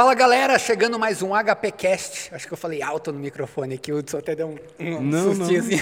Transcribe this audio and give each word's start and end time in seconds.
Fala 0.00 0.14
galera, 0.14 0.58
chegando 0.58 0.98
mais 0.98 1.20
um 1.20 1.32
HPcast. 1.34 2.34
Acho 2.34 2.46
que 2.46 2.52
eu 2.54 2.56
falei 2.56 2.80
alto 2.80 3.12
no 3.12 3.18
microfone 3.18 3.74
aqui, 3.74 3.92
o 3.92 3.98
Hudson 3.98 4.16
até 4.16 4.34
deu 4.34 4.48
um, 4.48 4.56
um 4.96 5.02
Não, 5.02 5.34
sustinho 5.34 5.62
não. 5.62 5.68
assim. 5.68 5.76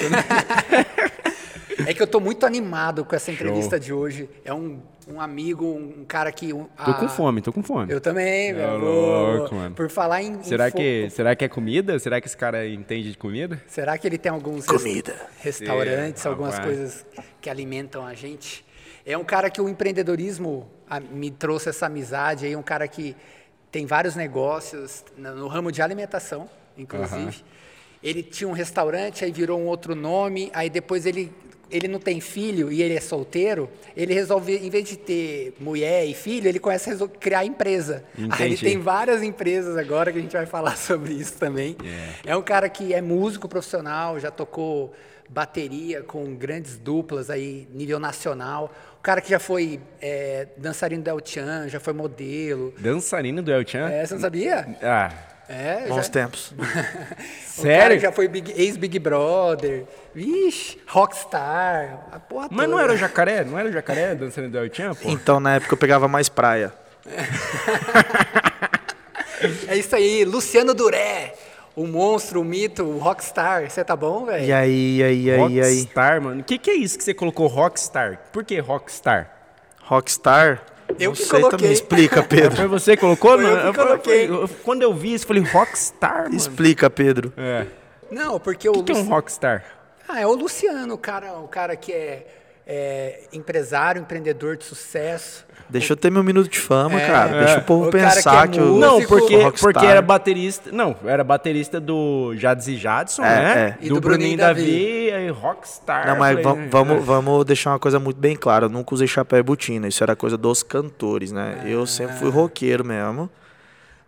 é 1.87 1.95
que 1.95 2.03
eu 2.03 2.07
tô 2.09 2.19
muito 2.19 2.45
animado 2.45 3.05
com 3.05 3.15
essa 3.15 3.31
entrevista 3.31 3.77
Show. 3.77 3.79
de 3.79 3.93
hoje. 3.93 4.31
É 4.45 4.53
um, 4.53 4.83
um 5.07 5.21
amigo, 5.21 5.65
um 5.67 6.05
cara 6.05 6.33
que. 6.33 6.53
um- 6.53 6.65
Tô 6.65 6.91
a- 6.91 6.95
com 6.95 7.09
fome, 7.09 7.41
tô 7.41 7.53
com 7.53 7.63
fome. 7.63 7.93
Eu 7.93 8.01
também, 8.01 8.53
meu. 8.55 8.69
Ô, 8.69 8.81
Vou- 8.81 9.37
louco, 9.37 9.55
mano. 9.55 9.77
Por 9.77 9.89
falar 9.89 10.21
em. 10.21 10.33
em 10.33 10.43
Será 10.43 10.69
fo- 10.69 10.77
que, 10.79 11.09
será 11.11 11.37
que 11.37 11.45
é 11.45 11.49
comida? 11.49 11.97
Será 12.01 12.21
que 12.21 12.27
esse 12.27 12.37
cara 12.37 12.67
entende 12.67 13.13
de 13.13 13.17
comida? 13.17 13.63
Será 13.69 13.97
que 13.97 14.05
ele 14.09 14.19
tem 14.19 14.33
alguns 14.33 14.67
res- 14.67 14.83
Comida. 14.83 15.15
restaurantes, 15.39 16.27
É, 16.27 16.29
algumas 16.29 16.59
coisas 16.59 17.07
que 17.41 17.49
alimentam 17.49 18.05
a 18.05 18.15
gente? 18.15 18.67
É 19.07 19.17
um 19.17 19.23
cara 19.25 19.49
que 19.49 19.61
o 19.61 19.69
empreendedorismo 19.69 20.69
me 21.13 21.31
trouxe 21.31 21.69
essa 21.69 21.87
amizade 21.87 22.47
aí, 22.47 22.57
um 22.57 22.63
cara 22.65 22.89
que 22.89 23.15
tem 23.71 23.87
vários 23.87 24.17
negócios 24.17 25.05
no, 25.17 25.47
ramo 25.47 25.71
de 25.71 25.83
alimentação, 25.83 26.49
inclusive. 26.77 27.45
Ele 28.03 28.23
tinha 28.23 28.49
um 28.49 28.53
restaurante, 28.53 29.25
aí 29.25 29.33
virou 29.33 29.59
um 29.59 29.67
outro 29.67 29.95
nome, 29.95 30.51
aí 30.55 30.71
depois 30.71 31.05
ele 31.05 31.33
ele 31.71 31.87
não 31.87 31.99
tem 31.99 32.21
filho 32.21 32.73
e 32.73 32.83
ele 32.83 32.95
é 32.95 33.01
solteiro, 33.01 33.69
ele 33.97 34.15
resolve, 34.15 34.57
em 34.57 34.71
vez 34.71 34.89
de 34.89 34.97
ter 34.97 35.55
mulher 35.61 36.07
e 36.07 36.15
filho, 36.15 36.49
ele 36.49 36.59
começa 36.59 36.93
a 37.05 37.09
criar 37.09 37.45
empresa. 37.45 38.05
Aí 38.17 38.47
ele 38.47 38.55
Entendi. 38.55 38.65
tem 38.65 38.79
várias 38.79 39.23
empresas 39.23 39.77
agora 39.77 40.11
que 40.11 40.19
a 40.19 40.23
gente 40.23 40.33
vai 40.33 40.47
falar 40.47 40.77
sobre 40.81 41.13
isso 41.13 41.35
também. 41.35 41.77
É 42.25 42.37
um 42.37 42.43
cara 42.43 42.69
que 42.69 42.95
é 42.95 43.01
músico 43.01 43.49
profissional, 43.49 44.19
já 44.19 44.31
tocou 44.31 44.93
bateria 45.29 46.03
com 46.03 46.35
grandes 46.35 46.77
duplas 46.79 47.29
aí, 47.31 47.69
nível 47.73 47.99
nacional. 48.01 48.73
O 48.99 49.03
cara 49.03 49.21
que 49.21 49.31
já 49.31 49.39
foi 49.39 49.81
é, 50.01 50.49
dançarino 50.57 51.03
do 51.03 51.11
El 51.11 51.21
Chan, 51.25 51.69
já 51.69 51.79
foi 51.79 51.93
modelo. 51.93 52.75
Dançarino 52.79 53.43
do 53.43 53.53
El 53.53 53.67
Chan? 53.67 53.89
É, 53.91 54.05
você 54.07 54.15
não 54.15 54.21
sabia? 54.21 54.77
Ah, 54.83 55.11
É, 55.49 55.87
Bons 55.89 56.07
já, 56.07 56.11
tempos. 56.13 56.53
o 56.57 56.57
cara 56.57 56.71
sério? 57.39 58.01
já 58.01 58.13
foi 58.13 58.29
Big- 58.29 58.53
ex-Big 58.57 58.99
Brother. 58.99 59.85
Vixe, 60.15 60.79
rockstar. 60.87 62.07
A 62.13 62.19
porra 62.19 62.49
Mas 62.51 62.67
não 62.69 62.73
toda. 62.77 62.83
era 62.85 62.93
o 62.93 62.97
jacaré? 62.97 63.45
Não 63.45 63.59
era 63.59 63.69
o 63.69 63.73
jacaré 63.73 64.15
dançarino 64.15 64.53
do 64.53 64.59
El 64.59 64.75
Chan, 64.75 64.95
pô? 64.95 65.09
Então, 65.09 65.39
na 65.41 65.55
época, 65.57 65.73
eu 65.75 65.79
pegava 65.79 66.07
mais 66.09 66.29
praia. 66.29 66.73
É 69.69 69.77
isso 69.77 69.95
aí, 69.95 70.25
Luciano 70.25 70.75
Duré. 70.75 71.33
O 71.81 71.87
monstro, 71.87 72.41
o 72.41 72.45
mito, 72.45 72.83
o 72.83 72.99
rockstar. 72.99 73.71
Você 73.71 73.85
tá 73.85 73.95
bom, 73.95 74.25
velho? 74.25 74.45
E 74.45 74.53
aí, 74.53 74.97
e 74.99 75.03
aí, 75.03 75.23
e 75.27 75.31
aí, 75.31 75.53
e 75.55 75.61
aí? 75.63 75.79
Rockstar, 75.81 76.21
mano. 76.21 76.41
O 76.41 76.45
que, 76.45 76.59
que 76.59 76.71
é 76.71 76.75
isso 76.75 76.99
que 76.99 77.05
você 77.05 77.15
colocou 77.15 77.47
Rockstar? 77.47 78.19
Por 78.33 78.45
que 78.45 78.59
Rockstar? 78.59 79.31
Rockstar? 79.85 80.63
Eu 80.99 81.11
não 81.11 81.13
que 81.17 81.23
sei 81.23 81.29
coloquei. 81.29 81.59
também. 81.59 81.73
Explica, 81.73 82.17
Foi 82.23 82.25
Pedro. 82.29 82.69
você 82.69 82.97
que 82.97 83.01
colocou? 83.01 83.33
Foi 83.39 83.45
eu 83.45 83.57
Não, 83.65 83.73
que 83.73 83.79
coloquei. 83.79 84.29
eu- 84.29 84.49
quando 84.65 84.83
eu 84.83 84.93
vi 84.93 85.15
isso, 85.15 85.25
eu 85.25 85.29
falei 85.29 85.43
Rockstar, 85.45 86.25
mano. 86.25 86.35
Explica, 86.35 86.91
Pedro. 86.91 87.33
É. 87.37 87.67
Não, 88.11 88.41
porque 88.41 88.69
o, 88.69 88.73
O 88.73 88.83
que, 88.83 88.93
que 88.93 88.99
é 88.99 89.03
um 89.03 89.09
Rockstar? 89.09 89.65
Ah, 90.09 90.21
é 90.21 90.27
o 90.27 90.33
Luciano, 90.35 90.95
o 90.95 90.99
cara, 90.99 91.35
o 91.35 91.47
cara 91.47 91.77
que 91.77 91.93
é, 91.93 92.27
é 92.67 93.21
empresário, 93.33 94.01
empreendedor 94.01 94.57
de 94.57 94.65
sucesso. 94.65 95.47
Deixa 95.71 95.93
eu 95.93 95.97
ter 95.97 96.11
meu 96.11 96.25
minuto 96.25 96.49
de 96.49 96.59
fama, 96.59 97.01
É. 97.01 97.07
cara. 97.07 97.39
Deixa 97.45 97.59
o 97.59 97.63
povo 97.63 97.89
O 97.89 97.91
pensar 97.91 98.49
que 98.49 98.55
que, 98.55 98.59
é 98.59 98.63
eu... 98.63 98.67
músico, 98.75 98.81
Não, 98.87 99.03
porque, 99.07 99.37
rockstar. 99.43 99.73
porque 99.73 99.87
era 99.87 100.01
baterista. 100.01 100.71
Não, 100.73 100.97
era 101.05 101.23
baterista 101.23 101.79
do 101.79 102.35
Jadson 102.37 102.71
e 102.71 102.77
Jadson, 102.77 103.23
É, 103.23 103.27
né? 103.27 103.61
é. 103.81 103.85
E 103.85 103.89
Do, 103.89 103.97
do 103.97 104.01
Bruninho 104.01 104.37
Bruninho 104.37 104.39
Davi 104.39 105.11
e 105.11 105.29
Rockstar. 105.29 106.07
Não, 106.07 106.17
mas 106.17 106.39
Eu 106.39 106.55
né? 106.57 106.69
vamos, 106.71 107.05
vamos 107.05 107.45
deixar 107.45 107.73
uma 107.73 107.79
coisa 107.79 107.99
muito 107.99 108.17
bem 108.19 108.35
clara. 108.35 108.65
Eu 108.65 108.71
nunca 108.71 108.95
usei 108.95 109.07
chapéu 109.07 109.39
e 109.39 109.43
botina. 109.43 109.87
Isso 109.89 110.03
era 110.03 110.17
coisa 110.17 110.39
dos 110.39 110.63
cantores, 110.63 111.33
né? 111.33 111.63
Eu 111.67 111.87
sempre 111.87 112.17
fui 112.17 112.31
roqueiro 112.31 112.85
mesmo. 112.85 113.29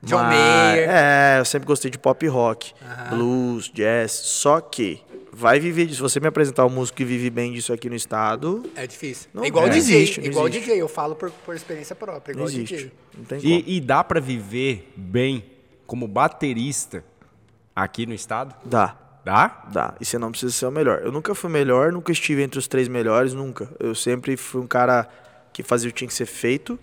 John 0.02 0.16
Mas- 0.16 0.34
Mayer. 0.34 0.88
É, 0.90 1.36
eu 1.40 1.44
sempre 1.44 1.66
gostei 1.66 1.90
de 1.90 1.98
pop 1.98 2.26
rock, 2.26 2.72
blues, 3.10 3.70
jazz. 3.74 4.12
Só 4.12 4.58
que 4.58 5.02
vai 5.40 5.58
viver 5.58 5.86
disso. 5.86 5.96
Se 5.96 6.02
você 6.02 6.20
me 6.20 6.26
apresentar 6.28 6.66
um 6.66 6.70
músico 6.70 6.98
que 6.98 7.04
vive 7.04 7.30
bem 7.30 7.52
disso 7.52 7.72
aqui 7.72 7.88
no 7.88 7.96
estado, 7.96 8.62
É 8.76 8.86
difícil. 8.86 9.28
Não- 9.32 9.42
é 9.42 9.46
igual 9.46 9.66
não 9.66 9.72
DJ. 9.72 9.96
existe, 9.96 10.20
não 10.20 10.26
igual 10.26 10.46
existe. 10.48 10.66
DJ, 10.66 10.80
eu 10.82 10.88
falo 10.88 11.14
por, 11.16 11.30
por 11.30 11.54
experiência 11.56 11.96
própria, 11.96 12.34
não 12.34 12.42
igual 12.42 12.48
existe. 12.48 12.74
DJ. 12.76 12.92
Não 13.16 13.24
tem 13.24 13.40
como. 13.40 13.52
E, 13.54 13.76
e 13.76 13.80
dá 13.80 14.04
pra 14.04 14.20
viver 14.20 14.92
bem 14.96 15.44
como 15.86 16.06
baterista 16.06 17.02
aqui 17.74 18.04
no 18.06 18.12
estado? 18.14 18.54
Dá. 18.64 18.96
Dá? 19.24 19.64
Dá. 19.72 19.94
E 20.00 20.04
você 20.04 20.18
não 20.18 20.30
precisa 20.30 20.52
ser 20.52 20.66
o 20.66 20.70
melhor. 20.70 21.00
Eu 21.04 21.12
nunca 21.12 21.34
fui 21.34 21.50
melhor, 21.50 21.92
nunca 21.92 22.12
estive 22.12 22.42
entre 22.42 22.58
os 22.58 22.66
três 22.68 22.88
melhores, 22.88 23.32
nunca. 23.34 23.68
Eu 23.78 23.94
sempre 23.94 24.36
fui 24.36 24.60
um 24.60 24.66
cara 24.66 25.08
que 25.52 25.62
fazia 25.62 25.88
o 25.88 25.92
que 25.92 25.98
tinha 25.98 26.08
que 26.08 26.14
ser 26.14 26.26
feito, 26.26 26.78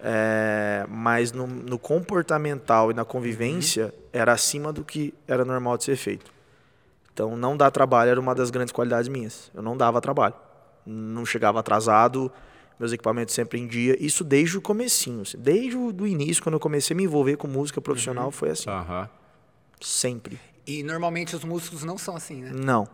é, 0.00 0.84
mas 0.88 1.32
no, 1.32 1.46
no 1.46 1.78
comportamental 1.78 2.90
e 2.90 2.94
na 2.94 3.04
convivência 3.04 3.92
era 4.12 4.32
acima 4.32 4.72
do 4.72 4.84
que 4.84 5.12
era 5.26 5.44
normal 5.44 5.76
de 5.76 5.84
ser 5.84 5.96
feito. 5.96 6.30
Então, 7.16 7.34
não 7.34 7.56
dar 7.56 7.70
trabalho 7.70 8.10
era 8.10 8.20
uma 8.20 8.34
das 8.34 8.50
grandes 8.50 8.72
qualidades 8.72 9.08
minhas. 9.08 9.50
Eu 9.54 9.62
não 9.62 9.74
dava 9.74 10.02
trabalho. 10.02 10.34
Não 10.84 11.24
chegava 11.24 11.58
atrasado, 11.58 12.30
meus 12.78 12.92
equipamentos 12.92 13.34
sempre 13.34 13.58
em 13.58 13.66
dia. 13.66 13.96
Isso 13.98 14.22
desde 14.22 14.58
o 14.58 14.60
comecinho. 14.60 15.22
assim. 15.22 15.38
Desde 15.38 15.78
o 15.78 16.06
início, 16.06 16.42
quando 16.42 16.56
eu 16.56 16.60
comecei 16.60 16.94
a 16.94 16.96
me 16.98 17.04
envolver 17.04 17.38
com 17.38 17.48
música 17.48 17.80
profissional, 17.80 18.30
foi 18.30 18.50
assim. 18.50 18.68
Aham. 18.68 19.08
Sempre. 19.80 20.38
E 20.66 20.82
normalmente 20.82 21.34
os 21.34 21.42
músicos 21.42 21.84
não 21.84 21.96
são 21.96 22.16
assim, 22.16 22.42
né? 22.42 22.50
Não. 22.52 22.86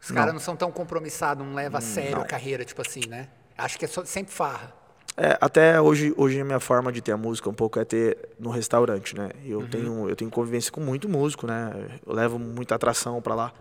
Os 0.00 0.12
caras 0.12 0.32
não 0.32 0.38
são 0.40 0.54
tão 0.54 0.70
compromissados, 0.70 1.44
não 1.44 1.52
levam 1.52 1.78
a 1.78 1.80
sério 1.80 2.12
Não. 2.18 2.22
a 2.22 2.24
carreira, 2.26 2.64
tipo 2.64 2.80
assim, 2.80 3.00
né? 3.08 3.30
Acho 3.58 3.76
que 3.80 3.84
é 3.84 3.88
só- 3.88 4.04
sempre 4.04 4.32
farra. 4.32 4.72
É, 5.16 5.36
até 5.40 5.80
hoje, 5.80 6.14
hoje 6.16 6.40
a 6.40 6.44
minha 6.44 6.60
forma 6.60 6.90
de 6.90 7.00
ter 7.02 7.12
a 7.12 7.16
música 7.16 7.48
um 7.50 7.54
pouco 7.54 7.78
é 7.78 7.84
ter 7.84 8.16
no 8.38 8.48
restaurante, 8.50 9.14
né? 9.16 9.30
Eu 9.44 9.66
tenho 9.66 10.08
eu 10.08 10.16
tenho 10.16 10.30
convivência 10.30 10.72
com 10.72 10.80
muito 10.80 11.08
músico, 11.08 11.46
né? 11.46 11.98
Eu 12.06 12.14
levo 12.14 12.38
muita 12.38 12.74
atração 12.74 13.20
pra 13.20 13.34
lá. 13.34 13.52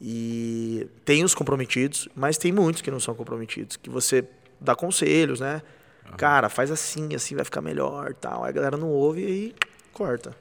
E 0.00 0.88
tem 1.04 1.22
os 1.22 1.34
comprometidos, 1.34 2.08
mas 2.16 2.36
tem 2.36 2.50
muitos 2.50 2.82
que 2.82 2.90
não 2.90 2.98
são 2.98 3.14
comprometidos, 3.14 3.76
que 3.76 3.88
você 3.88 4.24
dá 4.60 4.74
conselhos, 4.74 5.38
né? 5.40 5.62
Cara, 6.16 6.48
faz 6.48 6.70
assim, 6.72 7.14
assim 7.14 7.36
vai 7.36 7.44
ficar 7.44 7.60
melhor, 7.62 8.12
tal. 8.14 8.42
Aí 8.42 8.48
a 8.50 8.52
galera 8.52 8.76
não 8.76 8.88
ouve 8.88 9.22
e 9.22 9.26
aí 9.26 9.54
corta. 9.92 10.34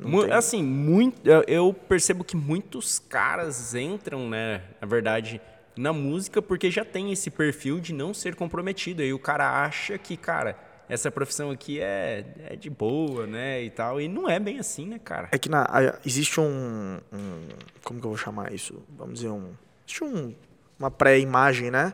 Mu- 0.00 0.22
tem- 0.22 0.32
Assim, 0.32 0.62
muito, 0.64 1.24
eu- 1.28 1.44
eu 1.46 1.72
percebo 1.72 2.24
que 2.24 2.36
muitos 2.36 2.98
caras 2.98 3.74
entram, 3.76 4.28
né, 4.28 4.62
na 4.80 4.86
verdade, 4.88 5.40
na 5.76 5.92
música 5.92 6.40
porque 6.40 6.70
já 6.70 6.84
tem 6.84 7.12
esse 7.12 7.30
perfil 7.30 7.80
de 7.80 7.92
não 7.92 8.14
ser 8.14 8.34
comprometido. 8.34 9.02
Aí 9.02 9.12
o 9.12 9.18
cara 9.18 9.64
acha 9.64 9.98
que, 9.98 10.16
cara, 10.16 10.56
essa 10.88 11.10
profissão 11.10 11.50
aqui 11.50 11.80
é, 11.80 12.24
é 12.50 12.56
de 12.56 12.70
boa, 12.70 13.26
né, 13.26 13.62
e 13.62 13.70
tal. 13.70 14.00
E 14.00 14.08
não 14.08 14.28
é 14.28 14.38
bem 14.38 14.58
assim, 14.58 14.86
né, 14.86 15.00
cara? 15.02 15.28
É 15.32 15.38
que 15.38 15.48
na, 15.48 15.66
existe 16.04 16.40
um, 16.40 16.98
um- 17.12 17.48
Como 17.82 18.00
que 18.00 18.06
eu 18.06 18.10
vou 18.10 18.18
chamar 18.18 18.52
isso? 18.52 18.82
Vamos 18.96 19.14
dizer, 19.14 19.28
um. 19.30 19.52
Existe 19.86 20.04
um, 20.04 20.34
uma 20.78 20.90
pré-imagem, 20.90 21.70
né? 21.70 21.92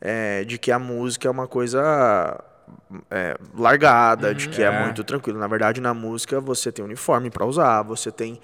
É, 0.00 0.44
de 0.44 0.58
que 0.58 0.72
a 0.72 0.78
música 0.78 1.28
é 1.28 1.30
uma 1.30 1.46
coisa 1.46 2.42
é, 3.10 3.36
largada, 3.56 4.34
de 4.34 4.48
que 4.48 4.62
é. 4.62 4.66
É. 4.66 4.84
muito 4.84 5.04
tranquilo. 5.04 5.38
Na 5.38 5.46
verdade, 5.46 5.80
na 5.80 5.94
música 5.94 6.40
você 6.40 6.72
tem 6.72 6.84
uniforme 6.84 7.30
para 7.30 7.46
usar, 7.46 7.82
você 7.82 8.10
tem 8.10 8.40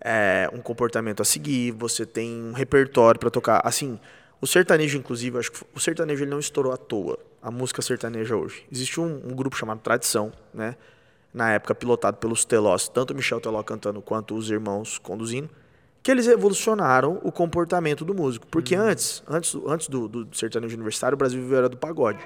é, 0.00 0.48
um 0.52 0.58
comportamento 0.58 1.20
a 1.20 1.24
seguir, 1.24 1.72
você 1.72 2.06
tem 2.06 2.42
um 2.42 2.52
repertório 2.52 3.18
para 3.18 3.30
tocar. 3.30 3.60
Assim, 3.64 3.98
o 4.40 4.46
sertanejo, 4.46 4.98
inclusive, 4.98 5.38
acho 5.38 5.50
que 5.50 5.64
o 5.74 5.80
sertanejo 5.80 6.24
ele 6.24 6.30
não 6.30 6.38
estourou 6.38 6.72
à 6.72 6.76
toa. 6.76 7.18
A 7.42 7.50
música 7.50 7.82
sertaneja 7.82 8.36
hoje. 8.36 8.64
Existe 8.70 9.00
um, 9.00 9.20
um 9.24 9.34
grupo 9.34 9.56
chamado 9.56 9.80
Tradição, 9.80 10.32
né? 10.52 10.76
Na 11.32 11.52
época 11.52 11.74
pilotado 11.74 12.16
pelos 12.16 12.44
Telós, 12.44 12.88
tanto 12.88 13.12
o 13.12 13.16
Michel 13.16 13.40
Teló 13.40 13.62
cantando 13.62 14.00
quanto 14.00 14.34
os 14.34 14.50
irmãos 14.50 14.98
conduzindo, 14.98 15.48
que 16.02 16.10
eles 16.10 16.26
revolucionaram 16.26 17.20
o 17.22 17.30
comportamento 17.30 18.04
do 18.04 18.14
músico. 18.14 18.46
Porque 18.46 18.74
antes, 18.74 19.22
antes, 19.28 19.54
antes 19.66 19.88
do, 19.88 20.08
do 20.08 20.36
sertanejo 20.36 20.74
universitário, 20.74 21.14
o 21.14 21.18
Brasil 21.18 21.40
viveu 21.40 21.58
era 21.58 21.68
do 21.68 21.76
pagode. 21.76 22.20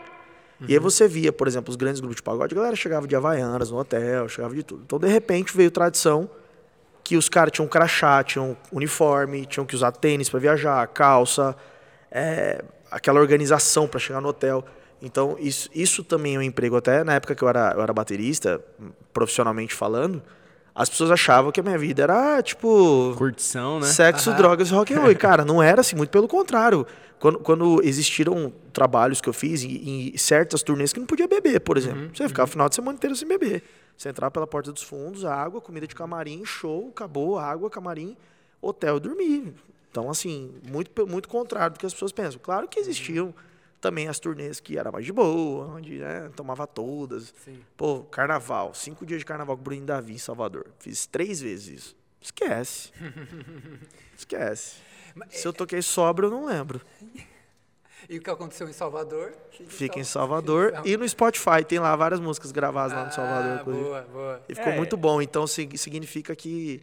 E 0.69 0.75
aí 0.75 0.79
você 0.79 1.09
via, 1.09 1.33
por 1.33 1.49
exemplo, 1.49 1.71
os 1.71 1.77
grandes 1.77 1.99
grupos 2.01 2.17
de 2.17 2.23
pagode, 2.23 2.55
a 2.55 2.57
galera 2.57 2.77
chegava 2.77 3.07
de 3.09 3.17
Havaianas 3.17 3.71
no 3.71 3.79
hotel, 3.79 4.29
chegava 4.29 4.55
de 4.55 4.63
tudo. 4.63 4.83
Então, 4.85 4.99
de 4.99 5.09
repente, 5.09 5.57
veio 5.57 5.71
tradição 5.71 6.31
que 7.05 7.17
os 7.17 7.29
caras 7.29 7.53
tinham 7.53 7.69
crachá, 7.69 8.23
tinham 8.23 8.57
uniforme, 8.71 9.45
tinham 9.47 9.67
que 9.67 9.75
usar 9.75 9.93
tênis 9.93 10.29
para 10.29 10.39
viajar, 10.39 10.87
calça, 10.89 11.57
é, 12.11 12.63
aquela 12.91 13.21
organização 13.21 13.89
para 13.89 13.99
chegar 13.99 14.21
no 14.21 14.29
hotel. 14.29 14.65
Então, 15.01 15.37
isso, 15.39 15.69
isso 15.75 16.05
também 16.05 16.37
é 16.37 16.39
um 16.39 16.43
emprego. 16.43 16.77
Até 16.77 17.03
na 17.03 17.15
época 17.15 17.35
que 17.35 17.43
eu 17.43 17.49
era, 17.49 17.73
eu 17.75 17.83
era 17.83 17.93
baterista, 17.93 18.61
profissionalmente 19.13 19.75
falando, 19.75 20.23
as 20.75 20.89
pessoas 20.89 21.11
achavam 21.11 21.51
que 21.51 21.61
a 21.61 21.63
minha 21.63 21.77
vida 21.77 22.05
era, 22.05 22.41
tipo, 22.41 23.15
Curtição, 23.19 23.81
né? 23.81 23.87
Sexo, 23.87 24.31
Aham. 24.31 24.39
drogas 24.39 24.69
e 24.69 24.73
rock 24.73 24.95
and 24.95 25.01
roll. 25.01 25.11
E, 25.11 25.15
cara, 25.15 25.45
não 25.45 25.63
era 25.63 25.81
assim, 25.81 25.97
muito 25.97 26.11
pelo 26.11 26.29
contrário. 26.29 26.87
Quando, 27.19 27.39
quando 27.41 27.81
existiram 27.85 28.53
trabalhos 28.73 29.21
que 29.21 29.29
eu 29.29 29.33
fiz 29.33 29.63
em, 29.63 30.13
em 30.15 30.17
certas 30.17 30.63
turnês 30.63 30.93
que 30.93 30.99
não 30.99 31.07
podia 31.07 31.29
beber, 31.29 31.61
por 31.61 31.77
exemplo. 31.77 32.11
Você 32.15 32.27
ficava 32.27 32.49
o 32.49 32.51
final 32.51 32.69
de 32.69 32.75
semana 32.75 32.97
inteiro 32.97 33.15
sem 33.15 33.29
beber. 33.29 33.63
Você 34.03 34.09
entrava 34.09 34.33
pela 34.33 34.49
porta 34.49 34.73
dos 34.73 34.83
fundos, 34.83 35.25
água, 35.25 35.61
comida 35.61 35.87
de 35.87 35.95
camarim, 35.95 36.45
show, 36.45 36.89
acabou, 36.89 37.39
água, 37.39 37.71
camarim, 37.71 38.17
hotel 38.61 38.97
e 38.97 39.01
dormir. 39.01 39.55
Então, 39.93 40.11
assim, 40.11 40.53
muito, 40.69 41.07
muito 41.07 41.29
contrário 41.29 41.75
do 41.75 41.79
que 41.79 41.87
as 41.87 41.93
pessoas 41.93 42.11
pensam. 42.11 42.41
Claro 42.43 42.67
que 42.67 42.81
existiam 42.81 43.33
também 43.81 44.09
as 44.09 44.19
turnês 44.19 44.59
que 44.59 44.77
era 44.77 44.91
mais 44.91 45.05
de 45.05 45.13
boa, 45.13 45.77
onde 45.77 46.01
né, 46.01 46.29
tomava 46.35 46.67
todas. 46.67 47.33
Sim. 47.45 47.61
Pô, 47.77 48.03
carnaval, 48.03 48.75
cinco 48.75 49.07
dias 49.07 49.21
de 49.21 49.25
carnaval 49.25 49.55
com 49.55 49.61
o 49.61 49.65
Bruno 49.65 49.87
Davi 49.87 50.15
em 50.15 50.19
Salvador. 50.19 50.67
Fiz 50.81 51.07
três 51.07 51.41
vezes 51.41 51.69
isso. 51.69 51.97
Esquece. 52.21 52.91
Esquece. 54.19 54.79
Se 55.29 55.47
eu 55.47 55.53
toquei 55.53 55.81
sobra, 55.81 56.27
eu 56.27 56.31
não 56.33 56.47
lembro. 56.47 56.81
E 58.13 58.19
o 58.19 58.21
que 58.23 58.29
aconteceu 58.29 58.69
em 58.69 58.73
Salvador? 58.75 59.33
Fica 59.69 59.99
em 59.99 60.05
Salvador. 60.05 60.75
E 60.85 60.97
no 60.99 61.09
Spotify, 61.09 61.65
tem 61.67 61.79
lá 61.79 61.97
várias 61.97 62.21
músicas 62.21 62.53
gravadas 62.53 62.93
lá 62.97 63.07
no 63.07 63.13
Salvador. 63.13 63.53
Ah, 63.53 63.61
inclusive. 63.63 63.85
boa, 63.85 64.03
boa. 64.03 64.43
E 64.49 64.55
ficou 64.55 64.73
É. 64.73 64.77
muito 64.77 64.97
bom. 64.99 65.23
Então 65.23 65.47
sig- 65.47 65.79
significa 65.79 66.37
que 66.37 66.83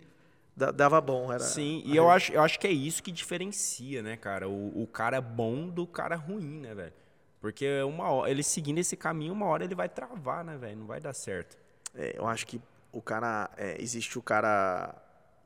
da- 0.58 0.72
dava 0.72 1.00
bom. 1.00 1.32
Era, 1.32 1.40
Sim, 1.44 1.84
e 1.86 1.96
eu 1.96 2.10
acho, 2.10 2.34
eu 2.34 2.42
acho 2.42 2.60
que 2.60 2.66
é 2.66 2.72
isso 2.72 3.04
que 3.04 3.12
diferencia, 3.12 4.02
né, 4.02 4.18
cara? 4.18 4.50
O, 4.50 4.82
o 4.82 4.88
cara 4.88 5.22
bom 5.22 5.68
do 5.70 5.86
cara 5.86 6.16
ruim, 6.16 6.62
né, 6.62 6.74
velho? 6.74 6.94
Porque 7.40 7.82
uma 7.84 8.10
hora, 8.10 8.32
ele 8.32 8.42
seguindo 8.42 8.80
esse 8.80 8.98
caminho, 8.98 9.32
uma 9.32 9.46
hora 9.46 9.64
ele 9.64 9.76
vai 9.76 9.88
travar, 9.88 10.44
né, 10.44 10.58
velho? 10.58 10.78
Não 10.78 10.88
vai 10.88 11.00
dar 11.00 11.14
certo. 11.14 11.58
É, 11.96 12.16
eu 12.18 12.28
acho 12.28 12.48
que 12.48 12.60
o 12.92 13.02
cara. 13.04 13.52
é, 13.56 13.80
existe 13.80 14.18
o 14.18 14.22
cara. 14.24 14.96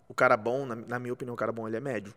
O 0.08 0.14
cara 0.14 0.38
bom, 0.38 0.66
na, 0.66 0.76
na 0.76 0.98
minha 0.98 1.14
opinião, 1.14 1.34
o 1.34 1.38
cara 1.38 1.52
bom 1.52 1.68
ele 1.68 1.76
é 1.76 1.82
médio. 1.82 2.14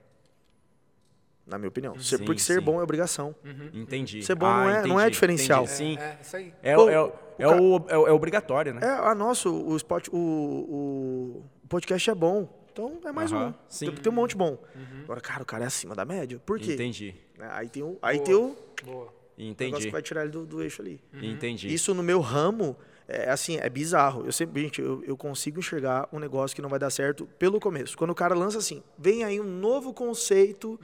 Na 1.46 1.58
minha 1.58 1.69
opinião. 1.69 1.96
Ser- 2.00 2.19
Sim, 2.19 2.25
porque 2.25 2.40
ser 2.40 2.58
sim. 2.58 2.64
bom 2.64 2.81
é 2.81 2.82
obrigação. 2.82 3.34
Entendi. 3.72 4.22
Ser 4.22 4.34
bom 4.34 4.46
não 4.46 4.69
é- 4.69 4.87
não 4.87 5.00
é 5.00 5.08
diferencial. 5.08 5.62
entendi. 5.64 5.76
Sim. 5.76 5.98
É, 5.98 6.19
isso 6.20 6.37
aí. 6.37 6.52
É, 6.62 6.75
Pô, 6.75 6.88
é, 6.90 7.00
o 7.00 7.12
é, 7.38 7.46
o, 7.48 7.84
é, 7.88 7.98
o- 7.98 8.06
é 8.08 8.12
obrigatório, 8.12 8.75
né? 8.75 8.81
É, 8.82 8.88
a 8.90 9.14
nosso, 9.14 9.52
o, 9.54 9.76
spot, 9.76 10.08
o, 10.08 10.16
o, 10.16 11.44
o 11.64 11.69
podcast 11.69 12.10
é 12.10 12.14
bom. 12.14 12.48
Então 12.72 12.98
é 13.04 13.12
mais 13.12 13.32
Aham, 13.32 13.48
um. 13.48 13.54
sim. 13.69 13.87
Tem, 13.87 13.94
tem 13.94 14.12
um 14.12 14.14
monte 14.16 14.37
bom. 14.37 14.58
Agora, 15.04 15.20
cara, 15.20 15.43
o 15.43 15.46
cara 15.46 15.64
é 15.64 15.66
acima 15.66 15.94
da 15.94 16.04
média. 16.04 16.38
Por 16.44 16.58
quê? 16.58 16.75
Entendi. 16.75 17.14
Né, 17.38 17.48
Aí 17.52 17.69
tem 17.69 17.82
o, 17.82 17.96
aí 18.02 18.16
Boa. 18.19 18.26
tem 18.26 18.34
o 18.34 18.56
Boa. 18.84 19.04
negócio 19.04 19.14
Entendi. 19.38 19.87
que 19.87 19.90
vai 19.90 20.02
tirar 20.02 20.22
ele 20.22 20.31
do, 20.32 20.44
do 20.44 20.62
eixo 20.62 20.82
ali. 20.82 21.00
Entendi. 21.22 21.72
Isso 21.72 21.94
no 21.94 22.02
meu 22.02 22.20
ramo, 22.20 22.76
é 23.08 23.31
assim, 23.31 23.58
é 23.58 23.69
bizarro. 23.69 24.25
Eu 24.25 24.32
sempre, 24.32 24.62
gente, 24.62 24.81
eu, 24.81 25.03
eu 25.05 25.17
consigo 25.17 25.61
enxergar 25.61 26.08
um 26.12 26.19
negócio 26.19 26.55
que 26.55 26.62
não 26.62 26.69
vai 26.69 26.79
dar 26.79 26.91
certo 26.91 27.26
pelo 27.38 27.61
começo. 27.61 27.97
Quando 27.97 28.11
o 28.11 28.14
cara 28.14 28.35
lança 28.35 28.58
assim, 28.58 28.82
vem 28.99 29.25
aí 29.25 29.41
um 29.41 29.44
novo 29.44 29.93
conceito 29.93 30.79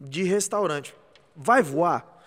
de 0.00 0.22
restaurante. 0.22 0.94
Vai 1.36 1.62
voar? 1.62 2.18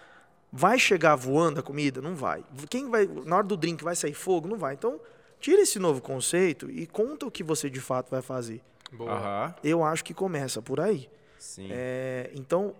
Vai 0.52 0.78
chegar 0.78 1.16
voando 1.16 1.60
a 1.60 1.64
comida? 1.64 2.00
Não 2.00 2.16
vai. 2.16 2.44
Quem 2.70 2.90
vai, 2.90 3.08
na 3.26 3.38
hora 3.38 3.48
do 3.48 3.58
drink, 3.58 3.84
vai 3.84 3.96
sair 3.96 4.14
fogo? 4.14 4.48
Não 4.48 4.58
vai. 4.58 4.76
Então, 4.76 5.00
tira 5.40 5.62
esse 5.62 5.80
novo 5.80 6.00
conceito 6.00 6.70
e 6.70 6.86
conta 6.86 7.26
o 7.26 7.32
que 7.32 7.44
você 7.44 7.70
de 7.70 7.80
fato 7.80 8.12
vai 8.12 8.22
fazer. 8.22 8.62
Boa. 8.92 9.14
Aham. 9.14 9.56
Eu 9.64 9.84
acho 9.84 10.04
que 10.04 10.14
começa 10.14 10.62
por 10.62 10.80
aí. 10.80 11.10
Sim. 11.40 11.70
É, 11.72 12.30
então, 12.36 12.76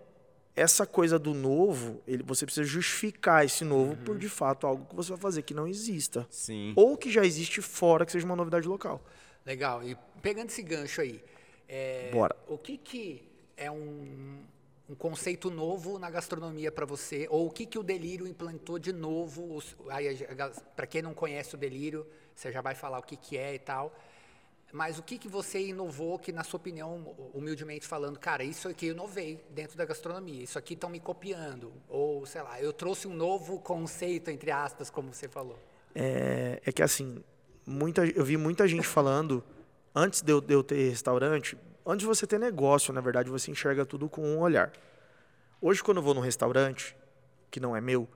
essa 0.56 0.86
coisa 0.86 1.18
do 1.18 1.34
novo, 1.34 2.02
ele, 2.08 2.22
você 2.24 2.46
precisa 2.46 2.66
justificar 2.66 3.44
esse 3.44 3.64
novo 3.64 3.96
por 3.98 4.18
de 4.18 4.30
fato 4.30 4.68
algo 4.68 4.86
que 4.86 4.96
você 4.96 5.10
vai 5.10 5.20
fazer 5.20 5.42
que 5.42 5.54
não 5.54 5.68
exista. 5.68 6.28
Sim. 6.30 6.74
Ou 6.76 6.96
que 6.96 7.12
já 7.12 7.26
existe 7.26 7.62
fora, 7.62 8.06
que 8.06 8.12
seja 8.12 8.26
uma 8.26 8.36
novidade 8.36 8.68
local. 8.68 9.04
Legal. 9.46 9.84
E 9.84 9.98
pegando 10.22 10.50
esse 10.50 10.62
gancho 10.62 11.02
aí, 11.02 11.24
é, 11.68 12.12
Bora. 12.12 12.36
o 12.48 12.58
que, 12.58 12.78
que 12.78 13.28
é 13.58 13.70
um, 13.72 14.44
um 14.88 14.96
conceito 14.96 15.50
novo 15.50 15.98
na 15.98 16.10
gastronomia 16.10 16.72
para 16.72 16.86
você? 16.86 17.28
Ou 17.30 17.48
o 17.48 17.52
que, 17.52 17.66
que 17.66 17.80
o 17.80 17.84
Delírio 17.84 18.28
implantou 18.28 18.78
de 18.78 18.94
novo? 18.94 19.62
Para 20.76 20.86
quem 20.86 21.02
não 21.02 21.16
conhece 21.16 21.56
o 21.56 21.58
Delírio, 21.58 22.06
você 22.36 22.52
já 22.52 22.62
vai 22.62 22.76
falar 22.76 23.00
o 23.00 23.04
que, 23.04 23.18
que 23.18 23.38
é 23.38 23.56
e 23.56 23.60
tal. 23.60 23.94
Mas 24.74 24.98
o 24.98 25.04
que, 25.04 25.20
que 25.20 25.30
você 25.30 25.68
inovou 25.68 26.18
que, 26.18 26.32
na 26.32 26.44
sua 26.44 26.58
opinião, 26.58 27.16
humildemente 27.32 27.86
falando, 27.86 28.18
cara, 28.18 28.44
isso 28.44 28.68
aqui 28.68 28.88
eu 28.88 28.94
inovei 28.94 29.40
dentro 29.52 29.78
da 29.78 29.86
gastronomia, 29.86 30.42
isso 30.42 30.58
aqui 30.58 30.74
estão 30.74 30.90
me 30.90 31.00
copiando. 31.00 31.72
Ou, 31.88 32.26
sei 32.26 32.42
lá, 32.42 32.60
eu 32.60 32.74
trouxe 32.74 33.08
um 33.08 33.14
novo 33.14 33.60
conceito, 33.60 34.32
entre 34.32 34.50
aspas, 34.50 34.90
como 34.90 35.14
você 35.14 35.30
falou. 35.30 35.60
É, 35.94 36.60
é 36.66 36.72
que 36.72 36.82
assim, 36.82 37.24
muita, 37.64 38.04
eu 38.04 38.26
vi 38.26 38.36
muita 38.36 38.68
gente 38.68 38.88
falando, 38.88 39.44
antes 39.94 40.24
de 40.24 40.32
eu, 40.32 40.42
de 40.42 40.56
eu 40.56 40.64
ter 40.64 40.90
restaurante, 40.90 41.56
antes 41.86 42.00
de 42.00 42.08
você 42.08 42.26
ter 42.26 42.40
negócio, 42.40 42.92
na 42.92 43.00
verdade, 43.00 43.30
você 43.30 43.52
enxerga 43.52 43.86
tudo 43.86 44.10
com 44.10 44.24
um 44.24 44.40
olhar. 44.40 44.74
Hoje, 45.62 45.84
quando 45.84 45.98
eu 45.98 46.04
vou 46.04 46.16
num 46.16 46.22
restaurante, 46.22 46.98
que 47.52 47.60
não 47.60 47.76
é 47.76 47.80
meu, 47.80 48.10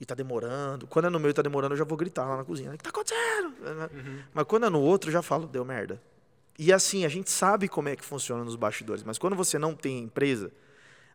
e 0.00 0.06
tá 0.06 0.14
demorando, 0.14 0.86
quando 0.86 1.04
é 1.04 1.10
no 1.10 1.20
meu 1.20 1.30
e 1.30 1.34
tá 1.34 1.42
demorando, 1.42 1.74
eu 1.74 1.78
já 1.78 1.84
vou 1.84 1.98
gritar 1.98 2.26
lá 2.26 2.38
na 2.38 2.44
cozinha. 2.44 2.72
O 2.72 2.78
que 2.78 2.82
tá 2.82 2.88
acontecendo? 2.88 3.54
Mas 4.32 4.44
quando 4.46 4.64
é 4.64 4.70
no 4.70 4.80
outro, 4.80 5.10
eu 5.10 5.12
já 5.12 5.20
falo, 5.20 5.46
deu 5.46 5.64
merda. 5.64 6.00
E 6.58 6.72
assim, 6.72 7.04
a 7.04 7.08
gente 7.08 7.30
sabe 7.30 7.68
como 7.68 7.88
é 7.88 7.96
que 7.96 8.04
funciona 8.04 8.42
nos 8.42 8.56
bastidores, 8.56 9.02
mas 9.02 9.18
quando 9.18 9.36
você 9.36 9.58
não 9.58 9.74
tem 9.74 9.98
empresa, 9.98 10.50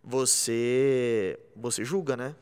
você 0.04 1.40
você 1.56 1.84
julga, 1.84 2.16
né? 2.16 2.36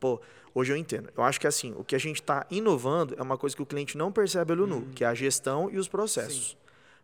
Pô, 0.00 0.20
hoje 0.52 0.72
eu 0.72 0.76
entendo. 0.76 1.08
Eu 1.16 1.22
acho 1.22 1.40
que 1.40 1.46
assim, 1.46 1.72
o 1.76 1.84
que 1.84 1.94
a 1.94 1.98
gente 1.98 2.20
está 2.20 2.44
inovando 2.50 3.14
é 3.16 3.22
uma 3.22 3.38
coisa 3.38 3.54
que 3.54 3.62
o 3.62 3.66
cliente 3.66 3.96
não 3.96 4.10
percebe 4.10 4.52
olho 4.52 4.66
nu, 4.66 4.88
que 4.94 5.04
é 5.04 5.06
a 5.06 5.14
gestão 5.14 5.70
e 5.70 5.78
os 5.78 5.86
processos. 5.86 6.56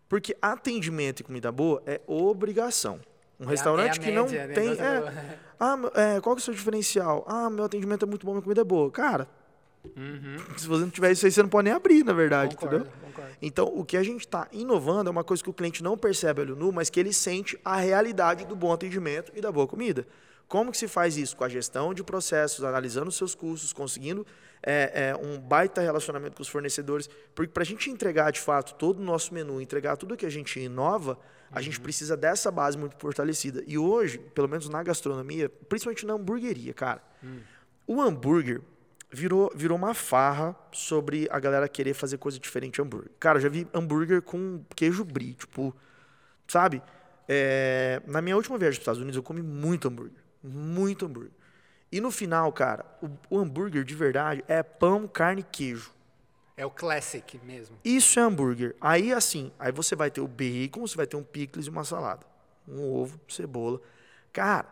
Porque 0.09 0.37
atendimento 0.43 1.21
e 1.21 1.23
comida 1.23 1.53
boa 1.53 1.83
é 1.87 2.01
obrigação. 2.07 3.01
Um 3.43 3.45
É 3.45 3.49
a- 3.49 3.51
restaurante 3.51 3.99
é 3.99 4.03
a 4.03 4.05
que 4.05 4.11
não 4.13 4.25
média, 4.25 4.47
né? 4.47 4.55
tem. 4.55 4.71
É, 4.73 5.39
ah, 5.59 5.77
é, 5.95 6.21
qual 6.21 6.35
que 6.37 6.41
é 6.41 6.43
o 6.43 6.45
seu 6.45 6.55
diferencial? 6.55 7.25
Ah, 7.29 7.51
meu 7.51 7.65
atendimento 7.65 8.05
é 8.05 8.09
muito 8.09 8.25
bom, 8.25 8.33
minha 8.33 8.43
comida 8.43 8.61
é 8.61 8.65
boa. 8.65 8.91
Cara, 8.91 9.29
se 10.57 10.67
você 10.69 10.83
não 10.83 10.91
tiver 10.91 11.11
isso 11.13 11.27
aí, 11.27 11.33
você 11.33 11.43
não 11.43 11.49
pode 11.49 11.65
nem 11.65 11.73
abrir, 11.75 12.05
na 12.05 12.13
verdade, 12.13 12.55
Concordo, 12.55 12.77
entendeu? 12.85 12.93
concordo. 13.05 13.31
Então, 13.43 13.67
o 13.75 13.85
que 13.85 13.97
a 13.97 14.03
gente 14.03 14.21
está 14.21 14.47
inovando 14.53 15.09
é 15.09 15.11
uma 15.11 15.25
coisa 15.25 15.43
que 15.43 15.51
o 15.51 15.53
cliente 15.53 15.83
não 15.83 15.97
percebe 15.99 16.41
olho 16.41 16.55
nu, 16.57 16.71
mas 16.73 16.89
que 16.89 17.01
ele 17.01 17.13
sente 17.13 17.59
a 17.65 17.77
realidade 17.77 18.45
do 18.47 18.55
bom 18.55 18.73
atendimento 18.73 19.33
e 19.35 19.41
da 19.41 19.51
boa 19.51 19.67
comida. 19.67 20.07
Como 20.49 20.71
que 20.71 20.77
se 20.77 20.89
faz 20.89 21.17
isso? 21.17 21.37
Com 21.37 21.45
a 21.45 21.49
gestão 21.49 21.95
de 21.95 22.05
processos, 22.05 22.65
analisando 22.65 23.09
os 23.09 23.17
seus 23.17 23.35
custos, 23.35 23.73
conseguindo 23.73 24.27
é, 24.63 25.11
é, 25.11 25.17
um 25.17 25.41
baita 25.41 25.81
relacionamento 25.81 26.37
com 26.37 26.43
os 26.43 26.49
fornecedores. 26.49 27.09
Porque 27.35 27.53
para 27.53 27.63
a 27.63 27.67
gente 27.67 27.91
entregar, 27.91 28.31
de 28.31 28.41
fato, 28.41 28.75
todo 28.75 29.01
o 29.01 29.03
nosso 29.03 29.33
menu, 29.33 29.61
entregar 29.61 29.97
tudo 29.97 30.17
que 30.17 30.27
a 30.27 30.31
gente 30.31 30.61
inova, 30.61 31.19
a 31.51 31.61
gente 31.61 31.81
precisa 31.81 32.17
dessa 32.17 32.51
base 32.51 32.79
muito 32.79 32.97
fortalecida. 32.99 33.63
E 33.67 33.77
hoje, 33.77 34.19
pelo 34.19 34.49
menos 34.49 34.69
na 34.69 34.83
gastronomia, 34.83 35.49
principalmente 35.69 36.07
na 36.07 36.15
hamburgueria, 36.15 36.73
cara, 36.73 37.03
o 37.87 38.01
hambúrguer 38.01 38.61
virou, 39.11 39.53
virou 39.55 39.77
uma 39.77 39.93
farra 39.93 40.57
sobre 40.73 41.29
a 41.31 41.39
galera 41.39 41.69
querer 41.69 41.95
fazer 41.95 42.17
coisa 42.17 42.39
diferente 42.39 42.75
de 42.75 42.83
hambúrguer. 42.83 43.11
Cara, 43.21 43.39
eu 43.39 43.43
já 43.43 43.49
vi 43.49 43.69
hambúrguer 43.75 44.23
com 44.23 44.65
queijo 44.75 45.05
brie, 45.05 45.35
tipo, 45.35 45.75
sabe? 46.49 46.83
É, 47.29 48.01
na 48.07 48.23
minha 48.23 48.37
última 48.37 48.57
viagem 48.59 48.77
para 48.77 48.81
os 48.81 48.83
Estados 48.83 49.01
Unidos, 49.01 49.17
eu 49.17 49.23
comi 49.23 49.43
muito 49.43 49.89
hambúrguer. 49.89 50.22
Muito 50.43 51.07
hambúrguer. 51.07 51.33
E 51.91 52.01
no 52.01 52.11
final, 52.11 52.51
cara, 52.53 52.87
o, 53.03 53.37
o 53.37 53.39
hambúrguer 53.39 53.85
de 53.85 53.95
verdade 53.95 54.43
é 54.49 54.63
pão, 54.63 55.07
carne 55.07 55.43
e 55.43 55.45
queijo. 55.45 55.93
É 56.57 56.65
o 56.65 56.71
classic 56.71 57.39
mesmo. 57.45 57.77
Isso 57.85 58.19
é 58.19 58.23
hambúrguer. 58.23 58.75
Aí, 58.81 59.13
assim, 59.13 59.53
aí 59.59 59.73
você 59.73 59.95
vai 59.95 60.11
ter 60.11 60.21
o 60.21 60.29
bacon, 60.29 60.87
você 60.87 60.97
vai 60.97 61.07
ter 61.07 61.17
um 61.17 61.23
picles 61.23 61.67
e 61.67 61.71
uma 61.71 61.85
salada. 61.85 62.27
Um 62.69 62.93
ovo, 62.95 63.21
cebola. 63.29 63.81
Cara, 64.33 64.67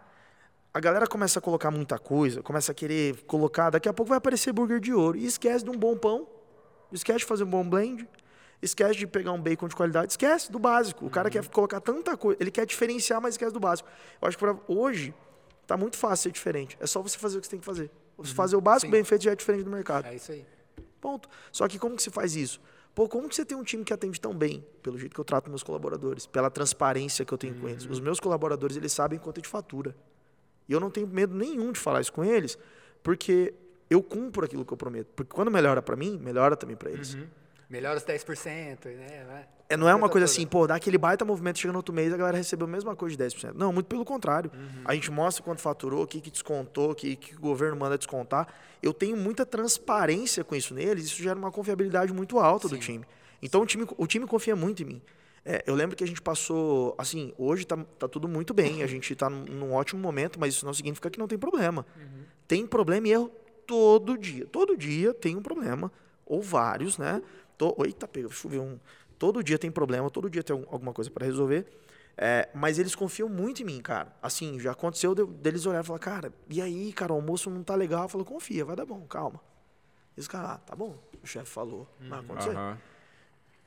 a 0.72 0.80
galera 0.80 1.06
começa 1.06 1.38
a 1.38 1.42
colocar 1.42 1.70
muita 1.70 1.98
coisa, 1.98 2.42
começa 2.42 2.72
a 2.72 2.74
querer 2.74 3.22
colocar. 3.24 3.70
Daqui 3.70 3.88
a 3.88 3.92
pouco 3.92 4.08
vai 4.08 4.18
aparecer 4.18 4.52
burger 4.52 4.80
de 4.80 4.92
ouro. 4.92 5.18
E 5.18 5.26
esquece 5.26 5.64
de 5.64 5.70
um 5.70 5.76
bom 5.76 5.96
pão, 5.96 6.28
esquece 6.92 7.20
de 7.20 7.24
fazer 7.24 7.44
um 7.44 7.50
bom 7.50 7.68
blend, 7.68 8.08
esquece 8.62 8.98
de 8.98 9.06
pegar 9.06 9.32
um 9.32 9.40
bacon 9.40 9.68
de 9.68 9.74
qualidade, 9.74 10.12
esquece 10.12 10.50
do 10.50 10.58
básico. 10.58 11.04
O 11.06 11.10
cara 11.10 11.28
quer 11.28 11.46
colocar 11.48 11.80
tanta 11.80 12.16
coisa, 12.16 12.40
ele 12.40 12.50
quer 12.50 12.66
diferenciar, 12.66 13.20
mas 13.20 13.34
esquece 13.34 13.52
do 13.52 13.60
básico. 13.60 13.88
Eu 14.22 14.28
acho 14.28 14.38
que 14.38 14.44
pra 14.44 14.56
hoje 14.68 15.12
tá 15.70 15.76
muito 15.76 15.96
fácil 15.96 16.24
ser 16.24 16.32
diferente. 16.32 16.76
É 16.80 16.86
só 16.86 17.00
você 17.00 17.16
fazer 17.16 17.38
o 17.38 17.40
que 17.40 17.46
você 17.46 17.52
tem 17.52 17.60
que 17.60 17.64
fazer. 17.64 17.88
Você 18.18 18.34
fazer 18.34 18.56
o 18.56 18.60
básico 18.60 18.88
Sim. 18.88 18.90
bem 18.90 19.04
feito 19.04 19.22
já 19.22 19.30
é 19.30 19.36
diferente 19.36 19.62
do 19.62 19.70
mercado. 19.70 20.06
É 20.06 20.16
isso 20.16 20.32
aí. 20.32 20.44
Ponto. 21.00 21.28
Só 21.52 21.68
que 21.68 21.78
como 21.78 21.94
que 21.94 22.02
se 22.02 22.10
faz 22.10 22.34
isso? 22.34 22.60
Pô, 22.92 23.08
como 23.08 23.28
que 23.28 23.36
você 23.36 23.44
tem 23.44 23.56
um 23.56 23.62
time 23.62 23.84
que 23.84 23.92
atende 23.92 24.20
tão 24.20 24.34
bem? 24.34 24.66
Pelo 24.82 24.98
jeito 24.98 25.14
que 25.14 25.20
eu 25.20 25.24
trato 25.24 25.48
meus 25.48 25.62
colaboradores, 25.62 26.26
pela 26.26 26.50
transparência 26.50 27.24
que 27.24 27.32
eu 27.32 27.38
tenho 27.38 27.54
com 27.54 27.68
eles. 27.68 27.86
Os 27.86 28.00
meus 28.00 28.18
colaboradores, 28.18 28.76
eles 28.76 28.92
sabem 28.92 29.16
quanto 29.16 29.38
é 29.38 29.42
de 29.42 29.48
fatura. 29.48 29.94
E 30.68 30.72
eu 30.72 30.80
não 30.80 30.90
tenho 30.90 31.06
medo 31.06 31.36
nenhum 31.36 31.70
de 31.70 31.78
falar 31.78 32.00
isso 32.00 32.12
com 32.12 32.24
eles, 32.24 32.58
porque 33.00 33.54
eu 33.88 34.02
cumpro 34.02 34.44
aquilo 34.44 34.64
que 34.64 34.72
eu 34.72 34.76
prometo. 34.76 35.06
Porque 35.14 35.32
quando 35.32 35.52
melhora 35.52 35.80
para 35.80 35.94
mim, 35.94 36.18
melhora 36.18 36.56
também 36.56 36.74
para 36.74 36.90
eles. 36.90 37.16
Melhora 37.70 37.96
os 37.96 38.04
10%, 38.04 38.84
né? 38.96 39.24
Vai. 39.26 39.48
É, 39.68 39.76
não 39.76 39.88
é 39.88 39.94
uma 39.94 40.08
coisa 40.08 40.24
assim, 40.24 40.44
pô, 40.44 40.66
dá 40.66 40.74
aquele 40.74 40.98
baita 40.98 41.24
movimento, 41.24 41.60
chega 41.60 41.70
no 41.70 41.78
outro 41.78 41.94
mês, 41.94 42.12
a 42.12 42.16
galera 42.16 42.36
recebeu 42.36 42.66
a 42.66 42.70
mesma 42.70 42.96
coisa 42.96 43.16
de 43.16 43.24
10%. 43.24 43.52
Não, 43.54 43.72
muito 43.72 43.86
pelo 43.86 44.04
contrário. 44.04 44.50
A 44.84 44.92
gente 44.96 45.08
mostra 45.12 45.44
quanto 45.44 45.60
faturou, 45.60 46.02
o 46.02 46.06
que, 46.08 46.20
que 46.20 46.28
descontou, 46.28 46.90
o 46.90 46.94
que, 46.96 47.14
que 47.14 47.36
o 47.36 47.40
governo 47.40 47.76
manda 47.76 47.96
descontar. 47.96 48.48
Eu 48.82 48.92
tenho 48.92 49.16
muita 49.16 49.46
transparência 49.46 50.42
com 50.42 50.56
isso 50.56 50.74
neles, 50.74 51.04
isso 51.04 51.22
gera 51.22 51.38
uma 51.38 51.52
confiabilidade 51.52 52.12
muito 52.12 52.40
alta 52.40 52.68
do 52.68 52.76
time. 52.76 53.04
Então 53.40 53.62
o 53.62 53.66
time, 53.66 53.86
o 53.96 54.06
time 54.08 54.26
confia 54.26 54.56
muito 54.56 54.82
em 54.82 54.86
mim. 54.86 55.02
É, 55.44 55.62
eu 55.64 55.76
lembro 55.76 55.96
que 55.96 56.02
a 56.02 56.06
gente 56.06 56.20
passou, 56.20 56.96
assim, 56.98 57.32
hoje 57.38 57.64
tá, 57.64 57.76
tá 57.96 58.08
tudo 58.08 58.26
muito 58.26 58.52
bem, 58.52 58.82
a 58.82 58.88
gente 58.88 59.14
tá 59.14 59.30
num, 59.30 59.44
num 59.44 59.72
ótimo 59.72 60.02
momento, 60.02 60.38
mas 60.40 60.54
isso 60.54 60.66
não 60.66 60.74
significa 60.74 61.08
que 61.08 61.18
não 61.18 61.28
tem 61.28 61.38
problema. 61.38 61.86
Tem 62.48 62.66
problema 62.66 63.06
e 63.06 63.12
erro 63.12 63.30
todo 63.66 64.18
dia. 64.18 64.46
Todo 64.46 64.76
dia 64.76 65.14
tem 65.14 65.36
um 65.36 65.42
problema, 65.42 65.92
ou 66.26 66.42
vários, 66.42 66.98
né? 66.98 67.22
Tô, 67.60 67.76
eita, 67.84 68.08
pega, 68.08 68.26
deixa 68.26 68.46
eu 68.46 68.50
ver 68.50 68.58
um. 68.58 68.78
Todo 69.18 69.44
dia 69.44 69.58
tem 69.58 69.70
problema, 69.70 70.08
todo 70.08 70.30
dia 70.30 70.42
tem 70.42 70.56
algum- 70.56 70.72
alguma 70.72 70.94
coisa 70.94 71.10
para 71.10 71.26
resolver. 71.26 71.66
É, 72.16 72.48
mas 72.54 72.78
eles 72.78 72.94
confiam 72.94 73.28
muito 73.28 73.60
em 73.60 73.66
mim, 73.66 73.82
cara. 73.82 74.16
Assim, 74.22 74.58
já 74.58 74.72
aconteceu 74.72 75.14
de- 75.14 75.26
deles 75.26 75.66
olhar 75.66 75.84
e 75.84 75.86
falar, 75.86 75.98
cara, 75.98 76.32
e 76.48 76.62
aí, 76.62 76.90
cara, 76.90 77.12
o 77.12 77.16
almoço 77.16 77.50
não 77.50 77.62
tá 77.62 77.74
legal. 77.74 78.04
Eu 78.04 78.08
falo, 78.08 78.24
confia, 78.24 78.64
vai 78.64 78.74
dar 78.74 78.86
bom, 78.86 79.02
calma. 79.06 79.38
E 80.16 80.20
os 80.20 80.26
caras, 80.26 80.52
ah, 80.52 80.56
tá 80.56 80.74
bom, 80.74 80.96
o 81.22 81.26
chefe 81.26 81.50
falou, 81.50 81.86
vai 82.00 82.20
acontecer. 82.20 82.48
Aham. 82.56 82.78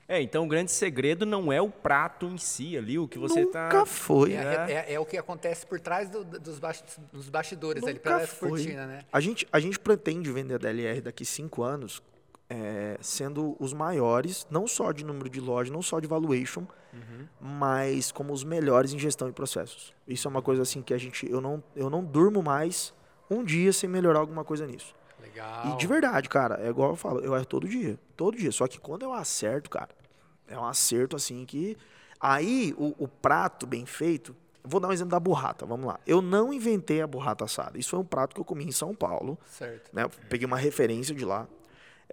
É, 0.07 0.19
então 0.21 0.43
o 0.43 0.47
grande 0.47 0.71
segredo 0.71 1.23
não 1.23 1.53
é 1.53 1.61
o 1.61 1.69
prato 1.69 2.25
em 2.25 2.37
si 2.39 2.75
ali, 2.75 2.97
o 2.97 3.07
que 3.07 3.19
você 3.19 3.45
Nunca 3.45 3.69
tá. 3.69 3.85
foi. 3.85 4.33
É, 4.33 4.71
é- 4.87 4.93
é 4.95 4.99
o 4.99 5.05
que 5.05 5.17
acontece 5.19 5.67
por 5.67 5.79
trás 5.79 6.09
do- 6.09 6.23
dos, 6.25 6.59
dos 7.11 7.29
bastidores 7.29 7.83
ali, 7.83 7.93
Nunca 7.93 8.03
pela 8.15 8.27
foi. 8.27 8.49
cortina, 8.49 8.87
né? 8.87 9.05
A 9.13 9.19
gente, 9.19 9.47
a 9.51 9.59
gente 9.59 9.77
pretende 9.79 10.31
vender 10.31 10.55
a 10.55 10.57
DLR 10.57 10.99
daqui 10.99 11.23
cinco 11.23 11.61
anos 11.63 12.01
é, 12.53 12.97
sendo 13.01 13.55
os 13.59 13.73
maiores, 13.73 14.45
não 14.51 14.67
só 14.67 14.91
de 14.91 15.03
número 15.03 15.27
de 15.27 15.41
loja, 15.41 15.73
não 15.73 15.81
só 15.81 15.99
de 15.99 16.05
valuation, 16.05 16.65
mas 17.41 18.11
como 18.11 18.31
os 18.31 18.43
melhores 18.43 18.93
em 18.93 18.99
gestão 18.99 19.27
de 19.27 19.33
processos. 19.33 19.91
Isso 20.07 20.27
é 20.27 20.29
uma 20.29 20.41
coisa 20.41 20.61
assim 20.61 20.83
que 20.83 20.93
a 20.93 20.97
gente, 20.97 21.27
eu 21.29 21.41
não, 21.41 21.63
eu 21.75 21.89
não 21.89 22.03
durmo 22.03 22.43
mais 22.43 22.93
um 23.27 23.43
dia 23.43 23.73
sem 23.73 23.89
melhorar 23.89 24.19
alguma 24.19 24.43
coisa 24.43 24.67
nisso. 24.67 24.93
Legal. 25.19 25.73
E 25.73 25.77
de 25.77 25.87
verdade, 25.87 26.29
cara, 26.29 26.59
é 26.61 26.69
igual 26.69 26.91
eu 26.91 26.95
falo, 26.95 27.21
eu 27.21 27.35
erro 27.35 27.45
todo 27.45 27.67
dia. 27.67 27.97
Todo 28.15 28.37
dia. 28.37 28.51
Só 28.51 28.67
que 28.67 28.79
quando 28.79 29.01
eu 29.01 29.13
acerto, 29.13 29.69
cara, 29.69 29.89
é 30.47 30.57
um 30.57 30.65
acerto 30.65 31.15
assim 31.15 31.45
que. 31.45 31.75
Aí 32.19 32.75
o, 32.77 32.93
o 32.99 33.07
prato 33.07 33.65
bem 33.65 33.85
feito. 33.85 34.35
Vou 34.63 34.79
dar 34.79 34.87
um 34.87 34.93
exemplo 34.93 35.11
da 35.11 35.19
burrata, 35.19 35.65
vamos 35.65 35.87
lá. 35.87 35.99
Eu 36.07 36.21
não 36.21 36.53
inventei 36.53 37.01
a 37.01 37.07
burrata 37.07 37.43
assada. 37.43 37.77
Isso 37.77 37.89
foi 37.89 37.99
um 37.99 38.05
prato 38.05 38.33
que 38.33 38.39
eu 38.39 38.45
comi 38.45 38.63
em 38.63 38.71
São 38.71 38.95
Paulo. 38.95 39.37
Certo. 39.45 39.89
Né? 39.91 40.07
Peguei 40.29 40.45
uma 40.45 40.55
referência 40.57 41.13
de 41.13 41.25
lá. 41.25 41.47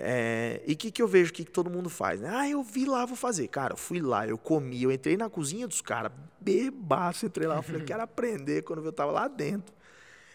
É, 0.02 0.62
e 0.66 0.72
o 0.72 0.76
que, 0.78 0.90
que 0.90 1.02
eu 1.02 1.06
vejo 1.06 1.30
que, 1.30 1.44
que 1.44 1.50
todo 1.50 1.68
mundo 1.68 1.90
faz? 1.90 2.20
Né? 2.22 2.30
Ah, 2.32 2.48
eu 2.48 2.62
vi 2.62 2.86
lá, 2.86 3.04
vou 3.04 3.16
fazer. 3.16 3.46
Cara, 3.48 3.74
eu 3.74 3.76
fui 3.76 4.00
lá, 4.00 4.26
eu 4.26 4.38
comi, 4.38 4.82
eu 4.82 4.90
entrei 4.90 5.14
na 5.14 5.28
cozinha 5.28 5.68
dos 5.68 5.82
caras, 5.82 6.10
bebaço, 6.40 7.26
entrei 7.26 7.46
lá, 7.46 7.56
eu 7.56 7.62
falei, 7.62 7.82
eu 7.82 7.84
quero 7.84 8.02
aprender 8.02 8.62
quando 8.62 8.82
eu 8.82 8.92
tava 8.92 9.12
lá 9.12 9.28
dentro. 9.28 9.74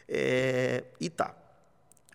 É, 0.08 0.84
e 1.00 1.10
tá. 1.10 1.36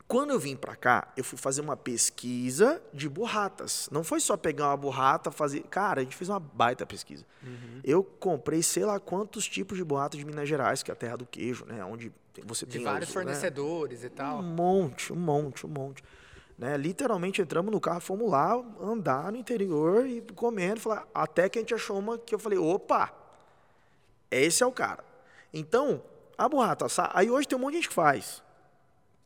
Quando 0.07 0.31
eu 0.31 0.39
vim 0.41 0.57
pra 0.57 0.75
cá, 0.75 1.13
eu 1.17 1.23
fui 1.23 1.39
fazer 1.39 1.61
uma 1.61 1.77
pesquisa 1.77 2.83
de 2.93 3.09
burratas. 3.09 3.89
Não 3.93 4.03
foi 4.03 4.19
só 4.21 4.37
pegar 4.37 4.69
uma 4.69 4.77
burrata, 4.77 5.31
fazer. 5.31 5.61
Cara, 5.71 6.01
a 6.01 6.05
gente 6.05 6.17
fez 6.17 6.29
uma 6.29 6.41
baita 6.41 6.85
pesquisa. 6.85 7.25
Eu 7.85 8.03
comprei 8.03 8.61
sei 8.63 8.85
lá 8.85 8.99
quantos 8.99 9.47
tipos 9.47 9.77
de 9.79 9.85
burrata 9.85 10.17
de 10.17 10.25
Minas 10.25 10.49
Gerais, 10.49 10.83
que 10.83 10.91
é 10.91 10.95
a 10.95 10.97
terra 10.97 11.17
do 11.17 11.27
queijo, 11.27 11.65
né? 11.65 11.85
Onde 11.85 12.13
tem- 12.35 12.45
você 12.45 12.67
De 12.67 12.73
tem 12.73 12.83
vários 12.85 13.09
os, 13.09 13.15
né? 13.15 13.23
fornecedores 13.23 14.03
e 14.03 14.09
tal. 14.11 14.39
Um 14.41 14.43
monte, 14.43 15.13
um 15.13 15.17
monte, 15.17 15.65
um 15.65 15.71
monte. 15.71 16.03
Né? 16.61 16.77
Literalmente 16.77 17.41
entramos 17.41 17.73
no 17.73 17.81
carro, 17.81 18.03
fomos 18.03 18.31
lá 18.31 18.53
andar 18.79 19.33
no 19.33 19.39
interior 19.39 20.07
e 20.07 20.21
comendo, 20.35 20.79
falar, 20.79 21.09
até 21.15 21.49
que 21.49 21.59
a 21.59 21.63
gente 21.63 21.73
achou 21.73 21.99
uma 21.99 22.19
que 22.19 22.35
eu 22.35 22.39
falei, 22.39 22.59
opa, 22.59 23.11
esse 24.31 24.63
é 24.63 24.67
o 24.67 24.71
cara. 24.71 25.03
Então, 25.55 26.03
a 26.37 26.47
burrata, 26.51 26.87
sa- 26.87 27.11
aí 27.15 27.31
hoje 27.31 27.49
tem 27.49 27.57
um 27.57 27.61
monte 27.63 27.73
de 27.73 27.77
gente 27.79 27.89
que 27.89 27.95
faz. 27.95 28.43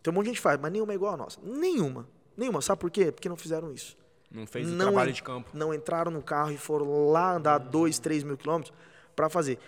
Tem 0.01 0.13
um 0.13 0.15
monte 0.15 0.27
de 0.27 0.29
gente 0.31 0.37
que 0.37 0.43
faz, 0.43 0.61
mas 0.61 0.71
nenhuma 0.71 0.93
é 0.93 0.95
igual 0.95 1.15
a 1.15 1.17
nossa. 1.17 1.41
Nenhuma. 1.43 2.07
Nenhuma. 2.37 2.61
Sabe 2.63 2.81
por 2.81 2.89
quê? 2.91 3.11
Porque 3.11 3.29
não 3.29 3.37
fizeram 3.37 3.73
isso. 3.73 3.97
Não 4.31 4.47
fez 4.47 4.69
o 4.69 4.71
Não 4.71 4.87
trabalho 4.93 5.11
en- 5.11 5.15
de 5.15 5.23
campo. 5.25 5.51
Não 5.53 5.75
entraram 5.75 6.13
no 6.13 6.23
carro 6.23 6.53
e 6.53 6.57
foram 6.57 7.11
lá 7.11 7.33
andar 7.35 7.59
dois, 7.59 7.99
três 7.99 8.23
mil 8.23 8.37
quilômetros 8.37 8.73
para 9.17 9.29
fazer. 9.29 9.59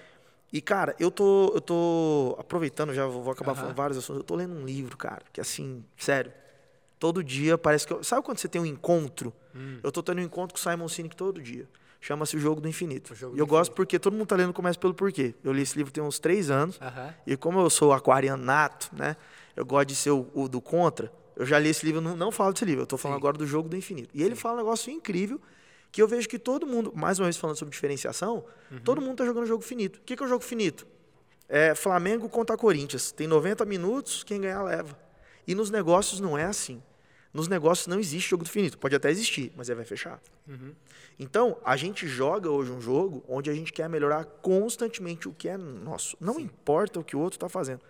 E, 0.52 0.61
cara, 0.61 0.94
eu 1.00 1.11
tô, 1.11 1.50
eu 1.52 1.61
tô 1.61 2.37
aproveitando, 2.38 2.94
já 2.94 3.06
vou 3.06 3.28
acabar 3.32 3.54
falando 3.56 3.75
vários 3.76 3.99
assuntos. 3.99 4.20
Eu 4.20 4.25
tô 4.25 4.37
lendo 4.37 4.54
um 4.54 4.64
livro, 4.64 4.96
cara, 4.96 5.23
que 5.32 5.40
assim, 5.40 5.85
sério. 5.96 6.32
Todo 6.99 7.23
dia 7.23 7.59
parece 7.59 7.87
que. 7.87 7.93
Eu, 7.93 8.03
sabe 8.03 8.23
quando 8.25 8.38
você 8.38 8.49
tem 8.49 8.61
um 8.61 8.67
encontro? 8.67 9.33
Hum. 9.55 9.79
Eu 9.83 9.93
tô 9.93 10.03
tendo 10.03 10.19
um 10.19 10.25
encontro 10.25 10.55
com 10.55 10.61
o 10.69 10.73
Simon 10.73 10.88
Sinek 10.88 11.15
todo 11.17 11.41
dia. 11.43 11.69
Chama-se 12.00 12.37
O 12.37 12.41
Jogo 12.41 12.61
do 12.61 12.69
Infinito. 12.69 13.15
Jogo 13.15 13.35
e 13.35 13.37
do 13.37 13.43
eu 13.43 13.47
gosto 13.47 13.73
porque 13.73 13.99
todo 13.99 14.12
mundo 14.15 14.26
tá 14.26 14.37
lendo 14.37 14.53
começa 14.53 14.79
pelo 14.79 14.95
porquê. 14.95 15.35
Eu 15.43 15.53
li 15.53 15.62
esse 15.62 15.76
livro 15.76 15.93
tem 15.93 16.03
uns 16.03 16.19
três 16.19 16.50
anos. 16.50 16.79
Aham. 16.81 17.15
E 17.26 17.37
como 17.37 17.59
eu 17.61 17.69
sou 17.69 17.93
aquariano 17.93 18.43
nato, 18.43 18.91
né? 18.95 19.17
Eu 19.57 19.65
gosto 19.65 19.88
de 19.88 19.97
ser 19.97 20.11
o, 20.11 20.29
o 20.35 20.49
do 20.49 20.61
contra. 20.61 21.12
Eu 21.35 21.45
já 21.45 21.59
li 21.59 21.69
esse 21.69 21.85
livro, 21.85 22.00
não, 22.00 22.17
não 22.17 22.31
falo 22.31 22.53
desse 22.53 22.65
livro, 22.65 22.83
eu 22.83 22.87
tô 22.87 22.97
falando 22.97 23.19
agora 23.19 23.37
do 23.37 23.47
jogo 23.47 23.69
do 23.69 23.76
infinito. 23.76 24.09
E 24.15 24.23
ele 24.23 24.35
fala 24.35 24.55
um 24.55 24.59
negócio 24.59 24.91
incrível 24.91 25.41
que 25.93 26.00
eu 26.00 26.09
vejo 26.09 26.29
que 26.29 26.38
todo 26.38 26.67
mundo, 26.67 26.93
mais 26.95 27.19
uma 27.19 27.25
vez 27.25 27.37
falando 27.37 27.57
sobre 27.57 27.73
diferenciação, 27.73 28.45
Uhum. 28.71 28.79
todo 28.81 29.00
mundo 29.00 29.17
tá 29.19 29.25
jogando 29.25 29.47
jogo 29.47 29.62
finito. 29.62 29.97
O 29.97 30.00
que, 30.03 30.17
que 30.17 30.23
é 30.23 30.26
o 30.26 30.29
jogo 30.29 30.43
finito? 30.45 30.87
É 31.49 31.75
Flamengo 31.75 32.29
contra 32.29 32.57
Corinthians. 32.57 33.12
Tem 33.12 33.26
90 33.26 33.65
minutos, 33.65 34.25
quem 34.25 34.41
ganhar 34.41 34.62
leva. 34.62 34.99
E 35.47 35.55
nos 35.55 35.71
negócios 35.71 36.21
não 36.21 36.37
é 36.37 36.45
assim. 36.45 36.83
Nos 37.33 37.49
negócios 37.49 37.87
não 37.87 37.99
existe 37.99 38.31
jogo 38.31 38.45
do 38.45 38.50
finito. 38.50 38.79
Pode 38.79 38.97
até 38.97 39.11
existir, 39.11 39.53
mas 39.55 39.69
aí 39.69 39.76
vai 39.76 39.85
fechar. 39.85 40.21
Então, 41.19 41.59
a 41.65 41.76
gente 41.76 42.07
joga 42.07 42.50
hoje 42.50 42.71
um 42.73 42.81
jogo 42.81 43.23
onde 43.29 43.50
a 43.50 43.55
gente 43.55 43.73
quer 43.73 43.88
melhorar 43.88 44.25
constantemente 44.25 45.29
o 45.29 45.33
que 45.33 45.49
é 45.49 45.57
nosso. 45.57 46.17
Não 46.21 46.41
importa 46.41 46.99
o 46.99 47.05
que 47.05 47.15
o 47.15 47.21
outro 47.21 47.37
está 47.37 47.49
fazendo. 47.49 47.81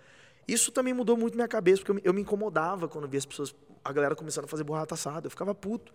Isso 0.49 0.71
também 0.73 0.93
mudou 0.93 1.17
muito 1.17 1.35
minha 1.35 1.49
cabeça, 1.49 1.79
porque 1.79 1.91
eu 1.91 1.95
me, 1.95 2.01
eu 2.05 2.15
me 2.15 2.23
incomodava 2.23 2.89
quando 2.89 3.09
via 3.09 3.19
as 3.19 3.27
pessoas, 3.27 3.55
a 3.85 3.93
galera 3.93 4.15
começando 4.15 4.45
a 4.45 4.49
fazer 4.49 4.65
borrata 4.65 4.95
assada. 4.95 5.27
Eu 5.27 5.31
ficava 5.31 5.55
puto. 5.55 5.93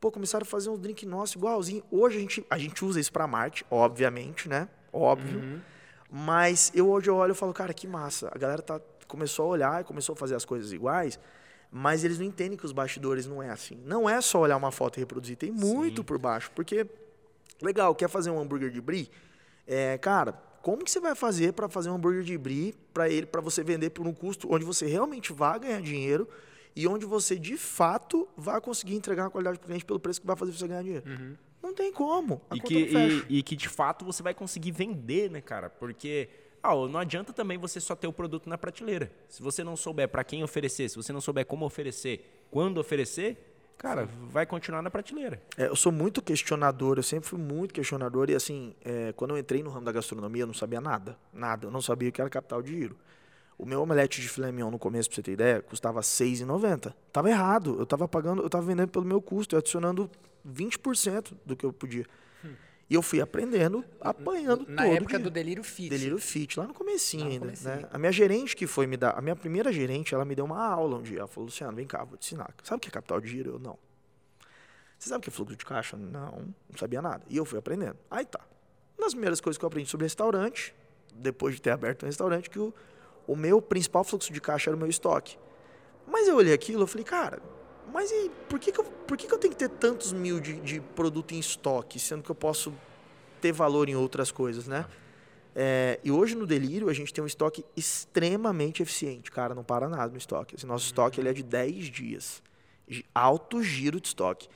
Pô, 0.00 0.10
começaram 0.10 0.42
a 0.42 0.46
fazer 0.46 0.68
uns 0.70 0.78
drink 0.78 1.06
nosso 1.06 1.38
igualzinho. 1.38 1.82
Hoje 1.90 2.16
a 2.16 2.20
gente, 2.20 2.46
a 2.50 2.58
gente 2.58 2.84
usa 2.84 3.00
isso 3.00 3.12
para 3.12 3.26
marketing, 3.26 3.64
obviamente, 3.70 4.48
né? 4.48 4.68
Óbvio. 4.92 5.62
Mas 6.10 6.70
eu 6.74 6.88
hoje 6.88 7.08
eu 7.08 7.16
olho 7.16 7.32
e 7.32 7.34
falo, 7.34 7.52
cara, 7.52 7.72
que 7.74 7.86
massa. 7.86 8.30
A 8.32 8.38
galera 8.38 8.62
tá, 8.62 8.80
começou 9.06 9.46
a 9.46 9.48
olhar 9.48 9.80
e 9.80 9.84
começou 9.84 10.14
a 10.14 10.16
fazer 10.16 10.34
as 10.34 10.44
coisas 10.44 10.72
iguais, 10.72 11.18
mas 11.70 12.04
eles 12.04 12.18
não 12.18 12.26
entendem 12.26 12.56
que 12.56 12.64
os 12.64 12.72
bastidores 12.72 13.26
não 13.26 13.42
é 13.42 13.50
assim. 13.50 13.80
Não 13.84 14.08
é 14.08 14.20
só 14.20 14.40
olhar 14.40 14.56
uma 14.56 14.70
foto 14.70 14.96
e 14.96 15.00
reproduzir, 15.00 15.36
tem 15.36 15.50
muito 15.50 16.04
por 16.04 16.18
baixo. 16.18 16.50
Porque, 16.54 16.86
legal, 17.60 17.94
quer 17.94 18.08
fazer 18.08 18.30
um 18.30 18.40
hambúrguer 18.40 18.70
de 18.70 18.80
brie? 18.80 19.10
É, 19.66 19.98
cara, 19.98 20.32
como 20.62 20.84
que 20.84 20.90
você 20.90 21.00
vai 21.00 21.14
fazer 21.14 21.52
para 21.52 21.68
fazer 21.68 21.90
um 21.90 21.94
hambúrguer 21.94 22.22
de 22.22 22.38
brie 22.38 22.74
para 22.92 23.08
ele, 23.08 23.26
para 23.26 23.40
você 23.40 23.62
vender 23.62 23.90
por 23.90 24.06
um 24.06 24.12
custo 24.14 24.48
onde 24.52 24.64
você 24.64 24.86
realmente 24.86 25.32
vai 25.32 25.58
ganhar 25.58 25.80
dinheiro 25.82 26.28
e 26.76 26.86
onde 26.86 27.04
você 27.04 27.36
de 27.38 27.56
fato 27.56 28.28
vai 28.36 28.60
conseguir 28.60 28.94
entregar 28.94 29.26
a 29.26 29.30
qualidade 29.30 29.58
para 29.58 29.64
o 29.64 29.68
cliente 29.68 29.84
pelo 29.84 30.00
preço 30.00 30.20
que 30.20 30.26
vai 30.26 30.36
fazer 30.36 30.52
você 30.52 30.66
ganhar 30.66 30.82
dinheiro? 30.82 31.04
Não 31.62 31.74
tem 31.74 31.92
como. 31.92 32.40
E 32.54 32.60
que, 32.60 32.74
e, 33.28 33.38
e 33.38 33.42
que 33.42 33.56
de 33.56 33.68
fato 33.68 34.04
você 34.04 34.22
vai 34.22 34.34
conseguir 34.34 34.70
vender, 34.70 35.30
né, 35.30 35.40
cara? 35.40 35.68
Porque 35.70 36.28
ah, 36.64 36.88
não 36.88 36.98
adianta 36.98 37.30
também 37.30 37.58
você 37.58 37.78
só 37.78 37.94
ter 37.94 38.06
o 38.06 38.12
produto 38.12 38.48
na 38.48 38.56
prateleira. 38.56 39.12
Se 39.28 39.42
você 39.42 39.62
não 39.62 39.76
souber 39.76 40.08
para 40.08 40.24
quem 40.24 40.42
oferecer, 40.42 40.88
se 40.88 40.96
você 40.96 41.12
não 41.12 41.20
souber 41.20 41.44
como 41.44 41.66
oferecer, 41.66 42.46
quando 42.50 42.78
oferecer, 42.78 43.36
cara, 43.76 44.08
vai 44.30 44.46
continuar 44.46 44.80
na 44.80 44.90
prateleira. 44.90 45.42
É, 45.58 45.66
eu 45.66 45.76
sou 45.76 45.92
muito 45.92 46.22
questionador, 46.22 46.96
eu 46.96 47.02
sempre 47.02 47.28
fui 47.28 47.38
muito 47.38 47.74
questionador 47.74 48.30
e 48.30 48.34
assim, 48.34 48.74
é, 48.82 49.12
quando 49.12 49.32
eu 49.32 49.38
entrei 49.38 49.62
no 49.62 49.68
ramo 49.68 49.84
da 49.84 49.92
gastronomia, 49.92 50.44
eu 50.44 50.46
não 50.46 50.54
sabia 50.54 50.80
nada, 50.80 51.18
nada, 51.30 51.66
eu 51.66 51.70
não 51.70 51.82
sabia 51.82 52.08
o 52.08 52.12
que 52.12 52.22
era 52.22 52.30
capital 52.30 52.62
de 52.62 52.70
giro. 52.70 52.96
O 53.58 53.66
meu 53.66 53.82
omelete 53.82 54.22
de 54.22 54.28
filé 54.28 54.50
mignon 54.50 54.70
no 54.70 54.78
começo, 54.78 55.10
pra 55.10 55.16
você 55.16 55.22
ter 55.22 55.32
ideia, 55.32 55.60
custava 55.60 56.00
R$ 56.00 56.06
6,90. 56.06 56.94
Tava 57.12 57.28
errado, 57.28 57.76
eu 57.78 57.84
tava 57.84 58.08
pagando, 58.08 58.42
eu 58.42 58.48
tava 58.48 58.64
vendendo 58.64 58.88
pelo 58.88 59.04
meu 59.04 59.20
custo, 59.20 59.54
eu 59.54 59.58
adicionando 59.58 60.10
20% 60.48 61.34
do 61.44 61.54
que 61.54 61.66
eu 61.66 61.74
podia. 61.74 62.06
E 62.88 62.94
eu 62.94 63.00
fui 63.02 63.20
aprendendo, 63.20 63.82
apanhando 64.00 64.66
Na 64.68 64.82
todo 64.84 64.92
época 64.94 65.16
dia. 65.16 65.18
do 65.18 65.30
Delírio 65.30 65.64
Fit. 65.64 65.88
Delírio 65.88 66.18
Fit, 66.18 66.58
lá 66.58 66.66
no 66.66 66.74
comecinho 66.74 67.22
Lá 67.22 67.28
no 67.28 67.32
ainda. 67.32 67.46
comecinho. 67.46 67.76
Né? 67.76 67.88
A 67.90 67.98
minha 67.98 68.12
gerente 68.12 68.54
que 68.54 68.66
foi 68.66 68.86
me 68.86 68.96
dar, 68.96 69.12
a 69.18 69.22
minha 69.22 69.34
primeira 69.34 69.72
gerente, 69.72 70.14
ela 70.14 70.24
me 70.24 70.34
deu 70.34 70.44
uma 70.44 70.62
aula 70.62 70.98
um 70.98 71.02
dia. 71.02 71.20
Ela 71.20 71.26
falou, 71.26 71.46
Luciano, 71.46 71.74
vem 71.74 71.86
cá, 71.86 72.04
vou 72.04 72.18
te 72.18 72.26
ensinar. 72.26 72.54
Sabe 72.62 72.76
o 72.76 72.80
que 72.80 72.88
é 72.88 72.90
capital 72.90 73.20
de 73.20 73.28
giro? 73.28 73.52
Eu, 73.52 73.58
não. 73.58 73.78
Você 74.98 75.08
sabe 75.08 75.18
o 75.20 75.22
que 75.22 75.30
é 75.30 75.32
fluxo 75.32 75.56
de 75.56 75.64
caixa? 75.64 75.96
Não, 75.96 76.30
não 76.70 76.78
sabia 76.78 77.00
nada. 77.00 77.24
E 77.28 77.36
eu 77.36 77.44
fui 77.44 77.58
aprendendo. 77.58 77.96
Aí 78.10 78.24
tá. 78.26 78.40
Uma 78.98 79.06
das 79.06 79.14
primeiras 79.14 79.40
coisas 79.40 79.58
que 79.58 79.64
eu 79.64 79.66
aprendi 79.66 79.88
sobre 79.88 80.04
restaurante, 80.04 80.74
depois 81.14 81.54
de 81.54 81.62
ter 81.62 81.70
aberto 81.70 82.02
um 82.02 82.06
restaurante, 82.06 82.48
que 82.50 82.58
o, 82.58 82.72
o 83.26 83.34
meu 83.34 83.60
principal 83.62 84.04
fluxo 84.04 84.30
de 84.32 84.40
caixa 84.42 84.68
era 84.70 84.76
o 84.76 84.78
meu 84.78 84.88
estoque. 84.88 85.38
Mas 86.06 86.28
eu 86.28 86.36
olhei 86.36 86.52
aquilo 86.52 86.84
e 86.84 86.86
falei, 86.86 87.04
cara, 87.04 87.40
mas 87.92 88.10
e 88.10 88.30
por 88.48 88.58
que, 88.58 88.72
que, 88.72 88.80
eu, 88.80 88.84
por 88.84 89.16
que, 89.16 89.26
que 89.26 89.34
eu 89.34 89.38
tenho 89.38 89.52
que 89.52 89.58
ter 89.58 89.68
tantos 89.68 90.12
mil 90.12 90.40
de, 90.40 90.60
de 90.60 90.80
produto 90.80 91.32
em 91.32 91.38
estoque, 91.38 91.98
sendo 91.98 92.22
que 92.22 92.30
eu 92.30 92.34
posso 92.34 92.72
ter 93.40 93.52
valor 93.52 93.88
em 93.88 93.94
outras 93.94 94.30
coisas, 94.30 94.66
né? 94.66 94.86
É, 95.56 96.00
e 96.02 96.10
hoje 96.10 96.34
no 96.34 96.46
Delírio 96.46 96.88
a 96.88 96.92
gente 96.92 97.14
tem 97.14 97.22
um 97.22 97.26
estoque 97.26 97.64
extremamente 97.76 98.82
eficiente, 98.82 99.30
cara, 99.30 99.54
não 99.54 99.62
para 99.62 99.88
nada 99.88 100.10
no 100.10 100.18
estoque. 100.18 100.56
Esse 100.56 100.66
nosso 100.66 100.86
estoque 100.86 101.20
ele 101.20 101.28
é 101.28 101.32
de 101.32 101.42
10 101.42 101.84
dias, 101.86 102.42
de 102.88 103.04
alto 103.14 103.62
giro 103.62 104.00
de 104.00 104.08
estoque. 104.08 104.48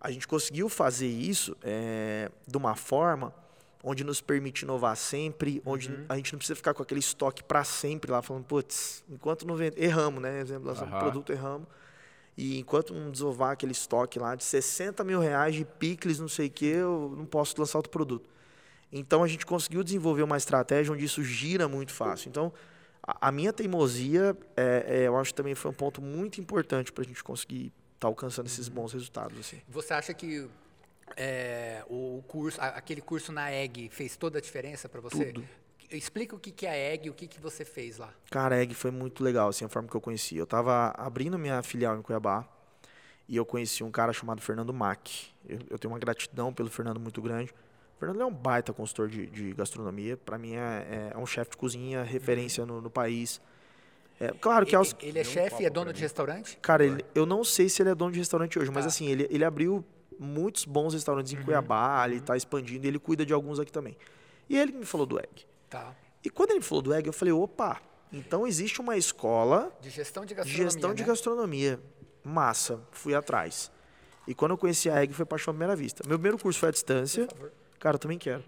A 0.00 0.10
gente 0.10 0.26
conseguiu 0.26 0.68
fazer 0.68 1.08
isso 1.08 1.56
é, 1.62 2.30
de 2.46 2.56
uma 2.56 2.74
forma 2.74 3.34
onde 3.82 4.02
nos 4.02 4.20
permite 4.20 4.62
inovar 4.62 4.96
sempre, 4.96 5.62
onde 5.64 5.90
a 6.08 6.16
gente 6.16 6.32
não 6.32 6.38
precisa 6.38 6.56
ficar 6.56 6.74
com 6.74 6.82
aquele 6.82 7.00
estoque 7.00 7.44
para 7.44 7.62
sempre 7.62 8.10
lá, 8.10 8.20
falando, 8.22 8.44
putz, 8.44 9.04
enquanto 9.08 9.46
não 9.46 9.54
vende, 9.54 9.80
erramos, 9.80 10.20
né? 10.20 10.40
Exemplo, 10.40 10.66
lançamos 10.66 10.90
um 10.92 10.96
Aham. 10.96 11.04
produto, 11.04 11.32
erramos. 11.32 11.68
E 12.36 12.58
enquanto 12.58 12.92
não 12.92 13.10
desovar 13.10 13.52
aquele 13.52 13.72
estoque 13.72 14.18
lá 14.18 14.34
de 14.34 14.44
60 14.44 15.02
mil 15.04 15.20
reais 15.20 15.54
de 15.54 15.64
picles, 15.64 16.18
não 16.18 16.28
sei 16.28 16.48
o 16.48 16.50
que, 16.50 16.66
eu 16.66 17.14
não 17.16 17.24
posso 17.24 17.58
lançar 17.58 17.78
outro 17.78 17.90
produto. 17.90 18.28
Então 18.92 19.22
a 19.22 19.28
gente 19.28 19.46
conseguiu 19.46 19.82
desenvolver 19.82 20.22
uma 20.22 20.36
estratégia 20.36 20.92
onde 20.92 21.04
isso 21.04 21.22
gira 21.24 21.66
muito 21.66 21.92
fácil. 21.92 22.28
Então 22.28 22.52
a, 23.02 23.28
a 23.28 23.32
minha 23.32 23.52
teimosia, 23.52 24.36
é, 24.56 24.84
é, 24.86 25.06
eu 25.06 25.16
acho 25.16 25.30
que 25.30 25.36
também 25.36 25.54
foi 25.54 25.70
um 25.70 25.74
ponto 25.74 26.02
muito 26.02 26.40
importante 26.40 26.92
para 26.92 27.04
a 27.04 27.06
gente 27.06 27.24
conseguir 27.24 27.72
estar 27.94 28.08
alcançando 28.08 28.46
esses 28.46 28.68
bons 28.68 28.92
resultados. 28.92 29.38
Assim. 29.38 29.62
Você 29.68 29.94
acha 29.94 30.12
que 30.12 30.46
é, 31.16 31.84
o 31.88 32.22
curso, 32.26 32.60
aquele 32.60 33.00
curso 33.00 33.32
na 33.32 33.52
EG 33.52 33.88
fez 33.90 34.16
toda 34.16 34.38
a 34.38 34.40
diferença 34.40 34.88
para 34.88 35.00
você? 35.00 35.32
Tudo. 35.32 35.48
Explica 35.90 36.34
o 36.34 36.38
que, 36.38 36.50
que 36.50 36.66
é 36.66 36.70
a 36.70 36.94
EG 36.94 37.06
e 37.06 37.10
o 37.10 37.14
que, 37.14 37.26
que 37.26 37.40
você 37.40 37.64
fez 37.64 37.98
lá. 37.98 38.10
Cara, 38.30 38.56
a 38.56 38.62
EG 38.62 38.74
foi 38.74 38.90
muito 38.90 39.22
legal, 39.22 39.48
assim, 39.48 39.64
a 39.64 39.68
forma 39.68 39.88
que 39.88 39.94
eu 39.94 40.00
conheci. 40.00 40.36
Eu 40.36 40.46
tava 40.46 40.88
abrindo 40.96 41.38
minha 41.38 41.62
filial 41.62 41.96
em 41.98 42.02
Cuiabá 42.02 42.46
e 43.28 43.36
eu 43.36 43.44
conheci 43.46 43.84
um 43.84 43.90
cara 43.90 44.12
chamado 44.12 44.40
Fernando 44.42 44.72
Mack. 44.72 45.28
Eu, 45.48 45.58
eu 45.70 45.78
tenho 45.78 45.92
uma 45.92 45.98
gratidão 46.00 46.52
pelo 46.52 46.68
Fernando 46.70 46.98
muito 46.98 47.22
grande. 47.22 47.52
O 47.96 47.98
Fernando 48.00 48.20
é 48.20 48.26
um 48.26 48.32
baita 48.32 48.72
consultor 48.72 49.08
de, 49.08 49.26
de 49.26 49.52
gastronomia. 49.54 50.16
Para 50.16 50.36
mim 50.38 50.54
é, 50.54 51.12
é 51.14 51.18
um 51.18 51.24
chefe 51.26 51.52
de 51.52 51.56
cozinha, 51.56 52.02
referência 52.02 52.66
no, 52.66 52.80
no 52.80 52.90
país. 52.90 53.40
É, 54.20 54.28
claro 54.32 54.64
que 54.64 54.70
Ele, 54.70 54.76
aos, 54.76 54.96
ele 55.00 55.18
é 55.18 55.24
chefe 55.24 55.62
e 55.62 55.66
é 55.66 55.70
dono 55.70 55.92
de 55.92 56.00
restaurante? 56.00 56.58
Cara, 56.60 56.84
ele- 56.84 57.04
eu 57.14 57.24
não 57.26 57.44
sei 57.44 57.68
se 57.68 57.82
ele 57.82 57.90
é 57.90 57.94
dono 57.94 58.12
de 58.12 58.18
restaurante 58.18 58.58
hoje, 58.58 58.70
mas 58.70 58.84
Tá. 58.84 58.88
assim, 58.88 59.06
ele, 59.06 59.26
ele 59.30 59.44
abriu 59.44 59.84
muitos 60.18 60.64
bons 60.64 60.94
restaurantes 60.94 61.32
em 61.32 61.42
Cuiabá, 61.42 62.06
ele 62.08 62.20
tá 62.20 62.36
expandindo 62.36 62.86
e 62.86 62.88
ele 62.88 62.98
cuida 62.98 63.24
de 63.26 63.32
alguns 63.34 63.60
aqui 63.60 63.70
também. 63.70 63.96
E 64.48 64.56
ele 64.56 64.72
que 64.72 64.78
me 64.78 64.86
falou 64.86 65.06
do 65.06 65.18
egg. 65.18 65.46
Tá. 65.68 65.94
E 66.24 66.30
quando 66.30 66.50
ele 66.52 66.60
falou 66.60 66.82
do 66.82 66.92
egg, 66.94 67.06
eu 67.06 67.12
falei, 67.12 67.32
opa, 67.32 67.80
então 68.12 68.46
existe 68.46 68.80
uma 68.80 68.96
escola 68.96 69.72
De 69.80 69.90
gestão 69.90 70.24
de 70.24 70.34
gastronomia. 70.34 70.64
gestão 70.70 70.94
de 70.94 71.02
né? 71.02 71.08
gastronomia. 71.08 71.80
Massa, 72.24 72.80
fui 72.90 73.14
atrás. 73.14 73.70
E 74.26 74.34
quando 74.34 74.50
eu 74.52 74.58
conheci 74.58 74.90
a 74.90 75.00
egg, 75.02 75.12
foi 75.12 75.24
paixão 75.24 75.52
à 75.52 75.54
primeira 75.54 75.76
vista. 75.76 76.02
Meu 76.06 76.18
primeiro 76.18 76.38
curso 76.38 76.58
foi 76.58 76.68
à 76.70 76.72
distância. 76.72 77.28
Cara, 77.78 77.94
eu 77.94 77.98
também 78.00 78.18
quero. 78.18 78.42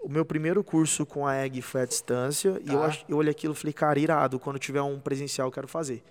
O 0.00 0.08
meu 0.08 0.24
primeiro 0.24 0.64
curso 0.64 1.04
com 1.04 1.26
a 1.26 1.36
egg 1.36 1.60
foi 1.60 1.82
à 1.82 1.84
distância. 1.84 2.58
E 2.64 2.72
eu, 2.72 2.80
Tá. 2.80 2.98
eu 3.08 3.16
olhei 3.18 3.30
aquilo 3.30 3.52
e 3.52 3.56
falei, 3.56 3.72
cara, 3.74 3.98
irado, 4.00 4.38
quando 4.40 4.58
tiver 4.58 4.80
um 4.80 4.98
presencial 4.98 5.48
eu 5.48 5.52
quero 5.52 5.68
fazer. 5.68 6.02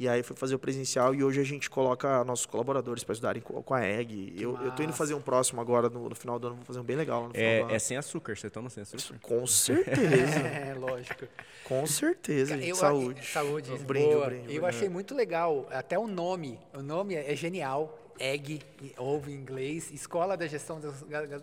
E 0.00 0.08
aí 0.08 0.22
fui 0.22 0.34
fazer 0.34 0.54
o 0.54 0.58
presencial 0.58 1.14
e 1.14 1.22
hoje 1.22 1.42
a 1.42 1.44
gente 1.44 1.68
coloca 1.68 2.24
nossos 2.24 2.46
colaboradores 2.46 3.04
para 3.04 3.12
estudarem 3.12 3.42
co- 3.42 3.62
com 3.62 3.74
a 3.74 3.84
egg. 3.86 4.34
Eu, 4.34 4.56
eu 4.62 4.70
tô 4.70 4.82
indo 4.82 4.94
fazer 4.94 5.12
um 5.12 5.20
próximo 5.20 5.60
agora 5.60 5.90
no, 5.90 6.08
no 6.08 6.14
final 6.14 6.38
do 6.38 6.46
ano, 6.46 6.56
vou 6.56 6.64
fazer 6.64 6.80
um 6.80 6.82
bem 6.82 6.96
legal 6.96 7.24
no 7.28 7.34
final 7.34 7.46
do 7.46 7.54
É, 7.54 7.60
ano. 7.60 7.70
é 7.70 7.78
sem 7.78 7.98
açúcar, 7.98 8.34
você 8.34 8.48
toma 8.48 8.70
sem 8.70 8.82
açúcar? 8.82 9.18
Com 9.20 9.46
certeza, 9.46 10.38
É, 10.48 10.72
lógico. 10.74 11.26
com 11.64 11.86
certeza, 11.86 12.54
Eu- 12.54 12.60
gente. 12.62 12.76
Saúde. 12.78 13.26
Saúde. 13.26 13.72
Um 13.72 13.76
brinde, 13.84 14.14
um 14.16 14.24
brinde, 14.24 14.56
Eu 14.56 14.64
achei 14.64 14.88
muito 14.88 15.14
legal, 15.14 15.68
até 15.70 15.98
o 15.98 16.06
nome. 16.06 16.58
O 16.72 16.80
nome 16.80 17.14
é 17.14 17.36
genial. 17.36 17.98
Egg, 18.18 18.60
ouve 18.96 19.32
em 19.32 19.34
inglês, 19.34 19.90
Escola 19.92 20.34
da 20.34 20.46
Gestão 20.46 20.80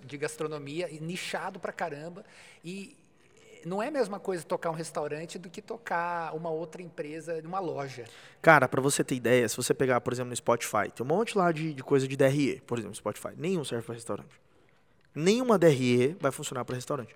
de 0.04 0.18
Gastronomia, 0.18 0.88
nichado 1.00 1.60
pra 1.60 1.72
caramba. 1.72 2.26
E 2.66 2.98
não 3.68 3.84
é 3.84 3.90
a 3.90 3.92
mesma 3.92 4.20
coisa 4.20 4.44
tocar 4.44 4.70
um 4.70 4.74
restaurante 4.74 5.38
do 5.38 5.50
que 5.50 5.62
tocar 5.62 6.34
uma 6.34 6.50
outra 6.50 6.82
empresa 6.82 7.42
numa 7.42 7.60
loja. 7.60 8.06
Cara, 8.42 8.68
pra 8.68 8.82
você 8.82 9.04
ter 9.04 9.16
ideia, 9.16 9.48
se 9.48 9.58
você 9.58 9.74
pegar, 9.74 10.00
por 10.02 10.14
exemplo, 10.14 10.30
no 10.30 10.36
Spotify, 10.36 10.90
tem 10.96 11.06
um 11.06 11.10
monte 11.10 11.38
lá 11.38 11.52
de, 11.52 11.74
de 11.74 11.84
coisa 11.84 12.08
de 12.08 12.16
DRE, 12.16 12.62
por 12.66 12.80
exemplo, 12.80 12.96
Spotify. 12.96 13.30
Nenhum 13.36 13.64
serve 13.64 13.86
para 13.86 13.96
restaurante. 13.96 14.42
Nenhuma 15.14 15.58
DRE 15.58 16.16
vai 16.20 16.32
funcionar 16.32 16.64
para 16.64 16.76
restaurante. 16.76 17.16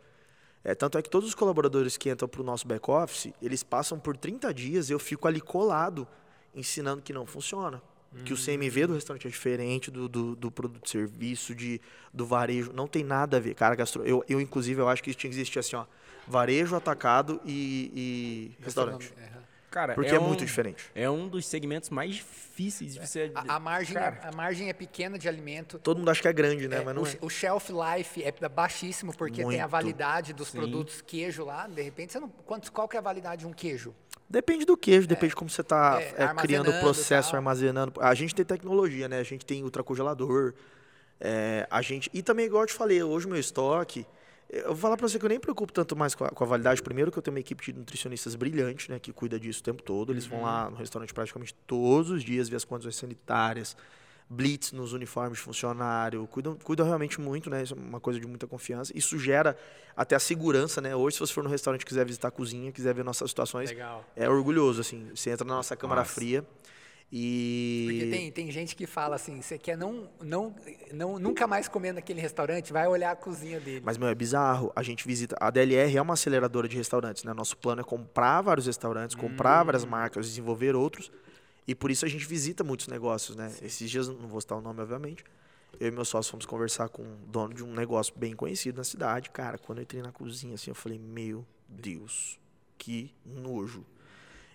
É, 0.64 0.76
tanto 0.76 0.98
é 0.98 1.02
que 1.02 1.10
todos 1.10 1.28
os 1.28 1.34
colaboradores 1.34 1.98
que 1.98 2.10
entram 2.10 2.28
pro 2.28 2.44
nosso 2.44 2.68
back-office, 2.68 3.34
eles 3.42 3.64
passam 3.64 3.98
por 3.98 4.16
30 4.16 4.54
dias 4.54 4.90
eu 4.90 5.00
fico 5.00 5.28
ali 5.28 5.42
colado, 5.42 6.08
ensinando 6.54 7.02
que 7.02 7.14
não 7.14 7.26
funciona. 7.26 7.82
Que 8.26 8.34
o 8.34 8.36
CMV 8.36 8.88
do 8.88 8.94
restaurante 8.94 9.26
é 9.26 9.30
diferente 9.30 9.90
do, 9.90 10.10
do, 10.10 10.36
do 10.36 10.52
produto 10.52 10.84
de 10.84 10.90
serviço, 10.90 11.56
de, 11.56 11.80
do 12.14 12.26
varejo. 12.26 12.74
Não 12.74 12.86
tem 12.86 13.06
nada 13.06 13.38
a 13.38 13.40
ver. 13.40 13.56
Cara, 13.56 13.74
gastro... 13.74 14.04
eu, 14.04 14.22
eu, 14.28 14.42
inclusive, 14.42 14.82
eu 14.82 14.90
acho 14.90 15.02
que 15.02 15.10
isso 15.10 15.18
tinha 15.18 15.30
que 15.30 15.38
existir 15.38 15.60
assim, 15.60 15.78
ó. 15.78 15.86
Varejo, 16.32 16.76
atacado 16.76 17.40
e, 17.46 18.52
e 18.60 18.64
restaurante. 18.64 19.10
Gastronomia, 19.10 19.32
aham. 19.36 19.42
Cara, 19.70 19.94
Porque 19.94 20.14
é, 20.14 20.20
um- 20.20 20.28
muito 20.28 20.46
diferente. 20.46 20.84
É 20.94 21.10
um 21.10 21.30
dos 21.30 21.46
segmentos 21.46 21.90
mais 21.90 22.16
difíceis 22.16 22.94
de 22.96 23.00
você... 23.08 23.32
A, 23.34 23.56
a 23.56 23.60
margem, 23.60 23.94
Cara, 23.94 24.20
a 24.24 24.32
margem 24.36 24.68
é 24.68 24.74
pequena 24.74 25.18
de 25.18 25.30
alimento. 25.30 25.80
Todo 25.80 26.00
mundo 26.00 26.12
acha 26.12 26.22
que 26.22 26.28
é 26.28 26.34
grande, 26.34 26.68
né? 26.68 26.78
É, 26.82 26.84
Mas 26.84 26.94
não 26.96 27.04
o, 27.04 27.08
é. 27.08 27.18
o 27.22 27.30
shelf 27.30 27.70
life 27.72 28.22
é 28.22 28.50
baixíssimo 28.50 29.16
porque 29.16 29.38
tem 29.46 29.60
a 29.60 29.64
Muito. 29.64 29.72
validade 29.72 30.34
dos 30.34 30.50
produtos 30.52 31.02
queijo 31.02 31.46
lá. 31.46 31.68
De 31.68 31.82
repente, 31.82 32.12
você 32.12 32.20
não, 32.20 32.28
quantos, 32.46 32.70
qual 32.70 32.86
que 32.88 32.98
é 32.98 33.00
a 33.00 33.02
validade 33.04 33.42
de 33.42 33.48
um 33.48 33.54
queijo? 33.54 33.96
Depende 34.30 34.66
do 34.66 34.76
queijo, 34.76 35.08
depende 35.08 35.30
de 35.30 35.36
como 35.36 35.50
você 35.50 35.62
está 35.62 36.02
É, 36.02 36.28
criando 36.42 36.70
o 36.70 36.80
processo, 36.82 37.34
armazenando. 37.36 37.94
A 38.02 38.14
gente 38.14 38.36
tem 38.36 38.44
tecnologia, 38.44 39.08
né? 39.08 39.20
A 39.20 39.24
gente 39.24 39.46
tem 39.46 39.64
ultracongelador. 39.64 40.54
É, 41.20 41.66
a 41.72 41.82
gente, 41.82 42.10
e 42.14 42.22
também, 42.22 42.46
igual 42.46 42.64
eu 42.64 42.68
te 42.68 42.74
falei, 42.74 43.02
hoje 43.04 43.26
o 43.26 43.30
meu 43.30 43.40
estoque. 43.40 44.06
Eu 44.54 44.68
vou 44.68 44.76
falar 44.76 44.98
para 44.98 45.08
você 45.08 45.18
que 45.18 45.24
eu 45.24 45.30
nem 45.30 45.38
me 45.38 45.42
preocupo 45.42 45.72
tanto 45.72 45.96
mais 45.96 46.14
com 46.14 46.26
a, 46.26 46.30
com 46.30 46.44
a 46.44 46.48
validade. 46.48 46.82
Primeiro, 46.82 47.10
que 47.10 47.18
eu 47.18 47.24
tenho 47.24 47.34
uma 47.34 47.40
equipe 47.40 47.64
de 47.64 47.80
nutricionistas 47.80 48.36
brilhante, 48.36 48.92
né? 48.92 49.00
Que 49.00 49.14
cuida 49.14 49.40
disso 49.40 49.62
o 49.62 49.64
tempo 49.64 49.82
todo. 49.82 50.12
Eles 50.12 50.26
vão 50.26 50.42
lá 50.42 50.70
no 50.70 50.76
restaurante 50.76 51.14
praticamente 51.14 51.54
todos 51.66 52.12
os 52.12 52.22
dias, 52.22 52.50
ver 52.50 52.58
as 52.58 52.66
condições 52.66 52.98
sanitárias, 52.98 53.78
blitz 54.30 54.74
nos 54.74 54.92
uniformes 54.92 55.38
de 55.38 55.44
funcionário. 55.46 56.28
Cuidam, 56.28 56.58
cuidam 56.62 56.86
realmente 56.86 57.22
muito, 57.22 57.50
né? 57.50 57.64
Isso 57.64 57.74
é 57.74 57.78
uma 57.78 58.02
coisa 58.02 58.20
de 58.20 58.28
muita 58.28 58.46
confiança. 58.46 58.92
Isso 58.94 59.18
gera 59.18 59.58
até 59.96 60.18
a 60.18 60.20
segurança, 60.20 60.82
né? 60.82 60.94
Hoje, 60.94 61.16
se 61.16 61.22
você 61.22 61.32
for 61.32 61.46
no 61.46 61.50
restaurante 61.50 61.84
e 61.84 61.86
quiser 61.86 62.06
visitar 62.06 62.28
a 62.28 62.32
cozinha, 62.32 62.74
quiser 62.74 62.94
ver 62.94 63.06
nossas 63.06 63.32
situações, 63.32 63.70
Legal. 63.70 64.06
é 64.18 64.30
orgulhoso, 64.30 64.82
assim. 64.82 65.10
Você 65.16 65.30
entra 65.30 65.48
na 65.48 65.56
nossa 65.56 65.78
câmara 65.78 66.02
Nossa. 66.02 66.14
fria 66.14 66.46
e. 67.12 67.88
Porque 67.90 68.06
tem, 68.10 68.32
tem 68.32 68.52
gente 68.52 68.76
que 68.76 68.88
fala 68.88 69.16
assim, 69.16 69.42
você 69.42 69.58
quer 69.58 69.78
não, 69.78 70.10
não, 70.22 70.56
não, 70.94 71.20
nunca 71.20 71.46
mais 71.46 71.68
comer 71.68 71.92
naquele 71.92 72.22
restaurante, 72.22 72.72
vai 72.72 72.88
olhar 72.88 73.12
a 73.12 73.16
cozinha 73.16 73.60
dele. 73.60 73.82
Mas, 73.84 73.98
meu, 73.98 74.08
é 74.08 74.16
bizarro. 74.16 74.72
A 74.76 74.82
gente 74.82 75.06
visita. 75.06 75.36
A 75.40 75.50
DLR 75.50 75.98
é 75.98 76.02
uma 76.02 76.14
aceleradora 76.14 76.70
de 76.70 76.78
restaurantes, 76.78 77.26
né? 77.26 77.34
Nosso 77.34 77.58
plano 77.58 77.82
é 77.82 77.84
comprar 77.84 78.42
vários 78.42 78.66
restaurantes, 78.66 79.16
comprar 79.16 79.64
várias 79.64 79.84
marcas, 79.84 80.26
desenvolver 80.26 80.74
outros. 80.74 81.12
E 81.68 81.76
por 81.76 81.92
isso 81.92 82.06
a 82.06 82.08
gente 82.08 82.26
visita 82.26 82.64
muitos 82.64 82.88
negócios, 82.88 83.36
né? 83.36 83.52
Esses 83.62 83.90
dias, 83.90 84.08
não 84.08 84.28
vou 84.28 84.40
citar 84.40 84.58
o 84.58 84.62
nome, 84.62 84.82
obviamente. 84.82 85.24
Eu 85.80 85.90
e 85.90 85.92
meu 85.92 86.06
sócio 86.06 86.32
fomos 86.32 86.46
conversar 86.46 86.90
com 86.90 87.04
um 87.04 87.18
dono 87.28 87.54
de 87.54 87.64
um 87.64 87.74
negócio 87.74 88.14
bem 88.16 88.36
conhecido 88.36 88.78
na 88.78 88.84
cidade. 88.84 89.30
Cara, 89.30 89.58
quando 89.58 89.80
eu 89.80 89.84
entrei 89.84 90.02
na 90.02 90.12
cozinha, 90.12 90.56
assim, 90.56 90.72
eu 90.72 90.76
falei, 90.76 90.98
meu 90.98 91.46
Deus, 91.68 92.40
que 92.78 93.14
nojo. 93.26 93.86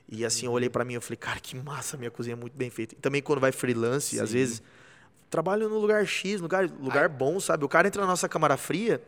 E 0.08 0.24
assim, 0.24 0.46
eu 0.46 0.52
olhei 0.52 0.70
pra 0.70 0.84
mim 0.84 0.94
e 0.94 1.00
falei, 1.00 1.16
cara, 1.16 1.40
que 1.40 1.56
massa, 1.56 1.96
minha 1.96 2.10
cozinha 2.10 2.34
é 2.34 2.36
muito 2.36 2.56
bem 2.56 2.70
feita. 2.70 2.94
E 2.94 2.98
também 2.98 3.20
quando 3.20 3.40
vai 3.40 3.50
freelance, 3.50 4.20
às 4.20 4.30
Sim. 4.30 4.36
vezes, 4.36 4.62
trabalho 5.28 5.68
no 5.68 5.78
lugar 5.78 6.06
X, 6.06 6.40
lugar, 6.40 6.68
lugar 6.70 7.08
bom, 7.08 7.40
sabe? 7.40 7.64
O 7.64 7.68
cara 7.68 7.88
entra 7.88 8.02
na 8.02 8.08
nossa 8.08 8.28
câmara 8.28 8.56
fria 8.56 9.02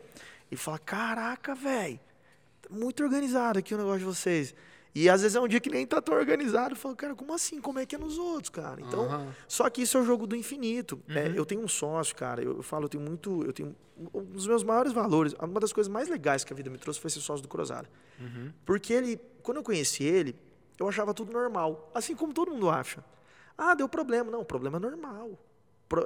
e 0.51 0.57
fala, 0.57 0.77
caraca, 0.77 1.55
velho, 1.55 1.99
muito 2.69 3.01
organizado 3.01 3.59
aqui 3.59 3.73
o 3.73 3.77
negócio 3.77 3.99
de 3.99 4.05
vocês. 4.05 4.53
E 4.93 5.07
às 5.07 5.21
vezes 5.21 5.35
é 5.35 5.39
um 5.39 5.47
dia 5.47 5.59
que 5.59 5.69
nem 5.69 5.85
tá 5.85 6.01
tão 6.01 6.15
organizado. 6.15 6.73
Eu 6.73 6.77
falo, 6.77 6.95
cara, 6.95 7.15
como 7.15 7.33
assim? 7.33 7.61
Como 7.61 7.79
é 7.79 7.85
que 7.85 7.95
é 7.95 7.97
nos 7.97 8.17
outros, 8.17 8.49
cara? 8.49 8.81
Então, 8.81 9.05
Aham. 9.05 9.35
só 9.47 9.69
que 9.69 9.83
isso 9.83 9.97
é 9.97 10.01
o 10.01 10.03
jogo 10.03 10.25
do 10.25 10.35
infinito. 10.35 10.99
É, 11.07 11.31
eu 11.35 11.45
tenho 11.45 11.61
um 11.61 11.67
sócio, 11.67 12.15
cara, 12.15 12.41
eu, 12.41 12.57
eu 12.57 12.63
falo, 12.63 12.85
eu 12.85 12.89
tenho 12.89 13.03
muito. 13.03 13.43
Eu 13.45 13.53
tenho. 13.53 13.75
Um 14.13 14.23
dos 14.23 14.47
meus 14.47 14.63
maiores 14.63 14.91
valores, 14.93 15.33
uma 15.41 15.59
das 15.59 15.73
coisas 15.73 15.91
mais 15.91 16.07
legais 16.07 16.43
que 16.43 16.53
a 16.53 16.55
vida 16.55 16.69
me 16.69 16.77
trouxe 16.77 16.99
foi 16.99 17.09
ser 17.09 17.19
sócio 17.19 17.43
do 17.43 17.49
Cruzada. 17.49 17.87
Porque 18.65 18.93
ele, 18.93 19.19
quando 19.43 19.57
eu 19.57 19.63
conheci 19.63 20.03
ele, 20.03 20.35
eu 20.79 20.87
achava 20.87 21.13
tudo 21.13 21.31
normal. 21.31 21.89
Assim 21.93 22.15
como 22.15 22.33
todo 22.33 22.51
mundo 22.51 22.69
acha. 22.69 23.03
Ah, 23.57 23.73
deu 23.75 23.87
problema. 23.89 24.31
Não, 24.31 24.43
problema 24.45 24.77
é 24.77 24.79
normal. 24.79 25.31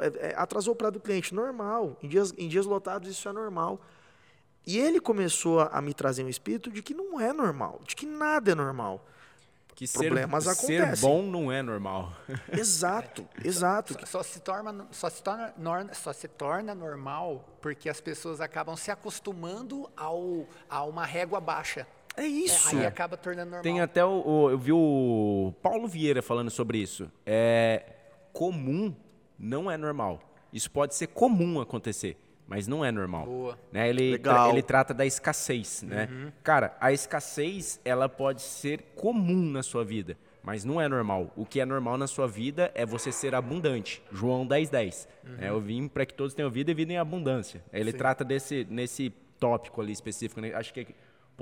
É- 0.02 0.30
é, 0.30 0.34
atrasou 0.38 0.74
o 0.74 0.76
prato 0.76 0.94
do 0.94 1.00
cliente, 1.00 1.34
normal. 1.36 1.98
Em 2.02 2.08
dias, 2.08 2.34
em 2.38 2.48
dias 2.48 2.66
lotados 2.66 3.10
isso 3.10 3.28
é 3.28 3.32
normal. 3.34 3.80
E 4.66 4.80
ele 4.80 5.00
começou 5.00 5.60
a, 5.60 5.82
me 5.82 5.94
trazer 5.94 6.24
um 6.24 6.30
espírito 6.30 6.72
de 6.72 6.82
que 6.82 6.94
não 6.94 7.20
é 7.20 7.34
normal, 7.34 7.82
de 7.86 7.96
que 7.98 8.06
nada 8.06 8.54
é 8.54 8.56
normal. 8.56 9.06
que 9.76 9.86
ser, 9.86 9.98
problemas 10.00 10.46
ser 10.46 10.52
acontecem. 10.52 11.02
bom 11.10 11.22
não 11.22 11.52
é 11.52 11.62
normal. 11.62 12.14
Exato, 12.52 13.28
exato. 13.44 13.94
Só, 14.02 14.06
só 14.06 14.24
se 14.24 14.40
torna, 14.40 14.88
só, 14.92 15.10
se 15.10 15.22
torna, 15.22 15.54
nor- 15.58 15.94
só 15.94 16.14
se 16.14 16.28
torna 16.30 16.74
normal 16.74 17.44
porque 17.62 17.90
as 17.90 18.00
pessoas 18.00 18.40
acabam 18.40 18.78
se 18.78 18.90
acostumando 18.90 19.90
ao, 19.98 20.48
a 20.70 20.84
uma 20.86 21.06
régua 21.06 21.42
baixa. 21.42 21.86
É 22.16 22.22
É, 22.24 22.28
isso. 22.28 22.76
aí 22.78 22.86
acaba 22.86 23.18
tornando 23.18 23.46
normal. 23.52 23.64
Tem 23.64 23.82
até 23.82 24.04
o, 24.06 24.22
o- 24.26 24.50
Eu 24.52 24.58
vi 24.58 24.72
o 24.72 25.54
Paulo 25.62 25.88
Vieira 25.88 26.22
falando 26.22 26.50
sobre 26.52 26.78
isso. 26.78 27.10
É 27.26 27.84
comum 28.32 28.96
não 29.38 29.70
é 29.70 29.78
normal. 29.78 30.22
Isso 30.52 30.70
pode 30.70 30.96
ser 30.96 31.08
comum 31.08 31.60
acontecer, 31.60 32.16
mas 32.48 32.68
não 32.68 32.86
é 32.86 32.92
normal. 32.92 33.26
Boa. 33.26 33.60
Né? 33.72 33.90
Ele, 33.90 34.12
Legal. 34.12 34.50
ele 34.52 34.62
trata 34.62 34.94
da 34.94 35.06
escassez, 35.06 35.82
né? 35.84 36.32
Cara, 36.44 36.76
a 36.80 36.92
escassez 36.94 37.80
ela 37.84 38.08
pode 38.08 38.42
ser 38.42 38.82
comum 38.96 39.50
na 39.52 39.64
sua 39.64 39.84
vida, 39.84 40.16
mas 40.44 40.64
não 40.64 40.80
é 40.80 40.88
normal. 40.88 41.32
O 41.36 41.46
que 41.46 41.60
é 41.60 41.66
normal 41.66 41.98
na 41.98 42.06
sua 42.08 42.28
vida 42.28 42.72
é 42.76 42.86
você 42.86 43.12
ser 43.12 43.34
abundante. 43.34 44.04
João 44.12 44.46
10:10. 44.46 44.70
10. 44.70 45.08
É, 45.40 45.50
eu 45.50 45.60
vim 45.60 45.88
para 45.88 46.06
que 46.06 46.14
todos 46.14 46.34
tenham 46.36 46.52
vida 46.52 46.70
e 46.70 46.74
vida 46.76 46.94
em 46.94 46.98
abundância. 46.98 47.64
Ele 47.74 47.92
trata 47.92 48.24
desse 48.24 48.68
nesse 48.70 49.10
tópico 49.40 49.82
ali 49.82 49.92
específico, 49.92 50.40
né? 50.40 50.54
acho 50.54 50.74
que 50.74 50.82
é 50.82 50.86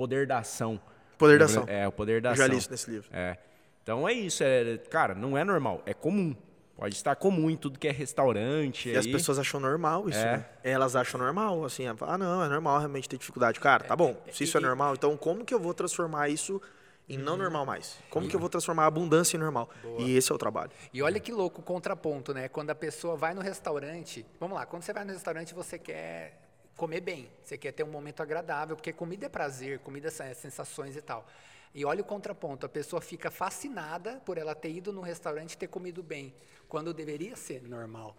poder 0.02 0.26
da 0.26 0.38
ação. 0.38 0.80
Poder 1.16 1.38
da 1.38 1.44
ação. 1.44 1.64
É, 1.68 1.86
o 1.86 1.92
poder 1.92 2.20
da 2.20 2.30
Eu 2.30 2.34
já 2.36 2.44
ação. 2.44 2.52
li 2.54 2.58
isso 2.58 2.70
nesse 2.70 2.90
livro. 2.90 3.08
É. 3.12 3.36
Então 3.82 4.08
é 4.08 4.12
isso, 4.12 4.42
é, 4.42 4.78
cara, 4.90 5.14
não 5.14 5.36
é 5.38 5.44
normal, 5.44 5.80
é 5.86 5.94
comum. 5.94 6.34
Pode 6.74 6.94
estar 6.96 7.14
comum 7.14 7.48
em 7.48 7.56
tudo 7.56 7.78
que 7.78 7.86
é 7.86 7.92
restaurante. 7.92 8.88
E 8.88 8.96
as 8.96 9.06
aí. 9.06 9.12
pessoas 9.12 9.38
acham 9.38 9.60
normal 9.60 10.08
isso, 10.08 10.18
É. 10.18 10.38
né? 10.38 10.46
Elas 10.64 10.96
acham 10.96 11.20
normal, 11.20 11.64
assim, 11.64 11.84
ah, 11.86 12.18
não, 12.18 12.42
é 12.44 12.48
normal 12.48 12.78
realmente 12.78 13.08
ter 13.08 13.16
dificuldade. 13.18 13.60
Cara, 13.60 13.84
tá 13.84 13.94
bom, 13.94 14.16
se 14.32 14.42
isso 14.44 14.56
é 14.58 14.60
normal, 14.60 14.94
então 14.94 15.16
como 15.16 15.44
que 15.44 15.54
eu 15.54 15.60
vou 15.60 15.72
transformar 15.74 16.28
isso 16.28 16.60
em 17.08 17.16
não 17.18 17.36
normal 17.36 17.64
mais. 17.66 17.98
Como 18.10 18.26
que 18.28 18.34
eu 18.34 18.40
vou 18.40 18.48
transformar 18.48 18.84
a 18.84 18.86
abundância 18.86 19.36
em 19.36 19.40
normal? 19.40 19.68
E 19.98 20.16
esse 20.16 20.32
é 20.32 20.34
o 20.34 20.38
trabalho. 20.38 20.70
E 20.92 21.02
olha 21.02 21.20
que 21.20 21.30
louco 21.30 21.60
o 21.60 21.64
contraponto, 21.64 22.32
né? 22.34 22.48
Quando 22.48 22.70
a 22.70 22.74
pessoa 22.74 23.14
vai 23.16 23.32
no 23.34 23.40
restaurante, 23.40 24.26
vamos 24.40 24.56
lá, 24.56 24.66
quando 24.66 24.82
você 24.82 24.92
vai 24.92 25.04
no 25.04 25.12
restaurante, 25.12 25.54
você 25.54 25.78
quer 25.78 26.41
comer 26.76 27.00
bem, 27.00 27.30
você 27.42 27.56
quer 27.56 27.72
ter 27.72 27.82
um 27.82 27.90
momento 27.90 28.22
agradável, 28.22 28.76
porque 28.76 28.92
comida 28.92 29.26
é 29.26 29.28
prazer, 29.28 29.78
comida 29.80 30.08
é 30.08 30.34
sensações 30.34 30.96
e 30.96 31.02
tal. 31.02 31.26
E 31.74 31.84
olha 31.84 32.02
o 32.02 32.04
contraponto, 32.04 32.66
a 32.66 32.68
pessoa 32.68 33.00
fica 33.00 33.30
fascinada 33.30 34.20
por 34.26 34.36
ela 34.36 34.54
ter 34.54 34.70
ido 34.70 34.92
no 34.92 35.00
restaurante 35.00 35.52
e 35.52 35.56
ter 35.56 35.68
comido 35.68 36.02
bem, 36.02 36.34
quando 36.68 36.92
deveria 36.92 37.34
ser 37.34 37.62
normal. 37.62 38.16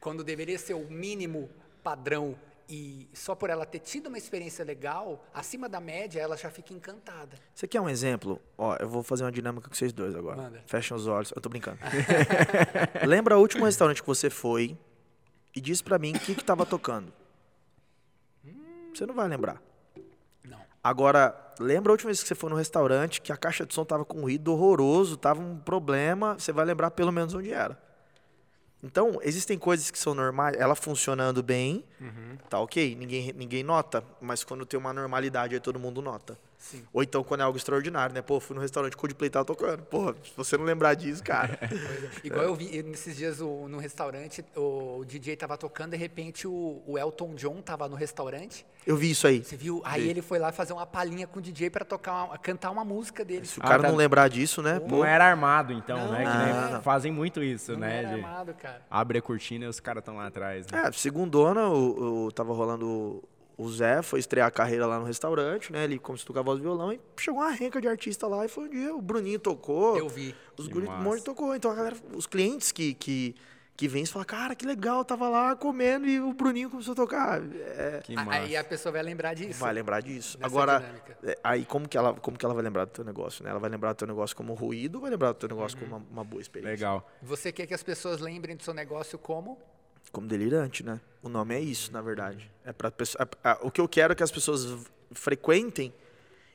Quando 0.00 0.24
deveria 0.24 0.58
ser 0.58 0.74
o 0.74 0.90
mínimo 0.90 1.50
padrão 1.82 2.38
e 2.66 3.08
só 3.12 3.34
por 3.34 3.50
ela 3.50 3.66
ter 3.66 3.80
tido 3.80 4.06
uma 4.06 4.16
experiência 4.16 4.64
legal, 4.64 5.26
acima 5.34 5.68
da 5.68 5.80
média, 5.80 6.20
ela 6.20 6.36
já 6.36 6.48
fica 6.50 6.72
encantada. 6.72 7.36
Você 7.52 7.66
quer 7.66 7.80
um 7.80 7.88
exemplo? 7.88 8.40
Ó, 8.56 8.76
eu 8.76 8.88
vou 8.88 9.02
fazer 9.02 9.24
uma 9.24 9.32
dinâmica 9.32 9.68
com 9.68 9.74
vocês 9.74 9.92
dois 9.92 10.14
agora. 10.14 10.36
Manda. 10.36 10.62
Fechem 10.66 10.96
os 10.96 11.06
olhos. 11.06 11.32
Eu 11.34 11.42
tô 11.42 11.48
brincando. 11.48 11.78
Lembra 13.06 13.36
o 13.36 13.40
último 13.40 13.64
restaurante 13.64 14.00
que 14.00 14.06
você 14.06 14.30
foi 14.30 14.78
e 15.54 15.60
disse 15.60 15.82
pra 15.82 15.98
mim 15.98 16.14
o 16.14 16.20
que 16.20 16.34
que 16.34 16.44
tava 16.44 16.64
tocando? 16.64 17.12
Você 18.94 19.06
não 19.06 19.14
vai 19.14 19.28
lembrar. 19.28 19.62
Não. 20.44 20.58
Agora, 20.82 21.34
lembra 21.58 21.90
a 21.90 21.94
última 21.94 22.08
vez 22.08 22.22
que 22.22 22.28
você 22.28 22.34
foi 22.34 22.50
no 22.50 22.56
restaurante 22.56 23.20
que 23.20 23.32
a 23.32 23.36
caixa 23.36 23.66
de 23.66 23.74
som 23.74 23.84
tava 23.84 24.04
com 24.04 24.18
um 24.18 24.22
ruído 24.22 24.52
horroroso, 24.52 25.16
tava 25.16 25.40
um 25.40 25.58
problema, 25.58 26.38
você 26.38 26.52
vai 26.52 26.64
lembrar 26.64 26.90
pelo 26.90 27.12
menos 27.12 27.34
onde 27.34 27.52
era. 27.52 27.80
Então, 28.82 29.18
existem 29.22 29.58
coisas 29.58 29.90
que 29.90 29.98
são 29.98 30.14
normais, 30.14 30.56
ela 30.58 30.74
funcionando 30.74 31.42
bem, 31.42 31.84
tá 32.48 32.58
ok, 32.58 32.94
ninguém, 32.94 33.32
ninguém 33.34 33.62
nota, 33.62 34.02
mas 34.20 34.42
quando 34.42 34.64
tem 34.64 34.80
uma 34.80 34.92
normalidade 34.92 35.54
aí 35.54 35.60
todo 35.60 35.78
mundo 35.78 36.00
nota. 36.00 36.38
Sim. 36.60 36.84
Ou 36.92 37.02
então 37.02 37.24
quando 37.24 37.40
é 37.40 37.44
algo 37.44 37.56
extraordinário, 37.56 38.14
né? 38.14 38.20
Pô, 38.20 38.38
fui 38.38 38.54
no 38.54 38.60
restaurante, 38.60 38.94
Coldplay 38.94 39.30
tava 39.30 39.46
tocando. 39.46 39.82
Porra, 39.84 40.14
se 40.22 40.30
você 40.36 40.58
não 40.58 40.64
lembrar 40.64 40.92
disso, 40.92 41.22
cara. 41.24 41.58
Igual 42.22 42.44
eu 42.44 42.54
vi 42.54 42.82
nesses 42.82 43.16
dias 43.16 43.40
o- 43.40 43.66
no 43.66 43.78
restaurante, 43.78 44.44
o 44.54 45.02
DJ 45.06 45.36
tava 45.36 45.56
tocando, 45.56 45.92
de 45.92 45.96
repente 45.96 46.46
o, 46.46 46.82
o 46.86 46.98
Elton 46.98 47.34
John 47.34 47.62
tava 47.62 47.88
no 47.88 47.96
restaurante. 47.96 48.66
Eu 48.86 48.94
vi 48.94 49.10
isso 49.10 49.26
aí. 49.26 49.42
Você 49.42 49.56
viu? 49.56 49.80
Aí 49.86 50.06
ele 50.06 50.20
foi 50.20 50.38
lá 50.38 50.52
fazer 50.52 50.74
uma 50.74 50.84
palhinha 50.86 51.26
com 51.26 51.38
o 51.38 51.42
DJ 51.42 51.70
para 51.70 51.82
tocar, 51.84 52.24
uma- 52.24 52.38
cantar 52.38 52.70
uma 52.70 52.84
música 52.84 53.24
dele. 53.24 53.46
Se 53.46 53.58
o 53.58 53.62
Ah, 53.64 53.68
cara 53.68 53.82
tá. 53.84 53.88
não 53.88 53.96
lembrar 53.96 54.28
disso, 54.28 54.60
né? 54.62 54.74
Não 54.74 54.86
Pô, 54.86 55.04
era 55.04 55.24
armado, 55.24 55.72
então, 55.72 55.96
Não, 55.98 56.12
né? 56.12 56.18
Que 56.18 56.24
não, 56.24 56.62
nem 56.64 56.72
não. 56.74 56.82
fazem 56.82 57.10
muito 57.10 57.42
isso, 57.42 57.72
Não 57.72 57.78
né? 57.80 57.98
era 58.00 58.08
de- 58.08 58.14
armado, 58.16 58.52
cara. 58.54 58.82
Abre 58.90 59.18
a 59.18 59.22
cortina 59.22 59.64
e 59.64 59.68
os 59.68 59.80
caras 59.80 60.02
estão 60.02 60.16
lá 60.16 60.26
atrás, 60.26 60.66
né? 60.70 60.82
É, 60.86 60.92
segundona, 60.92 61.68
o, 61.68 62.26
o, 62.26 62.32
tava 62.32 62.52
rolando. 62.52 63.22
O 63.60 63.68
Zé 63.70 64.00
foi 64.00 64.20
estrear 64.20 64.46
a 64.48 64.50
carreira 64.50 64.86
lá 64.86 64.98
no 64.98 65.04
restaurante, 65.04 65.70
né? 65.72 65.84
Ele 65.84 65.98
começou 65.98 66.24
a 66.24 66.26
tocar 66.28 66.42
voz 66.42 66.58
e 66.58 66.62
violão 66.62 66.92
e 66.92 67.00
chegou 67.18 67.40
uma 67.40 67.50
renca 67.50 67.80
de 67.80 67.86
artista 67.88 68.26
lá 68.26 68.44
e 68.44 68.48
foi 68.48 68.64
um 68.64 68.68
dia. 68.70 68.94
O 68.94 69.02
Bruninho 69.02 69.38
tocou. 69.38 69.98
Eu 69.98 70.08
vi. 70.08 70.34
Os 70.56 70.66
guris 70.66 70.88
um 70.88 70.92
massa. 70.92 71.04
monte 71.04 71.22
tocou. 71.22 71.54
Então 71.54 71.70
a 71.70 71.74
galera, 71.74 71.96
os 72.14 72.26
clientes 72.26 72.72
que, 72.72 72.94
que, 72.94 73.34
que 73.76 73.86
vêm 73.86 74.06
falam, 74.06 74.24
cara, 74.24 74.54
que 74.54 74.64
legal, 74.64 75.04
tava 75.04 75.28
lá 75.28 75.54
comendo 75.54 76.06
e 76.06 76.18
o 76.20 76.32
Bruninho 76.32 76.70
começou 76.70 76.92
a 76.92 76.96
tocar. 76.96 77.42
É, 77.42 78.00
Que 78.02 78.16
A- 78.16 78.24
massa. 78.24 78.38
Aí 78.40 78.56
a 78.56 78.64
pessoa 78.64 78.92
vai 78.92 79.02
lembrar 79.02 79.34
disso. 79.34 79.60
vai 79.60 79.72
lembrar 79.74 80.00
disso. 80.00 80.38
Agora, 80.40 80.78
dinâmica. 80.78 81.18
é, 81.22 81.38
aí 81.44 81.64
como 81.66 81.86
que, 81.86 81.98
ela, 81.98 82.14
como 82.14 82.38
que 82.38 82.44
ela 82.46 82.54
vai 82.54 82.62
lembrar 82.64 82.86
do 82.86 82.90
teu 82.92 83.04
negócio, 83.04 83.44
né? 83.44 83.50
Ela 83.50 83.58
vai 83.60 83.68
lembrar 83.68 83.92
do 83.92 83.96
teu 83.96 84.08
negócio 84.08 84.34
como 84.34 84.54
ruído 84.54 84.94
ou 84.94 85.00
vai 85.02 85.10
lembrar 85.10 85.32
do 85.32 85.38
teu 85.38 85.48
negócio 85.50 85.76
Uhum. 85.78 85.84
como 85.84 85.96
uma, 85.96 86.06
uma 86.12 86.24
boa 86.24 86.40
experiência? 86.40 86.72
Legal. 86.86 87.10
Você 87.22 87.52
quer 87.52 87.66
que 87.66 87.74
as 87.74 87.82
pessoas 87.82 88.20
lembrem 88.20 88.56
do 88.56 88.62
seu 88.62 88.72
negócio 88.72 89.18
como? 89.18 89.58
Como 90.12 90.26
delirante, 90.26 90.84
né? 90.84 91.00
O 91.22 91.28
nome 91.28 91.54
é 91.54 91.60
isso, 91.60 91.92
na 91.92 92.00
verdade. 92.00 92.50
É 92.64 92.72
para 92.72 92.92
o 93.62 93.70
que 93.70 93.80
eu 93.80 93.88
quero 93.88 94.12
é 94.12 94.16
que 94.16 94.22
as 94.22 94.30
pessoas 94.30 94.86
frequentem 95.12 95.92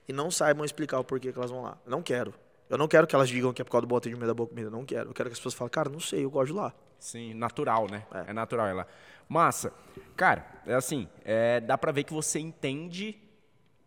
e 0.08 0.14
não 0.14 0.30
saibam 0.30 0.66
explicar 0.66 1.00
o 1.00 1.04
porquê 1.04 1.32
que 1.32 1.38
elas 1.38 1.52
vão 1.52 1.62
lá. 1.62 1.78
Eu 1.86 1.92
não 1.92 2.02
quero. 2.02 2.34
Eu 2.70 2.78
não 2.78 2.88
quero 2.88 3.06
que 3.06 3.16
elas 3.16 3.30
digam 3.30 3.54
que 3.54 3.62
é 3.62 3.66
por 3.66 3.72
causa 3.72 3.86
do 3.86 3.88
bom 3.88 3.98
atendimento 3.98 4.28
da 4.28 4.34
boa 4.34 4.48
comida. 4.48 4.68
Eu 4.68 4.72
não 4.72 4.86
quero. 4.86 5.10
Eu 5.10 5.14
quero 5.14 5.30
que 5.30 5.34
as 5.34 5.40
pessoas 5.40 5.54
falem, 5.54 5.72
cara, 5.72 5.90
não 5.90 6.00
sei, 6.00 6.26
eu 6.26 6.32
gosto 6.32 6.48
de 6.48 6.54
lá. 6.54 6.74
Sim, 7.00 7.34
natural, 7.34 7.88
né? 7.90 8.06
É. 8.12 8.32
É, 8.32 8.34
natural 8.34 8.68
ela. 8.68 8.88
Massa. 9.30 9.72
Cara, 10.16 10.46
é 10.66 10.74
assim, 10.74 11.08
é, 11.24 11.60
dá 11.60 11.78
pra 11.78 11.92
ver 11.92 12.04
que 12.04 12.14
você 12.14 12.40
entende 12.40 13.18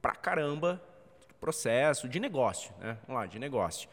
pra 0.00 0.12
caramba 0.14 0.80
do 1.28 1.34
processo 1.34 2.08
de 2.08 2.20
negócio, 2.20 2.72
né? 2.78 2.98
Vamos 3.06 3.20
lá, 3.20 3.26
de 3.26 3.38
negócio. 3.38 3.88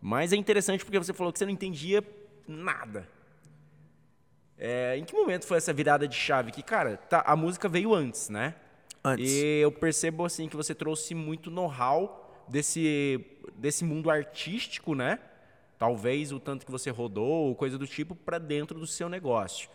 Mas 0.00 0.32
é 0.32 0.36
interessante 0.36 0.84
porque 0.84 0.98
você 0.98 1.12
falou 1.12 1.32
que 1.32 1.38
você 1.38 1.46
não 1.46 1.52
entendia 1.52 2.04
nada. 2.46 3.08
É, 4.58 4.96
em 4.96 5.04
que 5.04 5.14
momento 5.14 5.46
foi 5.46 5.58
essa 5.58 5.72
virada 5.72 6.08
de 6.08 6.16
chave? 6.16 6.50
Que, 6.50 6.62
cara, 6.62 6.96
tá, 6.96 7.22
a 7.26 7.36
música 7.36 7.68
veio 7.68 7.94
antes, 7.94 8.28
né? 8.28 8.54
Antes. 9.04 9.30
E 9.30 9.60
eu 9.60 9.70
percebo, 9.70 10.24
assim, 10.24 10.48
que 10.48 10.56
você 10.56 10.74
trouxe 10.74 11.14
muito 11.14 11.50
know-how 11.50 12.44
desse, 12.48 13.24
desse 13.56 13.84
mundo 13.84 14.10
artístico, 14.10 14.94
né? 14.94 15.18
Talvez 15.78 16.32
o 16.32 16.40
tanto 16.40 16.64
que 16.64 16.72
você 16.72 16.90
rodou, 16.90 17.54
coisa 17.54 17.76
do 17.76 17.86
tipo, 17.86 18.14
para 18.14 18.38
dentro 18.38 18.78
do 18.78 18.86
seu 18.86 19.08
negócio. 19.08 19.68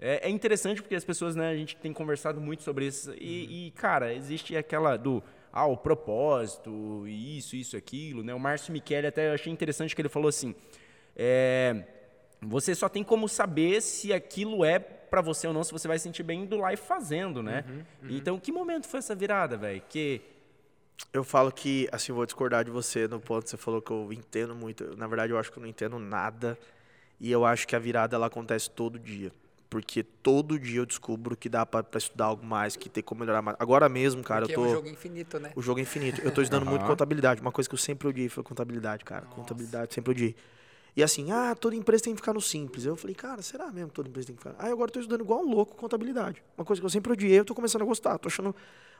É, 0.00 0.26
é 0.26 0.30
interessante 0.30 0.82
porque 0.82 0.94
as 0.94 1.04
pessoas, 1.04 1.36
né, 1.36 1.50
a 1.50 1.56
gente 1.56 1.76
tem 1.76 1.92
conversado 1.92 2.40
muito 2.40 2.62
sobre 2.62 2.86
isso. 2.86 3.14
E, 3.14 3.68
e, 3.68 3.70
cara, 3.72 4.12
existe 4.12 4.56
aquela 4.56 4.96
do, 4.96 5.22
ah, 5.52 5.66
o 5.66 5.76
propósito, 5.76 7.06
e 7.06 7.38
isso, 7.38 7.54
isso, 7.54 7.76
aquilo, 7.76 8.22
né? 8.22 8.34
O 8.34 8.40
Márcio 8.40 8.72
Michele 8.72 9.06
até 9.06 9.28
eu 9.28 9.34
achei 9.34 9.52
interessante 9.52 9.94
que 9.94 10.02
ele 10.02 10.08
falou 10.08 10.28
assim, 10.28 10.54
é, 11.14 11.84
você 12.40 12.74
só 12.74 12.88
tem 12.88 13.04
como 13.04 13.28
saber 13.28 13.80
se 13.82 14.12
aquilo 14.12 14.64
é 14.64 14.78
para 14.78 15.20
você 15.20 15.46
ou 15.46 15.52
não, 15.52 15.64
se 15.64 15.72
você 15.72 15.88
vai 15.88 15.98
se 15.98 16.04
sentir 16.04 16.22
bem 16.22 16.42
indo 16.42 16.56
lá 16.56 16.72
e 16.72 16.76
fazendo, 16.76 17.42
né? 17.42 17.64
Então, 18.08 18.38
que 18.38 18.52
momento 18.52 18.86
foi 18.88 18.98
essa 18.98 19.14
virada, 19.14 19.56
velho? 19.56 19.82
Que 19.88 20.20
Eu 21.12 21.24
falo 21.24 21.50
que, 21.50 21.88
assim, 21.90 22.12
vou 22.12 22.24
discordar 22.26 22.64
de 22.64 22.70
você 22.70 23.08
no 23.08 23.18
ponto 23.20 23.44
que 23.44 23.50
você 23.50 23.56
falou 23.56 23.80
que 23.82 23.90
eu 23.90 24.12
entendo 24.12 24.54
muito. 24.54 24.96
Na 24.96 25.06
verdade, 25.06 25.32
eu 25.32 25.38
acho 25.38 25.50
que 25.50 25.58
eu 25.58 25.62
não 25.62 25.68
entendo 25.68 25.98
nada. 25.98 26.58
E 27.18 27.30
eu 27.30 27.44
acho 27.44 27.66
que 27.66 27.74
a 27.76 27.78
virada 27.78 28.16
ela 28.16 28.26
acontece 28.26 28.70
todo 28.70 28.98
dia. 28.98 29.32
Porque 29.68 30.02
todo 30.02 30.58
dia 30.58 30.80
eu 30.80 30.86
descubro 30.86 31.36
que 31.36 31.48
dá 31.48 31.64
pra 31.64 31.82
pra 31.82 31.98
estudar 31.98 32.26
algo 32.26 32.44
mais, 32.44 32.76
que 32.76 32.88
tem 32.88 33.02
como 33.02 33.20
melhorar 33.20 33.40
mais. 33.42 33.56
Agora 33.60 33.88
mesmo, 33.88 34.22
cara, 34.22 34.40
Porque 34.42 34.52
eu 34.52 34.56
tô. 34.56 34.64
é 34.64 34.68
um 34.68 34.72
jogo 34.74 34.88
infinito, 34.88 35.38
né? 35.38 35.52
O 35.54 35.62
jogo 35.62 35.78
é 35.78 35.82
infinito. 35.82 36.20
Eu 36.22 36.32
tô 36.32 36.42
estudando 36.42 36.66
muito 36.66 36.82
Aham. 36.82 36.90
contabilidade. 36.90 37.40
Uma 37.40 37.52
coisa 37.52 37.68
que 37.68 37.74
eu 37.74 37.78
sempre 37.78 38.08
odiei 38.08 38.28
foi 38.28 38.42
contabilidade, 38.42 39.04
cara. 39.04 39.26
Contabilidade, 39.26 39.94
sempre 39.94 40.10
odiei. 40.10 40.34
E 41.00 41.02
assim, 41.02 41.32
ah, 41.32 41.54
toda 41.54 41.74
empresa 41.74 42.04
tem 42.04 42.12
que 42.14 42.20
ficar 42.20 42.34
no 42.34 42.40
simples. 42.42 42.84
Eu 42.84 42.94
falei, 42.94 43.14
cara, 43.14 43.40
será 43.40 43.70
mesmo 43.72 43.88
que 43.88 43.94
toda 43.94 44.08
empresa 44.08 44.26
tem 44.26 44.36
que 44.36 44.42
ficar? 44.42 44.54
Ah, 44.58 44.68
agora 44.70 44.90
tô 44.90 45.00
estudando 45.00 45.22
igual 45.22 45.40
um 45.40 45.48
louco 45.50 45.74
contabilidade. 45.76 46.42
Uma 46.58 46.64
coisa 46.64 46.80
que 46.80 46.84
eu 46.86 46.90
sempre 46.90 47.10
odiei, 47.12 47.38
eu 47.38 47.44
tô 47.44 47.54
começando 47.54 47.82
a 47.82 47.84
gostar. 47.86 48.18
Tô 48.18 48.28
achando. 48.28 48.54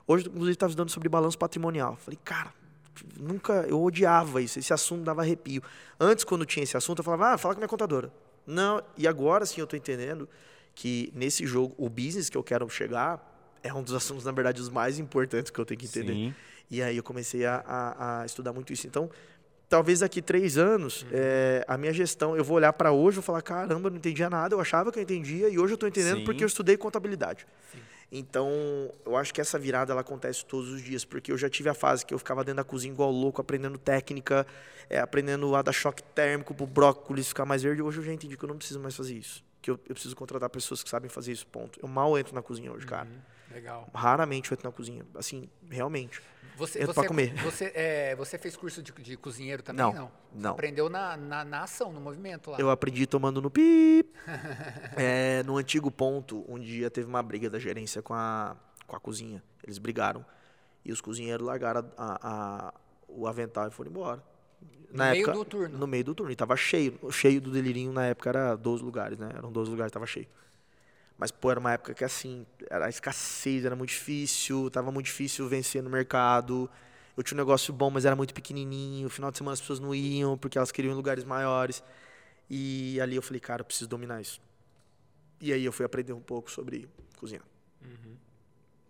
Hoje, 0.07 0.27
inclusive, 0.29 0.57
tava 0.57 0.71
estudando 0.71 0.89
sobre 0.91 1.09
balanço 1.09 1.37
patrimonial. 1.39 1.97
Falei, 1.97 2.19
cara, 2.25 2.55
nunca. 3.19 3.67
Eu 3.69 3.83
odiava 3.83 4.41
isso. 4.41 4.59
Esse 4.59 4.73
assunto 4.73 5.03
dava 5.05 5.21
arrepio. 5.21 5.63
Antes, 6.01 6.25
quando 6.25 6.47
tinha 6.47 6.63
esse 6.65 6.77
assunto, 6.77 7.01
eu 7.01 7.05
falava, 7.05 7.35
ah, 7.35 7.39
fala 7.39 7.55
com 7.55 7.59
a 7.59 7.63
minha 7.63 7.69
contadora. 7.69 8.11
Não, 8.47 8.83
e 8.97 9.07
agora 9.07 9.45
sim 9.45 9.61
eu 9.61 9.67
tô 9.67 9.77
entendendo 9.77 10.27
que 10.75 11.13
nesse 11.15 11.45
jogo, 11.47 11.75
o 11.77 11.89
business 11.91 12.31
que 12.31 12.37
eu 12.39 12.43
quero 12.43 12.67
chegar 12.71 13.59
é 13.63 13.73
um 13.75 13.83
dos 13.83 13.93
assuntos, 13.93 14.25
na 14.25 14.33
verdade, 14.33 14.59
os 14.61 14.71
mais 14.71 14.99
importantes 14.99 15.51
que 15.51 15.59
eu 15.61 15.67
tenho 15.67 15.79
que 15.79 15.87
entender. 15.87 16.15
Sim. 16.15 16.35
E 16.71 16.81
aí 16.83 16.97
eu 16.97 17.03
comecei 17.03 17.45
a, 17.45 17.63
a- 17.67 18.23
a 18.23 18.27
estudar 18.27 18.53
muito 18.55 18.73
isso. 18.73 18.87
Então, 18.87 19.11
talvez 19.71 20.01
daqui 20.01 20.21
três 20.21 20.59
anos, 20.59 21.07
eh, 21.13 21.65
a 21.67 21.79
minha 21.79 21.93
gestão, 21.93 22.37
eu 22.37 22.43
vou 22.43 22.57
olhar 22.57 22.73
para 22.73 22.91
hoje 22.91 23.15
e 23.15 23.19
vou 23.19 23.23
falar, 23.23 23.41
caramba, 23.41 23.87
eu 23.87 23.91
não 23.91 23.99
entendia 23.99 24.29
nada, 24.29 24.53
eu 24.53 24.61
achava 24.61 24.91
que 24.91 24.99
eu 24.99 25.03
entendia 25.03 25.49
e 25.49 25.61
hoje 25.61 25.73
eu 25.73 25.75
estou 25.75 25.89
entendendo 25.89 26.19
Sim. 26.19 26.25
porque 26.25 26.43
eu 26.43 26.49
estudei 26.49 26.77
contabilidade. 26.77 27.47
Então, 28.11 28.51
eu 29.07 29.17
acho 29.17 29.33
que 29.33 29.41
essa 29.41 29.57
virada 29.57 29.93
ela 29.93 30.01
acontece 30.01 30.45
todos 30.45 30.69
os 30.71 30.83
dias, 30.83 31.05
porque 31.05 31.31
eu 31.31 31.39
já 31.39 31.49
tive 31.49 31.69
a 31.69 31.75
fase 31.75 32.05
que 32.05 32.13
eu 32.13 32.19
ficava 32.19 32.43
dentro 32.43 32.57
da 32.57 32.65
cozinha 32.65 32.93
igual 32.93 33.13
louco, 33.13 33.41
aprendendo 33.41 33.79
técnica, 33.79 34.45
eh, 34.91 34.99
aprendendo 34.99 35.55
a 35.55 35.63
dar 35.63 35.73
choque 35.73 36.03
térmico 36.03 36.53
pro 36.53 36.67
brócolis 36.67 37.29
ficar 37.29 37.45
mais 37.45 37.63
verde. 37.63 37.81
Hoje 37.81 37.99
eu 37.99 38.03
já 38.03 38.13
entendi 38.13 38.37
que 38.37 38.45
eu 38.45 38.49
não 38.49 38.57
preciso 38.57 38.81
mais 38.81 38.97
fazer 38.97 39.15
isso. 39.15 39.45
Que 39.63 39.71
eu, 39.71 39.79
eu 39.89 39.95
preciso 39.95 40.17
contratar 40.17 40.51
pessoas 40.51 40.83
que 40.83 40.91
sabem 40.91 41.09
fazer 41.09 41.31
isso, 41.31 41.47
ponto. 41.47 41.79
Eu 41.81 41.87
mal 41.87 42.19
entro 42.19 42.35
na 42.35 42.43
cozinha 42.43 42.73
hoje, 42.73 42.85
cara. 42.85 43.07
Legal. 43.51 43.89
Raramente 43.95 44.51
eu 44.51 44.55
entro 44.55 44.69
na 44.69 44.73
cozinha. 44.75 45.05
Assim, 45.15 45.49
realmente. 45.69 46.21
Você, 46.57 46.85
você, 46.85 47.07
comer. 47.07 47.33
Você, 47.43 47.73
é, 47.75 48.15
você 48.17 48.37
fez 48.37 48.55
curso 48.55 48.83
de, 48.83 48.93
de 48.93 49.17
cozinheiro 49.17 49.63
também? 49.63 49.83
Não, 49.85 49.93
Não. 49.95 50.11
não. 50.35 50.51
Aprendeu 50.51 50.91
na, 50.91 51.17
na, 51.17 51.43
na 51.45 51.63
ação, 51.63 51.91
no 51.91 52.01
movimento 52.01 52.51
lá. 52.51 52.59
Eu 52.59 52.69
aprendi 52.71 53.07
tomando 53.07 53.41
no 53.41 53.51
pip. 53.51 54.11
É, 54.97 55.43
no 55.45 55.57
antigo 55.57 55.91
ponto, 55.91 56.45
um 56.49 56.59
dia 56.59 56.91
teve 56.91 57.09
uma 57.09 57.23
briga 57.23 57.49
da 57.49 57.59
gerência 57.59 58.03
com 58.03 58.13
a, 58.13 58.57
com 58.87 58.95
a 58.95 59.01
cozinha. 59.01 59.43
Eles 59.65 59.79
brigaram. 59.79 60.25
E 60.85 60.93
os 60.93 61.01
cozinheiros 61.01 61.47
largaram 61.47 61.91
a- 61.97 62.19
a- 62.23 62.75
o 63.09 63.27
avental 63.27 63.69
e 63.69 63.71
foram 63.71 63.91
embora. 63.91 64.23
No 64.93 65.05
meio 65.05 65.33
do 65.33 65.45
turno? 65.45 65.79
No 65.79 65.87
meio 65.87 66.05
do 66.05 66.15
turno. 66.15 66.33
E 66.33 66.37
tava 66.37 66.57
cheio. 66.57 66.99
Cheio 67.11 67.41
do 67.41 67.51
delirinho 67.51 67.93
na 67.93 68.07
época 68.07 68.29
era 68.29 68.57
12 68.57 68.83
lugares, 68.83 69.17
né? 69.19 69.31
Eram 69.35 69.51
12 69.51 69.71
lugares, 69.71 69.93
tava 69.93 70.07
cheio. 70.07 70.27
Mas, 71.21 71.31
pô, 71.31 71.51
era 71.51 71.61
uma 71.61 71.73
época 71.73 71.93
que, 71.93 72.03
assim, 72.03 72.47
era 72.71 72.87
a 72.87 72.89
escassez, 72.89 73.67
era 73.67 73.77
muito 73.77 73.91
difícil, 73.91 74.71
tava 74.71 74.91
muito 74.91 75.05
difícil 75.05 75.47
vencer 75.47 75.83
no 75.83 75.91
mercado. 75.91 76.69
Eu 77.15 77.23
tinha 77.23 77.37
um 77.37 77.43
negócio 77.43 77.75
bom, 77.75 77.91
mas 77.91 78.07
era 78.07 78.17
muito 78.17 78.33
pequenininho. 78.33 79.05
No 79.05 79.11
final 79.11 79.31
de 79.31 79.37
semana 79.37 79.53
as 79.53 79.61
pessoas 79.61 79.79
não 79.79 79.95
iam 79.95 80.39
porque 80.39 80.57
elas 80.57 80.73
queriam 80.73 80.95
lugares 80.95 81.23
maiores. 81.23 81.85
E 82.49 82.99
ali 83.03 83.17
eu 83.17 83.21
falei, 83.23 83.39
cara, 83.39 83.61
eu 83.61 83.67
preciso 83.67 83.91
dominar 83.91 84.23
isso. 84.23 84.41
E 85.43 85.53
aí 85.53 85.63
eu 85.63 85.73
fui 85.73 85.85
aprender 85.85 86.15
um 86.15 86.23
pouco 86.23 86.51
sobre 86.51 86.89
cozinhar. 87.19 87.45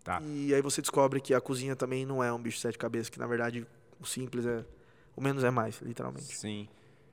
Tá. 0.01 0.21
E 0.21 0.53
aí 0.53 0.61
você 0.61 0.81
descobre 0.81 1.19
que 1.19 1.33
a 1.33 1.41
cozinha 1.41 1.75
também 1.75 2.05
não 2.05 2.23
é 2.23 2.31
um 2.31 2.41
bicho 2.41 2.55
de 2.55 2.61
sete 2.61 2.77
cabeças, 2.77 3.09
que 3.09 3.19
na 3.19 3.27
verdade 3.27 3.67
o 3.99 4.05
simples 4.05 4.45
é 4.45 4.63
O 5.17 5.21
menos 5.21 5.43
é 5.43 5.51
mais, 5.51 5.81
literalmente. 5.81 6.33
Sim. 6.33 6.69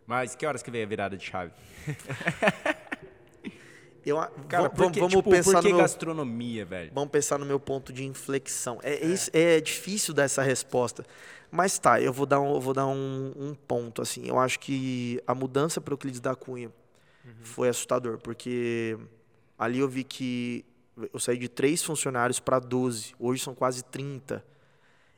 Mas 0.07 0.37
que 0.37 0.46
horas 0.46 0.62
que 0.62 0.70
veio 0.70 0.87
a 0.87 0.88
virada 0.88 1.16
de 1.16 1.24
chave? 1.24 1.52
Eu, 4.04 4.16
Cara, 4.48 4.62
vamos, 4.62 4.76
porque, 4.76 5.00
vamos 5.00 5.16
tipo, 5.16 5.30
pensar 5.30 5.62
no 5.62 5.68
meu, 5.68 5.78
gastronomia, 5.78 6.64
velho? 6.64 6.90
vamos 6.94 7.11
pensar 7.11 7.38
no 7.38 7.44
meu 7.44 7.61
ponto 7.61 7.92
de 7.92 8.04
inflexão. 8.04 8.78
É, 8.82 8.94
é. 8.94 9.56
é 9.56 9.61
difícil 9.61 10.14
dar 10.14 10.24
essa 10.24 10.42
resposta. 10.42 11.04
Mas 11.50 11.78
tá, 11.78 12.00
eu 12.00 12.12
vou 12.12 12.26
dar 12.26 12.40
um, 12.40 12.61
vou 12.61 12.74
dar 12.74 12.87
um, 12.87 13.32
um 13.37 13.54
ponto, 13.54 14.02
assim. 14.02 14.26
Eu 14.26 14.38
acho 14.38 14.58
que 14.61 15.22
a 15.26 15.34
mudança 15.34 15.80
para 15.80 15.92
o 15.92 15.94
Euclides 15.94 16.20
da 16.20 16.34
Cunha 16.34 16.70
foi 17.42 17.68
assustador, 17.68 18.18
porque 18.18 18.98
ali 19.58 19.78
eu 19.78 19.88
vi 19.88 20.04
que 20.04 20.64
eu 21.12 21.20
saí 21.20 21.38
de 21.38 21.48
três 21.48 21.82
funcionários 21.82 22.40
para 22.40 22.58
12, 22.58 23.14
hoje 23.18 23.42
são 23.42 23.54
quase 23.54 23.84
30. 23.84 24.44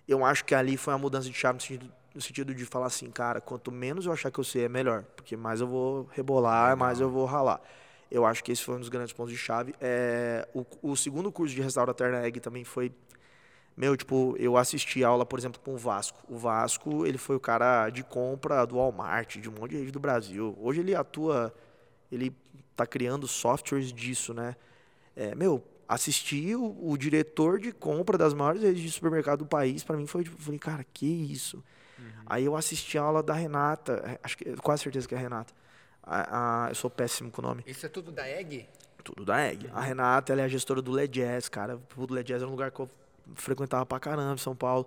Eu 0.06 0.24
acho 0.24 0.44
que 0.44 0.54
ali 0.54 0.76
foi 0.76 0.92
uma 0.92 0.98
mudança 0.98 1.28
de 1.28 1.34
chave 1.34 1.56
no 1.56 1.60
sentido, 1.60 1.92
no 2.14 2.20
sentido 2.20 2.54
de 2.54 2.64
falar 2.64 2.86
assim, 2.86 3.10
cara, 3.10 3.40
quanto 3.40 3.70
menos 3.70 4.06
eu 4.06 4.12
achar 4.12 4.30
que 4.30 4.38
eu 4.38 4.44
sei 4.44 4.64
é 4.64 4.68
melhor, 4.68 5.04
porque 5.16 5.36
mais 5.36 5.60
eu 5.60 5.66
vou 5.66 6.08
rebolar, 6.12 6.76
mais 6.76 7.00
eu 7.00 7.10
vou 7.10 7.24
ralar. 7.24 7.60
Eu 8.10 8.26
acho 8.26 8.42
que 8.42 8.50
esse 8.50 8.62
foi 8.62 8.76
um 8.76 8.80
dos 8.80 8.88
grandes 8.88 9.12
pontos 9.12 9.32
de 9.32 9.38
chave. 9.38 9.74
É, 9.80 10.48
o, 10.54 10.64
o 10.82 10.96
segundo 10.96 11.30
curso 11.30 11.54
de 11.54 11.62
restaurateur 11.62 12.10
na 12.10 12.26
EG 12.26 12.40
também 12.40 12.64
foi 12.64 12.92
meu, 13.76 13.96
tipo, 13.96 14.36
eu 14.38 14.58
assisti 14.58 15.02
aula, 15.02 15.24
por 15.24 15.38
exemplo, 15.38 15.58
com 15.64 15.72
o 15.72 15.78
Vasco. 15.78 16.20
O 16.28 16.36
Vasco, 16.36 17.06
ele 17.06 17.16
foi 17.16 17.36
o 17.36 17.40
cara 17.40 17.88
de 17.88 18.02
compra 18.02 18.66
do 18.66 18.76
Walmart, 18.76 19.38
de 19.38 19.48
um 19.48 19.52
monte 19.52 19.70
de 19.70 19.78
gente 19.78 19.90
do 19.90 19.98
Brasil. 19.98 20.54
Hoje 20.60 20.80
ele 20.80 20.94
atua, 20.94 21.54
ele 22.12 22.36
tá 22.76 22.86
criando 22.86 23.26
softwares 23.26 23.90
disso, 23.90 24.34
né? 24.34 24.54
É, 25.16 25.34
meu, 25.34 25.64
assisti 25.88 26.54
o, 26.54 26.76
o, 26.90 26.96
diretor 26.98 27.58
de 27.58 27.72
compra 27.72 28.18
das 28.18 28.34
maiores 28.34 28.62
redes 28.62 28.82
de 28.82 28.90
supermercado 28.90 29.40
do 29.40 29.46
país, 29.46 29.82
para 29.82 29.96
mim 29.96 30.06
foi, 30.06 30.24
tipo, 30.24 30.40
falei, 30.40 30.58
cara, 30.58 30.84
que 30.92 31.06
isso? 31.06 31.56
Uhum. 31.98 32.04
Aí 32.26 32.44
eu 32.44 32.56
assisti 32.56 32.98
a 32.98 33.02
aula 33.02 33.22
da 33.22 33.32
Renata, 33.32 34.02
é, 34.04 34.20
acho 34.22 34.36
que 34.36 34.56
quase 34.56 34.82
certeza 34.82 35.08
que 35.08 35.14
é 35.14 35.18
a 35.18 35.20
Renata. 35.20 35.54
A, 36.02 36.66
a, 36.66 36.68
eu 36.70 36.74
sou 36.74 36.90
péssimo 36.90 37.30
com 37.30 37.42
o 37.42 37.44
nome. 37.44 37.62
Isso 37.66 37.84
é 37.86 37.88
tudo 37.88 38.10
da 38.10 38.28
EG? 38.28 38.66
Tudo 39.04 39.24
da 39.24 39.46
EG. 39.50 39.66
Uhum. 39.66 39.76
A 39.76 39.80
Renata, 39.80 40.32
ela 40.32 40.42
é 40.42 40.44
a 40.44 40.48
gestora 40.48 40.82
do 40.82 40.90
LED 40.90 41.20
Jazz, 41.20 41.48
cara. 41.48 41.80
O 41.96 42.12
LED 42.12 42.28
Jazz 42.28 42.42
é 42.42 42.46
um 42.46 42.50
lugar 42.50 42.70
que 42.70 42.80
eu 42.80 42.90
frequentava 43.34 43.86
pra 43.86 44.00
caramba 44.00 44.34
em 44.34 44.38
São 44.38 44.54
Paulo. 44.56 44.86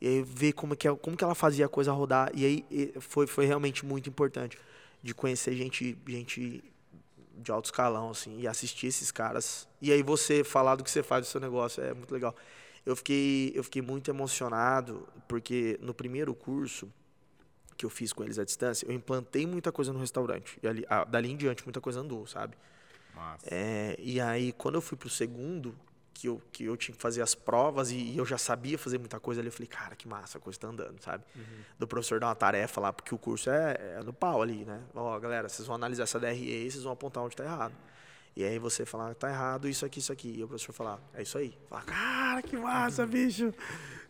E 0.00 0.08
aí 0.08 0.22
ver 0.22 0.52
como 0.52 0.76
que, 0.76 0.92
como 0.96 1.16
que 1.16 1.24
ela 1.24 1.34
fazia 1.34 1.66
a 1.66 1.68
coisa 1.68 1.92
rodar. 1.92 2.30
E 2.34 2.44
aí 2.44 2.94
foi, 3.00 3.26
foi 3.26 3.46
realmente 3.46 3.84
muito 3.84 4.08
importante 4.08 4.58
de 5.02 5.14
conhecer 5.14 5.54
gente, 5.54 5.96
gente 6.06 6.64
de 7.36 7.50
alto 7.50 7.66
escalão, 7.66 8.10
assim, 8.10 8.40
e 8.40 8.46
assistir 8.46 8.86
esses 8.86 9.10
caras. 9.10 9.68
E 9.80 9.92
aí 9.92 10.02
você 10.02 10.44
falar 10.44 10.76
do 10.76 10.84
que 10.84 10.90
você 10.90 11.02
faz 11.02 11.26
do 11.26 11.28
seu 11.28 11.40
negócio 11.40 11.82
é 11.82 11.92
muito 11.92 12.12
legal. 12.12 12.34
Eu 12.86 12.94
fiquei, 12.94 13.52
eu 13.54 13.64
fiquei 13.64 13.82
muito 13.82 14.10
emocionado, 14.10 15.08
porque 15.26 15.78
no 15.80 15.94
primeiro 15.94 16.34
curso 16.34 16.90
que 17.76 17.84
eu 17.84 17.90
fiz 17.90 18.12
com 18.12 18.22
eles 18.22 18.38
à 18.38 18.44
distância, 18.44 18.86
eu 18.86 18.92
implantei 18.92 19.46
muita 19.46 19.72
coisa 19.72 19.92
no 19.92 19.98
restaurante. 19.98 20.58
E 20.62 20.68
ali, 20.68 20.86
dali 21.08 21.30
em 21.30 21.36
diante, 21.36 21.64
muita 21.64 21.80
coisa 21.80 22.00
andou, 22.00 22.26
sabe? 22.26 22.56
É, 23.44 23.96
e 23.98 24.20
aí, 24.20 24.52
quando 24.52 24.76
eu 24.76 24.80
fui 24.80 24.96
pro 24.96 25.08
segundo, 25.08 25.74
que 26.12 26.28
eu, 26.28 26.40
que 26.52 26.64
eu 26.64 26.76
tinha 26.76 26.94
que 26.94 27.02
fazer 27.02 27.20
as 27.20 27.34
provas 27.34 27.90
e, 27.90 27.96
e, 27.96 28.16
eu 28.16 28.24
já 28.24 28.38
sabia 28.38 28.78
fazer 28.78 28.98
muita 28.98 29.18
coisa 29.20 29.40
ali. 29.40 29.48
Eu 29.48 29.52
falei, 29.52 29.66
cara, 29.66 29.96
que 29.96 30.08
massa, 30.08 30.38
a 30.38 30.40
coisa 30.40 30.58
tá 30.58 30.68
andando, 30.68 31.00
sabe? 31.00 31.24
Uhum. 31.34 31.42
Do 31.78 31.86
professor 31.86 32.20
dar 32.20 32.28
uma 32.28 32.34
tarefa 32.34 32.80
lá, 32.80 32.92
porque 32.92 33.14
o 33.14 33.18
curso 33.18 33.50
é, 33.50 33.96
é 33.98 34.02
do 34.02 34.12
pau 34.12 34.40
ali, 34.40 34.64
né? 34.64 34.80
Ó, 34.94 35.18
galera, 35.18 35.48
vocês 35.48 35.66
vão 35.66 35.74
analisar 35.74 36.04
essa 36.04 36.18
DRE 36.18 36.36
e 36.36 36.70
vocês 36.70 36.84
vão 36.84 36.92
apontar 36.92 37.22
onde 37.22 37.36
tá 37.36 37.44
errado. 37.44 37.74
E 38.36 38.42
aí 38.42 38.58
você 38.58 38.84
falar, 38.84 39.10
ah, 39.10 39.14
tá 39.14 39.28
errado, 39.28 39.68
isso 39.68 39.84
aqui, 39.84 39.98
isso 39.98 40.12
aqui. 40.12 40.34
E 40.38 40.42
o 40.42 40.48
professor 40.48 40.72
falar, 40.72 40.98
é 41.12 41.22
isso 41.22 41.36
aí. 41.36 41.56
Fala, 41.68 41.82
cara, 41.82 42.42
que 42.42 42.56
massa, 42.56 43.02
uhum. 43.02 43.08
bicho. 43.08 43.54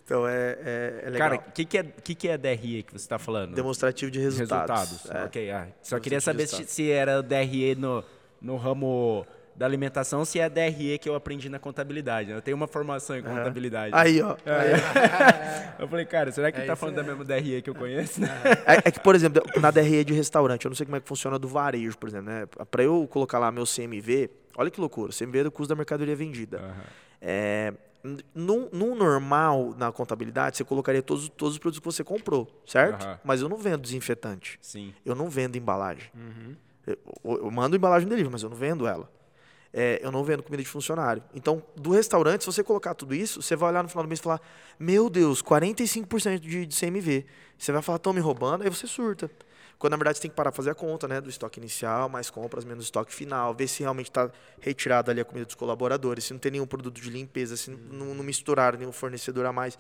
Então 0.05 0.29
é, 0.29 0.59
é, 0.61 1.03
é 1.07 1.11
legal. 1.11 1.31
Cara, 1.31 1.49
o 1.49 1.53
que, 1.53 1.65
que, 1.65 1.79
é, 1.79 1.83
que, 1.83 2.15
que 2.15 2.29
é 2.29 2.37
DRE 2.37 2.83
que 2.83 2.93
você 2.93 2.97
está 2.97 3.19
falando? 3.19 3.55
Demonstrativo 3.55 4.11
de 4.11 4.21
resultados. 4.21 4.91
resultados. 4.91 5.11
É. 5.11 5.25
Ok, 5.25 5.51
ah, 5.51 5.69
só 5.83 5.99
queria 5.99 6.21
saber 6.21 6.47
se, 6.47 6.65
se, 6.67 6.91
era 6.91 7.23
DRE 7.23 7.75
no, 7.75 8.05
no 8.41 8.57
ramo 8.57 9.27
da 9.57 9.65
alimentação 9.65 10.25
se 10.25 10.39
é 10.39 10.49
DRE 10.51 10.99
que 10.99 11.09
eu 11.09 11.15
aprendi 11.15 11.49
na 11.49 11.59
contabilidade. 11.59 12.29
Né? 12.29 12.37
Eu 12.37 12.43
tenho 12.43 12.57
uma 12.57 12.67
formação 12.67 13.17
em 13.17 13.23
contabilidade. 13.23 13.95
Aí, 13.95 14.21
ó. 14.21 14.37
É. 14.45 14.53
Aí. 14.53 15.75
eu 15.81 15.89
falei, 15.89 16.05
cara, 16.05 16.31
será 16.33 16.53
que 16.53 16.61
é 16.61 16.67
tá 16.67 16.77
falando 16.77 16.97
da 16.97 17.03
mesma 17.03 17.25
DRE 17.25 17.63
que 17.63 17.71
eu 17.71 17.75
conheço? 17.75 18.21
É, 18.67 18.89
é, 18.89 18.91
que, 18.91 19.01
por 19.01 19.15
exemplo, 19.15 19.43
na 19.59 19.71
DRE 19.71 20.05
de 20.05 20.13
restaurante, 20.13 20.67
eu 20.67 20.69
não 20.69 20.77
sei 20.77 20.85
como 20.85 20.97
é 20.97 21.01
que 21.01 21.09
funciona 21.09 21.39
do 21.39 21.49
varejo, 21.49 21.97
por 21.97 22.11
exemplo, 22.11 22.27
né? 22.27 22.47
Para 22.71 22.83
eu 22.83 23.07
colocar 23.09 23.39
lá 23.39 23.51
meu 23.51 23.65
CMV, 23.65 24.29
olha 24.55 24.71
que 24.71 24.81
loucura, 24.81 25.13
CMV 25.17 25.39
é 25.39 25.45
do 25.45 25.51
custo 25.51 25.71
da 25.71 25.77
mercadoria 25.77 26.15
vendida. 26.15 26.59
Uhum. 26.59 26.83
É, 27.23 27.73
no, 28.35 28.69
no, 28.71 28.95
normal, 28.95 29.75
na 29.77 29.91
contabilidade, 29.91 30.57
você 30.57 30.65
colocaria 30.65 31.03
todos, 31.03 31.29
todos 31.31 31.55
os 31.55 31.59
produtos 31.59 31.81
que 31.81 31.85
você 31.85 32.05
comprou, 32.05 32.47
certo? 32.67 33.05
Uhum. 33.05 33.17
Mas 33.25 33.41
eu 33.41 33.49
não 33.49 33.57
vendo 33.57 33.81
desinfetante. 33.81 34.59
Sim. 34.61 34.93
Eu 35.05 35.15
não 35.15 35.31
vendo 35.31 35.57
embalagem. 35.57 36.11
Uhum. 36.15 36.55
Eu, 36.87 36.99
eu, 37.25 37.51
mando 37.51 37.75
embalagem 37.75 38.07
delivery, 38.07 38.31
mas 38.31 38.43
eu 38.43 38.51
não 38.51 38.57
vendo 38.57 38.87
ela 38.87 39.09
é, 39.75 39.99
eu 40.01 40.13
não 40.13 40.23
vendo 40.23 40.41
comida 40.41 40.63
de 40.63 40.69
funcionário. 40.69 41.21
Então, 41.35 41.61
do 41.75 41.91
restaurante, 41.91 42.43
se 42.43 42.47
você 42.47 42.63
colocar 42.63 42.95
tudo 42.95 43.13
isso, 43.13 43.43
você 43.43 43.57
vai 43.57 43.71
olhar 43.71 43.83
no 43.83 43.89
final 43.89 44.05
do 44.05 44.09
mês 44.09 44.21
e 44.21 44.23
falar: 44.23 44.41
Meu 44.79 45.11
Deus, 45.11 45.43
45% 45.43 46.39
de, 46.39 46.65
de 46.65 46.79
CMV. 46.79 47.27
Você 47.59 47.73
vai 47.73 47.83
falar: 47.83 47.97
Estão 47.97 48.13
me 48.13 48.21
roubando? 48.21 48.63
Aí 48.63 48.71
você 48.71 48.87
surta. 48.87 49.29
Quando 49.79 49.93
na 49.93 49.97
verdade 49.97 50.19
você 50.19 50.23
tem 50.23 50.31
que 50.31 50.37
parar 50.37 50.51
para 50.51 50.57
fazer 50.57 50.71
a 50.71 50.75
conta 50.75 51.07
né, 51.07 51.21
do 51.21 51.29
estoque 51.29 51.59
inicial, 51.59 52.09
mais 52.09 52.31
compras, 52.31 52.65
menos 52.65 52.85
estoque 52.85 53.13
final, 53.13 53.55
ver 53.55 53.69
se 53.69 53.83
realmente 53.83 54.11
está 54.11 54.31
retirada 54.61 55.11
ali 55.11 55.21
a 55.21 55.25
comida 55.25 55.45
dos 55.47 55.55
colaboradores, 55.55 56.25
se 56.25 56.33
não 56.33 56.41
tem 56.41 56.53
nenhum 56.53 56.67
produto 56.67 57.01
de 57.01 57.11
limpeza, 57.11 57.57
se 57.57 57.71
não, 57.71 58.15
não 58.15 58.25
misturaram 58.25 58.79
nenhum 58.79 58.93
fornecedor 58.93 59.47
a 59.47 59.53
mais. 59.53 59.79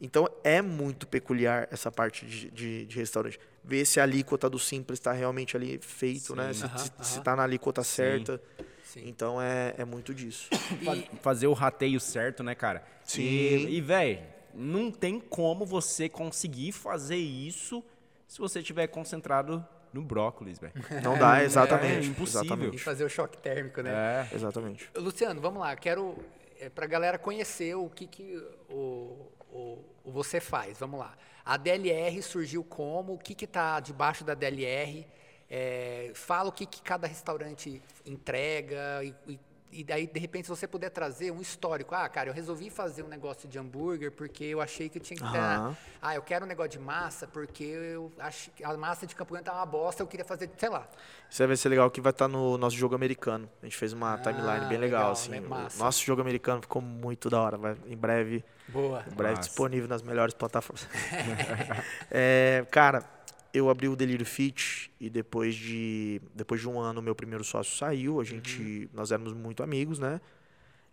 Então 0.00 0.28
é 0.42 0.60
muito 0.60 1.06
peculiar 1.06 1.68
essa 1.70 1.90
parte 1.90 2.26
de, 2.26 2.50
de, 2.50 2.86
de 2.86 2.96
restaurante. 2.96 3.38
Ver 3.62 3.84
se 3.84 4.00
a 4.00 4.02
alíquota 4.02 4.50
do 4.50 4.58
simples 4.58 4.98
está 4.98 5.12
realmente 5.12 5.56
ali 5.56 5.78
feito, 5.80 6.34
né? 6.34 6.52
Sim, 6.52 6.62
né? 6.64 6.78
Se 7.02 7.18
está 7.18 7.36
na 7.36 7.44
alíquota 7.44 7.84
certa. 7.84 8.40
Sim. 8.58 8.64
Sim. 8.92 9.08
Então 9.08 9.40
é, 9.40 9.74
é 9.78 9.84
muito 9.84 10.14
disso. 10.14 10.48
E... 10.82 11.16
Fazer 11.22 11.46
o 11.46 11.54
rateio 11.54 11.98
certo, 11.98 12.42
né, 12.42 12.54
cara? 12.54 12.84
Sim. 13.04 13.22
E, 13.22 13.76
e 13.76 13.80
velho, 13.80 14.20
não 14.54 14.90
tem 14.90 15.18
como 15.18 15.64
você 15.64 16.08
conseguir 16.08 16.72
fazer 16.72 17.16
isso 17.16 17.82
se 18.32 18.38
você 18.38 18.60
estiver 18.60 18.86
concentrado 18.86 19.62
no 19.92 20.00
brócolis, 20.00 20.58
velho. 20.58 20.72
Não 21.04 21.18
dá, 21.18 21.44
exatamente. 21.44 22.06
É, 22.06 22.10
impossível. 22.10 22.40
Exatamente. 22.40 22.76
E 22.76 22.78
fazer 22.78 23.04
o 23.04 23.08
choque 23.10 23.36
térmico, 23.36 23.82
né? 23.82 23.90
É. 24.32 24.34
Exatamente. 24.34 24.88
Luciano, 24.96 25.38
vamos 25.38 25.60
lá. 25.60 25.76
Quero, 25.76 26.16
é, 26.58 26.70
pra 26.70 26.86
galera 26.86 27.18
conhecer 27.18 27.74
o 27.74 27.90
que, 27.90 28.06
que 28.06 28.42
o, 28.70 29.28
o, 29.50 29.84
o 30.02 30.10
você 30.10 30.40
faz. 30.40 30.78
Vamos 30.78 30.98
lá. 30.98 31.14
A 31.44 31.58
DLR 31.58 32.22
surgiu 32.22 32.64
como? 32.64 33.12
O 33.12 33.18
que 33.18 33.44
está 33.44 33.80
debaixo 33.80 34.24
da 34.24 34.32
DLR? 34.32 35.06
É, 35.50 36.12
fala 36.14 36.48
o 36.48 36.52
que, 36.52 36.64
que, 36.64 36.80
cada 36.80 37.06
restaurante 37.06 37.82
entrega 38.06 39.04
e, 39.04 39.14
e, 39.28 39.40
e, 39.72 39.82
daí, 39.82 40.06
de 40.06 40.20
repente, 40.20 40.44
se 40.44 40.50
você 40.50 40.68
puder 40.68 40.90
trazer 40.90 41.30
um 41.30 41.40
histórico. 41.40 41.94
Ah, 41.94 42.06
cara, 42.08 42.28
eu 42.28 42.34
resolvi 42.34 42.68
fazer 42.68 43.02
um 43.02 43.08
negócio 43.08 43.48
de 43.48 43.58
hambúrguer 43.58 44.12
porque 44.12 44.44
eu 44.44 44.60
achei 44.60 44.88
que 44.90 45.00
tinha 45.00 45.16
que 45.16 45.32
ter... 45.32 45.38
Uhum. 45.38 45.74
Ah, 46.00 46.14
eu 46.14 46.22
quero 46.22 46.44
um 46.44 46.48
negócio 46.48 46.72
de 46.72 46.78
massa 46.78 47.26
porque 47.26 47.64
eu 47.64 48.12
acho 48.18 48.50
que 48.50 48.62
a 48.62 48.76
massa 48.76 49.06
de 49.06 49.14
Campo 49.14 49.32
Grande 49.32 49.46
tá 49.46 49.54
uma 49.54 49.64
bosta, 49.64 50.02
eu 50.02 50.06
queria 50.06 50.26
fazer, 50.26 50.50
sei 50.58 50.68
lá. 50.68 50.86
Isso 51.30 51.46
vai 51.46 51.56
ser 51.56 51.70
legal 51.70 51.90
que 51.90 52.02
vai 52.02 52.10
estar 52.10 52.26
tá 52.26 52.28
no 52.28 52.58
nosso 52.58 52.76
jogo 52.76 52.94
americano. 52.94 53.48
A 53.62 53.66
gente 53.66 53.76
fez 53.76 53.94
uma 53.94 54.14
ah, 54.14 54.18
timeline 54.18 54.66
bem 54.66 54.78
legal, 54.78 55.10
legal 55.10 55.12
assim. 55.12 55.78
Nosso 55.78 56.04
jogo 56.04 56.20
americano 56.20 56.60
ficou 56.60 56.82
muito 56.82 57.30
da 57.30 57.40
hora. 57.40 57.56
Vai, 57.56 57.76
em 57.86 57.96
breve... 57.96 58.44
Boa. 58.68 59.02
Em 59.10 59.14
breve 59.14 59.40
disponível 59.40 59.88
nas 59.88 60.02
melhores 60.02 60.34
plataformas. 60.34 60.86
é, 62.10 62.66
cara 62.70 63.21
eu 63.52 63.68
abri 63.68 63.88
o 63.88 63.94
Delírio 63.94 64.24
Fit 64.24 64.90
e 64.98 65.10
depois 65.10 65.54
de 65.54 66.20
depois 66.34 66.60
de 66.60 66.68
um 66.68 66.80
ano 66.80 67.02
meu 67.02 67.14
primeiro 67.14 67.44
sócio 67.44 67.76
saiu. 67.76 68.20
A 68.20 68.24
gente 68.24 68.60
uhum. 68.62 68.88
nós 68.94 69.12
éramos 69.12 69.32
muito 69.34 69.62
amigos 69.62 69.98
né? 69.98 70.20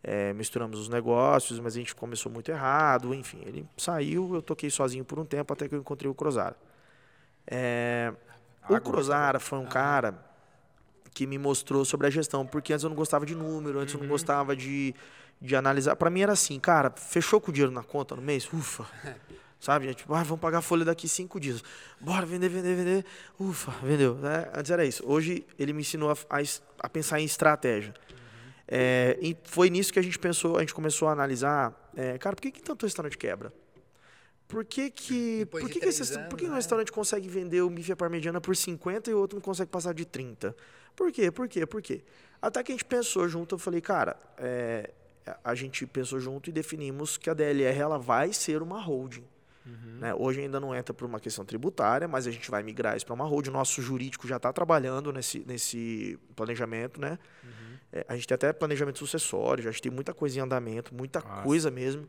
É, 0.02 0.32
misturamos 0.34 0.80
os 0.80 0.88
negócios 0.88 1.60
mas 1.60 1.76
a 1.76 1.80
gente 1.80 1.96
começou 1.96 2.32
muito 2.32 2.50
errado. 2.52 3.14
Enfim 3.14 3.42
ele 3.46 3.66
saiu 3.78 4.36
eu 4.36 4.42
toquei 4.42 4.70
sozinho 4.70 5.06
por 5.06 5.20
um 5.20 5.26
tempo 5.26 5.54
até 5.54 5.68
que 5.70 5.76
eu 5.76 5.80
encontrei 5.80 6.10
o 6.12 6.14
Crozara. 6.14 6.58
É, 7.48 8.14
o 8.70 8.80
Crozara 8.82 9.40
foi? 9.40 9.58
um 9.58 9.66
cara 9.66 10.26
que 11.14 11.26
me 11.26 11.38
mostrou 11.38 11.86
sobre 11.86 12.08
a 12.08 12.10
gestão 12.10 12.46
porque 12.46 12.74
antes 12.74 12.84
eu 12.84 12.90
não 12.90 12.98
gostava 12.98 13.26
de 13.26 13.36
número 13.36 13.80
antes 13.80 13.94
uhum. 13.94 14.00
eu 14.00 14.04
não 14.04 14.10
uhum. 14.10 14.16
gostava 14.16 14.56
de 14.56 14.94
de 15.42 15.56
analisar. 15.56 15.96
Para 15.96 16.10
mim 16.10 16.20
era 16.20 16.34
assim 16.34 16.60
cara 16.60 16.92
fechou 16.92 17.40
com 17.40 17.52
o 17.52 17.54
dinheiro 17.54 17.72
na 17.72 17.84
conta 17.84 18.18
no 18.18 18.22
mês? 18.22 18.52
Ufa 18.52 18.86
Sabe? 19.60 19.94
Tipo, 19.94 20.14
ah, 20.14 20.24
vamos 20.24 20.40
pagar 20.40 20.60
a 20.60 20.62
folha 20.62 20.86
daqui 20.86 21.08
cinco 21.08 21.40
dias. 21.40 21.62
Bora 22.00 22.26
vender, 22.26 22.48
vender, 22.48 22.76
vender. 22.76 23.06
Ufa, 23.38 23.72
vendeu. 23.84 24.16
Né? 24.16 24.50
Antes 24.56 24.72
era 24.72 24.86
isso. 24.86 25.04
Hoje 25.06 25.46
ele 25.58 25.74
me 25.74 25.82
ensinou 25.82 26.12
a, 26.12 26.14
a, 26.30 26.42
a 26.80 26.90
pensar 26.90 27.20
em 27.20 27.26
estratégia. 27.26 27.94
É, 28.66 29.18
e 29.22 29.36
foi 29.44 29.70
nisso 29.70 29.92
que 29.92 30.00
a 30.00 30.02
gente 30.02 30.18
pensou, 30.18 30.58
a 30.58 30.60
gente 30.62 30.74
começou 30.74 31.08
a 31.08 31.12
analisar, 31.12 31.92
é, 31.96 32.18
cara, 32.20 32.36
por 32.36 32.42
que, 32.42 32.52
que 32.52 32.62
tanto 32.62 32.86
restaurante 32.86 33.18
quebra? 33.18 33.52
Por 34.48 34.64
que 34.64 34.90
que, 34.90 35.46
por 35.48 35.70
que, 35.70 35.80
que, 35.80 35.86
esse, 35.86 36.14
anos, 36.14 36.28
por 36.30 36.38
que 36.38 36.46
um 36.46 36.50
né? 36.50 36.56
restaurante 36.56 36.92
consegue 36.92 37.28
vender 37.28 37.62
o 37.62 37.70
bife 37.70 37.92
à 37.92 37.96
parmegiana 37.96 38.40
por 38.40 38.56
50 38.56 39.10
e 39.10 39.14
o 39.14 39.20
outro 39.20 39.36
não 39.36 39.42
consegue 39.42 39.70
passar 39.70 39.94
de 39.94 40.06
30? 40.06 40.56
Por 40.96 41.12
quê? 41.12 41.32
Por 41.32 41.48
quê? 41.48 41.66
Por 41.66 41.82
quê? 41.82 42.02
Até 42.42 42.64
que 42.64 42.72
a 42.72 42.76
gente 42.76 42.86
pensou 42.86 43.28
junto, 43.28 43.56
eu 43.56 43.60
falei, 43.60 43.82
cara, 43.82 44.16
é, 44.38 44.92
a 45.44 45.54
gente 45.54 45.86
pensou 45.86 46.20
junto 46.20 46.50
e 46.50 46.54
definimos 46.54 47.18
que 47.18 47.30
a 47.30 47.34
DLR 47.34 47.78
ela 47.78 47.98
vai 47.98 48.34
ser 48.34 48.62
uma 48.62 48.80
holding. 48.80 49.26
Uhum. 49.66 50.00
Né? 50.00 50.14
Hoje 50.14 50.42
ainda 50.42 50.60
não 50.60 50.76
entra 50.76 50.94
por 50.94 51.06
uma 51.06 51.20
questão 51.20 51.46
tributária, 51.46 52.08
mas 52.08 52.28
a 52.28 52.32
gente 52.32 52.50
vai 52.50 52.64
migrar 52.64 52.96
isso 52.96 53.06
para 53.06 53.14
uma 53.14 53.26
hold. 53.26 53.48
O 53.48 53.52
nosso 53.52 53.82
jurídico 53.82 54.28
já 54.28 54.38
está 54.38 54.52
trabalhando 54.52 55.12
nesse, 55.12 55.44
nesse 55.46 56.18
planejamento. 56.36 57.00
Né? 57.00 57.20
Uhum. 57.44 57.78
É, 57.92 58.06
a 58.08 58.16
gente 58.16 58.28
tem 58.28 58.36
até 58.36 58.54
planejamento 58.54 59.00
sucessório, 59.00 59.64
já 59.64 59.70
a 59.70 59.72
gente 59.72 59.82
tem 59.82 59.92
muita 59.92 60.14
coisa 60.14 60.38
em 60.38 60.42
andamento, 60.42 60.94
muita 60.94 61.20
Nossa. 61.20 61.42
coisa 61.44 61.72
mesmo. 61.72 62.08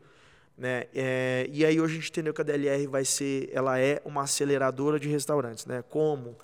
Né? 0.57 0.85
É, 0.93 1.47
e 1.51 1.65
aí 1.65 1.79
hoje 1.79 1.93
a 1.93 1.99
gente 1.99 2.09
entendeu 2.09 2.33
que 2.33 2.41
a 2.41 2.43
DLR 2.43 2.87
vai 2.87 3.05
ser, 3.05 3.49
ela 3.51 3.79
é 3.79 4.01
uma 4.05 4.23
aceleradora 4.23 4.99
de 4.99 5.09
restaurantes. 5.09 5.65
Né? 5.65 5.83
Como 5.89 6.37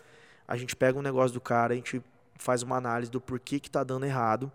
a 0.47 0.55
gente 0.57 0.75
pega 0.75 0.97
um 0.97 1.01
negócio 1.01 1.33
do 1.33 1.41
cara, 1.41 1.73
a 1.73 1.75
gente 1.75 2.01
faz 2.35 2.63
uma 2.63 2.77
análise 2.77 3.11
do 3.11 3.19
porquê 3.19 3.59
que 3.59 3.67
está 3.67 3.83
dando 3.83 4.05
errado 4.05 4.51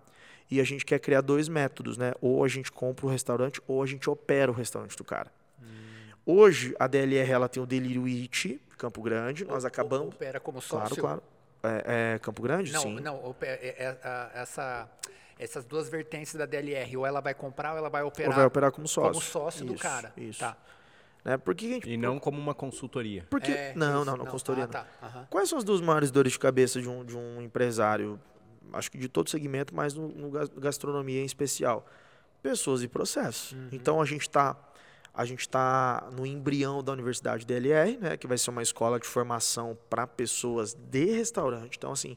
e 0.51 0.61
a 0.61 0.65
gente 0.65 0.85
quer 0.85 0.99
criar 0.99 1.21
dois 1.21 1.49
métodos, 1.49 1.97
né? 1.97 2.13
Ou 2.21 2.45
a 2.45 2.49
gente 2.49 2.71
compra 2.71 3.07
o 3.07 3.09
restaurante 3.09 3.61
ou 3.67 3.83
a 3.83 3.87
gente 3.87 4.09
opera 4.11 4.51
o 4.51 4.55
restaurante 4.55 4.97
do 4.97 5.03
cara. 5.03 5.33
Hum. 5.61 5.65
Hoje 6.25 6.75
a 6.79 6.87
DLR 6.87 7.31
ela 7.31 7.49
tem 7.49 7.63
o 7.63 7.67
Delírio 7.67 8.05
It, 8.07 8.61
Campo 8.79 9.03
Grande, 9.03 9.45
nós 9.45 9.65
acabamos. 9.65 10.15
Opera 10.15 10.39
como 10.39 10.61
sócio? 10.61 10.97
Claro, 10.97 11.23
claro. 11.63 11.77
É, 11.87 12.15
é 12.15 12.19
Campo 12.19 12.43
Grande? 12.43 12.73
Não, 12.73 12.83
sim. 12.83 13.01
não, 13.01 13.37
é, 13.41 13.49
é, 13.49 14.31
essa 14.35 14.89
essas 15.39 15.65
duas 15.65 15.89
vertentes 15.89 16.35
da 16.35 16.47
DLR, 16.47 16.97
ou 16.97 17.05
ela 17.05 17.21
vai 17.21 17.35
comprar 17.35 17.73
ou 17.73 17.79
ela 17.79 17.89
vai 17.89 18.03
operar. 18.03 18.31
Ou 18.31 18.37
vai 18.37 18.47
operar 18.47 18.71
como 18.71 18.87
sócio. 18.87 19.13
Como 19.13 19.21
sócio 19.21 19.65
isso, 19.65 19.75
do 19.75 19.79
cara. 19.79 20.13
Isso. 20.17 20.39
Tá. 20.39 20.57
Né? 21.25 21.37
Porque 21.37 21.69
gente... 21.69 21.91
E 21.91 21.97
não 21.97 22.19
como 22.19 22.39
uma 22.39 22.55
consultoria. 22.55 23.27
Porque... 23.29 23.51
É, 23.51 23.73
não, 23.75 24.03
isso, 24.03 24.05
não, 24.05 24.17
não, 24.17 24.27
consultoria 24.27 24.65
ah, 24.65 24.67
não. 24.67 24.73
Tá. 24.73 25.19
Uhum. 25.19 25.27
Quais 25.29 25.49
são 25.49 25.59
as 25.59 25.65
duas 25.65 25.81
maiores 25.81 26.11
dores 26.11 26.33
de 26.33 26.39
cabeça 26.39 26.81
de 26.81 26.89
um, 26.89 27.05
de 27.05 27.17
um 27.17 27.43
empresário? 27.43 28.21
Acho 28.73 28.91
que 28.91 28.99
de 28.99 29.09
todo 29.09 29.29
segmento, 29.29 29.75
mas 29.75 29.95
no, 29.95 30.09
no 30.09 30.31
gastronomia 30.31 31.21
em 31.21 31.25
especial. 31.25 31.87
Pessoas 32.41 32.83
e 32.83 32.89
processos. 32.89 33.53
Uhum. 33.53 33.69
Então 33.73 34.01
a 34.01 34.05
gente 34.05 34.23
está 34.23 34.57
a 35.15 35.25
gente 35.25 35.41
está 35.41 36.09
no 36.13 36.27
embrião 36.27 36.83
da 36.83 36.93
Universidade 36.93 37.45
DLR, 37.45 37.99
né, 37.99 38.17
que 38.17 38.27
vai 38.27 38.39
ser 38.39 38.51
uma 38.51 38.63
escola 38.63 38.99
de 38.99 39.07
formação 39.07 39.77
para 39.91 40.07
pessoas 40.07 40.73
de 40.75 41.05
restaurante. 41.05 41.77
Então, 41.77 41.93
assim, 41.93 42.17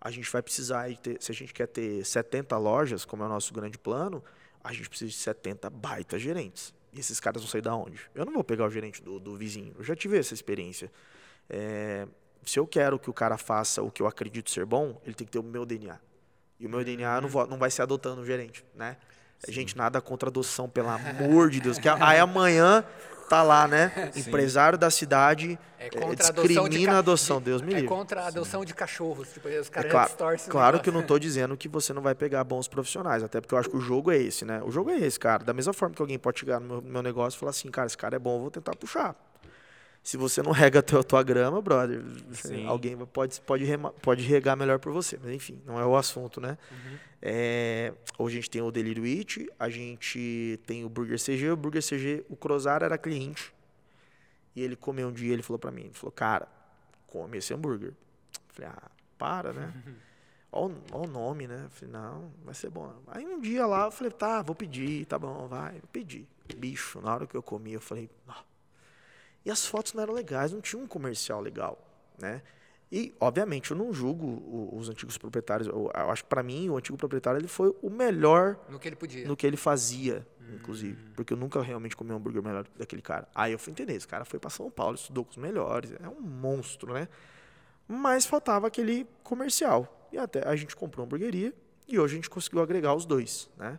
a 0.00 0.10
gente 0.10 0.30
vai 0.30 0.42
precisar, 0.42 0.94
ter, 0.98 1.16
se 1.20 1.32
a 1.32 1.34
gente 1.34 1.54
quer 1.54 1.66
ter 1.66 2.04
70 2.04 2.56
lojas, 2.58 3.04
como 3.04 3.22
é 3.22 3.26
o 3.26 3.28
nosso 3.28 3.54
grande 3.54 3.78
plano, 3.78 4.22
a 4.62 4.72
gente 4.72 4.88
precisa 4.88 5.10
de 5.10 5.16
70 5.16 5.70
baita 5.70 6.18
gerentes. 6.18 6.74
E 6.92 7.00
esses 7.00 7.18
caras 7.20 7.42
vão 7.42 7.50
sair 7.50 7.62
da 7.62 7.74
onde? 7.74 8.00
Eu 8.14 8.24
não 8.24 8.32
vou 8.32 8.44
pegar 8.44 8.66
o 8.66 8.70
gerente 8.70 9.02
do, 9.02 9.18
do 9.18 9.36
vizinho. 9.36 9.74
Eu 9.78 9.84
já 9.84 9.96
tive 9.96 10.18
essa 10.18 10.34
experiência. 10.34 10.90
É, 11.48 12.06
se 12.44 12.58
eu 12.58 12.66
quero 12.66 12.98
que 12.98 13.08
o 13.08 13.12
cara 13.12 13.38
faça 13.38 13.82
o 13.82 13.90
que 13.90 14.02
eu 14.02 14.06
acredito 14.06 14.50
ser 14.50 14.66
bom, 14.66 15.00
ele 15.04 15.14
tem 15.14 15.26
que 15.26 15.32
ter 15.32 15.38
o 15.38 15.42
meu 15.42 15.64
DNA. 15.64 15.98
E 16.58 16.66
o 16.66 16.68
meu 16.68 16.84
DNA 16.84 17.20
não, 17.20 17.28
vou, 17.28 17.46
não 17.46 17.58
vai 17.58 17.70
ser 17.70 17.82
adotando 17.82 18.22
o 18.22 18.26
gerente, 18.26 18.64
né? 18.74 18.96
Sim. 19.44 19.52
Gente, 19.52 19.76
nada 19.76 20.00
contra 20.00 20.28
adoção, 20.28 20.68
pelo 20.68 20.88
amor 20.88 21.50
de 21.50 21.60
Deus. 21.60 21.78
Que 21.78 21.88
aí 21.88 22.18
amanhã 22.18 22.84
tá 23.28 23.42
lá, 23.42 23.66
né? 23.66 24.10
Sim. 24.12 24.20
Empresário 24.20 24.78
da 24.78 24.90
cidade 24.90 25.58
é 25.78 25.88
discrimina 26.14 26.94
a 26.94 26.98
adoção, 26.98 27.40
Deus 27.40 27.60
me 27.60 27.68
livre. 27.68 27.84
É 27.84 27.88
contra 27.88 28.22
a 28.22 28.26
adoção 28.28 28.60
Sim. 28.60 28.66
de 28.66 28.74
cachorros. 28.74 29.28
Tipo, 29.32 29.48
os 29.48 29.68
caras 29.68 29.88
é 29.88 29.92
claro, 29.92 30.08
distorcem. 30.08 30.50
Claro 30.50 30.80
que 30.80 30.88
eu 30.88 30.92
não 30.92 31.00
estou 31.00 31.18
dizendo 31.18 31.56
que 31.56 31.68
você 31.68 31.92
não 31.92 32.02
vai 32.02 32.14
pegar 32.14 32.42
bons 32.44 32.68
profissionais, 32.68 33.22
até 33.22 33.40
porque 33.40 33.54
eu 33.54 33.58
acho 33.58 33.68
que 33.68 33.76
o 33.76 33.80
jogo 33.80 34.10
é 34.10 34.16
esse, 34.16 34.44
né? 34.44 34.62
O 34.64 34.70
jogo 34.70 34.90
é 34.90 34.98
esse, 34.98 35.18
cara. 35.18 35.44
Da 35.44 35.52
mesma 35.52 35.72
forma 35.72 35.94
que 35.94 36.02
alguém 36.02 36.18
pode 36.18 36.40
chegar 36.40 36.60
no 36.60 36.66
meu, 36.66 36.82
meu 36.82 37.02
negócio 37.02 37.36
e 37.36 37.40
falar 37.40 37.50
assim, 37.50 37.70
cara, 37.70 37.86
esse 37.86 37.98
cara 37.98 38.16
é 38.16 38.18
bom, 38.18 38.36
eu 38.36 38.40
vou 38.42 38.50
tentar 38.50 38.74
puxar. 38.76 39.14
Se 40.06 40.16
você 40.16 40.40
não 40.40 40.52
rega 40.52 40.78
a 40.78 40.82
tua, 40.82 41.02
tua 41.02 41.20
grama, 41.20 41.60
brother, 41.60 42.00
alguém 42.68 42.96
pode, 43.06 43.40
pode, 43.40 43.64
rema, 43.64 43.90
pode 43.90 44.22
regar 44.22 44.56
melhor 44.56 44.78
por 44.78 44.92
você. 44.92 45.18
Mas 45.20 45.32
enfim, 45.32 45.60
não 45.66 45.80
é 45.80 45.84
o 45.84 45.96
assunto, 45.96 46.40
né? 46.40 46.56
Uhum. 46.70 46.98
É, 47.20 47.92
hoje 48.16 48.36
a 48.36 48.40
gente 48.40 48.50
tem 48.50 48.62
o 48.62 48.70
Delírio 48.70 49.04
It, 49.04 49.50
a 49.58 49.68
gente 49.68 50.60
tem 50.64 50.84
o 50.84 50.88
Burger 50.88 51.18
CG. 51.18 51.50
O 51.50 51.56
Burger 51.56 51.82
CG, 51.82 52.24
o 52.28 52.36
Crozar 52.36 52.84
era 52.84 52.96
cliente. 52.96 53.52
E 54.54 54.62
ele 54.62 54.76
comeu 54.76 55.08
um 55.08 55.12
dia, 55.12 55.32
ele 55.32 55.42
falou 55.42 55.58
para 55.58 55.72
mim, 55.72 55.86
ele 55.86 55.94
falou, 55.94 56.12
cara, 56.12 56.46
come 57.08 57.38
esse 57.38 57.52
hambúrguer. 57.52 57.88
Eu 57.90 57.94
falei, 58.54 58.70
ah, 58.70 58.90
para, 59.18 59.52
né? 59.52 59.74
Olha 60.52 60.72
o 60.92 61.06
nome, 61.08 61.48
né? 61.48 61.62
Eu 61.64 61.70
falei, 61.70 61.92
não, 61.92 62.32
vai 62.44 62.54
ser 62.54 62.70
bom. 62.70 62.94
Aí 63.08 63.26
um 63.26 63.40
dia 63.40 63.66
lá, 63.66 63.86
eu 63.86 63.90
falei, 63.90 64.12
tá, 64.12 64.40
vou 64.40 64.54
pedir, 64.54 65.04
tá 65.06 65.18
bom, 65.18 65.48
vai. 65.48 65.78
Eu 65.78 65.88
pedi. 65.92 66.28
Bicho, 66.56 67.00
na 67.00 67.12
hora 67.12 67.26
que 67.26 67.36
eu 67.36 67.42
comi, 67.42 67.72
eu 67.72 67.80
falei, 67.80 68.08
não. 68.24 68.55
E 69.46 69.50
as 69.50 69.64
fotos 69.64 69.92
não 69.92 70.02
eram 70.02 70.12
legais, 70.12 70.52
não 70.52 70.60
tinha 70.60 70.82
um 70.82 70.88
comercial 70.88 71.40
legal, 71.40 71.78
né? 72.18 72.42
E, 72.90 73.14
obviamente, 73.20 73.70
eu 73.70 73.76
não 73.76 73.92
julgo 73.92 74.74
os 74.76 74.88
antigos 74.88 75.16
proprietários. 75.16 75.68
Eu, 75.68 75.88
acho 75.94 76.24
que, 76.24 76.28
para 76.28 76.42
mim, 76.42 76.68
o 76.68 76.76
antigo 76.76 76.98
proprietário 76.98 77.38
ele 77.38 77.46
foi 77.46 77.72
o 77.80 77.88
melhor 77.88 78.58
no 78.68 78.78
que 78.78 78.88
ele 78.88 78.96
podia. 78.96 79.26
No 79.26 79.36
que 79.36 79.46
ele 79.46 79.56
fazia, 79.56 80.26
hum. 80.40 80.56
inclusive. 80.56 81.00
Porque 81.14 81.32
eu 81.32 81.36
nunca 81.36 81.62
realmente 81.62 81.96
comi 81.96 82.10
um 82.12 82.16
hambúrguer 82.16 82.42
melhor 82.42 82.66
daquele 82.76 83.02
cara. 83.02 83.28
Aí 83.32 83.52
eu 83.52 83.58
fui 83.58 83.70
entender. 83.70 83.94
Esse 83.94 84.08
cara 84.08 84.24
foi 84.24 84.40
para 84.40 84.50
São 84.50 84.68
Paulo, 84.68 84.96
estudou 84.96 85.24
com 85.24 85.30
os 85.30 85.36
melhores. 85.36 85.92
É 85.92 86.08
um 86.08 86.20
monstro, 86.20 86.92
né? 86.92 87.08
Mas 87.86 88.26
faltava 88.26 88.66
aquele 88.66 89.06
comercial. 89.22 90.08
E 90.12 90.18
até 90.18 90.44
a 90.46 90.56
gente 90.56 90.74
comprou 90.74 91.04
uma 91.04 91.06
hamburgueria 91.06 91.54
e 91.86 92.00
hoje 92.00 92.14
a 92.14 92.16
gente 92.16 92.30
conseguiu 92.30 92.60
agregar 92.60 92.94
os 92.94 93.06
dois, 93.06 93.48
né? 93.56 93.78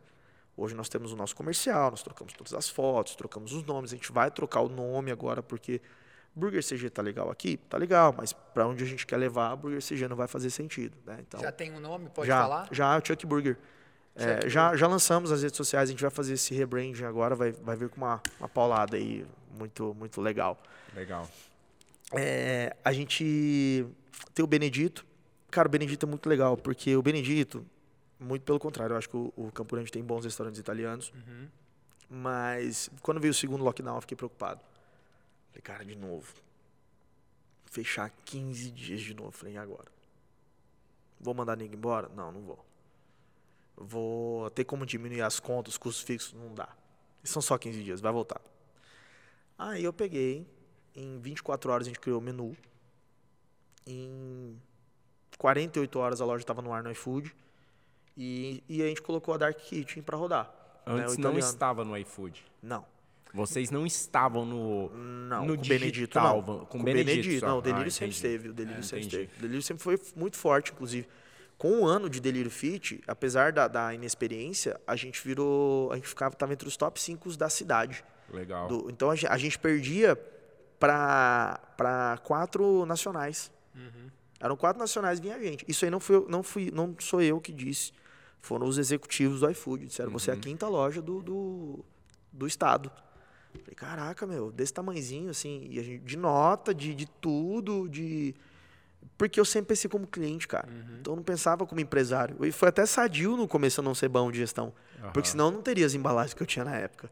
Hoje 0.58 0.74
nós 0.74 0.90
temos 0.90 1.14
o 1.14 1.16
nosso 1.16 1.36
comercial, 1.36 1.92
nós 1.92 2.02
trocamos 2.02 2.34
todas 2.34 2.54
as 2.54 2.68
fotos, 2.68 3.16
trocamos 3.16 3.54
os 3.54 3.64
nomes. 3.64 3.94
A 3.94 3.96
gente 3.96 4.12
vai 4.12 4.32
trocar 4.32 4.62
o 4.62 4.68
nome 4.68 5.12
agora 5.12 5.44
porque 5.44 5.80
Burger 6.36 6.64
CG 6.64 6.90
tá 6.90 7.02
legal 7.02 7.30
aqui? 7.30 7.58
Tá 7.70 7.78
legal, 7.78 8.14
mas 8.18 8.34
para 8.34 8.68
onde 8.68 8.84
a 8.84 8.88
gente 8.88 9.06
quer 9.06 9.18
levar, 9.18 9.56
Burger 9.56 9.80
CG 9.80 10.08
não 10.08 10.16
vai 10.16 10.28
fazer 10.28 10.50
sentido. 10.50 10.98
Né? 11.06 11.18
Então, 11.20 11.40
já 11.40 11.52
tem 11.52 11.72
um 11.72 11.80
nome, 11.80 12.10
pode 12.10 12.28
já, 12.28 12.42
falar? 12.42 12.68
Já, 12.72 12.98
o 12.98 13.06
Chuck 13.06 13.26
Burger. 13.26 13.58
É, 14.16 14.50
já, 14.50 14.76
já 14.76 14.88
lançamos 14.88 15.32
as 15.32 15.44
redes 15.44 15.56
sociais, 15.56 15.90
a 15.90 15.92
gente 15.92 16.02
vai 16.02 16.10
fazer 16.10 16.34
esse 16.34 16.52
rebranding 16.56 17.04
agora, 17.04 17.36
vai, 17.36 17.52
vai 17.52 17.76
vir 17.76 17.88
com 17.88 17.98
uma, 17.98 18.20
uma 18.40 18.50
paulada 18.50 18.98
aí 18.98 19.24
muito, 19.56 19.94
muito 19.94 20.20
legal. 20.22 20.60
Legal. 20.96 21.30
É, 22.14 22.76
a 22.84 22.92
gente 22.92 23.86
tem 24.34 24.44
o 24.44 24.48
Benedito. 24.48 25.06
Cara, 25.52 25.68
o 25.68 25.72
Benedito 25.72 26.06
é 26.06 26.10
muito 26.10 26.28
legal, 26.28 26.58
porque 26.58 26.96
o 26.96 27.02
Benedito, 27.02 27.64
muito 28.20 28.44
pelo 28.44 28.60
contrário, 28.60 28.94
eu 28.94 28.98
acho 28.98 29.10
que 29.10 29.18
o, 29.18 29.34
o 29.36 29.52
Campo 29.52 29.76
Grande 29.76 29.92
tem 29.92 30.04
bons 30.04 30.26
restaurantes 30.26 30.60
italianos. 30.60 31.12
Uhum. 31.14 31.48
Mas 32.10 32.90
quando 33.02 33.20
veio 33.20 33.32
o 33.32 33.36
segundo 33.36 33.64
lockdown, 33.64 33.96
eu 33.96 34.02
fiquei 34.02 34.18
preocupado. 34.18 34.62
Falei, 35.50 35.62
cara, 35.62 35.86
de 35.86 35.96
novo. 35.96 36.34
Fechar 37.66 38.10
15 38.26 38.72
dias 38.72 39.02
de 39.02 39.14
novo. 39.14 39.32
Falei, 39.32 39.56
e 39.56 39.58
agora? 39.58 39.92
Vou 41.20 41.34
mandar 41.34 41.58
ninguém 41.58 41.78
embora? 41.78 42.10
Não, 42.10 42.32
não 42.32 42.42
vou. 42.42 42.66
Vou 43.76 44.50
ter 44.52 44.64
como 44.64 44.86
diminuir 44.86 45.22
as 45.22 45.40
contas, 45.40 45.74
os 45.74 45.78
custos 45.78 46.04
fixos? 46.04 46.34
Não 46.34 46.54
dá. 46.54 46.70
São 47.24 47.42
só 47.42 47.58
15 47.58 47.84
dias, 47.84 48.02
vai 48.02 48.12
voltar. 48.12 48.42
Aí 49.58 49.84
eu 49.84 49.92
peguei, 49.92 50.48
em 50.96 51.20
24 51.20 51.72
horas 51.72 51.88
a 51.88 51.90
gente 51.90 52.00
criou 52.00 52.20
o 52.20 52.24
menu. 52.24 52.56
Em 53.86 54.60
48 55.38 56.00
horas 56.00 56.22
a 56.22 56.26
loja 56.26 56.44
estava 56.44 56.62
no 56.62 56.72
ar 56.72 56.84
no 56.84 56.92
iFood. 56.92 57.36
E, 58.18 58.64
e 58.68 58.82
a 58.82 58.88
gente 58.88 59.02
colocou 59.02 59.34
a 59.36 59.38
Dark 59.38 59.58
Kitchen 59.58 60.02
para 60.02 60.18
rodar. 60.18 60.52
Né, 60.86 61.04
Antes 61.04 61.18
né, 61.18 61.24
não 61.24 61.38
estava 61.38 61.86
no 61.86 61.96
iFood? 61.98 62.44
Não. 62.62 62.84
Vocês 63.34 63.70
não 63.70 63.86
estavam 63.86 64.46
no 64.46 64.90
não, 64.90 65.46
no 65.46 65.58
com 65.58 65.62
Benedito, 65.62 66.18
não. 66.18 66.42
Com, 66.42 66.66
com 66.66 66.84
Benedito, 66.84 67.16
Benedito 67.16 67.46
não, 67.46 67.60
o 67.60 67.62
Delírio 67.62 67.88
ah, 67.88 67.92
sempre 67.92 68.16
esteve, 68.16 68.50
o 68.50 68.54
Delírio 68.54 68.80
é, 68.80 68.84
sempre 68.84 69.06
esteve. 69.06 69.30
O 69.38 69.42
Delírio 69.42 69.62
sempre 69.62 69.84
foi 69.84 70.00
muito 70.16 70.38
forte, 70.38 70.72
inclusive. 70.72 71.08
Com 71.58 71.72
um 71.82 71.86
ano 71.86 72.10
de 72.10 72.20
Delírio 72.20 72.50
Fit, 72.50 73.02
apesar 73.06 73.52
da, 73.52 73.68
da 73.68 73.94
inexperiência, 73.94 74.80
a 74.88 74.96
gente 74.96 75.22
virou, 75.24 75.92
a 75.92 75.96
gente 75.96 76.08
ficava 76.08 76.36
tava 76.36 76.54
entre 76.54 76.68
os 76.68 76.78
top 76.78 77.00
5 77.00 77.36
da 77.36 77.50
cidade. 77.50 78.04
Legal. 78.32 78.68
Do, 78.68 78.90
então 78.90 79.12
a 79.12 79.16
gente, 79.16 79.28
a 79.28 79.38
gente 79.38 79.60
perdia 79.60 80.16
para 80.80 82.20
quatro 82.24 82.86
nacionais. 82.86 83.52
Uhum. 83.76 84.10
Eram 84.40 84.56
quatro 84.56 84.80
nacionais 84.80 85.20
vinha 85.20 85.36
a 85.36 85.40
gente. 85.40 85.66
Isso 85.68 85.84
aí 85.84 85.92
não 85.92 86.00
fui, 86.00 86.26
não 86.30 86.44
fui, 86.44 86.72
não 86.72 86.96
sou 87.00 87.22
eu 87.22 87.42
que 87.42 87.52
disse. 87.52 87.92
Foram 88.48 88.66
os 88.66 88.78
executivos 88.78 89.42
do 89.42 89.50
iFood. 89.50 89.88
Disseram, 89.88 90.10
uhum. 90.10 90.18
você 90.18 90.32
é 90.32 90.34
a 90.34 90.38
quinta 90.38 90.70
loja 90.70 91.02
do, 91.02 91.22
do, 91.22 91.86
do 92.32 92.48
estado. 92.48 92.90
Falei, 93.52 93.76
caraca, 93.76 94.26
meu, 94.26 94.54
desse 94.54 94.74
tamanhozinho, 94.74 95.30
assim, 95.30 95.68
e 95.70 95.78
a 95.78 95.84
gente, 95.84 96.06
de 96.06 96.16
nota, 96.16 96.74
de, 96.74 96.96
de 96.96 97.06
tudo, 97.06 97.90
de. 97.90 98.34
Porque 99.18 99.38
eu 99.38 99.44
sempre 99.44 99.70
pensei 99.70 99.90
como 99.90 100.08
cliente, 100.08 100.48
cara. 100.48 100.70
Uhum. 100.70 100.98
Então 101.02 101.14
eu 101.14 101.18
não 101.18 101.24
pensava 101.24 101.66
como 101.66 101.82
empresário. 101.82 102.38
E 102.46 102.52
foi 102.54 102.70
até 102.70 102.86
sadio 102.86 103.36
no 103.36 103.50
começo 103.50 103.82
a 103.82 103.84
não 103.84 103.94
ser 103.94 104.08
bom 104.08 104.32
de 104.32 104.38
gestão. 104.38 104.74
Uhum. 105.04 105.12
Porque 105.12 105.28
senão 105.28 105.48
eu 105.48 105.52
não 105.52 105.62
teria 105.62 105.86
as 105.86 105.94
embalagens 105.94 106.34
que 106.34 106.42
eu 106.42 106.48
tinha 106.48 106.64
na 106.64 106.76
época. 106.76 107.12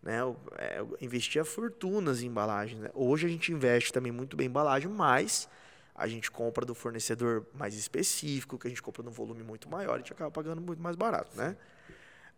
Né? 0.00 0.20
Eu, 0.20 0.36
é, 0.56 0.78
eu 0.78 0.96
investia 1.00 1.44
fortunas 1.44 2.22
em 2.22 2.26
embalagens. 2.26 2.80
Né? 2.80 2.90
Hoje 2.94 3.26
a 3.26 3.28
gente 3.28 3.50
investe 3.50 3.92
também 3.92 4.12
muito 4.12 4.36
bem 4.36 4.46
em 4.46 4.50
embalagem, 4.50 4.88
mas 4.88 5.48
a 5.96 6.06
gente 6.06 6.30
compra 6.30 6.64
do 6.64 6.74
fornecedor 6.74 7.46
mais 7.54 7.74
específico, 7.74 8.58
que 8.58 8.66
a 8.66 8.70
gente 8.70 8.82
compra 8.82 9.02
num 9.02 9.10
volume 9.10 9.42
muito 9.42 9.68
maior, 9.68 9.94
a 9.94 9.98
gente 9.98 10.12
acaba 10.12 10.30
pagando 10.30 10.60
muito 10.60 10.82
mais 10.82 10.94
barato, 10.94 11.30
né? 11.36 11.56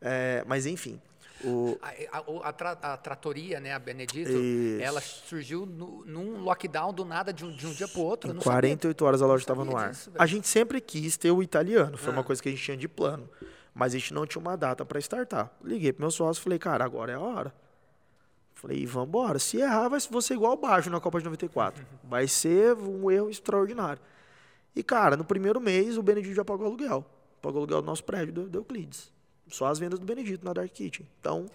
É, 0.00 0.44
mas 0.46 0.64
enfim. 0.64 1.00
O... 1.44 1.78
A, 1.82 2.18
a, 2.18 2.48
a, 2.48 2.52
tra, 2.52 2.70
a, 2.72 2.96
tratoria, 2.96 3.60
né, 3.60 3.72
a 3.72 3.78
Benedito, 3.78 4.30
Isso. 4.30 4.82
ela 4.82 5.00
surgiu 5.00 5.64
no, 5.66 6.04
num 6.04 6.40
lockdown 6.40 6.92
do 6.92 7.04
nada 7.04 7.32
de 7.32 7.44
um, 7.44 7.54
de 7.54 7.66
um 7.66 7.72
dia 7.72 7.86
para 7.86 8.00
o 8.00 8.04
outro. 8.04 8.30
Em 8.32 8.36
48 8.36 8.96
sabia, 8.96 9.06
horas 9.06 9.22
a 9.22 9.26
loja 9.26 9.42
estava 9.42 9.64
no 9.64 9.76
ar. 9.76 9.90
Disso, 9.90 10.10
a 10.18 10.26
gente 10.26 10.48
sempre 10.48 10.80
quis 10.80 11.16
ter 11.16 11.30
o 11.30 11.42
italiano, 11.42 11.96
foi 11.96 12.12
ah. 12.12 12.16
uma 12.16 12.24
coisa 12.24 12.42
que 12.42 12.48
a 12.48 12.52
gente 12.52 12.62
tinha 12.62 12.76
de 12.76 12.88
plano. 12.88 13.28
Mas 13.74 13.94
a 13.94 13.98
gente 13.98 14.12
não 14.12 14.26
tinha 14.26 14.40
uma 14.40 14.56
data 14.56 14.84
para 14.84 14.98
startar. 14.98 15.52
Liguei 15.62 15.92
para 15.92 16.02
meu 16.02 16.10
sócio 16.10 16.40
e 16.40 16.42
falei, 16.42 16.58
cara, 16.58 16.84
agora 16.84 17.12
é 17.12 17.14
a 17.14 17.20
hora. 17.20 17.54
Falei, 18.60 18.84
vamos 18.86 19.08
embora. 19.08 19.38
Se 19.38 19.56
errar, 19.58 19.88
vai 19.88 20.00
ser 20.00 20.34
igual 20.34 20.54
o 20.54 20.56
Baixo 20.56 20.90
na 20.90 21.00
Copa 21.00 21.18
de 21.20 21.24
94. 21.26 21.86
Vai 22.02 22.26
ser 22.26 22.74
um 22.74 23.08
erro 23.08 23.30
extraordinário. 23.30 24.02
E, 24.74 24.82
cara, 24.82 25.16
no 25.16 25.24
primeiro 25.24 25.60
mês, 25.60 25.96
o 25.96 26.02
Benedito 26.02 26.34
já 26.34 26.44
pagou 26.44 26.66
aluguel. 26.66 27.06
Pagou 27.40 27.58
aluguel 27.60 27.80
do 27.82 27.86
nosso 27.86 28.02
prédio 28.02 28.32
do, 28.34 28.48
do 28.48 28.58
Euclides. 28.58 29.12
Só 29.46 29.66
as 29.66 29.78
vendas 29.78 30.00
do 30.00 30.04
Benedito 30.04 30.44
na 30.44 30.52
Dark 30.52 30.72
Kitchen. 30.72 31.08
Então, 31.20 31.46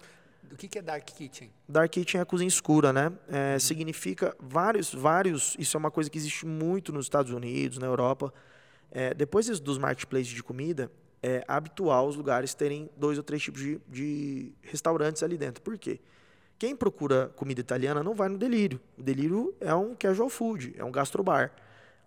O 0.50 0.56
que, 0.56 0.66
que 0.66 0.78
é 0.78 0.82
Dark 0.82 1.04
Kitchen? 1.04 1.50
Dark 1.68 1.90
Kitchen 1.92 2.20
é 2.20 2.22
a 2.22 2.24
cozinha 2.24 2.48
escura, 2.48 2.90
né? 2.90 3.12
É, 3.28 3.58
Significa 3.58 4.34
vários, 4.40 4.94
vários. 4.94 5.54
Isso 5.58 5.76
é 5.76 5.78
uma 5.78 5.90
coisa 5.90 6.08
que 6.08 6.16
existe 6.16 6.46
muito 6.46 6.90
nos 6.90 7.04
Estados 7.04 7.30
Unidos, 7.32 7.76
na 7.76 7.86
Europa. 7.86 8.32
É, 8.90 9.12
depois 9.12 9.46
dos- 9.46 9.60
dos 9.60 9.76
marketplaces 9.76 10.28
de 10.28 10.42
comida, 10.42 10.90
é 11.22 11.44
habitual 11.46 12.08
os 12.08 12.16
lugares 12.16 12.54
terem 12.54 12.88
dois 12.96 13.18
ou 13.18 13.24
três 13.24 13.42
tipos 13.42 13.60
de, 13.60 13.78
de 13.88 14.52
restaurantes 14.62 15.22
ali 15.22 15.36
dentro. 15.36 15.62
Por 15.62 15.76
quê? 15.76 16.00
Quem 16.58 16.74
procura 16.74 17.30
comida 17.36 17.60
italiana 17.60 18.02
não 18.02 18.14
vai 18.14 18.28
no 18.28 18.38
Delírio. 18.38 18.80
O 18.96 19.02
Delírio 19.02 19.54
é 19.60 19.74
um 19.74 19.94
casual 19.94 20.28
food, 20.28 20.74
é 20.76 20.84
um 20.84 20.90
gastrobar, 20.90 21.52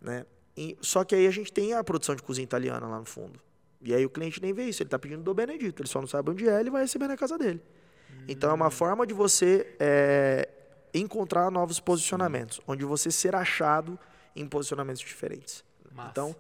né? 0.02 0.26
E- 0.56 0.78
só 0.82 1.04
que 1.04 1.14
aí 1.14 1.28
a 1.28 1.32
gente 1.32 1.52
tem 1.52 1.74
a 1.74 1.84
produção 1.84 2.16
de 2.16 2.24
cozinha 2.24 2.44
italiana 2.44 2.88
lá 2.88 2.98
no 3.00 3.06
fundo. 3.06 3.40
E 3.82 3.94
aí 3.94 4.06
o 4.06 4.10
cliente 4.10 4.42
nem 4.42 4.54
vê 4.54 4.64
isso, 4.64 4.82
ele 4.82 4.88
está 4.88 4.98
pedindo 4.98 5.22
do 5.22 5.34
Benedito, 5.34 5.82
ele 5.82 5.90
só 5.90 6.00
não 6.00 6.08
sabe 6.08 6.32
onde 6.32 6.48
é, 6.50 6.60
ele 6.60 6.72
vai 6.72 6.82
receber 6.82 7.08
na 7.08 7.16
casa 7.16 7.38
dele. 7.38 7.62
Então 8.28 8.50
é 8.50 8.54
uma 8.54 8.72
forma 8.72 9.06
de 9.06 9.14
você 9.14 9.76
é, 9.80 10.50
encontrar 10.94 11.52
novos 11.52 11.80
posicionamentos, 11.80 12.60
onde 12.68 12.84
você 12.84 13.12
ser 13.12 13.36
achado 13.36 14.00
em 14.36 14.48
posicionamentos 14.48 15.02
diferentes. 15.02 15.64
Massa. 15.92 16.10
Então, 16.10 16.36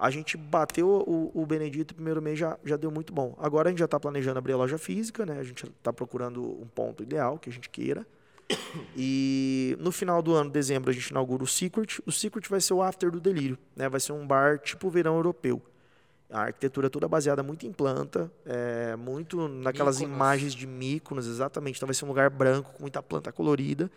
a 0.00 0.10
gente 0.10 0.36
bateu 0.36 0.88
o, 0.88 1.30
o 1.34 1.44
Benedito, 1.46 1.94
primeiro 1.94 2.22
mês 2.22 2.38
já, 2.38 2.58
já 2.64 2.76
deu 2.76 2.90
muito 2.90 3.12
bom. 3.12 3.36
Agora 3.38 3.68
a 3.68 3.70
gente 3.70 3.78
já 3.80 3.84
está 3.84 4.00
planejando 4.00 4.38
abrir 4.38 4.54
a 4.54 4.56
loja 4.56 4.78
física, 4.78 5.26
né? 5.26 5.38
A 5.38 5.42
gente 5.44 5.66
está 5.66 5.92
procurando 5.92 6.42
um 6.42 6.66
ponto 6.66 7.02
ideal 7.02 7.38
que 7.38 7.50
a 7.50 7.52
gente 7.52 7.68
queira. 7.68 8.06
E 8.96 9.76
no 9.78 9.92
final 9.92 10.22
do 10.22 10.34
ano, 10.34 10.50
dezembro, 10.50 10.90
a 10.90 10.92
gente 10.92 11.08
inaugura 11.08 11.42
o 11.42 11.46
Secret. 11.46 12.00
O 12.06 12.12
Secret 12.12 12.48
vai 12.48 12.60
ser 12.60 12.72
o 12.74 12.82
after 12.82 13.10
do 13.10 13.20
Delírio, 13.20 13.58
né? 13.76 13.88
Vai 13.88 14.00
ser 14.00 14.12
um 14.12 14.26
bar 14.26 14.58
tipo 14.58 14.88
verão 14.90 15.16
europeu. 15.16 15.62
A 16.30 16.42
arquitetura 16.42 16.86
é 16.86 16.90
toda 16.90 17.08
baseada 17.08 17.42
muito 17.42 17.66
em 17.66 17.72
planta, 17.72 18.30
é, 18.46 18.94
muito 18.96 19.48
naquelas 19.48 19.98
Míconos. 19.98 20.16
imagens 20.16 20.54
de 20.54 20.66
Míconos, 20.66 21.26
exatamente. 21.26 21.76
Então 21.76 21.86
vai 21.86 21.94
ser 21.94 22.04
um 22.04 22.08
lugar 22.08 22.30
branco 22.30 22.72
com 22.72 22.82
muita 22.82 23.02
planta 23.02 23.32
colorida. 23.32 23.90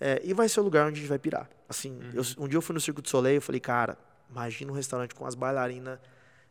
É, 0.00 0.20
e 0.24 0.32
vai 0.34 0.48
ser 0.48 0.60
o 0.60 0.62
lugar 0.64 0.86
onde 0.86 0.98
a 0.98 1.00
gente 1.00 1.08
vai 1.08 1.18
pirar. 1.18 1.48
Assim, 1.68 1.98
eu- 2.14 2.22
um 2.44 2.48
dia 2.48 2.56
eu 2.56 2.62
fui 2.62 2.74
no 2.74 2.80
Circo 2.80 3.00
de 3.02 3.08
Soleil 3.08 3.38
e 3.38 3.40
falei, 3.40 3.60
cara, 3.60 3.96
imagina 4.30 4.70
um 4.72 4.74
restaurante 4.74 5.14
com 5.14 5.26
as 5.26 5.34
bailarinas 5.34 5.98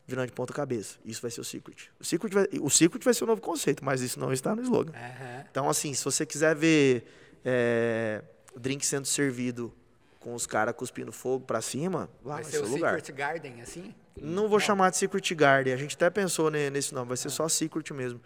virando 0.08 0.28
de 0.28 0.34
ponta 0.34 0.52
cabeça. 0.54 0.98
Isso 1.06 1.22
vai 1.22 1.30
ser 1.32 1.40
o 1.42 1.44
Secret. 1.44 1.90
O 2.00 2.04
Secret 2.04 2.34
vai, 2.34 2.48
o 2.62 2.70
Secret 2.70 3.04
vai 3.04 3.14
ser 3.14 3.24
o 3.24 3.28
novo 3.28 3.42
conceito, 3.42 3.86
mas 3.86 4.02
isso 4.02 4.20
não 4.20 4.34
está 4.34 4.56
no 4.56 4.62
slogan. 4.62 4.92
Aham. 4.94 5.46
Então, 5.52 5.70
assim, 5.70 5.94
se 5.94 6.04
você 6.04 6.26
quiser 6.26 6.56
ver 6.56 7.06
é, 7.46 8.24
drink 8.56 8.86
sendo 8.86 9.06
servido 9.06 9.74
com 10.20 10.34
os 10.34 10.46
caras 10.46 10.76
cuspindo 10.76 11.12
fogo 11.12 11.46
pra 11.46 11.62
cima, 11.62 12.10
lá 12.26 12.36
Vai 12.36 12.44
vai, 12.44 12.52
ser 12.52 12.58
ser 12.58 12.64
o 12.66 12.68
lugar. 12.70 12.96
Secret 12.96 13.16
Garden, 13.16 13.62
assim? 13.62 13.94
Não 14.22 14.50
vou 14.50 14.60
chamar 14.60 14.90
de 14.90 14.98
Secret 14.98 15.34
Garden. 15.36 15.74
A 15.74 15.78
gente 15.78 15.96
até 15.96 16.10
pensou 16.10 16.50
ne- 16.52 16.70
nesse 16.70 16.94
nome. 16.94 17.08
Vai 17.08 17.16
ser 17.18 17.30
só 17.30 17.48
Secret 17.48 17.92
mesmo. 17.94 18.20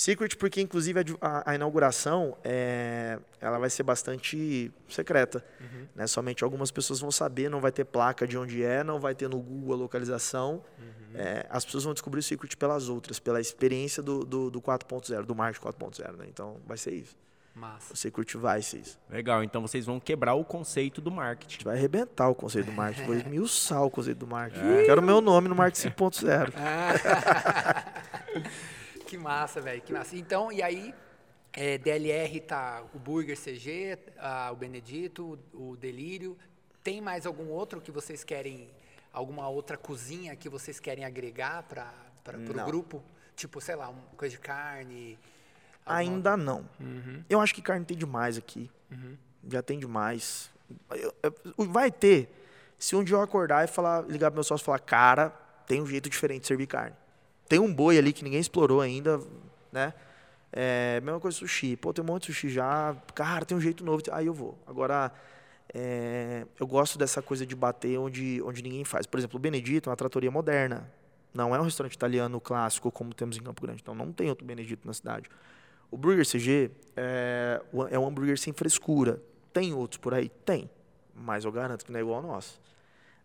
Secret 0.00 0.34
porque, 0.38 0.62
inclusive, 0.62 0.98
a 0.98 1.02
a, 1.20 1.50
a 1.50 1.54
inauguração 1.54 2.34
é, 2.42 3.18
ela 3.38 3.58
vai 3.58 3.68
ser 3.68 3.82
bastante 3.82 4.72
secreta. 4.88 5.44
né? 5.94 6.06
Somente 6.06 6.42
algumas 6.42 6.70
pessoas 6.70 7.00
vão 7.00 7.10
saber, 7.10 7.50
não 7.50 7.60
vai 7.60 7.70
ter 7.70 7.84
placa 7.84 8.26
de 8.26 8.38
onde 8.38 8.64
é, 8.64 8.82
não 8.82 8.98
vai 8.98 9.14
ter 9.14 9.28
no 9.28 9.38
Google 9.38 9.74
a 9.74 9.76
localização. 9.76 10.64
É, 11.14 11.44
as 11.50 11.64
pessoas 11.64 11.84
vão 11.84 11.92
descobrir 11.92 12.20
o 12.20 12.22
Secret 12.22 12.56
pelas 12.56 12.88
outras, 12.88 13.18
pela 13.18 13.40
experiência 13.40 14.02
do, 14.02 14.24
do, 14.24 14.50
do 14.50 14.62
4.0, 14.62 15.26
do 15.26 15.34
marketing 15.34 15.66
4.0. 15.66 16.16
Né? 16.16 16.26
Então, 16.28 16.56
vai 16.66 16.78
ser 16.78 16.94
isso. 16.94 17.14
Massa. 17.54 17.92
O 17.92 17.96
Secret 17.96 18.38
vai 18.38 18.62
ser 18.62 18.78
isso. 18.78 18.98
Legal, 19.10 19.44
então 19.44 19.60
vocês 19.60 19.84
vão 19.84 20.00
quebrar 20.00 20.34
o 20.34 20.44
conceito 20.44 21.00
do 21.00 21.10
A 21.10 21.14
marketing. 21.14 21.52
gente 21.52 21.64
vai 21.64 21.76
arrebentar 21.76 22.28
o 22.28 22.34
conceito 22.34 22.66
do 22.66 22.72
marketing, 22.72 23.06
vou 23.06 23.16
esmiuçar 23.16 23.82
o 23.82 23.90
conceito 23.90 24.18
do 24.18 24.26
marketing. 24.26 24.64
É. 24.80 24.84
Quero 24.84 25.02
o 25.02 25.04
meu 25.04 25.20
nome 25.20 25.48
no 25.48 25.54
marketing 25.54 25.90
5.0. 25.94 26.52
que 29.10 29.18
massa, 29.18 29.60
velho, 29.60 29.82
que 29.82 29.92
massa. 29.92 30.16
Então, 30.16 30.52
e 30.52 30.62
aí, 30.62 30.94
é, 31.52 31.76
DLR 31.78 32.40
tá 32.40 32.82
o 32.94 32.98
Burger 32.98 33.36
CG, 33.36 33.98
ah, 34.18 34.50
o 34.52 34.56
Benedito, 34.56 35.38
o, 35.52 35.70
o 35.72 35.76
Delírio. 35.76 36.36
Tem 36.82 37.00
mais 37.00 37.26
algum 37.26 37.48
outro 37.48 37.80
que 37.80 37.90
vocês 37.90 38.22
querem, 38.24 38.70
alguma 39.12 39.48
outra 39.48 39.76
cozinha 39.76 40.34
que 40.36 40.48
vocês 40.48 40.78
querem 40.80 41.04
agregar 41.04 41.62
para 41.64 41.92
o 42.38 42.40
grupo? 42.64 43.02
Tipo, 43.34 43.60
sei 43.60 43.74
lá, 43.74 43.88
uma 43.88 44.02
coisa 44.16 44.34
de 44.36 44.40
carne? 44.40 45.18
alguma- 45.84 45.98
Ainda 45.98 46.36
não. 46.36 46.64
Eu 47.28 47.40
acho 47.40 47.54
que 47.54 47.60
carne 47.62 47.84
tem 47.84 47.96
demais 47.96 48.38
aqui. 48.38 48.70
Já 49.48 49.62
tem 49.62 49.78
demais. 49.78 50.50
Eu- 50.90 51.14
eu- 51.22 51.66
vai 51.66 51.90
ter. 51.90 52.28
Se 52.78 52.94
um 52.94 53.02
dia 53.02 53.16
eu 53.16 53.20
acordar 53.22 53.64
e 53.64 53.66
falar, 53.66 54.02
ligar 54.06 54.30
pro 54.30 54.36
meu 54.36 54.44
sócio 54.44 54.62
e 54.62 54.66
falar, 54.66 54.78
cara, 54.78 55.30
tem 55.66 55.82
um 55.82 55.86
jeito 55.86 56.08
diferente 56.08 56.42
de 56.42 56.46
servir 56.48 56.66
carne. 56.66 56.94
Tem 57.50 57.58
um 57.58 57.74
boi 57.74 57.98
ali 57.98 58.12
que 58.12 58.22
ninguém 58.22 58.38
explorou 58.38 58.80
ainda, 58.80 59.20
né? 59.72 59.92
É, 60.52 61.00
mesma 61.00 61.18
coisa 61.18 61.36
sushi. 61.36 61.76
Pô, 61.76 61.92
tem 61.92 62.00
um 62.00 62.06
monte 62.06 62.28
de 62.28 62.32
sushi 62.32 62.48
já. 62.48 62.96
Cara, 63.12 63.44
tem 63.44 63.58
um 63.58 63.60
jeito 63.60 63.84
novo. 63.84 64.00
Aí 64.12 64.26
eu 64.26 64.32
vou. 64.32 64.56
Agora, 64.64 65.12
é, 65.74 66.46
eu 66.60 66.64
gosto 66.64 66.96
dessa 66.96 67.20
coisa 67.20 67.44
de 67.44 67.56
bater 67.56 67.98
onde, 67.98 68.40
onde 68.44 68.62
ninguém 68.62 68.84
faz. 68.84 69.04
Por 69.04 69.18
exemplo, 69.18 69.36
o 69.36 69.40
Benedito 69.40 69.88
é 69.88 69.90
uma 69.90 69.96
tratoria 69.96 70.30
moderna. 70.30 70.88
Não 71.34 71.52
é 71.52 71.58
um 71.58 71.64
restaurante 71.64 71.94
italiano 71.94 72.40
clássico 72.40 72.88
como 72.92 73.12
temos 73.12 73.36
em 73.36 73.42
Campo 73.42 73.60
Grande. 73.60 73.80
Então 73.82 73.96
não 73.96 74.12
tem 74.12 74.28
outro 74.28 74.46
Benedito 74.46 74.86
na 74.86 74.94
cidade. 74.94 75.28
O 75.90 75.96
Burger 75.96 76.24
CG 76.24 76.70
é, 76.96 77.60
é 77.90 77.98
um 77.98 78.06
hambúrguer 78.06 78.38
sem 78.38 78.52
frescura. 78.52 79.20
Tem 79.52 79.74
outros 79.74 79.98
por 79.98 80.14
aí? 80.14 80.28
Tem. 80.44 80.70
Mas 81.12 81.44
eu 81.44 81.50
garanto 81.50 81.84
que 81.84 81.90
não 81.90 81.98
é 81.98 82.02
igual 82.02 82.18
ao 82.18 82.22
nosso. 82.22 82.60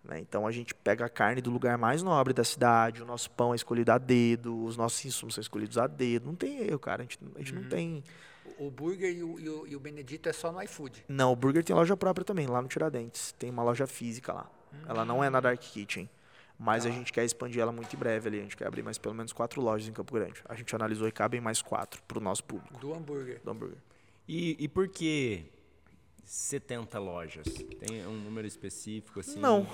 Né? 0.08 0.20
Então 0.20 0.46
a 0.48 0.52
gente 0.52 0.74
pega 0.74 1.06
a 1.06 1.10
carne 1.10 1.42
do 1.42 1.50
lugar 1.52 1.78
mais 1.78 2.02
nobre 2.04 2.34
da 2.34 2.44
cidade, 2.44 3.02
o 3.02 3.06
nosso 3.06 3.30
pão 3.32 3.54
é 3.54 3.56
escolhido 3.56 3.92
a 3.92 3.98
dedo, 3.98 4.64
os 4.64 4.78
nossos 4.78 5.04
insumos 5.06 5.36
são 5.36 5.42
escolhidos 5.42 5.78
a 5.78 5.88
dedo. 5.88 6.26
Não 6.28 6.36
tem 6.36 6.60
erro, 6.60 6.80
cara. 6.80 7.02
A 7.02 7.04
gente, 7.04 7.20
a 7.36 7.40
gente 7.40 7.54
não 7.54 7.64
tem. 7.70 8.04
O, 8.58 8.68
o 8.68 8.72
Burger 8.72 9.12
e 9.16 9.24
o, 9.24 9.40
e 9.40 9.50
o- 9.50 9.68
e 9.68 9.76
o 9.76 9.80
Benedito 9.80 10.30
é 10.30 10.34
só 10.34 10.52
no 10.52 10.62
iFood. 10.62 11.04
Não, 11.08 11.32
o 11.32 11.36
Burger 11.36 11.64
tem 11.64 11.76
loja 11.76 11.98
própria 11.98 12.24
também, 12.24 12.48
lá 12.48 12.62
no 12.62 12.68
Tiradentes. 12.68 13.32
Tem 13.34 13.50
uma 13.50 13.64
loja 13.64 13.86
física 13.88 14.32
lá. 14.34 14.50
Ela 14.88 15.04
não 15.06 15.24
é 15.24 15.30
na 15.30 15.40
Dark 15.40 15.60
Kitchen. 15.60 16.10
Mas 16.58 16.86
a 16.86 16.90
gente 16.90 17.12
quer 17.12 17.26
expandir 17.26 17.62
ela 17.62 17.72
muito 17.74 17.94
em 17.94 18.00
breve 18.00 18.30
ali. 18.30 18.40
A 18.40 18.44
gente 18.44 18.56
quer 18.56 18.66
abrir 18.68 18.82
mais 18.82 18.98
pelo 18.98 19.14
menos 19.14 19.34
quatro 19.34 19.60
lojas 19.62 19.90
em 19.90 19.92
Campo 19.92 20.14
Grande. 20.14 20.42
A 20.48 20.56
gente 20.56 20.74
analisou 20.74 21.06
e 21.08 21.12
cabem 21.12 21.42
mais 21.42 21.62
quatro 21.62 22.02
para 22.08 22.18
o 22.18 22.22
nosso 22.22 22.44
público 22.46 22.78
Do 22.80 22.94
hambúrguer. 22.94 23.42
do 23.44 23.52
hambúrguer. 23.52 23.78
E, 24.28 24.56
e 24.58 24.68
por 24.70 24.88
que 24.88 25.46
70 26.26 27.00
lojas? 27.00 27.46
Tem 27.80 28.06
um 28.08 28.18
número 28.18 28.48
específico 28.48 29.20
assim? 29.20 29.40
Não. 29.40 29.66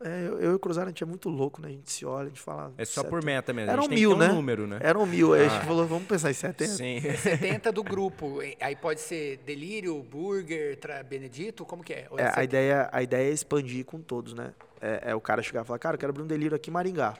É, 0.00 0.28
eu, 0.28 0.40
eu 0.40 0.52
e 0.52 0.54
o 0.54 0.58
Cruzeiro, 0.60 0.86
a 0.86 0.90
gente 0.90 1.02
é 1.02 1.06
muito 1.06 1.28
louco, 1.28 1.60
né? 1.60 1.68
A 1.68 1.70
gente 1.72 1.90
se 1.90 2.06
olha, 2.06 2.26
a 2.26 2.28
gente 2.28 2.40
fala. 2.40 2.72
É 2.78 2.84
só 2.84 3.00
"Sete-" 3.00 3.10
por 3.10 3.24
meta 3.24 3.52
mesmo. 3.52 3.70
a 3.70 3.72
Eram 3.72 3.82
gente 3.82 3.90
tem 3.90 3.98
mil, 3.98 4.16
né? 4.16 4.28
um 4.30 4.34
número, 4.36 4.64
né? 4.66 4.78
Eram 4.80 5.04
mil. 5.04 5.34
Aí 5.34 5.46
a 5.46 5.48
gente 5.48 5.64
falou, 5.66 5.84
vamos 5.88 6.06
pensar 6.06 6.30
em 6.30 6.34
70. 6.34 6.70
Sim. 6.70 7.00
70 7.18 7.72
do 7.72 7.82
grupo. 7.82 8.38
Aí 8.60 8.76
pode 8.76 9.00
ser 9.00 9.38
Delírio, 9.38 10.00
Burger, 10.04 10.76
tra- 10.78 11.02
Benedito, 11.02 11.64
como 11.64 11.82
que 11.82 11.94
é? 11.94 12.06
Ou 12.10 12.18
É, 12.18 12.22
a, 12.22 12.26
70? 12.28 12.44
ideia, 12.44 12.88
a 12.92 13.02
ideia 13.02 13.28
é 13.28 13.32
expandir 13.32 13.84
com 13.84 14.00
todos, 14.00 14.34
né? 14.34 14.54
É, 14.80 15.10
é 15.10 15.14
o 15.16 15.20
cara 15.20 15.42
chegar 15.42 15.62
e 15.62 15.64
falar, 15.66 15.80
cara, 15.80 15.96
eu 15.96 15.98
quero 15.98 16.10
abrir 16.10 16.22
um 16.22 16.28
delírio 16.28 16.54
aqui 16.54 16.70
em 16.70 16.72
Maringá. 16.72 17.16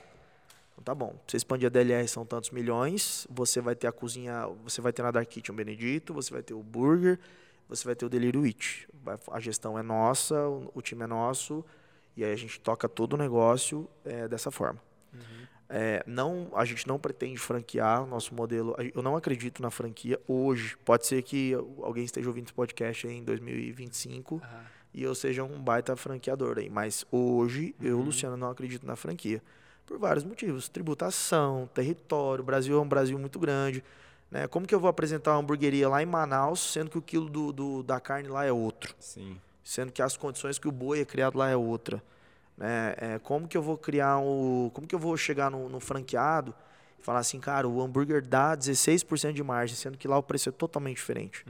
Então 0.74 0.84
tá 0.84 0.94
bom. 0.94 1.16
Você 1.26 1.36
expandir 1.36 1.66
a 1.66 1.70
DLR 1.70 2.06
são 2.06 2.24
tantos 2.24 2.50
milhões, 2.50 3.26
você 3.28 3.60
vai 3.60 3.74
ter 3.74 3.88
a 3.88 3.92
cozinha, 3.92 4.46
você 4.62 4.80
vai 4.80 4.92
ter 4.92 5.02
na 5.02 5.10
Dark 5.10 5.28
Kitchen 5.28 5.52
o 5.52 5.56
Benedito, 5.56 6.14
você 6.14 6.32
vai 6.32 6.44
ter 6.44 6.54
o 6.54 6.62
Burger, 6.62 7.18
você 7.68 7.84
vai 7.84 7.94
ter 7.94 8.06
o 8.06 8.08
Delírio 8.08 8.44
It. 8.44 8.88
A 9.30 9.40
gestão 9.40 9.78
é 9.78 9.82
nossa, 9.82 10.34
o, 10.74 10.80
time 10.80 11.04
é 11.04 11.06
nosso, 11.06 11.64
e 12.16 12.24
aí 12.24 12.32
a 12.32 12.36
gente 12.36 12.60
toca 12.60 12.88
todo 12.88 13.14
o 13.14 13.16
negócio 13.16 13.88
é, 14.04 14.26
dessa 14.26 14.50
forma. 14.50 14.80
É, 15.70 16.02
não, 16.06 16.50
a 16.54 16.64
gente 16.64 16.88
não 16.88 16.98
pretende 16.98 17.36
franquear 17.36 18.02
o 18.02 18.06
nosso 18.06 18.34
modelo. 18.34 18.74
Eu 18.94 19.02
não 19.02 19.16
acredito 19.16 19.60
na 19.60 19.70
franquia 19.70 20.18
hoje. 20.26 20.76
Pode 20.82 21.06
ser 21.06 21.22
que 21.22 21.52
alguém 21.82 22.04
esteja 22.04 22.26
ouvindo 22.28 22.46
esse 22.46 22.54
podcast 22.54 23.06
em 23.06 23.22
2025 23.22 24.36
Aham. 24.36 24.64
e 24.94 25.02
eu 25.02 25.14
seja 25.14 25.44
um 25.44 25.60
baita 25.60 25.94
franqueador 25.94 26.58
aí. 26.58 26.70
Mas 26.70 27.04
hoje, 27.12 27.74
eu, 27.82 28.00
Luciano, 28.00 28.36
não 28.36 28.50
acredito 28.50 28.86
na 28.86 28.96
franquia. 28.96 29.42
Por 29.84 29.98
vários 29.98 30.24
motivos. 30.24 30.70
Tributação, 30.70 31.68
território. 31.74 32.42
O 32.42 32.46
Brasil 32.46 32.78
é 32.78 32.80
um 32.80 32.88
Brasil 32.88 33.18
muito 33.18 33.38
grande. 33.38 33.84
Né? 34.30 34.46
Como 34.46 34.66
que 34.66 34.74
eu 34.74 34.80
vou 34.80 34.88
apresentar 34.90 35.32
uma 35.32 35.38
hamburgueria 35.40 35.88
lá 35.88 36.02
em 36.02 36.06
Manaus, 36.06 36.60
sendo 36.60 36.90
que 36.90 36.98
o 36.98 37.02
quilo 37.02 37.28
do, 37.28 37.52
do- 37.52 37.82
da 37.82 37.98
carne 38.00 38.28
lá 38.28 38.44
é 38.44 38.52
outro? 38.52 38.94
Sim. 38.98 39.38
Sendo 39.64 39.92
que 39.92 40.02
as 40.02 40.16
condições 40.16 40.58
que 40.58 40.68
o 40.68 40.72
boi 40.72 41.00
é 41.00 41.04
criado 41.04 41.36
lá 41.38 41.48
é 41.48 41.56
outra. 41.56 42.02
Né? 42.56 42.94
É, 42.98 43.18
como 43.20 43.46
que 43.46 43.56
eu 43.56 43.62
vou 43.62 43.76
criar 43.78 44.18
o. 44.18 44.70
Como 44.74 44.86
que 44.86 44.94
eu 44.94 44.98
vou 44.98 45.16
chegar 45.16 45.50
no, 45.50 45.68
no 45.68 45.78
franqueado 45.80 46.54
e 46.98 47.02
falar 47.02 47.20
assim, 47.20 47.38
cara, 47.38 47.68
o 47.68 47.80
hambúrguer 47.80 48.26
dá 48.26 48.56
16% 48.56 49.32
de 49.32 49.42
margem, 49.42 49.76
sendo 49.76 49.96
que 49.96 50.08
lá 50.08 50.18
o 50.18 50.22
preço 50.22 50.48
é 50.48 50.52
totalmente 50.52 50.96
diferente. 50.96 51.44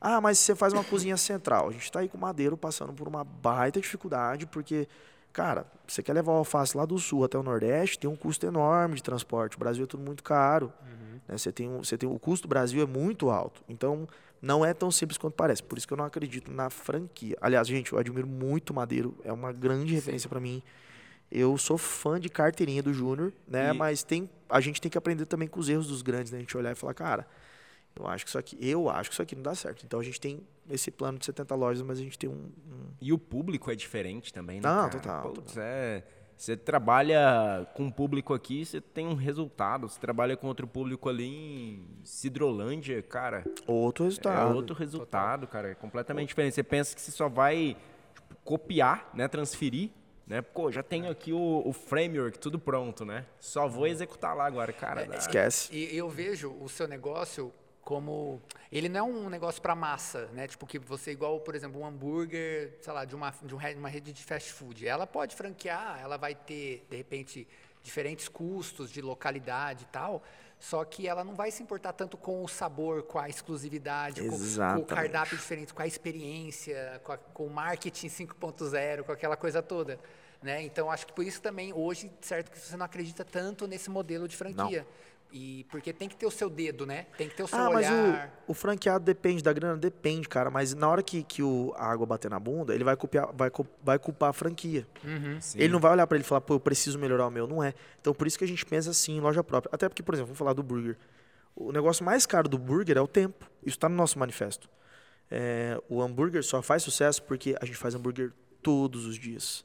Ah, 0.00 0.20
mas 0.20 0.38
você 0.38 0.54
faz 0.54 0.72
uma 0.72 0.84
cozinha 0.84 1.16
central. 1.16 1.68
A 1.68 1.72
gente 1.72 1.84
está 1.84 2.00
aí 2.00 2.08
com 2.08 2.18
o 2.18 2.20
Madeiro 2.20 2.56
passando 2.56 2.92
por 2.92 3.06
uma 3.08 3.22
baita 3.24 3.80
dificuldade, 3.80 4.44
porque, 4.46 4.86
cara, 5.34 5.66
você 5.86 6.02
quer 6.02 6.14
levar 6.14 6.32
o 6.32 6.36
alface 6.36 6.74
lá 6.76 6.86
do 6.86 6.98
sul 6.98 7.24
até 7.24 7.36
o 7.36 7.42
Nordeste, 7.42 7.98
tem 7.98 8.08
um 8.08 8.16
custo 8.16 8.46
enorme 8.46 8.94
de 8.94 9.02
transporte. 9.02 9.56
O 9.56 9.58
Brasil 9.58 9.84
é 9.84 9.86
tudo 9.86 10.02
muito 10.02 10.22
caro. 10.22 10.72
né? 11.28 11.36
Você, 11.36 11.52
tem 11.52 11.68
você 11.76 11.98
tem, 11.98 12.08
o 12.08 12.18
custo 12.18 12.46
do 12.46 12.50
Brasil 12.50 12.82
é 12.82 12.86
muito 12.86 13.28
alto. 13.30 13.62
Então, 13.68 14.08
Não 14.40 14.62
é 14.62 14.74
tão 14.74 14.90
simples 14.90 15.16
quanto 15.16 15.32
parece. 15.34 15.62
Por 15.62 15.78
isso 15.78 15.86
que 15.86 15.92
eu 15.94 15.96
não 15.96 16.04
acredito 16.04 16.50
na 16.52 16.68
franquia. 16.68 17.34
Aliás, 17.40 17.66
gente, 17.66 17.92
eu 17.94 17.98
admiro 17.98 18.26
muito 18.26 18.70
o 18.70 18.74
Madeiro. 18.74 19.16
É 19.24 19.32
uma 19.32 19.50
grande 19.52 19.94
referência 19.94 20.28
para 20.28 20.38
mim. 20.38 20.62
Eu 21.32 21.56
sou 21.56 21.78
fã 21.78 22.20
de 22.20 22.28
carteirinha 22.28 22.82
do 22.82 22.92
Júnior, 22.92 23.32
né? 23.48 23.70
E- 23.70 23.72
Mas 23.78 24.02
tem, 24.02 24.28
a 24.48 24.60
gente 24.60 24.82
tem 24.82 24.90
que 24.90 24.98
aprender 24.98 25.24
também 25.24 25.48
com 25.48 25.58
os 25.58 25.68
erros 25.70 25.86
dos 25.88 26.02
grandes, 26.02 26.30
né? 26.30 26.36
A 26.38 26.40
gente 26.42 26.54
olhar 26.58 26.72
e 26.72 26.74
falar, 26.74 26.92
cara, 26.92 27.26
eu 27.96 28.06
acho 28.06 28.24
que 28.24 28.28
isso 28.30 28.38
aqui, 28.38 28.56
eu 28.60 28.88
acho 28.90 29.10
que 29.10 29.14
isso 29.14 29.22
aqui 29.22 29.34
não 29.36 29.42
dá 29.42 29.54
certo. 29.54 29.84
Então 29.84 30.00
a 30.00 30.02
gente 30.02 30.20
tem 30.20 30.40
esse 30.70 30.90
plano 30.90 31.18
de 31.18 31.24
70 31.26 31.54
lojas, 31.54 31.82
mas 31.82 31.98
a 31.98 32.02
gente 32.02 32.18
tem 32.18 32.28
um, 32.28 32.32
um- 32.32 32.90
E 33.00 33.12
o 33.12 33.18
público 33.18 33.70
é 33.70 33.74
diferente 33.74 34.32
também, 34.32 34.60
né? 34.60 34.68
Não, 34.68 34.88
cara? 34.88 35.00
total, 35.00 35.34
é- 35.56 36.02
você 36.36 36.56
trabalha 36.56 37.64
com 37.74 37.84
um 37.84 37.90
público 37.92 38.34
aqui, 38.34 38.64
você 38.64 38.80
tem 38.80 39.06
um 39.06 39.14
resultado. 39.14 39.88
Você 39.88 40.00
trabalha 40.00 40.36
com 40.36 40.48
outro 40.48 40.66
público 40.66 41.08
ali 41.08 41.24
em 41.26 41.86
Cidrolândia, 42.02 43.00
cara. 43.02 43.44
outro 43.66 44.04
É 44.04 44.08
resultado. 44.08 44.56
outro 44.56 44.74
resultado, 44.74 45.46
cara. 45.46 45.70
É 45.70 45.74
completamente 45.74 46.28
diferente. 46.28 46.54
Você 46.54 46.62
pensa 46.64 46.94
que 46.94 47.00
você 47.00 47.12
só 47.12 47.28
vai 47.28 47.76
tipo, 48.14 48.34
copiar, 48.44 49.10
né? 49.14 49.28
Transferir, 49.28 49.90
né? 50.26 50.42
Pô, 50.42 50.72
já 50.72 50.82
tenho 50.82 51.08
aqui 51.08 51.32
o, 51.32 51.62
o 51.64 51.72
framework, 51.72 52.36
tudo 52.38 52.58
pronto, 52.58 53.04
né? 53.04 53.26
Só 53.38 53.68
vou 53.68 53.86
executar 53.86 54.34
lá 54.36 54.44
agora, 54.46 54.72
cara. 54.72 55.04
dá- 55.04 55.16
Esquece. 55.16 55.72
E 55.72 55.96
eu 55.96 56.08
vejo 56.10 56.50
o 56.60 56.68
seu 56.68 56.88
negócio 56.88 57.52
como 57.84 58.40
ele 58.72 58.88
não 58.88 59.00
é 59.00 59.02
um 59.02 59.28
negócio 59.28 59.60
para 59.60 59.74
massa, 59.74 60.26
né? 60.32 60.46
Tipo 60.48 60.66
que 60.66 60.78
você 60.78 61.10
igual, 61.12 61.38
por 61.40 61.54
exemplo, 61.54 61.80
um 61.80 61.86
hambúrguer, 61.86 62.78
sei 62.80 62.92
lá, 62.92 63.04
de 63.04 63.14
uma 63.14 63.32
de 63.42 63.54
um 63.54 63.58
uma 63.78 63.88
rede 63.88 64.12
de 64.12 64.22
fast 64.24 64.52
food. 64.52 64.86
Ela 64.86 65.06
pode 65.06 65.36
franquear, 65.36 66.00
ela 66.02 66.16
vai 66.16 66.34
ter 66.34 66.86
de 66.88 66.96
repente 66.96 67.46
diferentes 67.82 68.28
custos 68.28 68.90
de 68.90 69.02
localidade 69.02 69.84
e 69.84 69.86
tal. 69.88 70.22
Só 70.58 70.82
que 70.84 71.06
ela 71.06 71.22
não 71.22 71.34
vai 71.34 71.50
se 71.50 71.62
importar 71.62 71.92
tanto 71.92 72.16
com 72.16 72.42
o 72.42 72.48
sabor, 72.48 73.02
com 73.02 73.18
a 73.18 73.28
exclusividade, 73.28 74.22
com, 74.22 74.36
com 74.76 74.82
o 74.82 74.86
cardápio 74.86 75.36
diferente, 75.36 75.74
com 75.74 75.82
a 75.82 75.86
experiência, 75.86 77.00
com, 77.04 77.12
a- 77.12 77.18
com 77.18 77.46
o 77.46 77.50
marketing 77.50 78.08
5.0, 78.08 79.02
com 79.04 79.12
aquela 79.12 79.36
coisa 79.36 79.62
toda. 79.62 79.98
Né? 80.42 80.62
Então, 80.62 80.90
acho 80.90 81.06
que 81.06 81.12
por 81.12 81.24
isso 81.24 81.42
também, 81.42 81.72
hoje, 81.74 82.10
certo 82.22 82.50
que 82.50 82.58
você 82.58 82.76
não 82.76 82.86
acredita 82.86 83.24
tanto 83.24 83.66
nesse 83.66 83.90
modelo 83.90 84.26
de 84.26 84.36
franquia. 84.36 84.86
E 85.36 85.64
porque 85.68 85.92
tem 85.92 86.08
que 86.08 86.14
ter 86.14 86.26
o 86.26 86.30
seu 86.30 86.48
dedo, 86.48 86.86
né? 86.86 87.06
Tem 87.18 87.28
que 87.28 87.34
ter 87.34 87.42
o 87.42 87.48
seu 87.48 87.58
Ah, 87.58 87.68
mas 87.68 87.88
olhar. 87.88 88.32
o, 88.46 88.52
o 88.52 88.54
franqueado 88.54 89.04
depende 89.04 89.42
da 89.42 89.52
grana? 89.52 89.76
Depende, 89.76 90.28
cara. 90.28 90.48
Mas 90.48 90.74
na 90.74 90.88
hora 90.88 91.02
que, 91.02 91.24
que 91.24 91.42
o, 91.42 91.74
a 91.76 91.90
água 91.90 92.06
bater 92.06 92.30
na 92.30 92.38
bunda, 92.38 92.72
ele 92.72 92.84
vai, 92.84 92.96
copiar, 92.96 93.32
vai, 93.34 93.50
vai 93.82 93.98
culpar 93.98 94.30
a 94.30 94.32
franquia. 94.32 94.86
Sim. 95.40 95.58
Ele 95.58 95.72
não 95.72 95.80
vai 95.80 95.90
olhar 95.90 96.06
pra 96.06 96.16
ele 96.16 96.24
e 96.24 96.26
falar, 96.28 96.40
pô, 96.40 96.54
eu 96.54 96.60
preciso 96.60 97.00
melhorar 97.00 97.26
o 97.26 97.30
meu. 97.32 97.48
Não 97.48 97.60
é. 97.64 97.74
Então, 98.00 98.14
por 98.14 98.28
isso 98.28 98.38
que 98.38 98.44
a 98.44 98.46
gente 98.46 98.64
pensa 98.64 98.90
assim 98.90 99.16
em 99.16 99.20
loja 99.20 99.42
própria. 99.42 99.70
Até 99.74 99.88
porque, 99.88 100.04
por 100.04 100.14
exemplo, 100.14 100.28
vamos 100.28 100.38
falar 100.38 100.52
do 100.52 100.62
burger. 100.62 100.96
O 101.56 101.72
negócio 101.72 102.04
mais 102.04 102.24
caro 102.26 102.48
do 102.48 102.56
burger 102.56 102.96
é 102.96 103.00
o 103.00 103.08
tempo. 103.08 103.50
Isso 103.66 103.76
tá 103.76 103.88
no 103.88 103.96
nosso 103.96 104.16
manifesto. 104.20 104.70
É, 105.28 105.80
o 105.88 106.00
hambúrguer 106.00 106.44
só 106.44 106.62
faz 106.62 106.84
sucesso 106.84 107.20
porque 107.24 107.56
a 107.60 107.64
gente 107.64 107.76
faz 107.76 107.92
hambúrguer 107.96 108.30
todos 108.62 109.04
os 109.04 109.16
dias. 109.18 109.64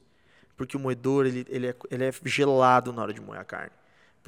Porque 0.58 0.76
o 0.76 0.80
moedor, 0.80 1.28
ele, 1.28 1.46
ele, 1.48 1.68
é, 1.68 1.76
ele 1.92 2.06
é 2.06 2.12
gelado 2.26 2.92
na 2.92 3.04
hora 3.04 3.14
de 3.14 3.22
moer 3.22 3.40
a 3.40 3.46
carne. 3.46 3.72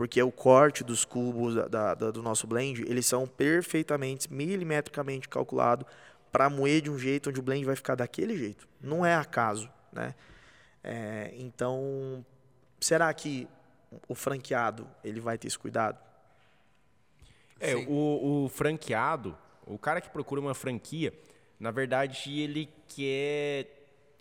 Porque 0.01 0.19
o 0.23 0.31
corte 0.31 0.83
dos 0.83 1.05
cubos 1.05 1.53
da- 1.69 1.93
da- 1.93 2.09
do 2.09 2.23
nosso 2.23 2.47
blend, 2.47 2.81
eles 2.87 3.05
são 3.05 3.27
perfeitamente, 3.27 4.33
milimetricamente 4.33 5.29
calculados 5.29 5.85
para 6.31 6.49
moer 6.49 6.81
de 6.81 6.89
um 6.89 6.97
jeito 6.97 7.29
onde 7.29 7.39
o 7.39 7.43
blend 7.43 7.63
vai 7.63 7.75
ficar 7.75 7.93
daquele 7.93 8.35
jeito. 8.35 8.67
Não 8.81 9.05
é 9.05 9.13
acaso, 9.13 9.69
né? 9.93 10.15
É, 10.83 11.31
então, 11.37 12.25
será 12.79 13.13
que 13.13 13.47
o 14.07 14.15
franqueado 14.15 14.89
ele 15.03 15.19
vai 15.19 15.37
ter 15.37 15.49
esse 15.49 15.59
cuidado? 15.59 15.99
É, 17.59 17.75
o, 17.75 18.45
o 18.45 18.49
franqueado, 18.49 19.37
o 19.67 19.77
cara 19.77 20.01
que 20.01 20.09
procura 20.09 20.41
uma 20.41 20.55
franquia, 20.55 21.13
na 21.59 21.69
verdade, 21.69 22.39
ele 22.39 22.67
quer. 22.87 23.67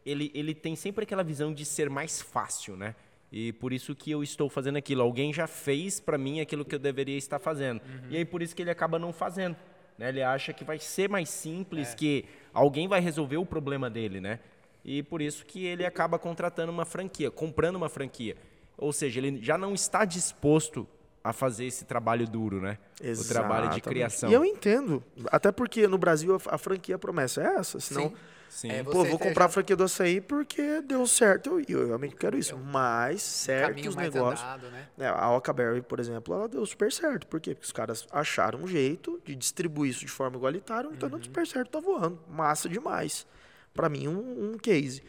Ele, 0.05 0.31
ele 0.35 0.55
tem 0.55 0.77
sempre 0.77 1.05
aquela 1.05 1.25
visão 1.25 1.55
de 1.55 1.65
ser 1.65 1.89
mais 1.89 2.21
fácil, 2.21 2.77
né? 2.77 2.95
E 3.33 3.53
por 3.53 3.73
isso 3.73 3.95
que 3.95 4.11
eu 4.11 4.23
estou 4.23 4.49
fazendo 4.49 4.77
aquilo. 4.77 5.03
Alguém 5.03 5.33
já 5.33 5.47
fez 5.47 6.01
pra 6.01 6.19
mim 6.19 6.41
aquilo 6.41 6.65
que 6.65 6.75
eu 6.75 6.79
deveria 6.79 7.17
estar 7.17 7.39
fazendo. 7.39 7.81
E 8.09 8.17
aí 8.17 8.25
por 8.25 8.43
isso 8.43 8.55
que 8.55 8.63
ele 8.63 8.71
acaba 8.71 8.99
não 8.99 9.13
fazendo. 9.13 9.57
Né? 9.97 10.09
Ele 10.09 10.23
acha 10.23 10.53
que 10.53 10.65
vai 10.65 10.79
ser 10.79 11.09
mais 11.09 11.29
simples, 11.29 11.95
que 11.95 12.25
alguém 12.53 12.89
vai 12.89 13.01
resolver 13.01 13.37
o 13.37 13.47
problema 13.47 13.89
dele, 13.89 14.21
né? 14.21 14.41
E 14.85 15.03
por 15.03 15.21
isso 15.21 15.45
que 15.45 15.65
ele 15.65 15.85
acaba 15.85 16.19
contratando 16.19 16.73
uma 16.73 16.85
franquia, 16.85 17.31
comprando 17.31 17.77
uma 17.77 17.89
franquia. 17.89 18.37
Ou 18.79 18.93
seja, 18.93 19.21
ele 19.21 19.39
já 19.43 19.59
não 19.59 19.75
está 19.75 20.05
disposto 20.05 20.89
a 21.23 21.35
fazer 21.35 21.67
esse 21.67 21.85
trabalho 21.85 22.27
duro, 22.27 22.61
né? 22.61 22.79
O 22.99 23.29
trabalho 23.29 23.69
de 23.69 23.77
Exatamente. 23.77 23.83
criação. 23.83 24.31
E 24.31 24.33
eu 24.33 24.45
entendo. 24.45 25.05
Até 25.27 25.53
porque 25.53 25.87
no 25.87 25.99
Brasil 25.99 26.41
a, 26.47 26.57
franquia 26.57 26.99
promessa 26.99 27.43
é 27.43 27.47
essa. 27.57 27.79
Senão, 27.79 28.09
Sim. 28.09 28.17
Sim. 28.51 28.69
É, 28.69 28.83
pô, 28.83 29.05
vou 29.05 29.19
comprar 29.19 29.45
a 29.45 29.49
franquia 29.49 29.77
do 29.77 29.85
açaí 29.85 30.21
porque 30.21 30.83
deu 30.83 31.07
certo. 31.07 31.61
E 31.61 31.73
eu, 31.73 31.87
realmente 31.87 32.17
quero 32.17 32.37
isso. 32.37 32.59
Mas 32.59 33.47
caminho 33.47 33.85
certos 33.85 33.95
mais 33.95 34.13
negócios. 34.13 34.41
andado, 34.43 34.71
né? 34.71 34.89
É, 34.99 35.07
a 35.07 35.31
Ocaberry, 35.31 35.81
por 35.81 36.01
exemplo, 36.01 36.35
ela 36.35 36.49
deu 36.49 36.67
super 36.67 36.93
certo. 36.93 37.29
Por 37.29 37.41
quê? 37.41 37.55
Porque 37.55 37.65
os 37.65 37.73
caras 37.73 38.07
acharam 38.11 38.61
um 38.61 38.67
jeito 38.67 39.21
de 39.25 39.37
distribuir 39.37 39.93
isso 39.93 40.01
de 40.01 40.11
forma 40.11 40.37
igualitária, 40.37 40.91
então 40.93 41.09
dando 41.09 41.25
super 41.25 41.47
certo, 41.47 41.71
tá 41.71 41.81
voando. 41.81 42.19
Massa 42.29 42.69
demais. 42.69 43.25
Pra 43.73 43.89
mim, 43.89 44.09
um, 44.09 44.55
um 44.55 44.59
case. 44.59 45.03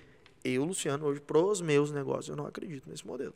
Eu, 0.44 0.64
Luciano, 0.64 1.06
hoje, 1.08 1.20
pros 1.20 1.62
meus 1.62 1.92
negócios, 1.92 2.30
eu 2.30 2.36
não 2.36 2.46
acredito 2.46 2.88
nesse 2.88 3.06
modelo. 3.06 3.34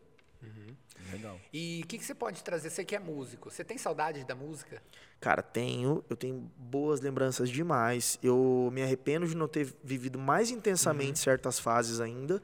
Legal. 1.12 1.40
E 1.54 1.82
o 1.84 1.88
que, 1.88 1.98
que 1.98 2.06
você 2.06 2.16
pode 2.16 2.44
trazer? 2.44 2.70
Você 2.70 2.84
que 2.84 2.96
é 2.96 3.00
músico, 3.00 3.50
você 3.50 3.64
tem 3.64 3.78
saudade 3.78 4.24
da 4.24 4.36
música? 4.36 4.82
Cara, 5.20 5.42
tenho, 5.42 6.04
eu 6.10 6.16
tenho 6.16 6.52
boas 6.58 7.00
lembranças 7.02 7.50
demais. 7.50 8.20
Eu 8.22 8.70
me 8.72 8.82
arrependo 8.82 9.28
de 9.28 9.36
não 9.36 9.48
ter 9.48 9.74
vivido 9.84 10.18
mais 10.18 10.52
intensamente 10.52 11.20
certas 11.20 11.60
fases 11.60 12.00
ainda, 12.00 12.42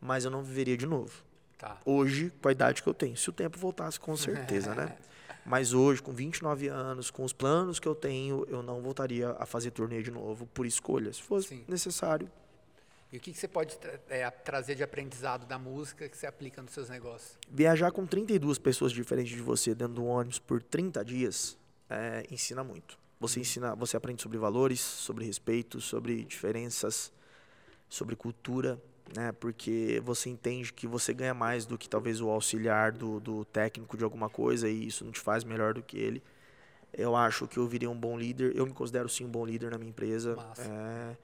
mas 0.00 0.24
eu 0.24 0.30
não 0.30 0.42
viveria 0.42 0.76
de 0.76 0.86
novo. 0.86 1.24
Tá. 1.58 1.78
Hoje, 1.84 2.32
com 2.42 2.48
a 2.48 2.52
idade 2.52 2.82
que 2.82 2.88
eu 2.88 2.94
tenho. 2.94 3.16
Se 3.16 3.30
o 3.30 3.32
tempo 3.32 3.58
voltasse, 3.58 3.98
com 3.98 4.16
certeza, 4.16 4.74
né? 4.74 4.96
Mas 5.46 5.74
hoje, 5.74 6.02
com 6.02 6.10
29 6.10 6.68
anos, 6.68 7.10
com 7.10 7.22
os 7.22 7.32
planos 7.32 7.78
que 7.78 7.86
eu 7.86 7.94
tenho, 7.94 8.46
eu 8.48 8.62
não 8.62 8.80
voltaria 8.80 9.36
a 9.38 9.44
fazer 9.44 9.72
turnê 9.72 10.02
de 10.02 10.10
novo 10.10 10.46
por 10.46 10.64
escolha. 10.64 11.12
Se 11.12 11.22
fosse 11.22 11.48
Sim. 11.48 11.64
necessário. 11.68 12.30
E 13.14 13.16
o 13.16 13.20
que, 13.20 13.30
que 13.30 13.38
você 13.38 13.46
pode 13.46 13.78
tra- 13.78 14.00
é, 14.08 14.28
trazer 14.28 14.74
de 14.74 14.82
aprendizado 14.82 15.46
da 15.46 15.56
música 15.56 16.08
que 16.08 16.16
você 16.18 16.26
aplica 16.26 16.60
nos 16.60 16.72
seus 16.72 16.88
negócios? 16.88 17.38
Viajar 17.48 17.92
com 17.92 18.04
32 18.04 18.58
pessoas 18.58 18.90
diferentes 18.90 19.32
de 19.32 19.40
você 19.40 19.72
dentro 19.72 19.94
do 19.94 20.04
ônibus 20.04 20.40
por 20.40 20.60
30 20.60 21.04
dias 21.04 21.56
é, 21.88 22.26
ensina 22.28 22.64
muito. 22.64 22.98
Você 23.20 23.38
ensina, 23.38 23.72
você 23.76 23.96
aprende 23.96 24.20
sobre 24.20 24.36
valores, 24.36 24.80
sobre 24.80 25.24
respeito, 25.24 25.80
sobre 25.80 26.24
diferenças, 26.24 27.12
sobre 27.88 28.16
cultura, 28.16 28.82
né? 29.16 29.30
Porque 29.30 30.02
você 30.04 30.28
entende 30.28 30.72
que 30.72 30.88
você 30.88 31.14
ganha 31.14 31.32
mais 31.34 31.64
do 31.66 31.78
que 31.78 31.88
talvez 31.88 32.20
o 32.20 32.28
auxiliar 32.28 32.90
do, 32.90 33.20
do 33.20 33.44
técnico 33.44 33.96
de 33.96 34.02
alguma 34.02 34.28
coisa 34.28 34.68
e 34.68 34.88
isso 34.88 35.04
não 35.04 35.12
te 35.12 35.20
faz 35.20 35.44
melhor 35.44 35.72
do 35.72 35.84
que 35.84 35.96
ele. 35.96 36.20
Eu 36.92 37.14
acho 37.14 37.46
que 37.46 37.58
eu 37.58 37.68
virei 37.68 37.86
um 37.86 37.96
bom 37.96 38.18
líder. 38.18 38.56
Eu 38.56 38.66
me 38.66 38.72
considero 38.72 39.08
sim 39.08 39.24
um 39.24 39.30
bom 39.30 39.46
líder 39.46 39.70
na 39.70 39.78
minha 39.78 39.90
empresa. 39.90 40.34
Massa. 40.34 40.62
É, 40.62 41.16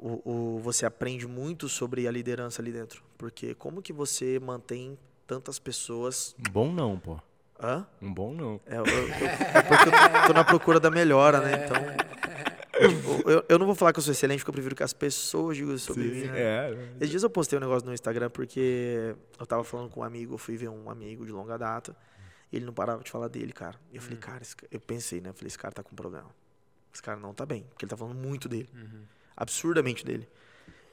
o, 0.00 0.56
o- 0.56 0.60
você 0.60 0.86
aprende 0.86 1.26
muito 1.26 1.68
sobre 1.68 2.08
a 2.08 2.10
liderança 2.10 2.60
ali 2.62 2.72
dentro. 2.72 3.02
Porque 3.18 3.54
como 3.54 3.82
que 3.82 3.92
você 3.92 4.38
mantém 4.40 4.98
tantas 5.26 5.58
pessoas. 5.58 6.34
Bom 6.50 6.72
não, 6.72 6.98
pô. 6.98 7.18
Hã? 7.62 7.86
Um 8.00 8.12
bom 8.12 8.32
não. 8.34 8.60
É, 8.66 8.78
eu- 8.78 8.86
eu- 8.86 9.08
é 9.14 9.62
porque 9.62 9.88
eu 9.88 10.26
tô 10.26 10.32
na 10.32 10.44
procura 10.44 10.80
da 10.80 10.90
melhora, 10.90 11.40
né? 11.40 11.64
Então. 11.66 11.76
tipo, 12.88 13.30
eu, 13.30 13.44
eu 13.48 13.58
não 13.58 13.66
vou 13.66 13.74
falar 13.74 13.92
que 13.92 13.98
eu 13.98 14.02
sou 14.02 14.12
excelente, 14.12 14.38
porque 14.38 14.48
eu 14.50 14.54
prefiro 14.54 14.74
que 14.74 14.82
as 14.82 14.92
pessoas 14.94 15.56
digam 15.56 15.76
sobre 15.76 16.04
mim. 16.04 16.24
né? 16.28 16.40
É. 16.40 16.88
Esses 16.96 17.10
dias 17.10 17.22
eu 17.22 17.28
postei 17.30 17.58
um 17.58 17.60
negócio 17.60 17.86
no 17.86 17.92
Instagram 17.92 18.30
porque 18.30 19.14
eu 19.38 19.46
tava 19.46 19.62
falando 19.62 19.90
com 19.90 20.00
um 20.00 20.02
amigo, 20.02 20.34
eu 20.34 20.38
fui 20.38 20.56
ver 20.56 20.68
um 20.68 20.88
amigo 20.90 21.26
de 21.26 21.32
longa 21.32 21.58
data, 21.58 21.94
e 22.50 22.56
ele 22.56 22.64
não 22.64 22.72
parava 22.72 23.02
de 23.04 23.10
falar 23.10 23.28
dele, 23.28 23.52
cara. 23.52 23.78
E 23.92 23.96
eu 23.96 24.02
falei, 24.02 24.16
cara, 24.18 24.40
esse 24.42 24.56
ca- 24.56 24.66
eu 24.70 24.80
pensei, 24.80 25.20
né? 25.20 25.28
Eu 25.28 25.34
falei, 25.34 25.48
esse 25.48 25.58
cara 25.58 25.74
tá 25.74 25.82
com 25.82 25.94
problema. 25.94 26.30
Esse 26.92 27.02
cara 27.02 27.18
não 27.20 27.34
tá 27.34 27.44
bem, 27.44 27.64
porque 27.68 27.84
ele 27.84 27.90
tá 27.90 27.96
falando 27.96 28.16
muito 28.16 28.48
dele. 28.48 28.68
Absurdamente 29.40 30.04
dele. 30.04 30.28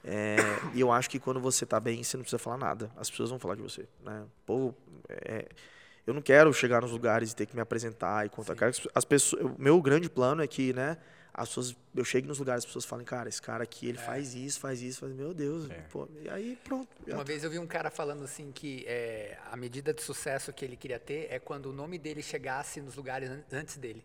É, 0.04 0.38
e 0.74 0.80
eu 0.80 0.92
acho 0.92 1.10
que 1.10 1.20
quando 1.20 1.40
você 1.40 1.66
tá 1.66 1.80
bem, 1.80 2.02
você 2.04 2.16
não 2.16 2.24
precisa 2.24 2.40
falar 2.40 2.58
nada. 2.58 2.90
As 2.96 3.10
pessoas 3.10 3.30
vão 3.30 3.38
falar 3.38 3.56
de 3.56 3.62
você, 3.62 3.86
né? 4.04 4.26
Pô, 4.46 4.74
é, 5.10 5.48
eu 6.06 6.14
não 6.14 6.22
quero 6.22 6.54
chegar 6.54 6.82
nos 6.82 6.92
lugares 6.92 7.32
e 7.32 7.36
ter 7.36 7.46
que 7.46 7.54
me 7.56 7.62
apresentar 7.62 8.26
e 8.26 8.30
contar. 8.30 8.56
Que 8.56 8.64
as 8.96 9.04
pessoas, 9.06 9.44
o 9.44 9.56
meu 9.58 9.82
grande 9.82 10.10
plano 10.10 10.42
é 10.42 10.48
que, 10.48 10.72
né? 10.74 10.98
As 11.34 11.50
pessoas, 11.50 11.76
eu 11.94 12.04
chegue 12.06 12.28
nos 12.28 12.40
lugares, 12.40 12.62
as 12.64 12.66
pessoas 12.66 12.86
falem, 12.86 13.06
cara, 13.06 13.30
esse 13.30 13.40
cara 13.42 13.64
aqui, 13.64 13.88
ele 13.88 13.98
faz 14.00 14.34
isso, 14.34 14.60
faz 14.60 14.82
isso, 14.82 15.02
faz, 15.02 15.14
meu 15.14 15.36
Deus, 15.36 15.70
É. 15.70 15.82
pô, 15.92 16.08
e 16.24 16.28
aí 16.30 16.58
pronto. 16.64 16.88
Uma 17.06 17.18
tá. 17.18 17.24
vez 17.24 17.44
eu 17.44 17.50
vi 17.52 17.60
um 17.60 17.68
cara 17.68 17.92
falando 17.92 18.24
assim 18.24 18.52
que 18.52 18.84
é, 18.88 19.38
a 19.52 19.56
medida 19.56 19.94
de 19.94 20.02
sucesso 20.02 20.52
que 20.52 20.66
ele 20.66 20.76
queria 20.76 20.98
ter 20.98 21.28
é 21.30 21.38
quando 21.38 21.68
o 21.68 21.74
nome 21.74 22.00
dele 22.00 22.24
chegasse 22.24 22.82
nos 22.82 22.96
lugares 22.96 23.30
an- 23.30 23.44
antes 23.52 23.78
dele. 23.78 24.04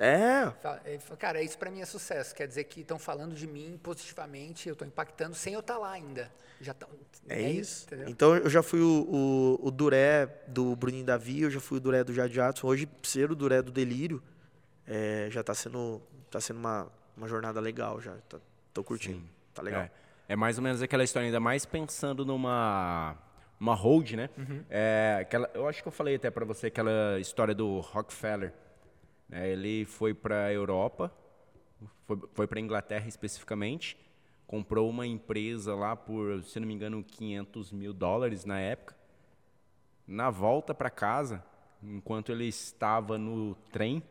É, 0.00 0.52
Ele 0.84 0.98
falou, 0.98 1.16
cara, 1.16 1.40
isso 1.42 1.56
pra 1.56 1.70
mim 1.70 1.80
é 1.80 1.86
sucesso. 1.86 2.34
Quer 2.34 2.48
dizer 2.48 2.64
que 2.64 2.80
estão 2.80 2.98
falando 2.98 3.34
de 3.34 3.46
mim 3.46 3.78
positivamente, 3.82 4.68
eu 4.68 4.74
tô 4.74 4.84
impactando 4.84 5.34
sem 5.34 5.54
eu 5.54 5.60
estar 5.60 5.78
lá 5.78 5.92
ainda. 5.92 6.30
Já 6.60 6.74
tão, 6.74 6.88
é, 7.28 7.50
isso. 7.50 7.84
entendeu? 7.86 8.08
Então 8.08 8.36
eu 8.36 8.48
já 8.48 8.62
fui 8.62 8.80
o, 8.80 9.58
o, 9.62 9.68
o 9.68 9.70
Duré 9.70 10.26
do 10.48 10.74
Bruninho 10.74 11.04
Davi, 11.04 11.42
eu 11.42 11.50
já 11.50 11.60
fui 11.60 11.78
o 11.78 11.80
Duré 11.80 12.02
do 12.02 12.12
Jade 12.12 12.34
Jadson. 12.34 12.66
Hoje, 12.66 12.88
ser 13.02 13.30
o 13.30 13.36
Duré 13.36 13.62
do 13.62 13.70
Delírio 13.70 14.22
é, 14.86 15.28
já 15.30 15.42
tá 15.42 15.54
sendo, 15.54 16.00
tá 16.30 16.40
sendo 16.40 16.58
uma, 16.58 16.90
uma 17.16 17.28
jornada 17.28 17.60
legal 17.60 18.00
já. 18.00 18.14
Tô, 18.28 18.40
tô 18.72 18.84
curtindo. 18.84 19.18
Sim. 19.18 19.28
Tá 19.52 19.62
legal. 19.62 19.82
É, 19.82 19.90
é 20.28 20.36
mais 20.36 20.58
ou 20.58 20.64
menos 20.64 20.82
aquela 20.82 21.04
história, 21.04 21.26
ainda 21.26 21.40
mais 21.40 21.64
pensando 21.64 22.24
numa 22.24 23.16
uma 23.60 23.74
hold, 23.74 24.12
né? 24.12 24.28
É, 24.68 25.18
aquela, 25.22 25.50
eu 25.54 25.68
acho 25.68 25.82
que 25.82 25.88
eu 25.88 25.92
falei 25.92 26.16
até 26.16 26.30
para 26.30 26.44
você 26.44 26.66
aquela 26.66 27.18
história 27.20 27.54
do 27.54 27.80
Rockefeller. 27.80 28.52
Né? 29.34 29.50
Ele 29.50 29.84
foi 29.84 30.14
para 30.14 30.46
a 30.46 30.52
Europa, 30.52 31.12
foi, 32.06 32.18
foi 32.32 32.46
para 32.46 32.60
Inglaterra 32.60 33.08
especificamente, 33.08 33.98
comprou 34.46 34.88
uma 34.88 35.04
empresa 35.04 35.74
lá 35.74 35.96
por, 35.96 36.44
se 36.44 36.60
não 36.60 36.68
me 36.68 36.74
engano, 36.74 37.02
500 37.02 37.72
mil 37.72 37.92
dólares 37.92 38.44
na 38.44 38.60
época. 38.60 38.94
Na 40.06 40.30
volta 40.30 40.72
para 40.72 40.88
casa, 40.88 41.42
enquanto 41.82 42.30
ele 42.30 42.46
estava 42.46 43.18
no 43.18 43.56
trem, 43.72 44.02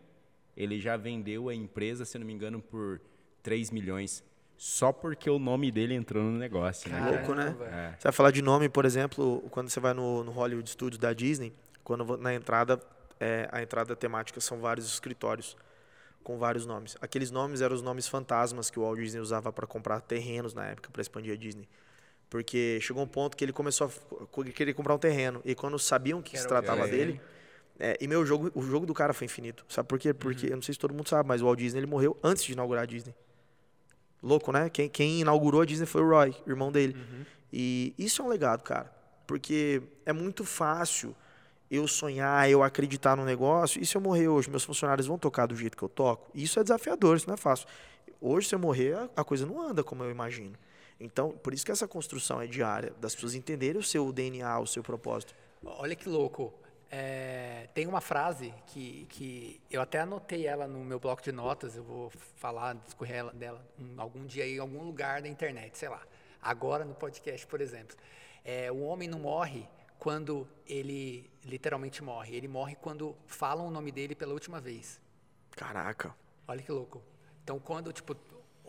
ele 0.57 0.79
já 0.81 0.97
vendeu 0.97 1.47
a 1.47 1.55
empresa, 1.55 2.03
se 2.03 2.19
não 2.19 2.25
me 2.25 2.33
engano, 2.33 2.61
por 2.61 2.99
3 3.41 3.71
milhões. 3.71 4.23
Só 4.57 4.91
porque 4.91 5.29
o 5.29 5.39
nome 5.39 5.71
dele 5.71 5.93
entrou 5.93 6.23
no 6.23 6.37
negócio, 6.37 6.89
né? 6.91 7.11
Louco, 7.11 7.33
né? 7.33 7.55
É. 7.61 7.95
Você 7.97 8.03
vai 8.03 8.11
falar 8.11 8.31
de 8.31 8.41
nome, 8.41 8.69
por 8.69 8.85
exemplo, 8.85 9.41
quando 9.51 9.69
você 9.69 9.79
vai 9.79 9.93
no, 9.93 10.23
no 10.23 10.31
Hollywood 10.31 10.69
Studios 10.69 10.99
da 10.99 11.13
Disney, 11.13 11.53
quando 11.83 12.17
na 12.17 12.33
entrada, 12.33 12.79
é, 13.23 13.47
a 13.51 13.61
entrada 13.61 13.95
temática 13.95 14.41
são 14.41 14.59
vários 14.59 14.85
escritórios 14.85 15.55
com 16.23 16.37
vários 16.37 16.65
nomes. 16.65 16.97
Aqueles 17.01 17.31
nomes 17.31 17.61
eram 17.61 17.73
os 17.75 17.81
nomes 17.81 18.07
fantasmas 18.07 18.69
que 18.69 18.77
o 18.79 18.83
Walt 18.83 18.99
Disney 18.99 19.21
usava 19.21 19.51
para 19.51 19.65
comprar 19.65 20.01
terrenos 20.01 20.53
na 20.53 20.65
época, 20.65 20.89
para 20.91 21.01
expandir 21.01 21.33
a 21.33 21.37
Disney. 21.37 21.67
Porque 22.29 22.79
chegou 22.81 23.03
um 23.03 23.07
ponto 23.07 23.37
que 23.37 23.45
ele 23.45 23.53
começou 23.53 23.89
a 23.89 24.51
querer 24.51 24.73
comprar 24.73 24.95
um 24.95 24.97
terreno. 24.97 25.41
E 25.45 25.55
quando 25.55 25.79
sabiam 25.79 26.21
que 26.21 26.31
Que 26.31 26.37
se 26.37 26.47
tratava 26.47 26.87
dele. 26.87 27.21
é, 27.79 27.97
e 28.01 28.07
meu 28.07 28.25
jogo, 28.25 28.51
o 28.55 28.61
jogo 28.61 28.85
do 28.85 28.93
cara 28.93 29.13
foi 29.13 29.25
infinito. 29.25 29.63
Sabe 29.69 29.87
por 29.87 29.99
quê? 29.99 30.09
Uhum. 30.09 30.15
Porque, 30.15 30.47
eu 30.47 30.55
não 30.55 30.61
sei 30.61 30.73
se 30.73 30.79
todo 30.79 30.93
mundo 30.93 31.07
sabe, 31.07 31.27
mas 31.27 31.41
o 31.41 31.45
Walt 31.45 31.59
Disney 31.59 31.79
ele 31.79 31.87
morreu 31.87 32.17
antes 32.23 32.43
de 32.43 32.51
inaugurar 32.53 32.83
a 32.83 32.85
Disney. 32.85 33.13
Louco, 34.21 34.51
né? 34.51 34.69
Quem, 34.69 34.89
quem 34.89 35.21
inaugurou 35.21 35.61
a 35.61 35.65
Disney 35.65 35.85
foi 35.85 36.01
o 36.01 36.09
Roy, 36.09 36.35
irmão 36.47 36.71
dele. 36.71 36.95
Uhum. 36.95 37.25
E 37.51 37.93
isso 37.97 38.21
é 38.21 38.25
um 38.25 38.29
legado, 38.29 38.63
cara. 38.63 38.91
Porque 39.27 39.81
é 40.05 40.13
muito 40.13 40.43
fácil 40.43 41.15
eu 41.75 41.87
sonhar, 41.87 42.49
eu 42.49 42.61
acreditar 42.63 43.15
no 43.15 43.25
negócio. 43.25 43.81
E 43.81 43.85
se 43.85 43.95
eu 43.97 44.01
morrer 44.01 44.27
hoje, 44.27 44.49
meus 44.49 44.63
funcionários 44.63 45.07
vão 45.07 45.17
tocar 45.17 45.45
do 45.47 45.55
jeito 45.55 45.75
que 45.77 45.83
eu 45.83 45.89
toco? 45.89 46.29
Isso 46.33 46.59
é 46.59 46.63
desafiador, 46.63 47.17
isso 47.17 47.27
não 47.27 47.33
é 47.33 47.37
fácil. 47.37 47.67
Hoje, 48.21 48.47
se 48.49 48.55
eu 48.55 48.59
morrer, 48.59 48.95
a- 49.15 49.23
coisa 49.23 49.45
não 49.45 49.61
anda 49.61 49.83
como 49.83 50.03
eu 50.03 50.11
imagino. 50.11 50.55
Então, 50.99 51.31
por 51.31 51.53
isso 51.53 51.65
que 51.65 51.71
essa 51.71 51.87
construção 51.87 52.41
é 52.41 52.47
diária, 52.47 52.93
das 53.01 53.13
pessoas 53.15 53.35
entenderem 53.35 53.79
o 53.79 53.83
seu 53.83 54.11
DNA, 54.13 54.59
o 54.59 54.67
seu 54.67 54.83
propósito. 54.83 55.33
Olha 55.65 55.95
que 55.95 56.07
louco. 56.07 56.53
É, 56.91 57.67
tem 57.73 57.87
uma 57.87 57.99
frase 58.01 58.53
que, 58.67 59.07
que 59.09 59.59
eu 59.71 59.81
até 59.81 59.99
anotei 60.01 60.45
ela 60.45 60.67
no 60.67 60.85
meu 60.85 60.99
bloco 60.99 61.23
de 61.23 61.31
notas, 61.31 61.75
eu 61.75 61.83
vou 61.83 62.11
falar, 62.35 62.75
discorrer 62.75 63.15
ela- 63.17 63.33
dela 63.33 63.65
um- 63.79 63.99
algum 63.99 64.23
dia 64.25 64.45
em 64.47 64.59
algum 64.59 64.83
lugar 64.83 65.21
da 65.21 65.27
internet, 65.27 65.75
sei 65.77 65.89
lá. 65.89 66.01
Agora 66.39 66.85
no 66.85 66.93
podcast, 66.93 67.47
por 67.47 67.59
exemplo. 67.61 67.97
É, 68.45 68.71
o 68.71 68.81
homem 68.81 69.07
não 69.09 69.19
morre 69.19 69.67
quando 70.07 70.45
ele 70.67 71.31
literalmente 71.45 72.03
morre. 72.03 72.35
Ele 72.35 72.47
morre 72.49 72.75
quando 72.75 73.15
falam 73.25 73.65
o 73.65 73.71
nome 73.71 73.89
dele 73.89 74.13
pela 74.13 74.33
última 74.33 74.59
vez. 74.59 74.99
Caraca. 75.55 76.13
Olha 76.45 76.61
que 76.61 76.69
louco. 76.73 77.01
Então, 77.41 77.57
quando, 77.57 77.93
tipo, 77.93 78.13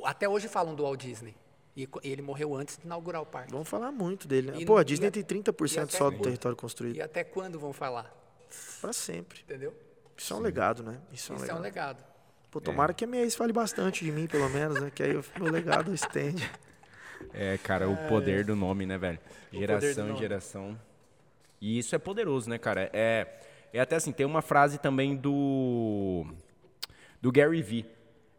até 0.04 0.28
hoje 0.28 0.46
falam 0.46 0.76
do 0.76 0.84
Walt 0.84 1.00
Disney. 1.00 1.34
E 1.76 1.88
ele 2.04 2.22
morreu 2.22 2.54
antes 2.54 2.76
de 2.78 2.84
inaugurar 2.86 3.20
o 3.20 3.26
parque. 3.26 3.50
Vamos 3.50 3.68
falar 3.68 3.90
muito 3.90 4.28
dele, 4.28 4.52
né? 4.52 4.58
E- 4.60 4.64
Pô, 4.64 4.76
a 4.76 4.84
Disney 4.84 5.08
a- 5.08 5.10
tem 5.10 5.22
e 5.22 5.24
30% 5.24 5.82
até 5.88 5.98
só 5.98 6.04
do 6.08 6.12
quando- 6.16 6.22
território 6.22 6.56
construído. 6.56 6.94
E 6.94 7.02
até 7.02 7.24
quando 7.24 7.58
vão 7.58 7.72
falar? 7.72 8.14
Pra 8.80 8.92
sempre. 8.92 9.40
Entendeu? 9.40 9.74
Isso 10.16 10.32
é 10.32 10.36
um 10.36 10.40
legado, 10.40 10.84
né? 10.84 11.00
Isso 11.12 11.32
é 11.32 11.34
um 11.34 11.38
Isso 11.38 11.50
é 11.50 11.54
um 11.54 11.58
legado. 11.58 11.96
legado. 11.98 12.04
Pô, 12.48 12.60
tomara 12.60 12.94
que 12.94 13.02
a 13.02 13.08
minha 13.08 13.24
ex 13.24 13.34
fale 13.34 13.52
bastante 13.52 14.04
de 14.04 14.12
mim, 14.12 14.28
pelo 14.28 14.48
menos, 14.50 14.80
né? 14.80 14.88
Que 14.94 15.02
aí 15.02 15.16
o 15.16 15.24
meu 15.36 15.50
legado 15.50 15.92
estende. 15.92 16.48
É, 17.32 17.58
cara, 17.58 17.88
o 17.88 17.96
poder 18.08 18.44
do 18.44 18.54
nome, 18.54 18.86
né, 18.86 18.96
velho? 18.96 19.18
Geração 19.52 20.04
em 20.04 20.08
nome. 20.10 20.20
geração. 20.20 20.80
E 21.64 21.78
isso 21.78 21.94
é 21.94 21.98
poderoso, 21.98 22.50
né, 22.50 22.58
cara? 22.58 22.90
É, 22.92 23.26
é 23.72 23.80
até 23.80 23.96
assim, 23.96 24.12
tem 24.12 24.26
uma 24.26 24.42
frase 24.42 24.76
também 24.76 25.16
do 25.16 26.26
do 27.22 27.32
Gary 27.32 27.62
Vee. 27.62 27.86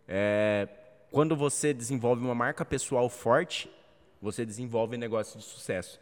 É, 0.08 0.68
quando 1.10 1.36
você 1.36 1.74
desenvolve 1.74 2.24
uma 2.24 2.36
marca 2.36 2.64
pessoal 2.64 3.10
forte, 3.10 3.68
você 4.22 4.46
desenvolve 4.46 4.96
negócio 4.96 5.40
de 5.40 5.44
sucesso. 5.44 6.00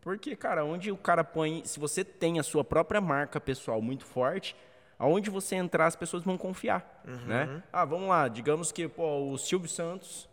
Porque, 0.00 0.34
cara, 0.34 0.64
onde 0.64 0.90
o 0.90 0.96
cara 0.96 1.22
põe, 1.22 1.64
se 1.64 1.78
você 1.78 2.02
tem 2.02 2.40
a 2.40 2.42
sua 2.42 2.64
própria 2.64 3.00
marca 3.00 3.40
pessoal 3.40 3.80
muito 3.80 4.04
forte, 4.04 4.56
aonde 4.98 5.30
você 5.30 5.54
entrar 5.54 5.86
as 5.86 5.94
pessoas 5.94 6.24
vão 6.24 6.36
confiar, 6.36 7.04
né? 7.24 7.62
Ah, 7.72 7.84
vamos 7.84 8.08
lá, 8.08 8.26
digamos 8.26 8.72
que 8.72 8.88
pô, 8.88 9.30
o 9.30 9.38
Silvio 9.38 9.68
Santos 9.68 10.28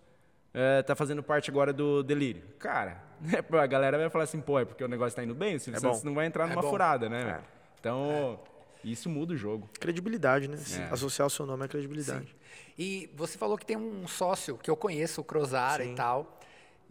é, 0.53 0.81
tá 0.83 0.95
fazendo 0.95 1.21
parte 1.23 1.49
agora 1.49 1.71
do 1.73 2.03
Delírio. 2.03 2.43
Cara, 2.59 3.03
né, 3.21 3.39
a 3.59 3.67
galera 3.67 3.97
vai 3.97 4.09
falar 4.09 4.25
assim, 4.25 4.41
pô, 4.41 4.59
é 4.59 4.65
porque 4.65 4.83
o 4.83 4.87
negócio 4.87 5.15
tá 5.15 5.23
indo 5.23 5.35
bem, 5.35 5.55
o 5.55 5.59
Silvio 5.59 5.77
É 5.77 5.81
Santos 5.81 6.03
não 6.03 6.13
vai 6.13 6.25
entrar 6.25 6.45
É 6.45 6.49
numa 6.49 6.61
bom. 6.61 6.69
furada, 6.69 7.09
né? 7.09 7.23
velho? 7.23 7.43
Então, 7.79 8.39
isso 8.83 9.09
muda 9.09 9.33
o 9.33 9.37
jogo. 9.37 9.69
Credibilidade, 9.79 10.47
né? 10.47 10.57
É. 10.79 10.93
Associar 10.93 11.27
o 11.27 11.29
seu 11.29 11.45
nome 11.45 11.65
à 11.65 11.67
credibilidade. 11.67 12.35
E 12.77 13.09
você 13.15 13.37
falou 13.37 13.57
que 13.57 13.65
tem 13.65 13.77
um 13.77 14.07
sócio 14.07 14.57
que 14.57 14.69
eu 14.69 14.75
conheço, 14.77 15.21
o 15.21 15.23
Crozara 15.23 15.83
Sim. 15.83 15.93
e 15.93 15.95
tal. 15.95 16.39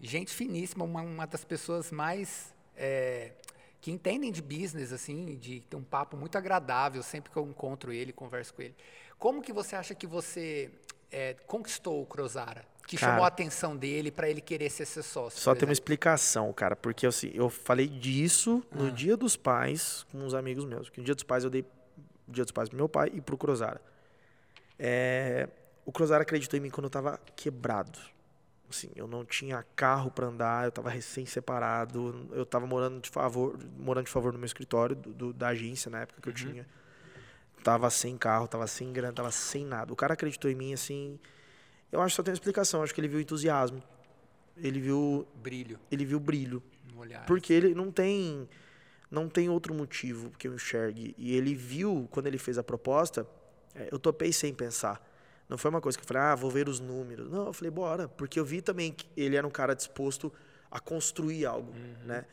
Gente 0.01 0.33
finíssima, 0.33 0.85
uma, 0.85 1.03
uma 1.03 1.27
das 1.27 1.45
pessoas 1.45 1.91
mais. 1.93 2.55
é, 2.77 3.33
que 3.81 3.91
entendem 3.91 4.31
de 4.31 4.43
business, 4.43 4.93
assim, 4.93 5.37
de 5.37 5.61
ter 5.61 5.77
um 5.77 5.83
papo 5.83 6.17
muito 6.17 6.37
agradável 6.37 7.03
sempre 7.03 7.31
que 7.31 7.37
eu 7.37 7.47
encontro 7.47 7.93
ele, 7.93 8.13
converso 8.13 8.53
com 8.53 8.61
ele. 8.63 8.75
Como 9.19 9.41
que 9.41 9.53
você 9.53 9.75
acha 9.75 9.95
que 9.95 10.07
você 10.07 10.71
é, 11.11 11.35
conquistou 11.47 12.03
o 12.03 12.07
Crozara? 12.07 12.65
Que 12.91 12.97
Cara. 12.97 13.13
chamou 13.13 13.25
a 13.25 13.29
atenção 13.29 13.77
dele 13.77 14.11
para 14.11 14.29
ele 14.29 14.41
querer 14.41 14.69
ser 14.69 14.85
seu 14.85 15.05
sócio? 15.05 15.39
Só 15.39 15.55
tem 15.55 15.65
uma 15.69 15.73
explicação, 15.73 16.53
cara, 16.53 16.75
porque 16.75 17.07
assim, 17.07 17.31
eu 17.33 17.49
falei 17.49 17.87
disso 17.87 18.65
no 18.75 18.89
Ah. 18.89 18.91
dia 18.91 19.17
dos 19.17 19.37
pais 19.37 20.05
com 20.11 20.19
uns 20.19 20.35
amigos 20.35 20.65
meus. 20.65 20.91
Que 20.91 20.99
no 20.99 21.05
dia 21.05 21.15
dos 21.15 21.23
pais 21.23 21.45
eu 21.45 21.51
dei 21.51 21.61
o 22.27 22.33
dia 22.33 22.43
dos 22.43 22.51
pais 22.51 22.69
pro 22.69 22.77
meu 22.77 22.89
pai 22.89 23.09
e 23.15 23.21
pro 23.21 23.39
Cruzara. 23.39 23.81
É, 24.77 25.49
o 25.85 25.93
Cruzara 25.93 26.23
acreditou 26.23 26.59
em 26.59 26.63
mim 26.63 26.69
quando 26.71 26.87
eu 26.87 26.91
tava 26.91 27.21
quebrado. 27.37 27.97
Assim, 28.69 28.91
eu 28.97 29.07
não 29.07 29.25
tinha 29.25 29.65
carro 29.77 30.11
para 30.11 30.27
andar, 30.27 30.65
eu 30.65 30.73
tava 30.73 30.91
recém-separado, 30.91 32.29
eu 32.33 32.45
tava 32.45 32.67
morando 32.67 33.01
de 33.01 33.09
favor, 33.09 33.57
morando 33.79 34.07
de 34.07 34.11
favor 34.11 34.33
no 34.33 34.39
meu 34.41 34.47
escritório 34.47 34.97
do, 34.97 35.13
do- 35.13 35.33
da 35.33 35.49
agência 35.49 35.89
na 35.91 36.01
época 36.01 36.21
que 36.21 36.29
eu 36.29 36.33
tinha. 36.33 36.67
Tava 37.63 37.89
sem 37.89 38.17
carro, 38.19 38.49
tava 38.49 38.67
sem 38.67 38.93
grana, 38.93 39.13
tava 39.13 39.31
sem 39.31 39.65
nada. 39.65 39.93
O 39.93 39.97
cara 39.97 40.15
acreditou 40.15 40.51
em 40.51 40.57
mim 40.57 40.73
assim. 40.73 41.21
Eu 41.91 42.01
acho 42.01 42.13
que 42.13 42.17
só 42.17 42.23
tem 42.23 42.33
uma 42.33 42.37
explicação, 42.37 42.83
acho 42.83 42.95
que 42.95 43.01
ele 43.01 43.09
viu 43.09 43.21
entusiasmo. 43.21 43.83
Ele 44.57 44.81
viu 44.81 45.27
Brilho 45.43 45.79
ele 45.91 46.05
viu 46.05 46.21
brilho. 46.21 46.63
no 46.93 47.01
olhar. 47.01 47.25
Porque 47.27 47.53
ele 47.53 47.75
não 47.75 47.91
tem 47.91 48.49
não 49.11 49.29
tem 49.29 49.49
outro 49.49 49.75
motivo 49.75 50.31
que 50.39 50.47
eu 50.47 50.55
enxergue. 50.55 51.15
E 51.19 51.35
ele 51.35 51.55
viu, 51.55 52.07
quando 52.11 52.29
ele 52.29 52.39
fez 52.39 52.59
a 52.59 52.63
proposta, 52.63 53.27
é, 53.75 53.89
eu 53.91 53.99
topei 53.99 54.33
sem 54.33 54.55
pensar. 54.55 55.05
Não 55.49 55.59
foi 55.59 55.69
uma 55.69 55.81
coisa 55.81 55.99
que 55.99 56.05
eu 56.05 56.07
falei, 56.07 56.23
ah, 56.23 56.35
vou 56.37 56.49
ver 56.49 56.69
os 56.69 56.79
números. 56.79 57.29
Não, 57.29 57.47
eu 57.47 57.53
falei, 57.53 57.73
bora. 57.73 58.07
Porque 58.07 58.39
eu 58.39 58.45
vi 58.45 58.63
também 58.63 58.93
que 58.93 59.09
ele 59.17 59.35
era 59.35 59.45
um 59.45 59.51
cara 59.51 59.75
disposto 59.75 60.33
a 60.71 60.79
construir 60.79 61.45
algo, 61.45 61.73
né? 62.05 62.25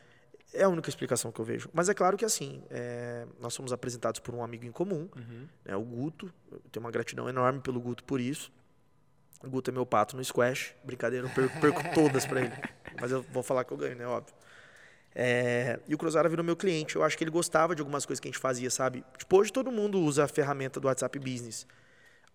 É 0.54 0.62
a 0.62 0.68
única 0.68 0.88
explicação 0.88 1.32
que 1.32 1.40
eu 1.40 1.44
vejo. 1.44 1.68
Mas 1.72 1.88
é 1.88 1.94
claro 1.94 2.16
que 2.16 2.24
assim, 2.24 2.62
é, 2.70 3.26
nós 3.40 3.52
somos 3.52 3.72
apresentados 3.72 4.20
por 4.20 4.34
um 4.34 4.42
amigo 4.42 4.64
em 4.64 4.70
comum, 4.70 5.08
né, 5.64 5.76
o 5.76 5.82
Guto. 5.82 6.32
Eu 6.50 6.60
tenho 6.70 6.84
uma 6.84 6.92
gratidão 6.92 7.28
enorme 7.28 7.60
pelo 7.60 7.80
Guto 7.80 8.04
por 8.04 8.20
isso. 8.20 8.52
O 9.42 9.48
Guto 9.48 9.70
é 9.70 9.72
meu 9.72 9.86
pato 9.86 10.16
no 10.16 10.24
squash. 10.24 10.74
Brincadeira, 10.84 11.26
eu 11.26 11.30
perco, 11.30 11.60
perco 11.60 11.82
todas 11.94 12.26
pra 12.26 12.40
ele. 12.40 12.52
Mas 13.00 13.10
eu 13.12 13.22
vou 13.32 13.42
falar 13.42 13.64
que 13.64 13.72
eu 13.72 13.76
ganho, 13.76 13.96
né? 13.96 14.06
Óbvio. 14.06 14.34
É, 15.14 15.78
e 15.88 15.94
o 15.94 15.98
Cruzara 15.98 16.28
virou 16.28 16.44
meu 16.44 16.56
cliente. 16.56 16.96
Eu 16.96 17.02
acho 17.02 17.16
que 17.16 17.24
ele 17.24 17.30
gostava 17.30 17.74
de 17.74 17.80
algumas 17.80 18.04
coisas 18.04 18.20
que 18.20 18.28
a 18.28 18.30
gente 18.30 18.40
fazia, 18.40 18.70
sabe? 18.70 19.04
Tipo, 19.16 19.38
hoje 19.38 19.52
todo 19.52 19.70
mundo 19.70 20.00
usa 20.00 20.24
a 20.24 20.28
ferramenta 20.28 20.78
do 20.80 20.86
WhatsApp 20.86 21.18
Business. 21.18 21.66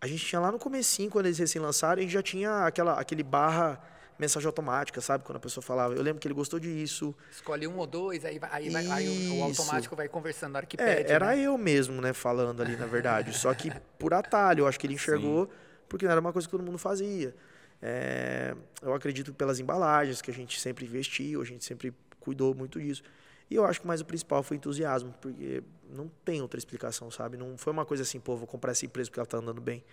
A 0.01 0.07
gente 0.07 0.25
tinha 0.25 0.39
lá 0.39 0.51
no 0.51 0.59
comecinho, 0.59 1.09
quando 1.09 1.27
eles 1.27 1.37
recém 1.37 1.61
lançaram, 1.61 1.99
a 1.99 2.01
gente 2.01 2.11
já 2.11 2.21
tinha 2.21 2.65
aquela, 2.65 2.99
aquele 2.99 3.23
barra 3.23 3.81
mensagem 4.19 4.45
automática, 4.47 4.99
sabe? 5.01 5.23
Quando 5.23 5.37
a 5.37 5.39
pessoa 5.39 5.61
falava. 5.63 5.93
Eu 5.93 6.01
lembro 6.01 6.19
que 6.19 6.27
ele 6.27 6.33
gostou 6.35 6.59
disso. 6.59 7.15
Escolhe 7.31 7.67
um 7.67 7.77
ou 7.77 7.87
dois, 7.87 8.23
aí, 8.25 8.39
aí, 8.51 8.69
vai- 8.69 8.87
aí 8.87 9.29
o, 9.29 9.39
o 9.39 9.43
automático 9.43 9.95
vai 9.95 10.07
conversando 10.09 10.53
na 10.53 10.59
hora 10.59 10.65
que 10.65 10.79
É, 10.81 10.95
pede. 10.97 11.11
era 11.11 11.27
né? 11.27 11.39
eu 11.41 11.57
mesmo, 11.57 12.01
né, 12.01 12.11
falando 12.13 12.61
ali, 12.61 12.75
na 12.75 12.85
verdade. 12.85 13.33
Só 13.37 13.53
que 13.53 13.71
por 13.97 14.13
atalho, 14.13 14.61
eu 14.61 14.67
acho 14.67 14.79
que 14.79 14.87
ele 14.87 14.93
enxergou, 14.95 15.49
porque 15.87 16.05
não 16.05 16.11
era 16.11 16.21
uma 16.21 16.31
coisa 16.33 16.47
que 16.47 16.51
todo 16.51 16.63
mundo 16.63 16.77
fazia. 16.77 17.35
É, 17.81 18.55
eu 18.81 18.93
acredito 18.93 19.33
pelas 19.33 19.59
embalagens 19.59 20.21
que 20.21 20.31
a 20.31 20.33
gente 20.33 20.59
sempre 20.59 20.85
investiu, 20.85 21.41
a 21.41 21.45
gente 21.45 21.65
sempre 21.65 21.93
cuidou 22.19 22.53
muito 22.55 22.79
disso. 22.79 23.03
E 23.49 23.55
eu 23.55 23.65
acho 23.65 23.81
que 23.81 23.87
mais 23.87 23.99
o 24.01 24.05
principal 24.05 24.41
foi 24.41 24.57
entusiasmo, 24.57 25.13
porque 25.21 25.61
não 25.89 26.09
tem 26.23 26.41
outra 26.41 26.57
explicação, 26.57 27.11
sabe? 27.11 27.35
Não 27.37 27.57
foi 27.57 27.73
uma 27.73 27.85
coisa 27.85 28.03
assim, 28.03 28.19
pô, 28.19 28.35
vou 28.37 28.47
comprar 28.47 28.71
essa 28.71 28.85
empresa 28.85 29.09
porque 29.09 29.19
ela 29.19 29.27
tá 29.27 29.37
andando 29.37 29.59
bem. 29.61 29.83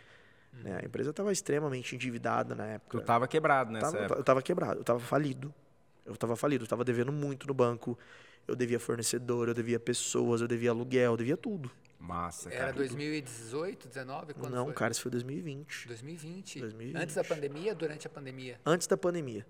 Né? 0.53 0.79
A 0.83 0.87
empresa 0.87 1.11
estava 1.11 1.31
extremamente 1.33 1.95
endividada 1.95 2.55
na 2.55 2.67
época. 2.67 2.99
Tu 2.99 3.05
tava 3.05 3.27
quebrado 3.29 3.73
nessa 3.73 3.93
Tava- 3.93 4.05
época. 4.05 4.21
eu 4.21 4.25
tava 4.25 4.43
quebrado, 4.43 4.81
eu 4.81 4.85
tava 4.85 5.01
falido. 5.01 5.53
Eu 6.07 6.17
tava 6.17 6.35
falido, 6.37 6.65
eu 6.65 6.69
tava 6.69 6.85
devendo 6.85 7.13
muito 7.13 7.47
no 7.47 7.55
banco. 7.55 7.99
Eu 8.49 8.57
devia 8.57 8.81
fornecedor, 8.81 9.49
eu 9.49 9.55
devia 9.55 9.79
pessoas, 9.79 10.41
eu 10.41 10.49
devia 10.49 10.71
aluguel, 10.71 11.13
eu 11.13 11.17
devia 11.17 11.37
tudo. 11.37 11.71
Massa, 12.01 12.49
cara. 12.49 12.63
Era 12.65 12.73
2018, 12.73 13.89
19? 13.89 14.35
Quando 14.35 14.55
não, 14.55 14.65
foi? 14.65 14.75
cara, 14.75 14.91
isso 14.91 15.03
foi 15.03 15.11
2020. 15.11 15.87
2020. 15.87 16.61
2020. 16.61 17.03
Antes 17.03 17.15
da 17.15 17.23
pandemia, 17.23 17.75
durante 17.75 18.07
a 18.07 18.11
pandemia? 18.11 18.59
Antes 18.65 18.87
da 18.87 18.97
pandemia. 18.97 19.47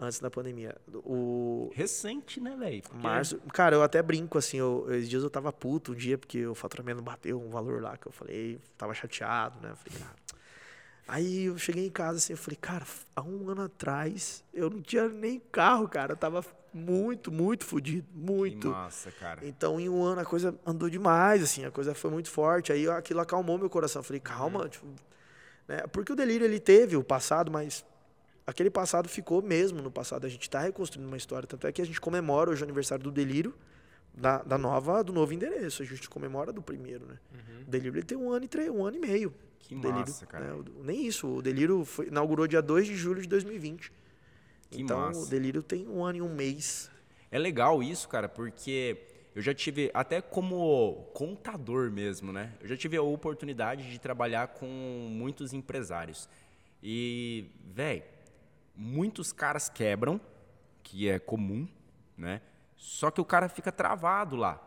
Antes 0.00 0.18
da 0.18 0.30
pandemia. 0.30 0.74
O 1.04 1.70
Recente, 1.74 2.40
né, 2.40 2.56
velho? 2.56 2.82
Porque- 2.82 2.96
março. 2.96 3.38
Cara, 3.52 3.76
eu 3.76 3.82
até 3.82 4.02
brinco, 4.02 4.38
assim, 4.38 4.56
eu, 4.56 4.86
esses 4.90 5.10
dias 5.10 5.22
eu 5.22 5.28
tava 5.28 5.52
puto 5.52 5.92
um 5.92 5.94
dia, 5.94 6.16
porque 6.16 6.46
o 6.46 6.54
faturamento 6.54 7.02
bateu 7.02 7.38
um 7.38 7.50
valor 7.50 7.82
lá 7.82 7.98
que 7.98 8.06
eu 8.08 8.12
falei, 8.12 8.58
tava 8.78 8.94
chateado, 8.94 9.60
né? 9.60 9.70
Eu 9.72 9.76
Falei, 9.76 9.98
ah. 10.02 10.14
Aí 11.12 11.46
eu 11.46 11.58
cheguei 11.58 11.84
em 11.84 11.90
casa 11.90 12.18
assim, 12.18 12.34
eu 12.34 12.36
falei, 12.36 12.56
cara, 12.60 12.86
há 13.16 13.20
um 13.20 13.48
ano 13.50 13.62
atrás 13.62 14.44
eu 14.54 14.70
não 14.70 14.80
tinha 14.80 15.08
nem 15.08 15.40
carro, 15.50 15.88
cara. 15.88 16.12
Eu 16.12 16.16
tava 16.16 16.44
muito, 16.72 17.32
muito 17.32 17.64
fudido. 17.64 18.06
Que 18.06 18.16
Muito. 18.16 18.68
massa, 18.68 19.10
cara. 19.10 19.44
Então, 19.44 19.80
em 19.80 19.88
um 19.88 20.04
ano 20.04 20.20
a 20.20 20.24
coisa 20.24 20.54
andou 20.64 20.88
demais, 20.88 21.42
assim, 21.42 21.64
a 21.64 21.70
coisa 21.72 21.96
foi 21.96 22.12
muito 22.12 22.30
forte. 22.30 22.72
Aí 22.72 22.88
aquilo 22.88 23.18
acalmou 23.18 23.58
meu 23.58 23.68
coração. 23.68 23.98
Eu 23.98 24.04
falei, 24.04 24.20
calma, 24.20 24.68
tipo, 24.68 24.86
né? 25.66 25.78
Porque 25.88 26.12
o 26.12 26.14
delírio 26.14 26.44
ele 26.44 26.60
teve 26.60 26.96
o 26.96 27.02
passado, 27.02 27.50
mas 27.50 27.84
aquele 28.46 28.70
passado 28.70 29.08
ficou 29.08 29.42
mesmo 29.42 29.82
no 29.82 29.90
passado. 29.90 30.24
A 30.24 30.28
gente 30.28 30.42
está 30.42 30.60
reconstruindo 30.60 31.08
uma 31.08 31.16
história. 31.16 31.44
Tanto 31.44 31.66
é 31.66 31.72
que 31.72 31.82
a 31.82 31.84
gente 31.84 32.00
comemora 32.00 32.52
hoje 32.52 32.62
o 32.62 32.64
aniversário 32.64 33.02
do 33.02 33.10
delírio, 33.10 33.52
da, 34.20 34.42
da 34.42 34.58
nova, 34.58 35.02
do 35.02 35.12
novo 35.12 35.32
endereço. 35.32 35.82
A 35.82 35.86
gente 35.86 36.08
comemora 36.08 36.52
do 36.52 36.62
primeiro, 36.62 37.06
né? 37.06 37.18
O 37.66 37.70
delírio 37.70 37.96
ele 37.98 38.06
tem 38.06 38.18
um 38.18 38.30
ano 38.30 38.44
e 38.44 38.48
três, 38.48 38.68
um 38.70 38.84
ano 38.84 38.96
e 38.96 39.00
meio. 39.00 39.34
Que 39.58 39.74
delírio, 39.74 40.00
massa, 40.00 40.26
cara. 40.26 40.46
né? 40.46 40.52
O- 40.54 40.82
Nem 40.84 41.06
isso. 41.06 41.26
O 41.28 41.42
delírio 41.42 41.84
foi, 41.84 42.06
inaugurou 42.08 42.46
dia 42.46 42.60
2 42.62 42.86
de 42.86 42.94
julho 42.96 43.22
de 43.22 43.28
2020. 43.28 43.92
Que 44.70 44.82
então, 44.82 44.98
massa. 45.00 45.20
o 45.20 45.26
delírio 45.26 45.62
tem 45.62 45.86
um 45.88 46.04
ano 46.04 46.18
e 46.18 46.22
um 46.22 46.32
mês. 46.34 46.90
É 47.30 47.38
legal 47.38 47.82
isso, 47.82 48.08
cara, 48.08 48.28
porque 48.28 48.98
eu 49.34 49.40
já 49.42 49.54
tive, 49.54 49.90
até 49.94 50.20
como 50.20 51.08
contador 51.14 51.90
mesmo, 51.90 52.32
né? 52.32 52.52
Eu 52.60 52.68
já 52.68 52.76
tive 52.76 52.96
a 52.96 53.02
oportunidade 53.02 53.90
de 53.90 53.98
trabalhar 54.00 54.48
com 54.48 54.66
muitos 55.10 55.52
empresários. 55.52 56.28
E, 56.82 57.46
velho, 57.74 58.02
muitos 58.74 59.32
caras 59.32 59.68
quebram, 59.68 60.20
que 60.82 61.08
é 61.08 61.18
comum, 61.18 61.68
né? 62.16 62.40
Só 62.80 63.10
que 63.10 63.20
o 63.20 63.24
cara 63.26 63.46
fica 63.46 63.70
travado 63.70 64.36
lá. 64.36 64.58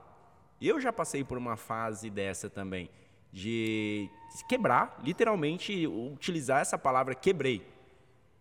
Eu 0.61 0.79
já 0.79 0.93
passei 0.93 1.23
por 1.23 1.35
uma 1.35 1.57
fase 1.57 2.11
dessa 2.11 2.47
também, 2.47 2.87
de 3.31 4.07
quebrar, 4.47 4.99
literalmente 5.03 5.87
utilizar 5.87 6.61
essa 6.61 6.77
palavra 6.77 7.15
quebrei. 7.15 7.67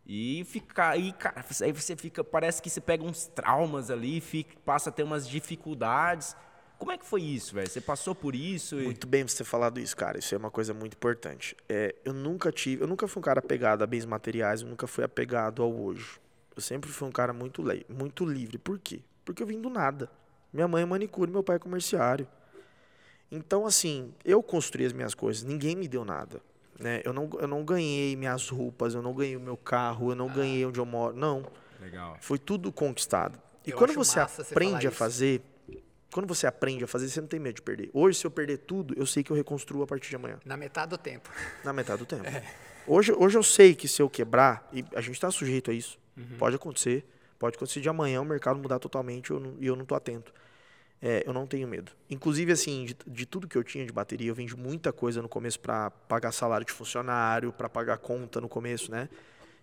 E 0.07 0.45
ficar 0.45 0.91
aí, 0.91 1.11
cara, 1.15 1.43
aí 1.63 1.73
você 1.73 1.97
fica, 1.97 2.23
parece 2.23 2.61
que 2.61 2.69
você 2.69 2.83
pega 2.83 3.03
uns 3.03 3.25
traumas 3.25 3.91
ali, 3.91 4.21
fica, 4.21 4.55
passa 4.63 4.91
a 4.91 4.93
ter 4.93 5.05
umas 5.05 5.27
dificuldades. 5.27 6.37
Como 6.79 6.93
é 6.93 6.99
que 6.99 7.07
foi 7.07 7.23
isso, 7.23 7.55
velho? 7.55 7.71
Você 7.71 7.81
passou 7.81 8.15
por 8.15 8.35
isso? 8.35 8.79
E... 8.79 8.85
Muito 8.85 9.07
bem 9.07 9.27
você 9.27 9.39
ter 9.39 9.45
falado 9.45 9.81
isso, 9.81 9.97
cara. 9.97 10.19
Isso 10.19 10.35
é 10.35 10.39
uma 10.39 10.51
coisa 10.51 10.75
muito 10.75 10.95
importante. 10.97 11.57
É, 11.67 11.95
eu 12.05 12.13
nunca 12.13 12.53
tive, 12.53 12.83
eu 12.83 12.87
nunca 12.87 13.09
fui 13.09 13.21
um 13.21 13.25
cara 13.25 13.39
apegado 13.39 13.83
a 13.83 13.87
bens 13.87 14.05
materiais, 14.05 14.61
eu 14.61 14.69
nunca 14.69 14.87
fui 14.87 15.03
apegado 15.03 15.63
ao 15.63 15.73
hoje. 15.73 16.21
Eu 16.55 16.61
sempre 16.61 16.91
fui 16.91 17.09
um 17.09 17.13
cara 17.13 17.33
muito, 17.33 17.63
le 17.63 17.87
muito 17.89 18.27
livre. 18.27 18.59
Por 18.59 18.79
quê? 18.79 19.01
Porque 19.25 19.43
eu 19.43 19.47
vim 19.47 19.61
do 19.61 19.71
nada. 19.71 20.11
Minha 20.53 20.69
mãe 20.69 20.83
é 20.83 20.87
manicure, 20.87 21.31
meu 21.31 21.43
pai 21.43 21.57
é 21.57 21.59
comerciário. 21.59 22.27
Então, 23.31 23.65
assim, 23.65 24.13
eu 24.25 24.43
construí 24.43 24.85
as 24.85 24.93
minhas 24.93 25.15
coisas, 25.15 25.43
ninguém 25.43 25.75
me 25.75 25.89
deu 25.89 26.05
nada. 26.05 26.41
Né? 26.79 27.01
Eu, 27.05 27.13
não, 27.13 27.31
eu 27.39 27.47
não 27.47 27.65
ganhei 27.65 28.15
minhas 28.17 28.49
roupas, 28.49 28.95
eu 28.95 29.01
não 29.03 29.15
ganhei 29.15 29.37
o 29.37 29.41
meu 29.41 29.57
carro, 29.57 30.11
eu 30.11 30.17
não 30.17 30.29
ganhei 30.29 30.65
onde 30.67 30.79
eu 30.79 30.85
moro. 30.85 31.17
Não. 31.17 31.47
Legal. 31.81 32.17
Foi 32.21 32.39
tudo 32.39 32.71
conquistado. 32.73 33.41
E 33.67 33.71
Eu 33.71 33.79
quando 33.79 33.95
você 33.95 34.21
você 34.21 34.43
aprende 34.53 34.71
falar 34.73 34.79
a 34.81 34.89
isso. 34.89 34.97
fazer, 34.97 35.43
quando 36.13 36.27
você 36.27 36.47
aprende 36.47 36.85
a 36.85 36.87
fazer, 36.87 37.09
você 37.09 37.21
não 37.21 37.29
tem 37.29 37.41
medo 37.41 37.55
de 37.57 37.63
perder. 37.63 37.89
Hoje, 37.95 38.19
se 38.19 38.27
eu 38.27 38.31
perder 38.31 38.59
tudo, 38.59 38.95
eu 38.99 39.07
sei 39.07 39.23
que 39.23 39.31
eu 39.31 39.37
reconstruo 39.37 39.83
a 39.83 39.87
partir 39.87 40.11
de 40.11 40.17
amanhã, 40.17 40.39
Na 40.45 40.57
metade 40.57 40.91
do 40.91 40.99
tempo. 40.99 41.31
na 41.65 41.73
metade 41.73 42.01
do 42.01 42.07
tempo. 42.07 42.25
É. 42.29 42.45
Hoje, 42.85 43.13
hoje 43.13 43.39
eu 43.39 43.45
sei 43.45 43.77
que 43.77 43.87
se 43.87 44.03
eu 44.03 44.11
quebrar, 44.11 44.69
e 44.73 44.85
a 44.97 45.01
gente 45.01 45.15
está 45.15 45.31
sujeito 45.31 45.71
a 45.71 45.75
isso, 45.75 46.01
Uhum. 46.17 46.37
pode 46.37 46.57
acontecer, 46.57 47.07
pode 47.43 47.57
acontecer 47.57 47.81
de 47.81 47.89
amanhã 47.89 48.21
o 48.23 48.25
mercado 48.25 48.57
mudar 48.61 48.79
totalmente 48.79 49.33
eu 49.33 49.41
não- 49.41 49.57
e 49.59 49.67
eu 49.67 49.75
não 49.75 49.85
tô 49.85 49.97
atento. 49.97 50.33
É, 51.01 51.25
eu 51.27 51.33
não 51.33 51.45
tenho 51.45 51.67
medo. 51.67 51.91
Inclusive, 52.09 52.53
assim, 52.53 52.85
de, 52.85 52.97
de 53.05 53.27
tudo 53.27 53.49
que 53.49 53.59
eu 53.59 53.65
tinha 53.65 53.85
de 53.85 53.93
bateria, 53.93 54.31
eu 54.31 54.35
vendi 54.37 54.57
muita 54.57 54.93
coisa 54.93 55.21
no 55.21 55.29
começo 55.29 55.59
para 55.59 55.91
pagar 55.91 56.31
salário 56.31 56.65
de 56.65 56.73
funcionário, 56.73 57.53
para 57.53 57.69
pagar 57.69 57.99
conta 57.99 58.41
no 58.41 58.49
começo, 58.49 58.93
né? 58.93 59.09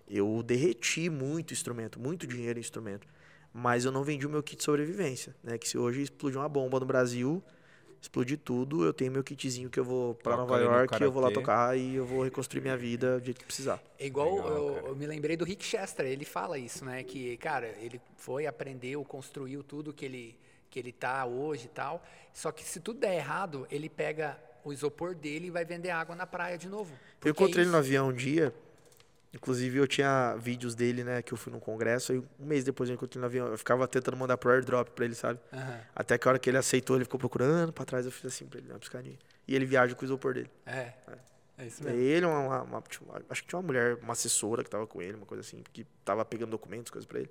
Eu 0.05 0.43
derreti 0.43 1.09
muito 1.09 1.53
instrumento, 1.53 1.97
muito 1.97 2.27
dinheiro 2.27 2.59
em 2.59 2.61
instrumento. 2.61 3.07
Mas 3.53 3.86
eu 3.86 3.91
não 3.93 4.03
vendi 4.03 4.27
o 4.27 4.30
meu 4.30 4.43
kit 4.43 4.57
de 4.57 4.63
sobrevivência, 4.65 5.34
né? 5.41 5.57
Que 5.57 5.69
se 5.69 5.77
hoje 5.77 6.01
explodir 6.01 6.38
uma 6.38 6.49
bomba 6.49 6.77
no 6.82 6.86
Brasil, 6.86 7.41
explodir 8.01 8.37
tudo, 8.37 8.85
eu 8.85 8.93
tenho 8.93 9.11
meu 9.11 9.23
kitzinho 9.23 9.69
que 9.69 9.79
eu 9.79 9.83
vou 9.83 10.15
para 10.15 10.37
Nova 10.37 10.57
York, 10.57 11.01
eu 11.01 11.11
vou 11.11 11.21
lá 11.21 11.31
tocar 11.31 11.77
e 11.77 11.95
eu 11.95 12.05
vou 12.05 12.23
reconstruir 12.23 12.61
minha 12.61 12.77
vida 12.77 13.19
do 13.19 13.25
jeito 13.25 13.39
que 13.39 13.45
precisar. 13.45 13.81
É 13.99 14.05
igual 14.05 14.35
Legal, 14.35 14.49
eu, 14.49 14.87
eu 14.87 14.95
me 14.95 15.05
lembrei 15.05 15.35
do 15.35 15.43
Rick 15.43 15.63
Chester, 15.63 16.05
ele 16.05 16.25
fala 16.25 16.57
isso, 16.57 16.85
né? 16.85 17.03
Que, 17.03 17.35
cara, 17.37 17.67
ele 17.79 17.99
foi, 18.15 18.47
aprendeu, 18.47 19.03
construiu 19.03 19.63
tudo 19.63 19.93
que 19.93 20.05
ele, 20.05 20.37
que 20.69 20.79
ele 20.79 20.91
tá 20.91 21.25
hoje 21.25 21.65
e 21.65 21.69
tal. 21.69 22.03
Só 22.33 22.51
que 22.51 22.63
se 22.63 22.79
tudo 22.79 22.99
der 22.99 23.15
errado, 23.15 23.67
ele 23.69 23.89
pega 23.89 24.39
o 24.63 24.71
isopor 24.71 25.15
dele 25.15 25.47
e 25.47 25.49
vai 25.49 25.65
vender 25.65 25.89
água 25.89 26.15
na 26.15 26.25
praia 26.25 26.57
de 26.57 26.69
novo. 26.69 26.93
Eu 26.93 26.99
Porque 27.19 27.29
é 27.29 27.31
encontrei 27.31 27.63
ele 27.63 27.71
no 27.71 27.77
avião 27.77 28.09
um 28.09 28.13
dia. 28.13 28.53
Inclusive, 29.34 29.77
eu 29.77 29.88
tinha 29.88 30.36
vídeos 30.38 30.73
dele, 30.73 31.03
né? 31.03 31.21
Que 31.21 31.32
eu 31.34 31.38
fui 31.38 31.53
num 31.53 31.59
congresso. 31.59 32.11
Aí, 32.11 32.17
um 32.39 32.45
mês 32.45 32.63
depois 32.63 32.89
eu 32.89 32.95
encontrei 32.95 33.19
ele 33.19 33.21
no 33.21 33.25
avião. 33.27 33.47
Eu 33.47 33.57
ficava 33.57 33.88
tentando 33.88 34.17
mandar 34.17 34.38
pro 34.38 34.49
airdrop 34.51 34.89
pra 34.89 35.05
ele, 35.05 35.13
sabe? 35.13 35.39
Aham. 35.53 35.80
Até 35.95 36.17
que 36.17 36.27
a 36.27 36.32
hora 36.32 36.39
que 36.39 36.49
ele 36.49 36.57
aceitou, 36.57 36.95
ele 36.95 37.05
ficou 37.05 37.19
procurando 37.19 37.71
pra 37.71 37.86
trás. 37.86 38.05
Eu 38.05 38.11
fiz 38.11 38.25
assim 38.25 38.47
pra 38.47 38.59
ele, 38.59 38.71
uma 38.71 38.80
piscadinha. 38.80 39.17
E 39.47 39.55
ele 39.55 39.65
viaja 39.65 39.93
com 39.93 40.01
o 40.01 40.05
isopor 40.05 40.34
dele. 40.34 40.49
É, 40.65 40.93
é 41.59 41.65
isso 41.67 41.82
É 41.84 41.91
mesmo. 41.91 42.01
ele, 42.01 42.25
uma, 42.25 42.39
uma- 42.39 42.61
uma- 42.63 42.84
uma- 43.01 43.21
acho 43.30 43.43
que 43.43 43.49
tinha 43.49 43.59
uma 43.59 43.65
mulher, 43.67 43.97
uma 44.01 44.13
assessora 44.13 44.63
que 44.63 44.69
tava 44.69 44.88
com 44.88 44.99
ele, 45.01 45.13
uma 45.13 45.25
coisa 45.27 45.41
assim, 45.41 45.63
que 45.71 45.86
tava 46.03 46.25
pegando 46.25 46.49
documentos, 46.49 46.89
coisas 46.91 47.05
pra 47.05 47.19
ele. 47.19 47.30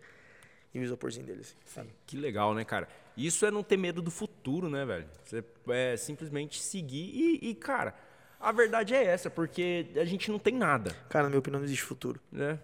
E 0.73 0.79
o 0.79 0.83
isoporzinho 0.83 1.25
dele, 1.27 1.41
assim, 1.41 1.55
sabe? 1.65 1.89
Que 2.07 2.17
legal, 2.17 2.55
né, 2.55 2.63
cara? 2.65 2.87
Isso 3.17 3.45
é 3.47 3.51
não 3.51 3.63
ter 3.63 3.77
medo 3.79 4.03
do 4.03 4.11
futuro, 4.11 4.69
né, 4.69 4.85
velho? 4.85 5.09
Você 5.25 5.43
é 5.71 5.97
simplesmente 5.97 6.61
seguir 6.63 7.11
e, 7.43 7.49
e, 7.51 7.55
cara, 7.55 7.95
a 8.41 8.53
verdade 8.53 8.95
é 8.95 9.05
essa, 9.05 9.29
porque 9.31 9.87
a 9.97 10.05
gente 10.05 10.31
não 10.31 10.39
tem 10.39 10.55
nada, 10.55 10.91
Cara, 11.09 11.25
na 11.25 11.31
minha 11.31 11.39
opinião, 11.41 11.59
não 11.61 11.67
existe 11.67 11.83
futuro. 11.85 12.21
né? 12.31 12.59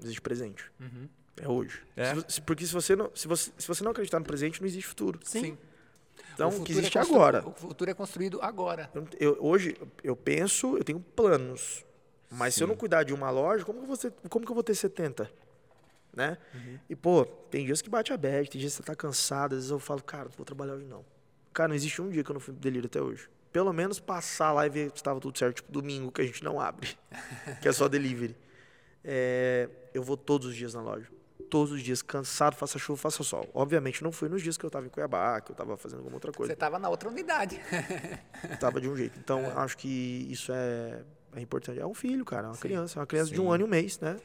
Existe 0.00 0.20
presente. 0.20 0.70
É 1.40 1.48
hoje. 1.48 1.80
É? 1.96 2.14
Se 2.28 2.40
porque 2.40 2.66
se 2.66 2.72
você, 2.72 2.94
não, 2.96 3.10
se, 3.14 3.26
você, 3.28 3.50
se 3.56 3.66
você 3.68 3.82
não 3.84 3.92
acreditar 3.92 4.18
no 4.18 4.24
presente, 4.24 4.60
não 4.60 4.66
existe 4.68 4.86
futuro. 4.86 5.18
Sim. 5.24 5.56
Então, 6.34 6.48
O 6.50 6.62
que 6.64 6.72
é 6.72 6.76
existe 6.76 6.98
constru- 6.98 7.16
agora. 7.16 7.46
O 7.48 7.52
futuro 7.52 7.90
é 7.90 7.94
construído 7.94 8.38
agora. 8.42 8.90
Eu, 8.94 9.00
não- 9.02 9.08
eu- 9.18 9.36
hoje, 9.40 9.76
eu 10.04 10.14
penso, 10.16 10.76
eu 10.76 10.84
tenho 10.84 11.00
planos. 11.00 11.84
Mas 12.30 12.54
se 12.54 12.62
eu 12.62 12.66
não 12.66 12.74
cuidar 12.76 13.02
de 13.04 13.12
uma 13.14 13.30
loja, 13.30 13.64
como 13.64 13.80
que, 13.82 13.86
você, 13.86 14.10
como 14.28 14.44
que 14.44 14.50
eu 14.50 14.54
vou 14.54 14.62
ter 14.64 14.74
70? 14.74 15.30
Né? 16.14 16.36
E, 16.88 16.94
pô, 16.96 17.24
tem 17.24 17.64
dias 17.64 17.80
que 17.80 17.88
bate 17.88 18.12
a 18.12 18.16
bad, 18.16 18.48
tem 18.50 18.60
dias 18.60 18.72
que 18.72 18.78
você 18.78 18.82
tá 18.82 18.94
cansado, 18.94 19.52
às 19.54 19.58
vezes 19.60 19.70
eu 19.70 19.78
falo, 19.78 20.02
cara, 20.02 20.24
não 20.24 20.32
vou 20.36 20.44
trabalhar 20.44 20.74
hoje 20.74 20.84
não. 20.86 21.04
Cara, 21.52 21.68
não 21.68 21.74
existe 21.74 22.00
um 22.02 22.10
dia 22.10 22.22
que 22.24 22.30
eu 22.30 22.34
não 22.34 22.40
fui 22.40 22.52
delírio 22.54 22.86
até 22.86 23.00
hoje. 23.00 23.28
Pelo 23.52 23.72
menos 23.72 24.00
passar 24.00 24.52
lá 24.52 24.66
e 24.66 24.70
ver 24.70 24.88
se 24.90 24.96
estava 24.96 25.20
tudo 25.20 25.38
certo, 25.38 25.56
tipo 25.56 25.70
domingo, 25.70 26.10
que 26.10 26.22
a 26.22 26.24
gente 26.24 26.42
não 26.42 26.58
abre, 26.60 26.88
que 27.60 27.68
é 27.68 27.72
só 27.72 27.86
delivery. 27.88 28.36
É, 29.04 29.68
eu 29.92 30.02
vou 30.02 30.16
todos 30.16 30.48
os 30.48 30.56
dias 30.56 30.72
na 30.74 30.80
loja. 30.80 31.06
Todos 31.50 31.70
os 31.72 31.82
dias, 31.82 32.00
cansado, 32.00 32.54
faça 32.56 32.78
chuva, 32.78 32.96
faça 32.98 33.22
sol. 33.22 33.46
Obviamente 33.52 34.02
não 34.02 34.10
fui 34.10 34.26
nos 34.28 34.40
dias 34.40 34.56
que 34.56 34.64
eu 34.64 34.70
tava 34.70 34.86
em 34.86 34.88
Cuiabá, 34.88 35.38
que 35.42 35.52
eu 35.52 35.56
tava 35.56 35.76
fazendo 35.76 35.98
alguma 35.98 36.16
outra 36.16 36.32
coisa 36.32 36.48
Você 36.48 36.54
estava 36.54 36.78
na 36.78 36.88
outra 36.88 37.10
unidade. 37.10 37.60
tava 38.58 38.80
de 38.80 38.88
um 38.88 38.96
jeito. 38.96 39.18
Então, 39.18 39.40
É. 39.40 39.52
acho 39.56 39.76
que 39.76 40.26
isso 40.30 40.50
é, 40.50 41.02
é 41.36 41.40
importante. 41.42 41.78
É 41.78 41.84
um 41.86 41.92
filho, 41.92 42.24
cara, 42.24 42.44
é 42.44 42.48
uma 42.48 42.54
Sim. 42.54 42.60
criança. 42.62 42.98
É 42.98 43.00
uma 43.00 43.06
criança 43.06 43.30
de 43.30 43.36
Sim. 43.36 43.42
um 43.42 43.52
ano 43.52 43.64
e 43.64 43.66
um 43.66 43.68
mês, 43.68 43.98
né? 44.00 44.18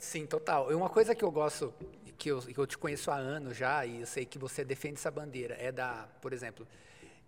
Sim, 0.00 0.26
total. 0.26 0.72
E 0.72 0.74
uma 0.74 0.88
coisa 0.90 1.14
que 1.14 1.24
eu 1.24 1.30
gosto, 1.30 1.72
que 2.18 2.30
eu, 2.30 2.40
que 2.40 2.58
eu 2.58 2.66
te 2.66 2.76
conheço 2.76 3.08
há 3.10 3.16
anos 3.16 3.56
já, 3.56 3.86
e 3.86 4.00
eu 4.00 4.06
sei 4.06 4.24
que 4.26 4.38
você 4.38 4.64
defende 4.64 4.94
essa 4.94 5.10
bandeira, 5.12 5.54
é 5.60 5.70
da, 5.70 6.08
por 6.20 6.32
exemplo, 6.32 6.66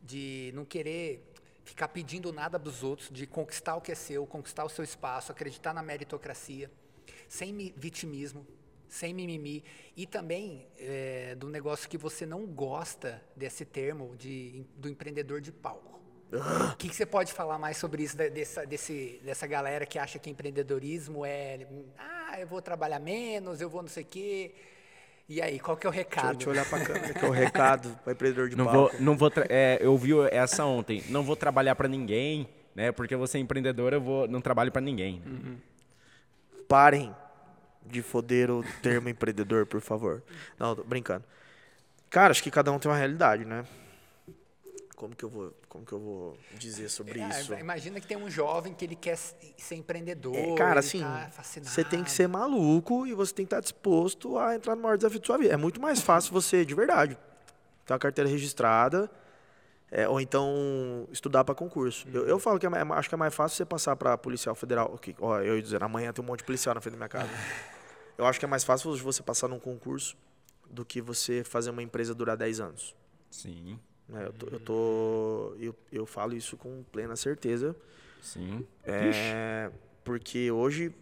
de 0.03 0.53
não 0.55 0.65
querer 0.65 1.25
ficar 1.65 1.89
pedindo 1.89 2.33
nada 2.33 2.59
dos 2.59 2.83
outros, 2.83 3.11
de 3.11 3.27
conquistar 3.27 3.77
o 3.77 3.81
que 3.81 3.93
é 3.93 3.95
seu, 3.95 4.27
conquistar 4.27 4.65
o 4.65 4.69
seu 4.69 4.83
espaço, 4.83 5.31
acreditar 5.33 5.75
na 5.75 5.83
meritocracia, 5.83 6.71
sem 7.29 7.53
mi- 7.53 7.75
vitimismo, 7.77 8.47
sem 8.89 9.13
mimimi, 9.13 9.63
e 9.95 10.07
também 10.07 10.67
é, 10.79 11.35
do 11.35 11.49
negócio 11.49 11.89
que 11.89 11.99
você 11.99 12.25
não 12.25 12.47
gosta 12.47 13.23
desse 13.37 13.65
termo 13.67 14.17
de, 14.17 14.65
do 14.77 14.89
empreendedor 14.89 15.43
de 15.43 15.53
palco. 15.53 15.99
O 16.73 16.77
que, 16.77 16.89
que 16.89 16.95
você 16.95 17.07
pode 17.07 17.33
falar 17.33 17.59
mais 17.59 17.79
sobre 17.79 18.03
isso, 18.03 18.17
dessa, 18.17 18.67
desse, 18.67 19.19
dessa 19.25 19.47
galera 19.47 19.87
que 19.87 19.99
acha 19.99 20.19
que 20.19 20.29
empreendedorismo 20.29 21.25
é. 21.25 21.67
Ah, 21.97 22.39
eu 22.39 22.47
vou 22.47 22.61
trabalhar 22.61 22.99
menos, 22.99 23.63
eu 23.63 23.71
vou 23.71 23.81
não 23.81 23.89
sei 23.89 24.03
o 24.03 24.07
quê. 24.07 24.55
E 25.29 25.43
aí, 25.43 25.59
qual 25.59 25.77
que 25.77 25.87
é 25.87 25.91
o 25.91 25.93
Deixa 25.93 26.05
eu, 26.09 26.09
recado? 26.09 26.37
deixa 26.37 26.49
eu 26.49 26.53
olhar 26.53 26.65
pra 26.65 26.85
câmera, 26.85 27.13
que 27.15 27.25
é 27.25 27.29
o 27.29 27.33
recado 27.33 27.99
para 28.03 28.13
empreendedor 28.15 28.49
de 28.49 28.57
Não 28.57 28.65
palco. 28.65 28.81
vou, 28.93 29.01
não 29.01 29.17
vou 29.17 29.31
é, 29.51 29.79
eu 29.81 29.97
vi 29.99 30.13
essa 30.31 30.65
ontem. 30.65 31.05
Não 31.11 31.23
vou 31.23 31.37
trabalhar 31.37 31.75
pra 31.75 31.87
ninguém, 31.87 32.49
né? 32.75 32.91
Porque 32.93 33.15
você 33.15 33.37
é 33.37 33.41
empreendedor, 33.41 33.93
eu 33.93 34.01
vou, 34.01 34.27
não 34.27 34.41
trabalho 34.41 34.73
pra 34.73 34.81
ninguém. 34.81 35.23
Parem 36.67 37.15
de 37.85 38.01
foder 38.01 38.51
o 38.51 38.65
termo 38.83 39.09
empreendedor, 39.11 39.67
por 39.67 39.81
favor. 39.83 40.23
Não, 40.59 40.75
tô 40.75 40.83
brincando. 40.83 41.25
Cara, 42.09 42.31
acho 42.31 42.43
que 42.43 42.51
cada 42.51 42.73
um 42.73 42.79
tem 42.79 42.91
uma 42.91 42.97
realidade, 42.97 43.45
né? 43.45 43.65
Como 44.99 45.15
que 45.15 45.25
eu 45.25 45.29
vou, 45.29 45.55
como 45.69 45.87
que 45.87 45.93
eu 45.93 46.01
vou 46.01 46.37
dizer 46.59 46.89
sobre 46.89 47.21
É, 47.21 47.29
isso? 47.29 47.55
Imagina 47.55 48.01
que 48.01 48.07
tem 48.07 48.17
um 48.17 48.29
jovem 48.29 48.75
que 48.75 48.85
ele 48.85 48.97
quer 48.97 49.17
ser 49.17 49.77
empreendedor. 49.77 50.35
É, 50.35 50.57
cara, 50.57 50.81
assim, 50.81 51.01
tá 51.01 51.31
você 51.63 51.85
tem 51.85 52.03
que 52.03 52.11
ser 52.11 52.27
maluco 52.27 53.07
e 53.07 53.15
você 53.15 53.33
tem 53.33 53.47
que 53.47 53.55
estar 53.55 53.61
disposto 53.61 54.37
a 54.37 54.57
entrar 54.57 54.75
no 54.75 54.83
maior 54.83 54.97
desafio 54.97 55.21
da 55.21 55.27
sua 55.27 55.39
vida. 55.39 55.55
É 55.55 55.57
muito 55.57 55.81
mais 55.81 56.01
fácil 56.01 56.33
você, 56.33 56.65
de 56.65 56.75
verdade, 56.75 57.17
ter 57.87 57.93
uma 57.93 57.99
carteira 57.99 58.29
registrada, 58.29 59.09
é, 59.89 60.09
ou 60.09 60.21
então 60.21 61.07
estudar 61.13 61.45
para 61.45 61.55
concurso. 61.55 62.09
Eu, 62.13 62.27
eu 62.27 62.39
falo 62.41 62.59
que 62.59 62.67
é, 62.67 62.69
mais- 62.69 62.91
acho 62.99 63.09
que 63.09 63.15
é 63.15 63.19
mais 63.19 63.33
fácil 63.33 63.57
você 63.57 63.65
passar 63.65 63.95
para 63.95 64.19
policial 64.19 64.57
federal. 64.57 64.99
Que, 64.99 65.15
ó, 65.21 65.39
eu 65.39 65.55
ia 65.57 65.63
dizer, 65.63 65.81
amanhã 65.81 66.13
tem 66.13 66.25
um 66.25 66.27
monte 66.27 66.41
de 66.41 66.45
policial 66.45 66.75
na 66.75 66.81
frente 66.81 66.95
da 66.95 66.99
minha 66.99 67.09
casa. 67.09 67.31
eu 68.19 68.27
acho 68.27 68.41
que 68.41 68.45
é 68.45 68.49
mais 68.49 68.65
fácil 68.65 68.97
você 68.97 69.23
passar 69.23 69.47
num 69.47 69.61
concurso 69.61 70.17
do 70.69 70.85
que 70.85 71.01
você 71.01 71.45
fazer 71.45 71.71
uma 71.71 71.85
empresa 71.85 72.13
durar 72.17 72.37
10 72.37 72.59
anos. 72.59 72.97
Sim, 73.31 73.79
né? 74.09 74.27
Eu, 74.27 74.33
tô, 74.33 74.47
eu, 74.47 74.61
tô- 74.61 75.55
eu, 75.61 75.75
eu 75.93 76.07
falo 76.07 76.35
isso 76.35 76.57
com 76.57 76.83
plena 76.93 77.15
certeza. 77.17 77.75
sim. 78.23 78.67
É, 78.85 79.71
porque 80.05 80.51
hoje, 80.51 80.93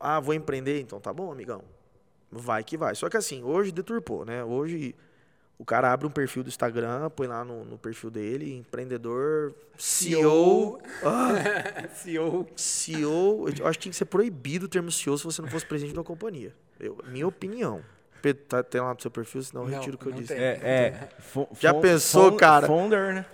ah, 0.00 0.18
vou 0.20 0.34
empreender, 0.34 0.80
então 0.80 1.00
tá 1.00 1.12
bom, 1.12 1.30
amigão. 1.30 1.62
Vai 2.30 2.62
que 2.64 2.76
vai. 2.76 2.94
Só 2.94 3.08
que 3.08 3.16
assim, 3.16 3.42
hoje 3.42 3.72
deturpou, 3.72 4.24
né? 4.24 4.44
Hoje 4.44 4.94
o 5.58 5.64
cara 5.64 5.92
abre 5.92 6.06
um 6.06 6.10
perfil 6.10 6.42
do 6.44 6.48
Instagram, 6.48 7.08
põe 7.10 7.26
lá 7.26 7.44
no, 7.44 7.64
no 7.64 7.78
perfil 7.78 8.10
dele, 8.10 8.54
empreendedor, 8.56 9.54
CEO. 9.76 10.78
Ah, 11.02 11.88
CEO. 11.94 12.46
CEO, 12.54 13.46
eu 13.58 13.66
acho 13.66 13.78
que 13.78 13.82
tinha 13.84 13.90
que 13.92 13.96
ser 13.96 14.04
proibido 14.04 14.66
o 14.66 14.68
termo 14.68 14.90
CEO 14.92 15.16
se 15.16 15.24
você 15.24 15.40
não 15.42 15.48
fosse 15.48 15.64
presidente 15.66 15.92
de 15.94 15.98
uma 15.98 16.04
companhia. 16.04 16.54
Eu, 16.78 16.98
minha 17.08 17.26
opinião. 17.26 17.82
Pedro, 18.20 18.42
tá, 18.44 18.62
tem 18.62 18.80
lá 18.80 18.92
no 18.94 19.00
seu 19.00 19.10
perfil, 19.10 19.42
senão 19.42 19.62
eu 19.64 19.68
Não, 19.68 19.78
retiro 19.78 19.96
o 19.96 19.98
que 19.98 20.06
eu 20.06 20.12
disse. 20.12 20.34
tem. 20.34 20.42
É, 20.42 20.58
é. 20.62 21.08
Já 21.60 21.72
pensou, 21.74 22.32
cara? 22.36 22.66
Founder, 22.66 23.14
né? 23.14 23.26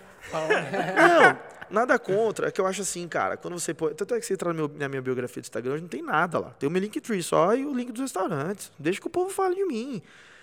Não, 0.96 1.38
nada 1.70 1.98
contra. 1.98 2.48
É 2.48 2.50
que 2.50 2.60
eu 2.60 2.66
acho 2.66 2.82
assim, 2.82 3.06
cara, 3.08 3.36
quando 3.36 3.58
você 3.58 3.72
põe. 3.74 3.94
Tanto 3.94 4.14
é 4.14 4.20
que 4.20 4.26
você 4.26 4.34
entra 4.34 4.52
meu- 4.52 4.68
na 4.68 4.88
minha 4.88 5.02
biografia 5.02 5.40
do 5.42 5.44
Instagram, 5.44 5.72
hoje 5.72 5.82
não 5.82 5.88
tem 5.88 6.02
nada 6.02 6.38
lá. 6.38 6.50
Tem 6.58 6.68
o 6.68 6.72
meu 6.72 6.80
Linktree 6.80 7.22
só 7.22 7.54
e 7.54 7.64
o 7.64 7.74
link 7.74 7.92
dos 7.92 8.00
restaurantes. 8.02 8.70
Deixa 8.78 9.00
que 9.00 9.06
o 9.06 9.10
povo 9.10 9.30
fale 9.30 9.54
de 9.54 9.64
mim. 9.64 10.02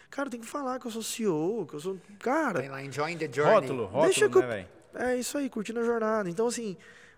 Cara, 0.09 0.29
tem 0.29 0.39
que 0.41 0.45
falar 0.47 0.77
que 0.79 0.85
eu 0.87 0.91
sou 0.91 1.01
CEO, 1.01 1.65
que 1.69 1.75
eu 1.75 1.79
sou. 1.79 1.97
Cara, 2.19 2.59
Tem 2.61 2.69
lá 2.69 2.83
Enjoying 2.83 3.17
the 3.17 3.29
Journey. 3.31 3.53
Rótulo, 3.61 3.83
rótulo, 3.85 4.03
Deixa 4.03 4.29
que 4.29 4.37
eu- 4.37 4.41
né, 4.41 4.47
velho? 4.47 4.67
é 5.11 5.15
isso 5.15 5.37
aí, 5.37 5.49
curtindo 5.49 5.79
a 5.79 5.83
jornada. 5.83 6.29
Então, 6.29 6.47
assim, 6.47 6.75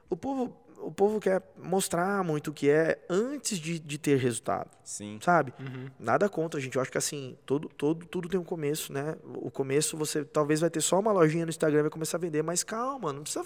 o 0.10 0.16
povo, 0.16 0.56
o 0.86 0.92
povo 0.92 1.20
quer 1.20 1.42
mostrar 1.58 2.24
muito 2.24 2.52
o 2.52 2.54
que 2.54 2.70
é 2.70 3.00
antes 3.10 3.58
de, 3.58 3.80
de 3.80 3.98
ter 3.98 4.18
resultado. 4.18 4.70
Sim. 4.84 5.18
Sabe? 5.22 5.54
Nada 6.00 6.30
contra, 6.30 6.60
gente. 6.60 6.76
Eu 6.76 6.82
acho 6.82 6.92
que 6.92 6.98
assim, 6.98 7.38
todo, 7.46 7.70
todo, 7.70 8.06
tudo 8.06 8.30
tem 8.30 8.40
um 8.40 8.44
começo, 8.44 8.92
né? 8.92 9.16
O 9.24 9.50
começo 9.50 9.98
você 9.98 10.24
talvez 10.24 10.60
vai 10.60 10.70
ter 10.70 10.82
só 10.82 11.00
uma 11.00 11.12
lojinha 11.12 11.46
no 11.46 11.50
Instagram 11.50 11.80
e 11.80 11.84
vai 11.84 11.92
começar 11.92 12.18
a 12.18 12.20
vender, 12.20 12.42
mas 12.44 12.64
calma, 12.64 13.14
não 13.14 13.22
precisa 13.24 13.46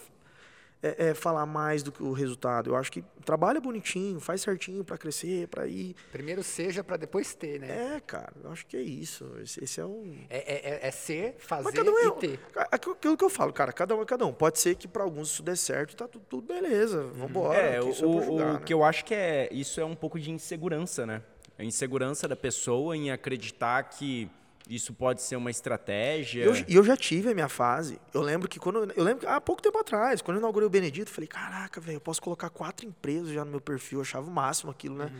é, 0.82 1.10
é, 1.10 1.14
falar 1.14 1.46
mais 1.46 1.82
do 1.84 1.92
que 1.92 2.04
o 2.04 2.12
resultado. 2.12 2.70
Eu 2.70 2.76
acho 2.76 2.92
que 2.92 3.04
trabalha 3.26 3.60
bonitinho, 3.60 4.20
faz 4.20 4.42
certinho 4.42 4.84
pra 4.84 4.98
crescer, 4.98 5.48
pra 5.48 5.66
ir. 5.68 5.96
Primeiro 6.12 6.44
seja 6.44 6.84
para 6.84 6.98
depois 6.98 7.34
ter, 7.34 7.60
né? 7.60 7.96
É, 7.96 8.00
cara, 8.00 8.32
eu 8.44 8.52
acho 8.52 8.66
que 8.66 8.78
é 8.78 8.82
isso. 8.82 9.26
Esse, 9.42 9.64
esse 9.64 9.82
é 9.82 9.86
um. 9.86 10.16
É, 10.30 10.38
é- 10.38 10.70
é- 10.76 10.88
é 10.88 10.92
ser, 10.92 11.36
fazer 11.40 11.64
Mas 11.64 11.74
cada 11.74 11.92
um 11.92 11.98
é. 11.98 12.06
e 12.08 12.12
ter. 12.12 12.40
Aquilo 12.72 13.18
que 13.18 13.24
eu 13.24 13.30
falo, 13.30 13.52
cara, 13.52 13.74
cada 13.74 13.96
um 13.96 14.02
é 14.02 14.06
cada 14.06 14.26
um. 14.26 14.34
Pode 14.34 14.60
ser 14.60 14.76
que 14.76 14.88
pra 14.88 15.04
alguns 15.04 15.32
isso 15.32 15.44
dê 15.44 15.56
certo, 15.56 15.96
tá 15.96 16.08
tudo, 16.08 16.26
tudo 16.30 16.48
beleza. 16.48 17.02
Vambora. 17.04 17.58
É, 17.58 17.82
o- 17.82 17.92
julgar, 17.92 18.30
o 18.30 18.54
né? 18.54 18.62
que 18.66 18.74
eu 18.74 18.84
acho 18.84 19.04
que 19.04 19.14
é 19.16 19.50
isso 19.52 19.82
é 19.82 19.86
um 19.86 19.96
pouco 19.96 20.20
de 20.20 20.30
insegurança, 20.32 21.06
né? 21.06 21.22
A 21.58 21.64
insegurança 21.64 22.28
da 22.28 22.36
pessoa 22.36 22.96
em 22.96 23.10
acreditar 23.10 23.82
que 23.84 24.30
isso 24.70 24.94
pode 24.94 25.22
ser 25.22 25.36
uma 25.36 25.50
estratégia. 25.52 26.44
E 26.44 26.46
eu, 26.46 26.54
eu 26.80 26.84
já 26.84 26.96
tive 26.98 27.32
a 27.32 27.34
minha 27.34 27.50
fase. 27.50 28.00
Eu 28.14 28.22
lembro 28.22 28.48
que 28.50 28.60
quando. 28.60 28.92
Eu 28.96 29.04
lembro 29.04 29.22
que 29.22 29.26
há 29.26 29.40
pouco 29.40 29.62
tempo 29.62 29.78
atrás, 29.78 30.22
quando 30.22 30.38
eu 30.38 30.42
inaugurei 30.42 30.68
o 30.68 30.70
Benedito, 30.70 31.10
eu 31.10 31.16
falei, 31.16 31.28
caraca, 31.28 31.80
velho, 31.82 31.98
eu 31.98 32.02
posso 32.02 32.22
colocar 32.22 32.50
quatro 32.50 32.86
empresas 32.86 33.30
já 33.30 33.44
no 33.46 33.52
meu 33.52 33.62
perfil. 33.62 34.00
Eu 34.00 34.02
achava 34.04 34.28
o 34.28 34.32
máximo 34.32 34.72
aquilo, 34.72 34.96
né? 34.96 35.12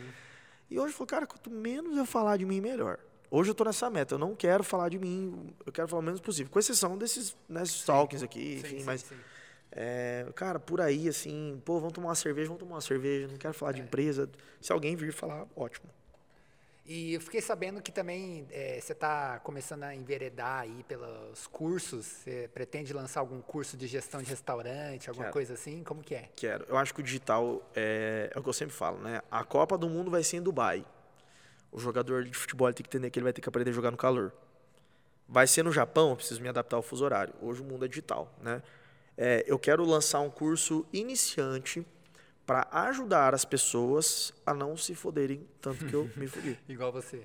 E 0.70 0.78
hoje 0.78 0.92
eu 0.92 0.96
falo, 0.96 1.06
cara, 1.06 1.26
quanto 1.26 1.50
menos 1.50 1.96
eu 1.96 2.04
falar 2.04 2.36
de 2.36 2.44
mim, 2.44 2.60
melhor. 2.60 2.98
Hoje 3.30 3.50
eu 3.50 3.54
tô 3.54 3.64
nessa 3.64 3.88
meta. 3.90 4.14
Eu 4.14 4.18
não 4.18 4.34
quero 4.34 4.62
falar 4.64 4.88
de 4.88 4.98
mim, 4.98 5.52
eu 5.66 5.72
quero 5.72 5.88
falar 5.88 6.00
o 6.00 6.04
menos 6.04 6.20
possível. 6.20 6.50
Com 6.52 6.58
exceção 6.58 6.96
desses, 6.96 7.36
nesses 7.48 7.82
talks 7.84 8.22
aqui, 8.22 8.58
Sim, 8.60 8.66
enfim, 8.66 8.78
sim, 8.80 8.84
mas. 8.84 9.00
sim. 9.02 9.14
é, 9.72 10.26
cara, 10.34 10.58
por 10.58 10.80
aí, 10.80 11.08
assim, 11.08 11.60
pô, 11.64 11.78
vamos 11.78 11.92
tomar 11.92 12.08
uma 12.08 12.14
cerveja, 12.14 12.46
vamos 12.48 12.60
tomar 12.60 12.76
uma 12.76 12.80
cerveja, 12.80 13.28
não 13.28 13.36
quero 13.36 13.52
falar 13.54 13.72
É. 13.72 13.74
de 13.74 13.80
empresa. 13.82 14.30
Se 14.60 14.72
alguém 14.72 14.96
vir 14.96 15.12
falar, 15.12 15.46
ótimo. 15.54 15.88
E 16.90 17.12
eu 17.12 17.20
fiquei 17.20 17.42
sabendo 17.42 17.82
que 17.82 17.92
também 17.92 18.46
é, 18.50 18.80
você 18.80 18.92
está 18.92 19.38
começando 19.40 19.82
a 19.82 19.94
enveredar 19.94 20.60
aí 20.60 20.82
pelos 20.88 21.46
cursos. 21.46 22.06
Você 22.06 22.48
pretende 22.54 22.94
lançar 22.94 23.20
algum 23.20 23.42
curso 23.42 23.76
de 23.76 23.86
gestão 23.86 24.22
de 24.22 24.30
restaurante, 24.30 25.06
alguma 25.10 25.26
Quero. 25.26 25.34
coisa 25.34 25.52
assim? 25.52 25.84
Como 25.84 26.02
que 26.02 26.14
é? 26.14 26.30
Quero. 26.34 26.64
Eu 26.66 26.78
acho 26.78 26.94
que 26.94 27.00
o 27.00 27.02
digital 27.02 27.62
é, 27.76 28.32
é 28.34 28.38
o 28.38 28.42
que 28.42 28.48
eu 28.48 28.54
sempre 28.54 28.74
falo, 28.74 28.98
né? 29.00 29.20
A 29.30 29.44
Copa 29.44 29.76
do 29.76 29.86
Mundo 29.86 30.10
vai 30.10 30.22
ser 30.24 30.38
em 30.38 30.42
Dubai. 30.42 30.82
O 31.70 31.78
jogador 31.78 32.24
de 32.24 32.32
futebol 32.32 32.72
tem 32.72 32.82
que 32.82 32.88
entender 32.88 33.10
que 33.10 33.18
ele 33.18 33.24
vai 33.24 33.34
ter 33.34 33.42
que 33.42 33.48
aprender 33.50 33.68
a 33.68 33.74
jogar 33.74 33.90
no 33.90 33.98
calor. 33.98 34.32
Vai 35.28 35.46
ser 35.46 35.62
no 35.62 35.70
Japão, 35.70 36.08
eu 36.08 36.16
preciso 36.16 36.40
me 36.40 36.48
adaptar 36.48 36.76
ao 36.76 36.82
fuso 36.82 37.04
horário. 37.04 37.34
Hoje 37.42 37.60
o 37.60 37.64
mundo 37.66 37.84
é 37.84 37.88
digital, 37.88 38.32
né? 38.40 38.62
É, 39.14 39.44
eu 39.46 39.58
quero 39.58 39.84
lançar 39.84 40.20
um 40.20 40.30
curso 40.30 40.86
iniciante 40.90 41.86
para 42.48 42.66
ajudar 42.72 43.34
as 43.34 43.44
pessoas 43.44 44.32
a 44.46 44.54
não 44.54 44.74
se 44.74 44.94
foderem 44.94 45.46
tanto 45.60 45.84
que 45.84 45.92
eu 45.92 46.08
me 46.16 46.26
fodi. 46.32 46.58
Igual 46.66 46.90
você. 46.90 47.20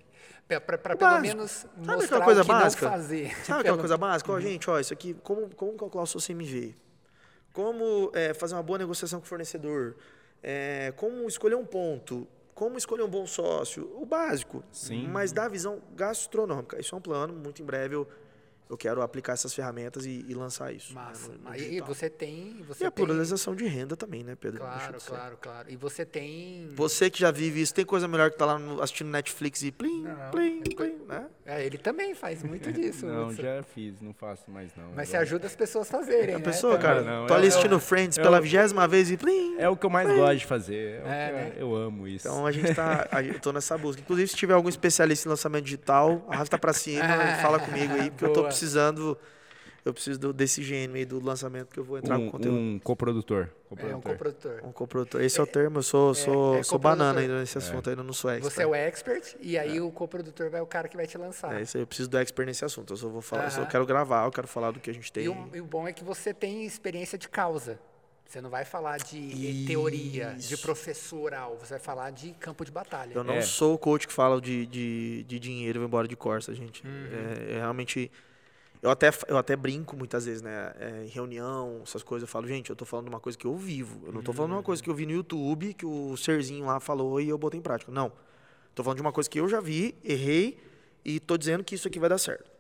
Para 0.67 0.77
pelo 0.97 1.19
menos 1.21 1.51
Sabe 1.51 1.77
mostrar 1.87 2.03
aquela 2.03 2.25
coisa 2.25 2.41
o 2.41 2.43
que 2.43 2.51
básica? 2.51 2.85
não 2.85 2.91
fazer. 2.91 3.29
Sabe 3.29 3.39
aquela 3.47 3.63
Pelo- 3.63 3.77
coisa 3.79 3.97
básica? 3.97 4.31
Ó, 4.33 4.39
gente, 4.41 4.69
ó, 4.69 4.77
isso 4.81 4.91
aqui, 4.91 5.13
como, 5.23 5.49
como 5.55 5.77
calcular 5.77 6.03
o 6.03 6.07
seu 6.07 6.19
CMV? 6.19 6.75
Como 7.53 8.11
é, 8.13 8.33
fazer 8.33 8.53
uma 8.55 8.63
boa 8.63 8.77
negociação 8.77 9.19
com 9.21 9.25
o 9.25 9.29
fornecedor? 9.29 9.95
É, 10.41 10.91
como 10.97 11.25
escolher 11.25 11.55
um 11.55 11.65
ponto? 11.65 12.27
Como 12.53 12.77
escolher 12.77 13.03
um 13.03 13.07
bom 13.09 13.25
sócio? 13.25 13.89
O 13.95 14.05
básico. 14.05 14.61
Sim. 14.73 15.07
Mas 15.07 15.31
da 15.31 15.47
visão 15.47 15.81
gastronômica. 15.95 16.77
Isso 16.81 16.93
é 16.93 16.97
um 16.97 17.01
plano, 17.01 17.33
muito 17.33 17.61
em 17.61 17.65
breve 17.65 17.95
eu, 17.95 18.05
eu 18.73 18.77
quero 18.77 19.01
aplicar 19.01 19.33
essas 19.33 19.53
ferramentas 19.53 20.05
e, 20.05 20.25
e 20.27 20.33
lançar 20.33 20.73
isso. 20.73 20.93
né, 20.93 21.01
Massa. 21.01 21.31
no- 21.31 21.49
no 21.49 21.55
e 21.55 21.57
digital. 21.59 21.87
você 21.87 22.09
tem. 22.09 22.63
Você 22.67 22.83
E 22.83 22.87
a 22.87 22.91
tem- 22.91 23.05
pluralização 23.05 23.55
de 23.55 23.65
renda 23.65 23.95
também, 23.95 24.23
né, 24.23 24.35
Pedro? 24.39 24.59
Claro, 24.59 24.97
claro, 25.05 25.37
claro. 25.41 25.69
E 25.71 25.75
você 25.75 26.05
tem. 26.05 26.69
Você 26.75 27.09
que 27.09 27.19
já 27.19 27.31
vive 27.31 27.61
isso, 27.61 27.73
tem 27.73 27.85
coisa 27.85 28.07
melhor 28.07 28.31
que 28.31 28.37
tá 28.37 28.45
lá 28.45 28.59
no- 28.59 28.81
assistindo 28.81 29.09
Netflix 29.09 29.61
e 29.63 29.71
plim, 29.71 30.03
Não. 30.03 30.31
plim, 30.31 30.61
plim, 30.61 30.97
né? 31.07 31.25
É, 31.45 31.65
ele 31.65 31.77
também 31.77 32.13
faz 32.15 32.41
muito 32.43 32.71
disso. 32.71 33.05
Não, 33.05 33.27
Hudson. 33.29 33.41
já 33.41 33.63
fiz, 33.63 33.99
não 34.01 34.13
faço 34.13 34.49
mais 34.49 34.71
não. 34.75 34.91
Mas 34.95 35.09
você 35.09 35.17
ajuda 35.17 35.47
as 35.47 35.55
pessoas 35.55 35.87
a 35.87 35.91
fazerem. 35.99 36.35
A 36.35 36.39
né, 36.39 36.43
pessoa, 36.43 36.77
também. 36.77 36.87
cara, 36.87 37.01
não, 37.01 37.27
tô 37.27 37.33
é- 37.33 37.37
ali 37.37 37.45
é- 37.45 37.49
assistindo 37.49 37.79
Friends 37.79 38.17
é 38.17 38.21
pela 38.21 38.39
vigésima 38.41 38.87
vez 38.87 39.11
e 39.11 39.17
plim. 39.17 39.55
É 39.57 39.67
o 39.69 39.75
que 39.77 39.85
eu 39.85 39.89
mais 39.89 40.07
gosto 40.15 40.37
de 40.39 40.45
fazer. 40.45 41.01
É 41.01 41.05
É, 41.05 41.31
né? 41.31 41.53
eu, 41.57 41.69
eu 41.69 41.75
amo 41.75 42.07
isso. 42.07 42.27
Então 42.27 42.45
a 42.45 42.51
gente 42.51 42.73
tá. 42.73 43.07
Eu 43.23 43.39
tô 43.39 43.51
nessa 43.51 43.77
busca. 43.77 44.01
Inclusive, 44.01 44.27
se 44.29 44.35
tiver 44.35 44.53
algum 44.53 44.69
especialista 44.69 45.27
em 45.27 45.29
lançamento 45.29 45.63
digital, 45.65 46.25
arrasta 46.29 46.57
pra 46.57 46.73
cima 46.73 47.03
e 47.05 47.41
fala 47.41 47.59
comigo 47.59 47.93
aí, 47.93 48.09
porque 48.11 48.25
eu 48.25 48.29
tô 48.33 48.41
Boa. 48.41 48.49
Precisando. 48.63 49.17
Eu 49.85 49.93
preciso 49.93 50.17
do- 50.17 50.31
desse 50.31 50.63
gênio 50.63 50.95
aí 50.95 51.03
do 51.03 51.19
lançamento 51.21 51.67
que 51.73 51.77
eu 51.77 51.83
vou 51.83 51.97
entrar 51.97 52.15
com 52.17 52.27
um, 52.27 52.31
conteúdo. 52.31 52.57
um 52.57 52.79
coprodutor. 52.79 53.49
É 53.49 53.73
um 53.73 53.99
coprodutor. 53.99 54.01
coprodutor. 54.13 54.61
Um 54.65 54.71
coprodutor. 54.71 55.21
Esse 55.21 55.39
é, 55.41 55.43
o 55.43 55.45
termo, 55.47 55.79
eu 55.79 55.83
sou, 55.83 56.13
sou, 56.15 56.55
é 56.55 56.63
sou 56.63 56.79
coprodutor. 56.79 56.79
banana 56.79 57.19
ainda 57.19 57.37
nesse 57.41 57.57
assunto, 57.57 57.89
ainda 57.89 58.01
não 58.01 58.13
sou 58.13 58.31
expert. 58.31 58.53
Você 58.53 58.63
é 58.63 58.65
o 58.67 58.73
expert 58.73 59.35
e 59.41 59.57
aí 59.57 59.81
o 59.81 59.91
coprodutor 59.91 60.49
vai 60.49 60.61
o 60.61 60.65
cara 60.65 60.87
que 60.87 60.95
vai 60.95 61.05
te 61.05 61.17
lançar. 61.17 61.53
É 61.59 61.63
isso 61.63 61.75
aí, 61.75 61.83
eu 61.83 61.87
preciso 61.87 62.07
do 62.09 62.17
expert 62.17 62.45
nesse 62.47 62.63
assunto. 62.63 62.93
Eu 62.93 62.97
só 62.97 63.09
vou 63.09 63.21
falar, 63.21 63.43
eu 63.45 63.51
só 63.51 63.61
Aham. 63.61 63.69
quero 63.69 63.85
gravar, 63.85 64.23
eu 64.25 64.31
quero 64.31 64.47
falar 64.47 64.71
do 64.71 64.79
que 64.79 64.89
a 64.89 64.93
gente 64.93 65.11
tem. 65.11 65.25
E 65.25 65.29
o, 65.29 65.49
e 65.53 65.59
o 65.59 65.65
bom 65.65 65.85
é 65.85 65.91
que 65.91 66.03
você 66.03 66.33
tem 66.33 66.65
experiência 66.65 67.17
de 67.17 67.27
causa. 67.27 67.77
Você 68.25 68.39
não 68.39 68.49
vai 68.49 68.63
falar 68.63 68.99
de 68.99 69.65
teoria, 69.67 70.33
de 70.33 70.53
Isso. 70.53 70.61
professor 70.61 71.19
oral, 71.23 71.57
você 71.59 71.71
vai 71.71 71.79
falar 71.79 72.09
de 72.11 72.31
campo 72.39 72.63
de 72.63 72.71
batalha. 72.71 73.11
Eu 73.13 73.23
não 73.23 73.33
É. 73.33 73.41
sou 73.41 73.73
o 73.73 73.77
coach 73.77 74.07
que 74.07 74.13
fala 74.13 74.39
de, 74.39 74.65
de, 74.65 75.23
de 75.25 75.39
dinheiro 75.39 75.81
e 75.81 75.85
embora 75.85 76.07
de 76.07 76.15
Corsa, 76.15 76.55
gente. 76.55 76.87
Uhum. 76.87 77.07
É, 77.49 77.55
é 77.55 77.57
realmente. 77.59 78.09
Eu 78.83 78.89
até, 78.91 79.09
eu 79.29 79.37
até 79.37 79.55
brinco 79.55 79.95
muitas 79.95 80.25
vezes, 80.25 80.41
né? 80.41 80.73
É, 80.77 81.05
em 81.05 81.07
reunião, 81.07 81.79
essas 81.83 82.03
coisas, 82.03 82.27
eu 82.27 82.31
falo, 82.31 82.45
gente, 82.47 82.69
eu 82.69 82.75
tô 82.75 82.83
falando 82.83 83.07
uma 83.07 83.19
coisa 83.19 83.37
que 83.37 83.47
eu 83.47 83.55
vivo. 83.55 84.05
Eu 84.05 84.11
não 84.11 84.21
tô 84.21 84.33
falando 84.33 84.51
uma 84.51 84.57
Uhum. 84.57 84.63
coisa 84.63 84.83
que 84.83 84.89
eu 84.89 84.93
vi 84.93 85.05
no 85.05 85.13
YouTube, 85.13 85.73
que 85.73 85.85
o 85.85 86.17
serzinho 86.17 86.65
lá 86.65 86.81
falou 86.81 87.21
e 87.21 87.29
eu 87.29 87.37
botei 87.37 87.57
em 87.59 87.63
prática. 87.63 87.89
Não. 87.93 88.11
Tô 88.75 88.83
falando 88.83 88.97
de 88.97 89.01
uma 89.01 89.13
coisa 89.13 89.29
que 89.29 89.39
eu 89.39 89.47
já 89.47 89.61
vi, 89.61 89.95
errei 90.03 90.59
e 91.05 91.17
tô 91.17 91.37
dizendo 91.37 91.63
que 91.63 91.75
isso 91.75 91.87
aqui 91.87 91.97
vai 91.97 92.09
dar 92.09 92.17
certo. 92.17 92.51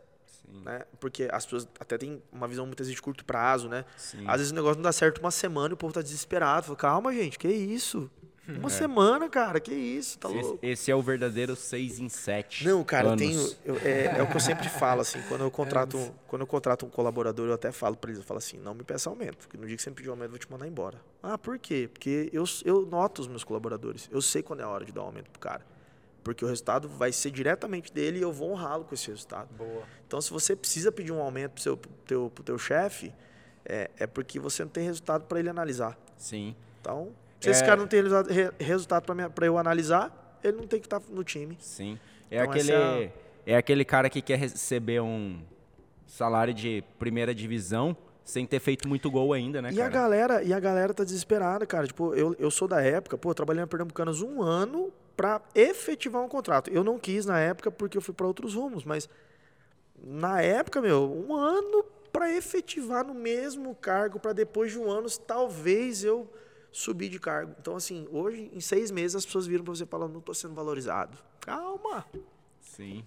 Né? 0.63 0.83
Porque 0.99 1.27
as 1.29 1.43
pessoas 1.45 1.67
até 1.77 1.97
têm 1.97 2.23
uma 2.31 2.47
visão 2.47 2.65
muitas 2.65 2.87
vezes 2.87 2.95
de 2.95 3.01
curto 3.01 3.25
prazo, 3.25 3.67
né? 3.67 3.83
Sim. 3.97 4.23
Às 4.25 4.37
vezes 4.37 4.51
o 4.51 4.55
negócio 4.55 4.75
não 4.77 4.83
dá 4.83 4.93
certo 4.93 5.17
uma 5.19 5.31
semana 5.31 5.71
e 5.71 5.73
o 5.73 5.77
povo 5.77 5.93
tá 5.93 6.01
desesperado. 6.01 6.67
Fala, 6.67 6.77
calma, 6.77 7.11
gente, 7.13 7.37
que 7.37 7.47
isso? 7.49 8.09
É. 8.47 8.51
Uma 8.51 8.69
semana, 8.69 9.29
cara, 9.29 9.59
que 9.59 9.73
isso? 9.73 10.19
Tá 10.19 10.27
Esse, 10.29 10.41
louco? 10.41 10.59
esse 10.61 10.91
é 10.91 10.95
o 10.95 11.01
verdadeiro 11.01 11.55
6 11.55 11.99
em 11.99 12.09
7. 12.09 12.65
Não, 12.67 12.83
cara, 12.83 13.07
eu 13.07 13.11
anos. 13.11 13.21
tenho. 13.21 13.49
eu- 13.63 13.77
é, 13.77 14.17
é 14.17 14.21
o 14.21 14.27
que 14.29 14.35
eu 14.35 14.39
sempre 14.41 14.67
falo, 14.67 14.99
assim, 15.01 15.21
quando 15.29 15.41
eu 15.41 15.49
contrato, 15.51 16.13
quando 16.27 16.41
eu 16.41 16.47
contrato 16.47 16.85
um 16.85 16.89
colaborador, 16.89 17.47
eu 17.47 17.53
até 17.53 17.71
falo 17.71 17.95
pra 17.95 18.09
eles, 18.11 18.19
eu 18.19 18.25
falo 18.25 18.39
assim, 18.39 18.57
não 18.57 18.73
me 18.73 18.83
peça 18.83 19.09
aumento, 19.09 19.37
porque 19.37 19.55
no 19.57 19.65
dia 19.65 19.77
que 19.77 19.81
você 19.81 19.89
me 19.89 19.95
pedir 19.95 20.09
aumento, 20.09 20.25
eu 20.25 20.31
vou 20.31 20.39
te 20.39 20.51
mandar 20.51 20.67
embora. 20.67 20.99
Ah, 21.21 21.37
por 21.37 21.57
quê? 21.57 21.89
Porque 21.91 22.29
eu, 22.33 22.43
eu 22.65 22.85
noto 22.85 23.21
os 23.21 23.27
meus 23.29 23.43
colaboradores. 23.45 24.09
Eu 24.11 24.21
sei 24.21 24.43
quando 24.43 24.59
é 24.59 24.63
a 24.63 24.69
hora 24.69 24.83
de 24.83 24.91
dar 24.91 25.03
um 25.03 25.05
aumento 25.05 25.29
pro 25.29 25.39
cara. 25.39 25.65
Porque 26.21 26.43
o 26.43 26.47
resultado 26.47 26.87
vai 26.89 27.11
ser 27.13 27.31
diretamente 27.31 27.91
dele 27.93 28.19
e 28.19 28.21
eu 28.21 28.31
vou 28.31 28.51
honrá-lo 28.51 28.83
com 28.85 28.93
esse 28.93 29.07
resultado. 29.09 29.47
Boa. 29.57 29.83
Então, 30.07 30.19
se 30.21 30.31
você 30.31 30.55
precisa 30.55 30.91
pedir 30.91 31.11
um 31.11 31.21
aumento 31.21 31.51
pro 31.53 31.61
seu 31.63 31.75
pro 31.77 31.89
teu, 32.07 32.29
pro 32.33 32.43
teu 32.43 32.57
chefe, 32.57 33.13
é, 33.65 33.89
é 33.97 34.07
porque 34.07 34.39
você 34.39 34.63
não 34.63 34.71
tem 34.71 34.85
resultado 34.85 35.25
para 35.25 35.39
ele 35.39 35.49
analisar. 35.49 35.97
Sim. 36.17 36.55
Então, 36.79 37.11
se 37.43 37.49
esse 37.49 37.63
É. 37.63 37.65
cara 37.65 37.79
não 37.79 37.87
tem 37.87 38.01
resultado, 38.01 38.31
re- 38.33 38.51
resultado 38.59 39.05
para 39.35 39.45
eu 39.45 39.57
analisar, 39.57 40.39
ele 40.43 40.57
não 40.57 40.67
tem 40.67 40.79
que 40.79 40.85
estar 40.85 41.01
no 41.09 41.23
time. 41.23 41.57
Sim. 41.59 41.99
É, 42.31 42.37
Então, 42.37 42.49
aquele, 42.51 42.71
essa 42.71 43.11
é 43.45 43.55
aquele 43.57 43.85
cara 43.85 44.09
que 44.09 44.21
quer 44.21 44.37
receber 44.39 45.01
um 45.01 45.41
salário 46.07 46.53
de 46.53 46.83
primeira 46.97 47.33
divisão 47.33 47.95
sem 48.23 48.45
ter 48.45 48.59
feito 48.61 48.87
muito 48.87 49.11
gol 49.11 49.33
ainda, 49.33 49.61
né, 49.61 49.69
E 49.73 49.81
a 49.81 49.89
cara? 49.89 49.93
galera, 49.93 50.43
e 50.43 50.53
a 50.53 50.59
galera 50.59 50.93
tá 50.93 51.03
desesperada, 51.03 51.65
cara. 51.65 51.85
Tipo, 51.85 52.13
eu, 52.15 52.33
eu 52.39 52.49
sou 52.49 52.67
da 52.67 52.81
época, 52.81 53.17
pô, 53.17 53.33
trabalhei 53.33 53.59
na 53.61 53.67
Pernambucanas 53.67 54.21
um 54.21 54.41
ano 54.41 54.93
pra 55.17 55.41
efetivar 55.53 56.21
um 56.23 56.29
contrato. 56.29 56.69
Eu 56.71 56.83
não 56.83 56.97
quis 56.97 57.25
na 57.25 57.37
época 57.39 57.69
porque 57.69 57.97
eu 57.97 58.01
fui 58.01 58.13
pra 58.13 58.25
outros 58.25 58.53
rumos, 58.55 58.85
mas 58.85 59.09
na 60.01 60.41
época, 60.41 60.81
meu, 60.81 61.03
um 61.27 61.35
ano 61.35 61.83
pra 62.13 62.31
efetivar 62.31 63.05
no 63.05 63.13
mesmo 63.13 63.75
cargo, 63.75 64.19
pra 64.19 64.31
depois 64.33 64.71
de 64.71 64.79
um 64.79 64.89
ano, 64.89 65.09
talvez 65.27 66.03
eu 66.03 66.29
subir 66.73 67.07
de 67.07 67.19
cargo. 67.19 67.55
Então, 67.59 67.75
assim, 67.77 68.05
hoje, 68.11 68.49
em 68.53 68.59
seis 68.59 68.91
meses, 68.91 69.15
as 69.15 69.25
pessoas 69.25 69.47
viram 69.47 69.63
pra 69.63 69.73
você 69.73 69.83
e 69.83 69.87
falam, 69.87 70.09
não 70.09 70.19
tô 70.19 70.33
sendo 70.33 70.53
valorizado. 70.53 71.17
Calma. 71.39 72.05
Sim. 72.59 73.05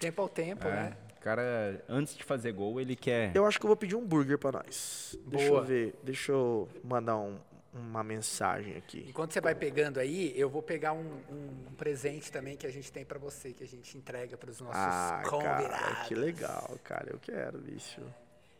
Tempo 0.00 0.22
ao 0.22 0.28
tempo, 0.28 0.66
É. 0.66 0.70
né? 0.70 0.96
O 1.18 1.20
cara, 1.22 1.84
antes 1.88 2.16
de 2.16 2.24
fazer 2.24 2.50
gol, 2.52 2.80
ele 2.80 2.96
quer. 2.96 3.36
Eu 3.36 3.46
acho 3.46 3.60
que 3.60 3.64
eu 3.64 3.68
vou 3.68 3.76
pedir 3.76 3.94
um 3.94 4.04
burger 4.04 4.38
pra 4.38 4.50
nós. 4.50 5.16
Deixa 5.26 5.48
Boa. 5.48 5.60
eu 5.60 5.64
ver, 5.64 5.94
deixa 6.02 6.32
eu 6.32 6.68
mandar 6.82 7.16
um- 7.18 7.38
uma 7.72 8.02
mensagem 8.02 8.76
aqui. 8.76 9.06
Enquanto 9.08 9.32
você 9.32 9.40
vai 9.40 9.54
pegando 9.54 9.98
aí, 10.00 10.32
eu 10.38 10.48
vou 10.50 10.62
pegar 10.62 10.92
um, 10.92 11.20
um 11.30 11.74
presente 11.76 12.30
também 12.32 12.56
que 12.56 12.66
a 12.66 12.70
gente 12.72 12.90
tem 12.92 13.04
pra 13.04 13.18
você, 13.18 13.52
que 13.52 13.62
a 13.62 13.66
gente 13.66 13.96
entrega 13.96 14.36
pros 14.36 14.60
nossos 14.60 14.76
Ah, 14.76 15.22
convidados. 15.28 15.68
cara, 15.68 16.04
que 16.06 16.14
legal, 16.14 16.76
cara. 16.84 17.10
Eu 17.12 17.18
quero, 17.18 17.58
bicho. 17.58 18.00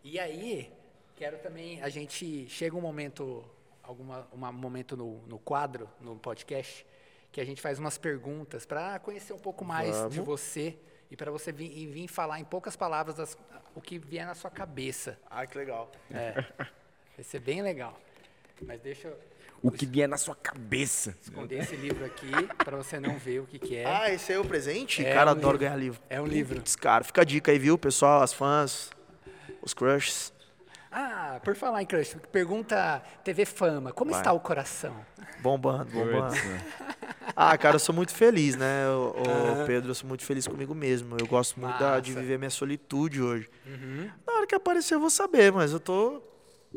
E 0.04 0.18
aí, 0.18 0.70
quero 1.16 1.38
também, 1.38 1.82
a 1.82 1.88
gente 1.88 2.48
chega 2.48 2.74
um 2.76 2.80
momento, 2.80 3.44
alguma, 3.82 4.26
uma- 4.32 4.50
um 4.50 4.52
momento 4.52 4.96
no, 4.96 5.22
no 5.26 5.38
quadro, 5.38 5.88
no 6.00 6.16
podcast, 6.16 6.86
que 7.30 7.40
a 7.40 7.44
gente 7.44 7.60
faz 7.60 7.78
umas 7.78 7.96
perguntas 7.98 8.64
para 8.66 8.98
conhecer 8.98 9.32
um 9.32 9.38
pouco 9.38 9.64
mais 9.64 9.94
de 10.10 10.18
Vamos. 10.20 10.26
você 10.26 10.76
e 11.10 11.16
para 11.16 11.30
você 11.30 11.50
vir, 11.52 11.70
e 11.76 11.86
vir 11.86 12.08
falar 12.08 12.38
em 12.40 12.44
poucas 12.44 12.76
palavras 12.76 13.16
das- 13.16 13.36
o 13.74 13.80
que 13.80 13.98
vier 13.98 14.26
na 14.26 14.34
sua 14.34 14.50
cabeça. 14.50 15.18
Ah, 15.30 15.46
que 15.46 15.56
legal. 15.56 15.90
É, 16.10 16.32
vai 17.16 17.24
ser 17.24 17.40
bem 17.40 17.62
legal. 17.62 17.98
Mas 18.60 18.80
deixa 18.80 19.08
eu 19.08 19.18
O 19.62 19.70
que 19.70 19.86
vier 19.86 20.08
na 20.08 20.18
sua 20.18 20.34
cabeça. 20.36 21.16
esconder 21.22 21.60
esse 21.62 21.74
livro 21.76 22.04
aqui 22.04 22.30
para 22.64 22.76
você 22.76 22.98
não 23.00 23.16
ver 23.16 23.40
o 23.40 23.46
que, 23.46 23.58
que 23.58 23.76
é. 23.76 23.84
Ah, 23.86 24.10
esse 24.12 24.32
aí 24.32 24.36
é 24.38 24.40
o 24.40 24.44
presente? 24.44 25.04
É 25.04 25.14
cara, 25.14 25.30
um 25.30 25.32
adoro 25.32 25.52
livro. 25.52 25.58
ganhar 25.58 25.76
livro. 25.76 26.02
É 26.10 26.20
um 26.20 26.26
livro. 26.26 26.56
Putz, 26.56 26.74
cara, 26.76 27.02
fica 27.04 27.22
a 27.22 27.24
dica 27.24 27.50
aí, 27.52 27.58
viu, 27.58 27.78
pessoal, 27.78 28.22
as 28.22 28.32
fãs, 28.32 28.90
os 29.62 29.72
crushes. 29.72 30.32
Ah, 30.92 31.40
por 31.42 31.56
falar 31.56 31.82
em 31.82 31.86
crush, 31.86 32.16
pergunta 32.30 33.02
TV 33.24 33.46
Fama, 33.46 33.92
como 33.92 34.10
Vai. 34.10 34.20
está 34.20 34.32
o 34.32 34.38
coração? 34.40 34.94
Bombando, 35.40 35.86
bombando. 35.90 36.34
Né? 36.36 36.62
Ah, 37.34 37.56
cara, 37.56 37.76
eu 37.76 37.80
sou 37.80 37.94
muito 37.94 38.12
feliz, 38.12 38.56
né, 38.56 38.86
ô, 38.90 39.64
Pedro? 39.66 39.90
Eu 39.90 39.94
sou 39.94 40.06
muito 40.06 40.22
feliz 40.22 40.46
comigo 40.46 40.74
mesmo. 40.74 41.16
Eu 41.18 41.26
gosto 41.26 41.58
muito 41.58 41.78
da- 41.78 41.98
de 41.98 42.12
viver 42.12 42.36
minha 42.38 42.50
solitude 42.50 43.22
hoje. 43.22 43.48
Na 44.26 44.32
hora 44.34 44.46
que 44.46 44.54
aparecer 44.54 44.96
eu 44.96 45.00
vou 45.00 45.08
saber, 45.08 45.50
mas 45.50 45.72
eu 45.72 45.80
tô 45.80 46.22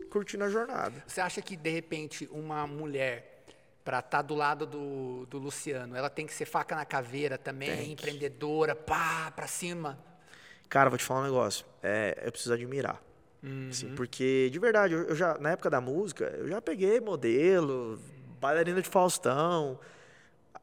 curtindo 0.09 0.45
a 0.45 0.49
jornada. 0.49 1.03
Você 1.05 1.19
acha 1.19 1.41
que, 1.41 1.57
de 1.57 1.69
repente, 1.69 2.29
uma 2.31 2.65
mulher, 2.65 3.43
para 3.83 3.99
estar 3.99 4.21
do 4.21 4.33
lado 4.33 4.65
do, 4.65 5.25
do 5.25 5.37
Luciano, 5.39 5.93
ela 5.95 6.09
tem 6.09 6.25
que 6.25 6.33
ser 6.33 6.45
faca 6.45 6.73
na 6.73 6.85
caveira 6.85 7.37
também, 7.37 7.91
empreendedora, 7.91 8.75
pá, 8.75 9.31
pra 9.35 9.47
cima? 9.47 9.99
Cara, 10.69 10.89
vou 10.89 10.97
te 10.97 11.03
falar 11.03 11.21
um 11.21 11.25
negócio. 11.25 11.65
É, 11.83 12.21
eu 12.25 12.31
preciso 12.31 12.53
admirar. 12.53 13.01
Assim, 13.69 13.93
porque, 13.95 14.49
de 14.51 14.59
verdade, 14.59 14.93
eu, 14.93 15.03
eu 15.03 15.15
já, 15.15 15.37
na 15.39 15.51
época 15.51 15.69
da 15.69 15.79
música, 15.81 16.25
eu 16.37 16.47
já 16.47 16.61
peguei 16.61 16.99
modelo, 16.99 17.99
bailarina 18.39 18.81
de 18.81 18.89
Faustão, 18.89 19.79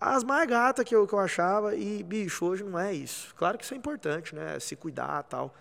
as 0.00 0.24
mais 0.24 0.48
gatas 0.48 0.84
que 0.84 0.94
eu, 0.94 1.06
que 1.06 1.12
eu 1.12 1.18
achava, 1.20 1.76
e, 1.76 2.02
bicho, 2.02 2.44
hoje 2.44 2.64
não 2.64 2.78
é 2.78 2.92
isso. 2.92 3.32
Claro 3.36 3.56
que 3.56 3.64
isso 3.64 3.72
é 3.74 3.76
importante, 3.76 4.34
né? 4.34 4.58
Se 4.58 4.74
cuidar 4.74 5.24
e 5.24 5.30
tal. 5.30 5.54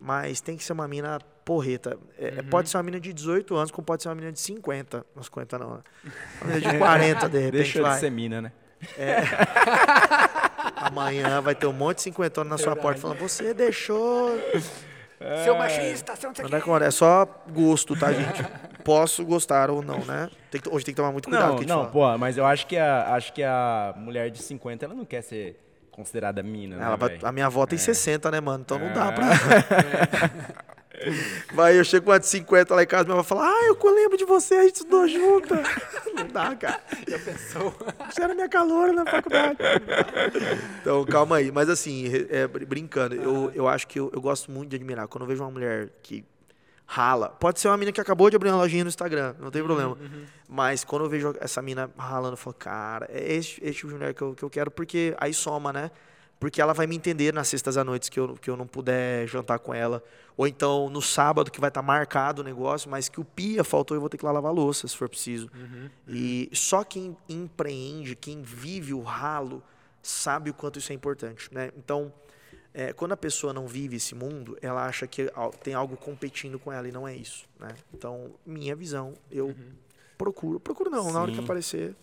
Mas 0.00 0.40
tem 0.40 0.56
que 0.56 0.64
ser 0.64 0.72
uma 0.72 0.88
mina 0.88 1.18
porreta. 1.44 1.98
É, 2.18 2.42
Pode 2.42 2.68
ser 2.68 2.76
uma 2.78 2.82
mina 2.82 2.98
de 2.98 3.12
18 3.12 3.54
anos, 3.54 3.70
como 3.70 3.84
pode 3.84 4.02
ser 4.02 4.08
uma 4.08 4.14
mina 4.14 4.32
de 4.32 4.40
50. 4.40 5.04
Não 5.14 5.22
50 5.22 5.58
não, 5.58 5.74
né? 5.74 5.82
Uma 6.40 6.54
mina 6.54 6.72
de 6.72 6.78
40, 6.78 7.28
de 7.28 7.38
repente, 7.38 7.52
Deixa 7.52 7.82
vai. 7.82 7.94
de 7.94 8.00
ser 8.00 8.10
mina, 8.10 8.40
né? 8.42 8.52
Amanhã 10.76 11.40
vai 11.40 11.54
ter 11.54 11.66
um 11.66 11.72
monte 11.72 11.98
de 11.98 12.02
50 12.04 12.44
na 12.44 12.58
sua 12.58 12.74
porta 12.74 13.00
falando, 13.00 13.18
você 13.18 13.54
deixou 13.54 14.30
Seu 15.44 15.56
machista, 15.56 16.16
seu 16.16 16.28
não 16.30 16.34
sei 16.34 16.44
o 16.44 16.76
é, 16.82 16.86
é 16.86 16.90
só 16.90 17.26
gosto, 17.50 17.96
tá, 17.98 18.12
gente? 18.12 18.44
Posso 18.84 19.24
gostar 19.24 19.70
ou 19.70 19.80
não, 19.82 19.98
né? 20.04 20.28
Tem 20.50 20.60
que- 20.60 20.68
hoje 20.68 20.84
tem 20.84 20.92
que 20.92 20.96
tomar 21.00 21.12
muito 21.12 21.28
cuidado 21.28 21.50
Não, 21.52 21.58
que 21.58 21.64
a 21.64 21.76
não, 21.76 21.86
pô, 21.86 22.18
mas 22.18 22.36
eu 22.36 22.44
acho 22.44 22.66
que 22.66 22.76
a, 22.76 23.14
acho 23.14 23.32
que 23.32 23.42
a 23.42 23.94
mulher 23.96 24.28
de 24.30 24.42
50, 24.42 24.84
ela 24.84 24.94
não 24.94 25.04
quer 25.04 25.22
ser 25.22 25.56
considerada 25.92 26.42
mina, 26.42 26.76
né, 26.76 26.84
Ela 26.84 26.96
vai- 26.96 27.10
velho? 27.10 27.26
a 27.26 27.30
minha 27.32 27.46
avó 27.46 27.64
tem 27.66 27.78
60, 27.78 28.30
né, 28.30 28.40
mano? 28.40 28.62
Então 28.64 28.78
não 28.78 28.92
dá 28.92 29.08
É. 29.12 29.12
pra. 29.12 30.71
Vai, 31.54 31.78
eu 31.78 31.84
chego 31.84 32.06
com 32.06 32.12
a 32.12 32.18
de 32.18 32.26
50 32.26 32.74
lá 32.74 32.82
em 32.82 32.86
casa, 32.86 33.04
minha 33.04 33.14
avó 33.14 33.22
fala, 33.22 33.46
ah, 33.46 33.64
eu 33.66 33.90
lembro 33.94 34.16
de 34.16 34.24
você, 34.24 34.54
a 34.54 34.62
gente 34.64 34.76
estudou 34.76 35.06
junto. 35.08 35.54
Não 36.14 36.26
dá, 36.28 36.54
cara. 36.56 36.80
Já 37.08 37.18
pensou? 37.18 37.74
Você 38.10 38.22
era 38.22 38.34
minha 38.34 38.48
caloura 38.48 38.92
na 38.92 39.04
faculdade. 39.06 39.58
Então, 40.80 41.04
calma 41.04 41.36
aí. 41.36 41.50
Mas 41.50 41.68
assim, 41.68 42.04
é, 42.30 42.46
br- 42.46 42.64
brincando, 42.64 43.14
eu, 43.14 43.50
eu 43.54 43.68
acho 43.68 43.86
que 43.86 43.98
eu, 43.98 44.10
eu 44.12 44.20
gosto 44.20 44.50
muito 44.50 44.70
de 44.70 44.76
admirar. 44.76 45.08
Quando 45.08 45.22
eu 45.22 45.28
vejo 45.28 45.42
uma 45.42 45.50
mulher 45.50 45.90
que 46.02 46.24
rala, 46.86 47.28
pode 47.30 47.58
ser 47.58 47.68
uma 47.68 47.76
mina 47.76 47.90
que 47.92 48.00
acabou 48.00 48.28
de 48.28 48.36
abrir 48.36 48.50
uma 48.50 48.58
lojinha 48.58 48.84
no 48.84 48.88
Instagram, 48.88 49.34
não 49.40 49.50
tem 49.50 49.62
problema. 49.62 49.96
Mas 50.46 50.84
quando 50.84 51.04
eu 51.06 51.08
vejo 51.10 51.34
essa 51.40 51.62
mina 51.62 51.90
ralando, 51.96 52.34
eu 52.34 52.36
falo, 52.36 52.54
cara, 52.54 53.08
é 53.10 53.32
esse, 53.34 53.58
esse 53.64 53.74
tipo 53.78 53.88
de 53.88 53.94
mulher 53.94 54.12
que 54.12 54.20
eu, 54.22 54.34
que 54.34 54.42
eu 54.42 54.50
quero, 54.50 54.70
porque 54.70 55.14
aí 55.18 55.32
soma, 55.32 55.72
né? 55.72 55.90
Porque 56.42 56.60
ela 56.60 56.74
vai 56.74 56.88
me 56.88 56.96
entender 56.96 57.32
nas 57.32 57.46
sextas 57.46 57.76
à 57.76 57.84
noite 57.84 58.10
que 58.10 58.18
eu, 58.18 58.34
que 58.34 58.50
eu 58.50 58.56
não 58.56 58.66
puder 58.66 59.28
jantar 59.28 59.60
com 59.60 59.72
ela. 59.72 60.02
Ou 60.36 60.44
então 60.44 60.90
no 60.90 61.00
sábado 61.00 61.52
que 61.52 61.60
vai 61.60 61.68
estar 61.68 61.82
marcado 61.82 62.42
o 62.42 62.44
negócio, 62.44 62.90
mas 62.90 63.08
que 63.08 63.20
o 63.20 63.24
pia 63.24 63.62
faltou 63.62 63.96
eu 63.96 64.00
vou 64.00 64.10
ter 64.10 64.18
que 64.18 64.24
ir 64.24 64.26
lá 64.26 64.32
lavar 64.32 64.50
a 64.50 64.52
louça, 64.52 64.88
se 64.88 64.96
for 64.96 65.08
preciso. 65.08 65.48
E 66.08 66.50
só 66.52 66.82
quem 66.82 67.16
empreende, 67.28 68.16
quem 68.16 68.42
vive 68.42 68.92
o 68.92 69.02
ralo, 69.02 69.62
sabe 70.02 70.50
o 70.50 70.54
quanto 70.54 70.80
isso 70.80 70.90
é 70.90 70.96
importante, 70.96 71.48
né? 71.54 71.70
Então, 71.76 72.12
é, 72.74 72.92
quando 72.92 73.12
a 73.12 73.16
pessoa 73.16 73.52
não 73.52 73.68
vive 73.68 73.94
esse 73.94 74.12
mundo, 74.12 74.58
ela 74.60 74.84
acha 74.84 75.06
que 75.06 75.30
tem 75.62 75.74
algo 75.74 75.96
competindo 75.96 76.58
com 76.58 76.72
ela 76.72 76.88
e 76.88 76.90
não 76.90 77.06
é 77.06 77.14
isso, 77.14 77.44
né? 77.60 77.72
Então, 77.94 78.32
minha 78.44 78.74
visão, 78.74 79.14
eu 79.30 79.54
procuro, 80.18 80.58
procuro 80.58 80.90
não, 80.90 81.12
na 81.12 81.22
hora 81.22 81.30
que 81.30 81.36
Sim. 81.36 81.44
aparecer, 81.44 81.94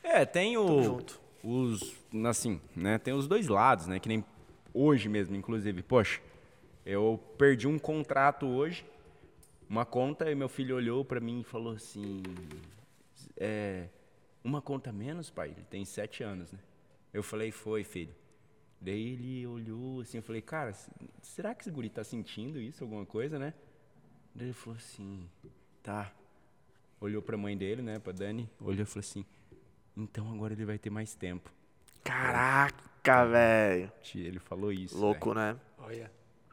É, 0.00 0.24
tem 0.24 0.56
o. 0.56 1.00
os, 1.42 1.96
assim, 2.26 2.60
né, 2.74 2.98
tem 2.98 3.14
os 3.14 3.26
dois 3.26 3.48
lados, 3.48 3.86
né, 3.86 3.98
que 3.98 4.08
nem 4.08 4.24
hoje 4.72 5.08
mesmo, 5.08 5.34
inclusive, 5.36 5.82
poxa, 5.82 6.20
eu 6.84 7.20
perdi 7.38 7.66
um 7.66 7.78
contrato 7.78 8.46
hoje, 8.46 8.84
uma 9.68 9.84
conta, 9.84 10.30
e 10.30 10.34
meu 10.34 10.48
filho 10.48 10.76
olhou 10.76 11.04
pra 11.04 11.20
mim 11.20 11.40
e 11.40 11.44
falou 11.44 11.74
assim, 11.74 12.22
é, 13.36 13.88
uma 14.42 14.60
conta 14.60 14.92
menos, 14.92 15.30
pai? 15.30 15.50
Ele 15.50 15.64
tem 15.68 15.84
sete 15.84 16.22
anos, 16.22 16.50
né? 16.50 16.58
Eu 17.12 17.22
falei, 17.22 17.50
foi, 17.50 17.84
filho. 17.84 18.14
Daí 18.80 19.12
ele 19.12 19.46
olhou 19.46 20.00
assim, 20.00 20.16
eu 20.18 20.22
falei, 20.22 20.40
cara, 20.40 20.72
será 21.22 21.54
que 21.54 21.62
esse 21.62 21.70
guri 21.70 21.90
tá 21.90 22.02
sentindo 22.02 22.58
isso, 22.58 22.82
alguma 22.82 23.04
coisa, 23.04 23.38
né? 23.38 23.52
Daí 24.34 24.48
ele 24.48 24.54
falou 24.54 24.76
assim, 24.76 25.28
tá. 25.82 26.12
Olhou 27.00 27.22
pra 27.22 27.36
mãe 27.36 27.56
dele, 27.56 27.82
né, 27.82 27.98
pra 27.98 28.12
Dani, 28.12 28.48
olhou 28.60 28.82
e 28.82 28.86
falou 28.86 29.00
assim, 29.00 29.24
então 30.02 30.32
agora 30.32 30.52
ele 30.52 30.64
vai 30.64 30.78
ter 30.78 30.90
mais 30.90 31.14
tempo. 31.14 31.50
Caraca, 32.02 33.26
velho. 33.26 33.92
Ele 34.14 34.38
falou 34.38 34.72
isso. 34.72 34.96
Louco, 34.98 35.32
né? 35.34 35.56
Olha. 35.78 36.10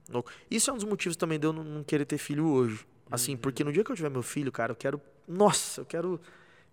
Louco. 0.10 0.32
Isso 0.50 0.70
é 0.70 0.74
um 0.74 0.78
dos 0.78 0.86
motivos 0.86 1.16
também 1.18 1.40
de 1.40 1.46
eu 1.46 1.54
não, 1.54 1.84
querer 1.84 2.06
ter 2.06 2.18
filho 2.18 2.46
hoje. 2.48 2.86
Assim, 3.12 3.34
Uhum. 3.34 3.38
porque 3.38 3.64
no 3.64 3.72
dia 3.72 3.84
que 3.84 3.92
eu 3.92 3.96
tiver 3.96 4.10
meu 4.10 4.24
filho, 4.24 4.52
cara, 4.52 4.72
eu 4.72 4.76
quero. 4.76 5.02
Nossa, 5.28 5.82
eu 5.82 5.86
quero 5.86 6.20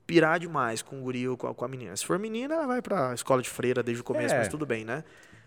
pirar 0.06 0.38
demais 0.38 0.82
com 0.82 1.00
o 1.00 1.02
guri 1.02 1.26
ou 1.28 1.36
com 1.36 1.46
a, 1.48 1.54
com 1.54 1.64
a 1.64 1.68
menina. 1.68 1.96
Se 1.96 2.04
for 2.04 2.18
menina, 2.18 2.54
ela 2.54 2.66
vai 2.66 2.82
pra 2.82 3.14
escola 3.14 3.40
de 3.40 3.48
freira 3.48 3.82
desde 3.82 4.00
o 4.00 4.04
começo, 4.04 4.34
É. 4.34 4.38
mas 4.38 4.48
tudo 4.48 4.66
bem, 4.66 4.84
né? 4.84 5.02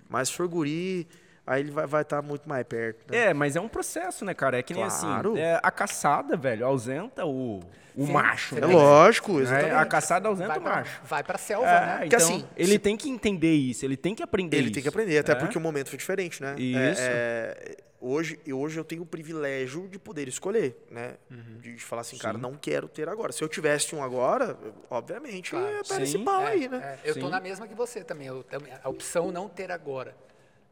Mas 0.10 0.30
se 0.30 0.36
for 0.36 0.48
guri, 0.48 1.08
aí 1.48 1.62
ele 1.62 1.72
vai 1.72 1.86
estar 1.86 1.88
vai 1.98 2.04
tá 2.06 2.22
muito 2.22 2.48
mais 2.48 2.64
perto. 2.68 3.10
Né? 3.12 3.18
É, 3.30 3.34
mas 3.34 3.56
é 3.56 3.62
um 3.62 3.70
processo, 3.70 4.24
né, 4.26 4.34
cara? 4.34 4.60
É 4.60 4.62
que 4.62 4.74
nem 4.74 4.86
Claro. 4.86 5.32
assim, 5.32 5.40
é, 5.40 5.60
a 5.64 5.72
caçada, 5.72 6.36
velho, 6.36 6.66
ausenta 6.66 7.26
o, 7.26 7.62
o 7.96 8.06
Sim, 8.06 8.12
macho. 8.12 8.56
você 8.56 8.64
É 8.64 8.68
né? 8.68 8.74
lógico, 8.74 9.40
É, 9.40 9.44
exatamente. 9.44 9.74
a 9.74 9.86
caçada 9.86 10.28
ausenta 10.28 10.50
Vai 10.50 10.58
o 10.60 10.62
pra, 10.62 10.76
macho. 10.76 11.02
vai 11.06 11.24
pra 11.24 11.38
selva, 11.38 11.66
É, 11.68 11.86
né? 11.86 12.00
Que 12.02 12.06
então, 12.08 12.20
assim, 12.20 12.46
ele 12.56 12.74
se- 12.74 12.80
tem 12.80 12.98
que 12.98 13.10
entender 13.10 13.54
isso, 13.54 13.86
ele 13.86 13.96
tem 13.98 14.14
que 14.14 14.22
aprender 14.22 14.58
Ele 14.58 14.66
isso. 14.66 14.74
tem 14.74 14.84
que 14.84 14.90
aprender, 14.90 15.18
até 15.18 15.32
É. 15.32 15.36
porque 15.36 15.58
o 15.58 15.62
momento 15.62 15.90
foi 15.90 15.98
diferente, 15.98 16.42
né? 16.44 16.54
Isso. 16.60 17.02
É, 17.02 17.56
é, 17.58 17.78
hoje, 18.00 18.40
e 18.46 18.54
hoje 18.54 18.80
eu 18.80 18.84
tenho 18.84 19.02
o 19.02 19.06
privilégio 19.06 19.88
de 19.88 19.98
poder 19.98 20.28
escolher, 20.28 20.78
né? 20.92 21.14
Uhum. 21.32 21.60
De, 21.62 21.74
de 21.76 21.84
falar 21.84 22.02
assim, 22.02 22.18
cara, 22.18 22.38
não 22.38 22.54
quero 22.56 22.88
ter 22.88 23.08
agora. 23.10 23.32
Se 23.32 23.44
eu 23.44 23.48
tivesse 23.50 23.96
um 23.96 24.04
agora, 24.04 24.56
obviamente, 24.90 25.52
Claro. 25.52 25.66
ia 25.66 25.82
dar 25.84 26.02
esse 26.04 26.12
Sim, 26.14 26.24
pau 26.24 26.42
É, 26.44 26.48
aí, 26.52 26.68
né? 26.68 27.00
é, 27.04 27.10
eu 27.10 27.14
tô 27.16 27.22
Sim. 27.26 27.30
na 27.32 27.40
mesma 27.40 27.68
que 27.68 27.74
você 27.74 28.04
também. 28.04 28.28
eu 28.28 28.44
também- 28.44 28.74
a 28.84 28.90
opção 28.90 29.32
não 29.32 29.48
ter 29.50 29.72
agora. 29.72 30.14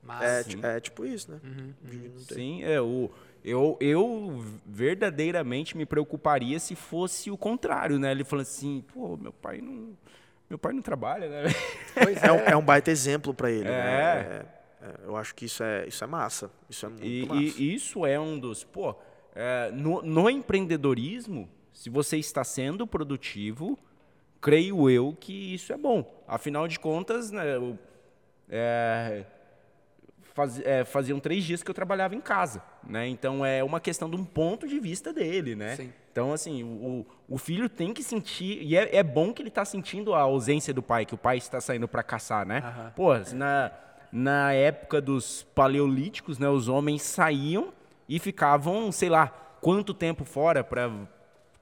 Mas, 0.05 0.21
É, 0.23 0.43
Sim. 0.43 0.49
ti- 0.59 0.65
é 0.65 0.79
tipo 0.79 1.05
isso, 1.05 1.31
né? 1.31 1.39
Uhum. 1.43 1.73
Tem. 2.27 2.35
Sim, 2.37 2.63
é 2.63 2.79
o. 2.79 3.09
Eu, 3.43 3.77
eu 3.79 4.43
verdadeiramente 4.65 5.75
me 5.77 5.85
preocuparia 5.85 6.59
se 6.59 6.75
fosse 6.75 7.29
o 7.31 7.37
contrário, 7.37 7.99
né? 7.99 8.11
Ele 8.11 8.23
falando 8.23 8.43
assim, 8.43 8.83
pô, 8.93 9.17
meu 9.17 9.33
pai 9.33 9.61
não. 9.61 9.97
Meu 10.49 10.59
pai 10.59 10.73
não 10.73 10.81
trabalha, 10.81 11.27
né? 11.27 11.43
pois 11.95 12.21
É, 12.23 12.29
um, 12.31 12.35
é. 12.37 12.51
é 12.51 12.55
um 12.57 12.61
baita 12.63 12.91
exemplo 12.91 13.33
pra 13.33 13.49
ele, 13.49 13.67
É. 13.67 13.71
né? 13.71 14.45
É, 14.81 14.85
é, 14.85 14.93
eu 15.05 15.15
acho 15.17 15.33
que 15.33 15.45
isso 15.45 15.63
é, 15.63 15.87
isso 15.87 16.03
é 16.03 16.07
massa. 16.07 16.51
Isso 16.69 16.85
é 16.85 16.89
muito 16.89 17.03
E, 17.05 17.25
massa. 17.25 17.39
e 17.61 17.73
isso 17.73 18.05
é 18.05 18.19
um 18.19 18.37
dos. 18.39 18.63
Pô, 18.63 18.95
é, 19.35 19.71
no, 19.71 20.01
no 20.03 20.29
empreendedorismo, 20.29 21.49
se 21.73 21.89
você 21.89 22.17
está 22.17 22.43
sendo 22.43 22.85
produtivo, 22.85 23.77
creio 24.39 24.87
eu 24.89 25.17
que 25.19 25.53
isso 25.55 25.73
é 25.73 25.77
bom. 25.77 26.23
Afinal 26.27 26.67
de 26.67 26.79
contas, 26.79 27.31
né, 27.31 27.55
eu, 27.55 27.77
é, 28.49 29.25
faz- 30.35 30.59
é, 30.63 30.83
faziam 30.85 31.19
três 31.19 31.43
dias 31.43 31.63
que 31.63 31.71
eu 31.71 31.73
trabalhava 31.73 32.13
em 32.13 32.21
casa, 32.21 32.61
né? 32.87 33.07
Então 33.07 33.43
é 33.43 33.63
uma 33.63 33.79
questão 33.79 34.07
de 34.09 34.15
um 34.15 34.23
ponto 34.23 34.67
de 34.67 34.79
vista 34.79 35.11
dele, 35.11 35.55
né? 35.55 35.75
Sim. 35.77 35.91
Então, 36.11 36.31
assim, 36.31 36.63
o, 36.63 37.05
o 37.27 37.37
filho 37.37 37.67
tem 37.67 37.93
que 37.93 38.03
sentir. 38.03 38.61
E 38.61 38.77
é, 38.77 38.95
é 38.97 39.01
bom 39.03 39.33
que 39.33 39.41
ele 39.41 39.49
está 39.49 39.65
sentindo 39.65 40.13
a 40.13 40.19
ausência 40.19 40.73
do 40.73 40.83
pai, 40.83 41.05
que 41.05 41.15
o 41.15 41.17
pai 41.17 41.37
está 41.37 41.59
saindo 41.59 41.87
para 41.87 42.03
caçar, 42.03 42.45
né? 42.45 42.59
Aham. 42.63 42.93
Pô, 42.95 43.09
na, 43.33 43.71
na 44.11 44.53
época 44.53 45.01
dos 45.01 45.43
paleolíticos, 45.55 46.37
né, 46.39 46.47
os 46.47 46.67
homens 46.69 47.01
saíam 47.01 47.73
e 48.07 48.19
ficavam, 48.19 48.91
sei 48.91 49.09
lá, 49.09 49.27
quanto 49.61 49.93
tempo 49.93 50.23
fora 50.23 50.63
para 50.63 50.89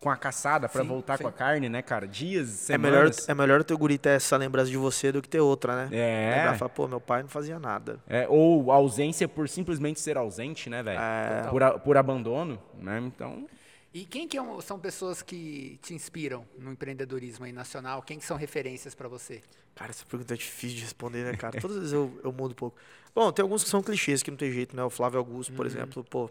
com 0.04 0.10
a 0.10 0.18
caçada 0.18 0.68
para 0.68 0.84
voltar 0.84 1.18
sim. 1.18 1.24
com 1.24 1.30
a 1.30 1.32
carne, 1.32 1.70
né, 1.70 1.82
cara? 1.82 2.08
Dias, 2.08 2.70
É 2.70 2.78
melhor, 2.78 3.06
semanas. 3.14 3.30
é 3.30 3.34
melhor 3.34 3.62
o 3.62 3.64
teu 3.64 3.78
guri 3.78 3.98
ter 3.98 4.10
essa 4.10 4.36
lembrança 4.38 4.70
de 4.70 4.78
você 4.78 5.12
do 5.12 5.22
que 5.22 5.30
ter 5.30 5.40
outra, 5.40 5.76
né? 5.88 5.90
É. 5.98 6.36
Lembrar 6.38 6.58
falar, 6.58 6.70
pô, 6.70 6.88
meu 6.88 7.00
pai 7.02 7.22
não 7.24 7.30
fazia 7.30 7.58
nada. 7.58 8.00
É, 8.08 8.28
ou 8.28 8.72
ausência 8.72 9.28
por 9.28 9.48
simplesmente 9.48 10.00
ser 10.00 10.18
ausente, 10.18 10.70
né, 10.70 10.84
velho? 10.84 11.00
É. 11.00 11.48
Por, 11.50 11.64
a- 11.64 11.80
por 11.80 11.98
abandono, 11.98 12.62
né? 12.80 13.00
Então, 13.00 13.48
E 13.94 14.04
quem 14.06 14.28
que 14.28 14.38
é 14.38 14.42
são 14.62 14.78
pessoas 14.80 15.22
que 15.22 15.80
te 15.82 15.94
inspiram 15.94 16.46
no 16.60 16.72
empreendedorismo 16.72 17.46
aí 17.46 17.54
nacional? 17.54 18.02
Quem 18.02 18.20
que 18.20 18.26
são 18.26 18.36
referências 18.38 18.94
para 18.94 19.08
você? 19.08 19.42
Cara, 19.76 19.92
essa 19.92 20.06
pergunta 20.06 20.34
é 20.34 20.38
difícil 20.38 20.78
de 20.78 20.84
responder, 20.84 21.24
né, 21.24 21.36
cara? 21.38 21.60
Todas 21.62 21.78
as 21.78 21.84
vezes 21.84 21.94
eu, 21.94 22.20
eu 22.24 22.32
mudo 22.32 22.52
um 22.52 22.56
pouco. 22.56 22.78
Bom, 23.16 23.32
tem 23.32 23.42
alguns 23.42 23.64
que 23.64 23.70
são 23.70 23.82
clichês 23.82 24.22
que 24.22 24.30
não 24.30 24.38
tem 24.38 24.52
jeito, 24.52 24.76
né? 24.76 24.84
O 24.84 24.90
Flávio 24.90 25.18
Augusto, 25.20 25.54
por 25.54 25.66
exemplo, 25.66 26.04
pô, 26.04 26.30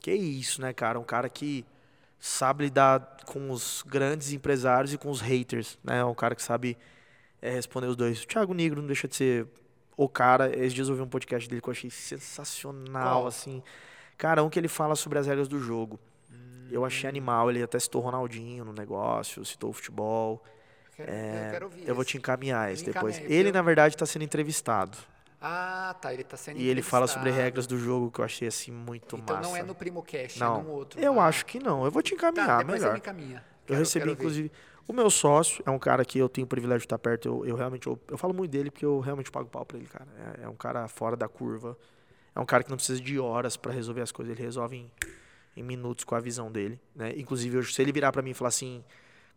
que 0.00 0.12
isso, 0.12 0.60
né, 0.60 0.72
cara? 0.72 0.98
Um 0.98 1.04
cara 1.04 1.28
que 1.28 1.64
sabe 2.24 2.64
lidar 2.64 3.16
com 3.26 3.50
os 3.50 3.82
grandes 3.84 4.32
empresários 4.32 4.92
e 4.94 4.98
com 4.98 5.10
os 5.10 5.20
haters, 5.20 5.76
né? 5.82 5.98
É 5.98 6.04
um 6.04 6.14
cara 6.14 6.36
que 6.36 6.42
sabe 6.42 6.78
é, 7.40 7.50
responder 7.50 7.88
os 7.88 7.96
dois. 7.96 8.22
O 8.22 8.26
Thiago 8.28 8.54
Negro 8.54 8.80
não 8.80 8.86
deixa 8.86 9.08
de 9.08 9.16
ser 9.16 9.46
o 9.96 10.08
cara. 10.08 10.56
Esses 10.56 10.72
dias 10.72 10.86
eu 10.86 10.92
ouvi 10.94 11.02
um 11.04 11.08
podcast 11.08 11.48
dele 11.48 11.60
que 11.60 11.68
eu 11.68 11.72
achei 11.72 11.90
sensacional, 11.90 13.26
assim. 13.26 13.62
Cara, 14.16 14.42
um 14.44 14.48
que 14.48 14.58
ele 14.58 14.68
fala 14.68 14.94
sobre 14.94 15.18
as 15.18 15.26
regras 15.26 15.48
do 15.48 15.58
jogo. 15.58 15.98
Eu 16.70 16.84
achei 16.84 17.08
animal, 17.10 17.50
ele 17.50 17.62
até 17.62 17.78
citou 17.78 18.00
o 18.00 18.04
Ronaldinho 18.04 18.64
no 18.64 18.72
negócio, 18.72 19.44
citou 19.44 19.70
o 19.70 19.72
futebol. 19.72 20.42
Quero, 20.96 21.10
É, 21.10 21.46
eu 21.46 21.50
quero 21.50 21.64
ouvir. 21.66 21.88
eu 21.88 21.94
vou 21.94 22.04
te 22.04 22.16
encaminhar 22.16 22.72
esse 22.72 22.84
depois. 22.84 23.18
Ele, 23.18 23.48
eu- 23.48 23.52
na 23.52 23.62
verdade, 23.62 23.94
está 23.94 24.06
sendo 24.06 24.22
entrevistado. 24.22 24.96
Ah, 25.42 25.94
tá. 26.00 26.14
Ele 26.14 26.22
tá 26.22 26.36
sendo 26.36 26.60
E 26.60 26.68
ele 26.68 26.80
fala 26.82 27.06
sobre 27.08 27.30
regras 27.30 27.66
do 27.66 27.76
jogo 27.76 28.10
que 28.10 28.20
eu 28.20 28.24
achei 28.24 28.46
assim 28.46 28.70
muito 28.70 29.16
Então 29.16 29.34
massa. 29.36 29.48
não 29.48 29.56
é 29.56 29.62
no 29.62 29.74
PrimoCast, 29.74 30.38
Não. 30.38 30.60
é 30.60 30.62
num 30.62 30.70
outro. 30.70 31.00
Eu 31.00 31.18
Ah, 31.20 31.26
acho 31.26 31.44
que 31.44 31.58
não. 31.58 31.84
Eu 31.84 31.90
vou 31.90 32.00
te 32.02 32.10
Tá, 32.14 32.28
encaminhar, 32.28 32.58
depois 32.58 32.78
você 32.78 32.84
melhor. 32.84 32.92
me 32.92 32.98
encaminha. 32.98 33.36
Eu 33.38 33.66
Quero- 33.66 33.78
recebi, 33.80 34.04
quero 34.04 34.16
ver. 34.16 34.20
inclusive, 34.22 34.52
o 34.86 34.92
meu 34.92 35.10
sócio 35.10 35.62
é 35.66 35.70
um 35.70 35.78
cara 35.78 36.04
que 36.04 36.18
eu 36.18 36.28
tenho 36.28 36.44
o 36.44 36.48
privilégio 36.48 36.80
de 36.80 36.86
estar 36.86 36.98
perto. 36.98 37.26
Eu, 37.28 37.46
eu 37.46 37.56
realmente, 37.56 37.86
eu, 37.86 37.98
eu 38.08 38.16
falo 38.16 38.32
muito 38.32 38.50
dele 38.52 38.70
porque 38.70 38.84
eu 38.86 39.00
realmente 39.00 39.30
pago 39.30 39.48
pau 39.48 39.64
pra 39.66 39.76
ele, 39.78 39.86
cara. 39.88 40.06
É, 40.40 40.44
é 40.44 40.48
um 40.48 40.54
cara 40.56 40.86
fora 40.86 41.16
da 41.16 41.26
curva. 41.28 41.76
É 42.34 42.40
um 42.40 42.46
cara 42.46 42.62
que 42.62 42.70
não 42.70 42.76
precisa 42.76 43.00
de 43.00 43.18
horas 43.18 43.56
pra 43.56 43.72
resolver 43.72 44.00
as 44.00 44.10
coisas. 44.12 44.32
Ele 44.34 44.42
resolve 44.42 44.76
em, 44.76 44.90
em 45.56 45.62
minutos 45.62 46.04
com 46.04 46.14
a 46.14 46.20
visão 46.20 46.50
dele, 46.50 46.80
né? 46.94 47.12
Inclusive, 47.16 47.56
eu- 47.58 47.62
se 47.64 47.82
ele 47.82 47.92
virar 47.92 48.10
pra 48.12 48.22
mim 48.22 48.30
e 48.30 48.34
falar 48.34 48.48
assim, 48.48 48.82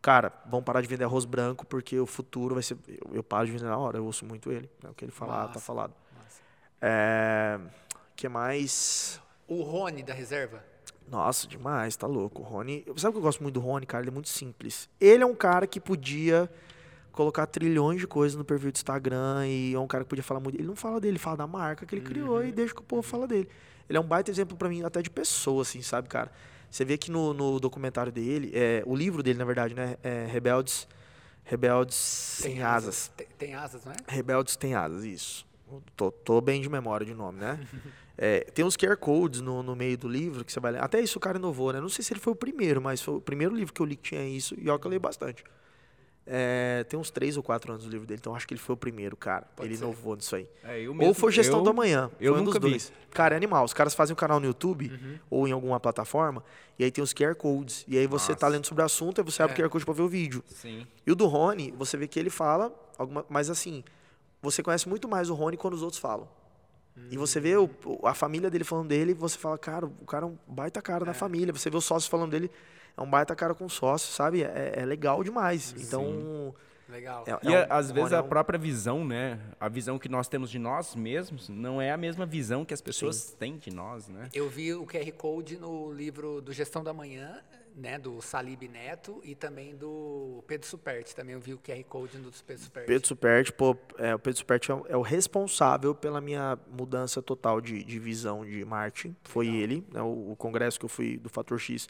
cara, 0.05 0.31
vamos 0.45 0.63
parar 0.63 0.81
de 0.81 0.87
vender 0.87 1.03
arroz 1.03 1.25
branco 1.25 1.65
porque 1.65 1.99
o 1.99 2.05
futuro 2.05 2.53
vai 2.53 2.61
ser... 2.61 2.77
Eu, 2.87 3.15
eu 3.15 3.23
paro 3.23 3.47
de 3.47 3.53
vender 3.53 3.65
na 3.65 3.75
hora, 3.75 3.97
eu 3.97 4.05
ouço 4.05 4.23
muito 4.23 4.51
ele. 4.51 4.69
Né? 4.83 4.91
O 4.91 4.93
que 4.93 5.03
ele 5.03 5.11
falar, 5.11 5.47
tá 5.47 5.59
falado. 5.59 5.95
Massa. 6.15 6.41
É... 6.79 7.59
que 8.15 8.29
mais... 8.29 9.19
O 9.47 9.63
Rony 9.63 10.03
da 10.03 10.13
reserva. 10.13 10.63
Nossa, 11.07 11.47
demais, 11.47 11.95
tá 11.95 12.05
louco. 12.05 12.43
O 12.43 12.45
Rony. 12.45 12.85
Sabe 12.97 13.09
o 13.09 13.11
que 13.13 13.17
eu 13.17 13.21
gosto 13.23 13.41
muito 13.41 13.55
do 13.55 13.59
Rony, 13.59 13.87
cara? 13.87 14.03
Ele 14.03 14.11
é 14.11 14.13
muito 14.13 14.29
simples. 14.29 14.87
Ele 15.01 15.23
é 15.23 15.25
um 15.25 15.33
cara 15.33 15.65
que 15.65 15.79
podia 15.79 16.47
colocar 17.11 17.47
trilhões 17.47 17.99
de 17.99 18.05
coisas 18.05 18.37
no 18.37 18.45
perfil 18.45 18.71
do 18.71 18.75
Instagram 18.75 19.47
e 19.47 19.73
é 19.73 19.79
um 19.79 19.87
cara 19.87 20.03
que 20.03 20.09
podia 20.09 20.23
falar 20.23 20.39
muito. 20.39 20.55
Ele 20.55 20.67
não 20.67 20.75
fala 20.75 21.01
dele, 21.01 21.13
ele 21.13 21.19
fala 21.19 21.37
da 21.37 21.47
marca 21.47 21.83
que 21.83 21.95
ele 21.95 22.05
criou 22.05 22.45
e 22.45 22.51
deixa 22.51 22.75
que 22.75 22.81
o 22.81 22.83
povo 22.83 23.01
fala 23.01 23.27
dele. 23.27 23.49
Ele 23.89 23.97
é 23.97 24.01
um 24.01 24.05
baita 24.05 24.29
exemplo 24.29 24.55
pra 24.55 24.69
mim, 24.69 24.83
até 24.83 25.01
de 25.01 25.09
pessoa, 25.09 25.63
assim, 25.63 25.81
sabe, 25.81 26.07
cara? 26.09 26.31
Você 26.75 26.83
vê 26.83 26.97
que 26.97 27.09
no, 27.09 27.33
no 27.33 27.57
documentário 27.57 28.11
dele, 28.11 28.51
é, 28.53 28.83
o 28.85 28.93
livro 28.93 29.23
dele, 29.23 29.39
na 29.39 29.45
verdade, 29.45 29.73
né? 29.73 29.95
É 30.03 30.25
Rebeldes. 30.25 30.85
Rebeldes 31.45 31.95
sem 31.95 32.61
asas. 32.61 33.09
Tem, 33.15 33.27
tem 33.37 33.55
asas, 33.55 33.85
não 33.85 33.93
é? 33.93 33.95
Rebeldes 34.05 34.57
tem 34.57 34.75
asas, 34.75 35.05
isso. 35.05 35.47
Tô, 35.95 36.11
tô 36.11 36.41
bem 36.41 36.61
de 36.61 36.67
memória 36.67 37.05
de 37.05 37.13
nome, 37.13 37.39
né? 37.39 37.65
É, 38.17 38.45
tem 38.45 38.63
uns 38.63 38.77
QR 38.77 38.95
Codes 38.95 39.41
no, 39.41 39.61
no 39.61 39.75
meio 39.75 39.97
do 39.97 40.07
livro 40.07 40.45
que 40.45 40.51
você 40.51 40.57
vai 40.61 40.71
ler. 40.71 40.81
Até 40.81 41.01
isso 41.01 41.17
o 41.17 41.19
cara 41.19 41.37
inovou, 41.37 41.73
né? 41.73 41.81
Não 41.81 41.89
sei 41.89 42.01
se 42.01 42.13
ele 42.13 42.21
foi 42.21 42.31
o 42.31 42.35
primeiro, 42.35 42.81
mas 42.81 43.01
foi 43.01 43.15
o 43.15 43.19
primeiro 43.19 43.53
livro 43.53 43.73
que 43.73 43.81
eu 43.81 43.85
li 43.85 43.97
que 43.97 44.03
tinha 44.03 44.25
isso. 44.25 44.55
E 44.57 44.69
ó, 44.69 44.77
que 44.77 44.87
eu 44.87 44.89
leio 44.89 45.01
bastante. 45.01 45.43
É, 46.27 46.83
tem 46.89 46.99
uns 46.99 47.11
três 47.11 47.37
ou 47.37 47.43
quatro 47.43 47.71
anos 47.71 47.85
o 47.85 47.89
livro 47.89 48.07
dele, 48.07 48.19
então 48.19 48.35
acho 48.35 48.47
que 48.47 48.53
ele 48.55 48.59
foi 48.61 48.73
o 48.73 48.77
primeiro, 48.77 49.15
cara. 49.15 49.45
Pode 49.55 49.69
ele 49.69 49.77
ser. 49.77 49.83
inovou 49.83 50.15
nisso 50.15 50.35
aí. 50.35 50.47
é, 50.63 50.79
eu 50.81 50.89
ou 50.89 50.95
mesmo- 50.97 51.13
foi 51.13 51.31
Gestão 51.31 51.59
eu- 51.59 51.63
do 51.63 51.69
Amanhã. 51.69 52.09
eu 52.19 52.33
foi 52.33 52.41
um 52.41 52.45
nunca 52.45 52.59
dos 52.59 52.67
vi. 52.67 52.71
dois. 52.77 52.93
Cara, 53.11 53.35
é 53.35 53.37
animal. 53.37 53.63
Os 53.63 53.73
caras 53.73 53.93
fazem 53.93 54.13
um 54.13 54.15
canal 54.17 54.39
no 54.39 54.45
YouTube 54.47 54.89
Uhum. 54.91 55.19
ou 55.29 55.47
em 55.47 55.51
alguma 55.51 55.79
plataforma, 55.79 56.43
e 56.79 56.83
aí 56.83 56.89
tem 56.89 57.03
os 57.03 57.13
QR 57.13 57.35
Codes. 57.35 57.85
E 57.87 57.95
aí 57.97 58.07
você 58.07 58.33
tá 58.35 58.47
Nossa. 58.47 58.55
lendo 58.57 58.65
sobre 58.65 58.81
o 58.81 58.85
assunto, 58.85 59.21
aí 59.21 59.25
você 59.25 59.43
abre 59.43 59.53
É. 59.53 59.55
o 59.55 59.59
QR 59.67 59.69
Code 59.69 59.85
pra 59.85 59.93
ver 59.93 60.01
o 60.01 60.07
vídeo. 60.09 60.43
Sim. 60.47 60.87
E 61.05 61.11
o 61.11 61.15
do 61.15 61.27
Rony, 61.27 61.71
você 61.77 61.95
vê 61.95 62.07
que 62.07 62.19
ele 62.19 62.31
fala, 62.31 62.73
alguma, 62.97 63.23
mas 63.29 63.51
assim, 63.51 63.83
você 64.41 64.63
conhece 64.63 64.89
muito 64.89 65.07
mais 65.07 65.29
o 65.29 65.35
Rony 65.35 65.57
quando 65.57 65.75
os 65.75 65.83
outros 65.83 65.99
falam. 66.01 66.27
E 67.11 67.17
você 67.17 67.39
vê 67.41 67.55
o- 67.57 67.69
a 68.05 68.13
família 68.15 68.49
dele 68.49 68.63
falando 68.63 68.87
dele, 68.87 69.11
e 69.11 69.13
você 69.13 69.37
fala, 69.37 69.57
cara, 69.57 69.85
o 69.85 70.05
cara 70.05 70.25
é 70.25 70.29
um 70.29 70.37
baita 70.47 70.81
cara 70.81 71.03
na 71.05 71.13
família. 71.13 71.53
Você 71.53 71.69
vê 71.69 71.75
o 71.75 71.81
sócio 71.81 72.09
falando 72.09 72.31
dele, 72.31 72.49
é 72.97 73.01
um 73.01 73.09
baita 73.09 73.35
cara 73.35 73.53
com 73.53 73.67
sócio, 73.69 74.11
sabe? 74.13 74.43
É, 74.43 74.73
é 74.77 74.85
legal 74.85 75.23
demais. 75.23 75.73
Então, 75.77 76.53
Legal. 76.87 77.23
é, 77.27 77.31
E 77.49 77.53
é 77.53 77.63
um- 77.63 77.67
às 77.69 77.89
o 77.89 77.93
vezes 77.93 78.11
é 78.11 78.15
a 78.17 78.21
um- 78.21 78.27
própria 78.29 78.59
visão, 78.59 79.03
né? 79.03 79.39
A 79.59 79.67
visão 79.67 79.97
que 79.97 80.07
nós 80.07 80.27
temos 80.27 80.49
de 80.51 80.59
nós 80.59 80.95
mesmos 80.95 81.49
não 81.49 81.81
é 81.81 81.91
a 81.91 81.97
mesma 81.97 82.25
visão 82.25 82.63
que 82.63 82.73
as 82.73 82.81
pessoas 82.81 83.31
têm 83.37 83.57
de 83.57 83.73
nós, 83.73 84.07
né? 84.07 84.29
Eu 84.33 84.47
vi 84.49 84.73
o 84.73 84.85
QR 84.85 85.11
Code 85.13 85.57
no 85.57 85.91
livro 85.91 86.41
do 86.41 86.53
Gestão 86.53 86.83
da 86.83 86.93
Manhã, 86.93 87.41
né, 87.75 87.99
do 87.99 88.21
Salib 88.21 88.61
Neto 88.69 89.19
e 89.21 89.35
também 89.35 89.75
do 89.75 90.41
Pedro 90.47 90.65
Superti. 90.65 91.13
Também 91.13 91.33
eu 91.33 91.41
vi 91.41 91.53
o 91.53 91.57
QR 91.57 91.83
Code 91.83 92.17
no 92.17 92.31
do 92.31 92.37
Pedro 92.45 92.63
Superti. 92.63 92.87
Pedro 92.87 93.07
Superti, 93.07 93.51
pô, 93.51 93.75
é, 93.97 94.15
o 94.15 94.19
Pedro 94.19 94.37
Superti 94.37 94.71
é, 94.71 94.75
o- 94.75 94.85
é 94.87 94.95
o 94.95 95.01
responsável 95.01 95.93
pela 95.93 96.21
minha 96.21 96.57
mudança 96.71 97.21
total 97.21 97.59
de, 97.59 97.83
de 97.83 97.99
visão 97.99 98.45
de 98.45 98.63
marketing. 98.63 99.13
Foi 99.23 99.47
ele, 99.47 99.83
né, 99.91 100.01
o, 100.01 100.31
o 100.31 100.35
congresso 100.37 100.79
que 100.79 100.85
eu 100.85 100.89
fui 100.89 101.17
do 101.17 101.27
Fator 101.29 101.59
X 101.59 101.89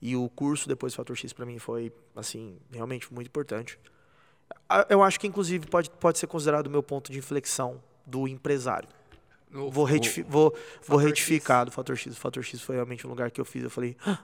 e 0.00 0.14
o 0.16 0.28
curso 0.28 0.68
depois 0.68 0.92
do 0.92 0.96
Fator 0.96 1.16
X 1.16 1.32
para 1.32 1.44
mim 1.46 1.58
foi, 1.58 1.92
assim, 2.14 2.56
realmente 2.70 3.12
muito 3.12 3.26
importante. 3.28 3.78
Eu 4.88 5.02
acho 5.02 5.18
que, 5.20 5.26
inclusive, 5.26 5.66
pode, 5.66 5.90
pode 5.90 6.18
ser 6.18 6.26
considerado 6.26 6.66
o 6.66 6.70
meu 6.70 6.82
ponto 6.82 7.10
de 7.12 7.18
inflexão 7.18 7.82
do 8.06 8.26
empresário. 8.28 8.88
No- 9.50 9.70
Vou, 9.70 9.84
retifi 9.84 10.22
vou, 10.22 10.50
vou 10.52 10.58
Fator 10.82 11.00
retificar 11.00 11.64
do 11.64 11.70
Fator 11.72 11.96
X. 11.96 12.12
O 12.12 12.16
Fator 12.20 12.42
X 12.42 12.60
foi 12.60 12.74
realmente 12.76 13.06
um 13.06 13.10
lugar 13.10 13.30
que 13.30 13.40
eu 13.40 13.44
fiz. 13.44 13.62
Eu 13.64 13.70
falei, 13.70 13.96
"Ah", 14.06 14.18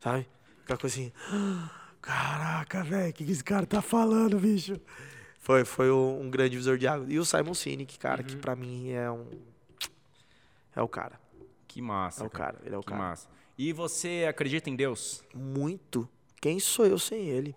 sabe? 0.00 0.26
Aquela 0.64 0.78
coisa 0.78 0.94
assim, 0.96 1.12
"Ah, 1.30 1.70
caraca, 2.00 2.82
velho, 2.82 3.10
o 3.10 3.12
que, 3.12 3.24
que 3.24 3.32
esse 3.32 3.44
cara 3.44 3.66
tá 3.66 3.82
falando, 3.82 4.38
bicho? 4.38 4.80
Foi, 5.38 5.64
foi 5.64 5.90
um, 5.90 6.30
grande 6.30 6.50
divisor 6.50 6.78
de 6.78 6.86
água. 6.86 7.06
E 7.08 7.18
o 7.18 7.24
Simon 7.24 7.52
Sinek, 7.54 7.98
cara, 7.98 8.20
Uhum. 8.22 8.26
que 8.28 8.36
pra 8.36 8.54
mim 8.56 8.90
é 8.90 9.10
um. 9.10 9.26
É 10.74 10.80
o 10.80 10.88
cara. 10.88 11.20
Que 11.68 11.82
massa. 11.82 12.22
É 12.22 12.26
o 12.26 12.30
cara, 12.30 12.58
ele 12.64 12.74
é 12.74 12.78
o 12.78 12.80
que 12.80 12.86
cara. 12.88 13.02
massa. 13.02 13.28
E 13.62 13.72
você 13.72 14.26
acredita 14.28 14.68
em 14.68 14.74
Deus? 14.74 15.22
Muito. 15.32 16.08
Quem 16.40 16.58
sou 16.58 16.84
eu 16.84 16.98
sem 16.98 17.28
ele? 17.28 17.54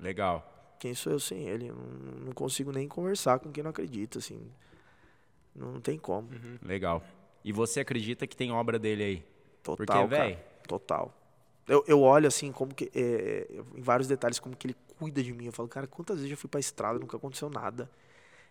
Legal. 0.00 0.42
Quem 0.80 0.94
sou 0.94 1.12
eu 1.12 1.20
sem 1.20 1.46
ele? 1.46 1.68
Eu 1.68 1.76
Não, 2.24 2.32
consigo 2.32 2.72
nem 2.72 2.88
conversar 2.88 3.38
com 3.38 3.52
quem 3.52 3.62
não 3.62 3.70
acredita, 3.70 4.20
assim. 4.20 4.40
Não 5.54 5.82
tem 5.82 5.98
como. 5.98 6.30
Uhum. 6.32 6.56
Legal. 6.62 7.02
E 7.44 7.52
você 7.52 7.80
acredita 7.80 8.26
que 8.26 8.34
tem 8.34 8.50
obra 8.52 8.78
dele 8.78 9.04
aí? 9.04 9.24
Total, 9.62 9.76
Porque, 9.76 9.92
cara. 9.92 10.06
véi- 10.08 10.38
Total. 10.66 11.14
Eu, 11.68 11.84
eu 11.86 12.00
olho 12.00 12.26
assim, 12.26 12.50
como 12.50 12.74
que. 12.74 12.90
é, 12.94 13.46
em 13.76 13.82
vários 13.82 14.08
detalhes, 14.08 14.38
como 14.38 14.56
que 14.56 14.68
ele 14.68 14.76
cuida 14.98 15.22
de 15.22 15.34
mim. 15.34 15.44
Eu 15.44 15.52
falo, 15.52 15.68
cara, 15.68 15.86
quantas 15.86 16.16
vezes 16.16 16.30
eu 16.30 16.38
fui 16.38 16.48
pra 16.48 16.58
estrada, 16.58 16.98
nunca 16.98 17.18
aconteceu 17.18 17.50
nada. 17.50 17.90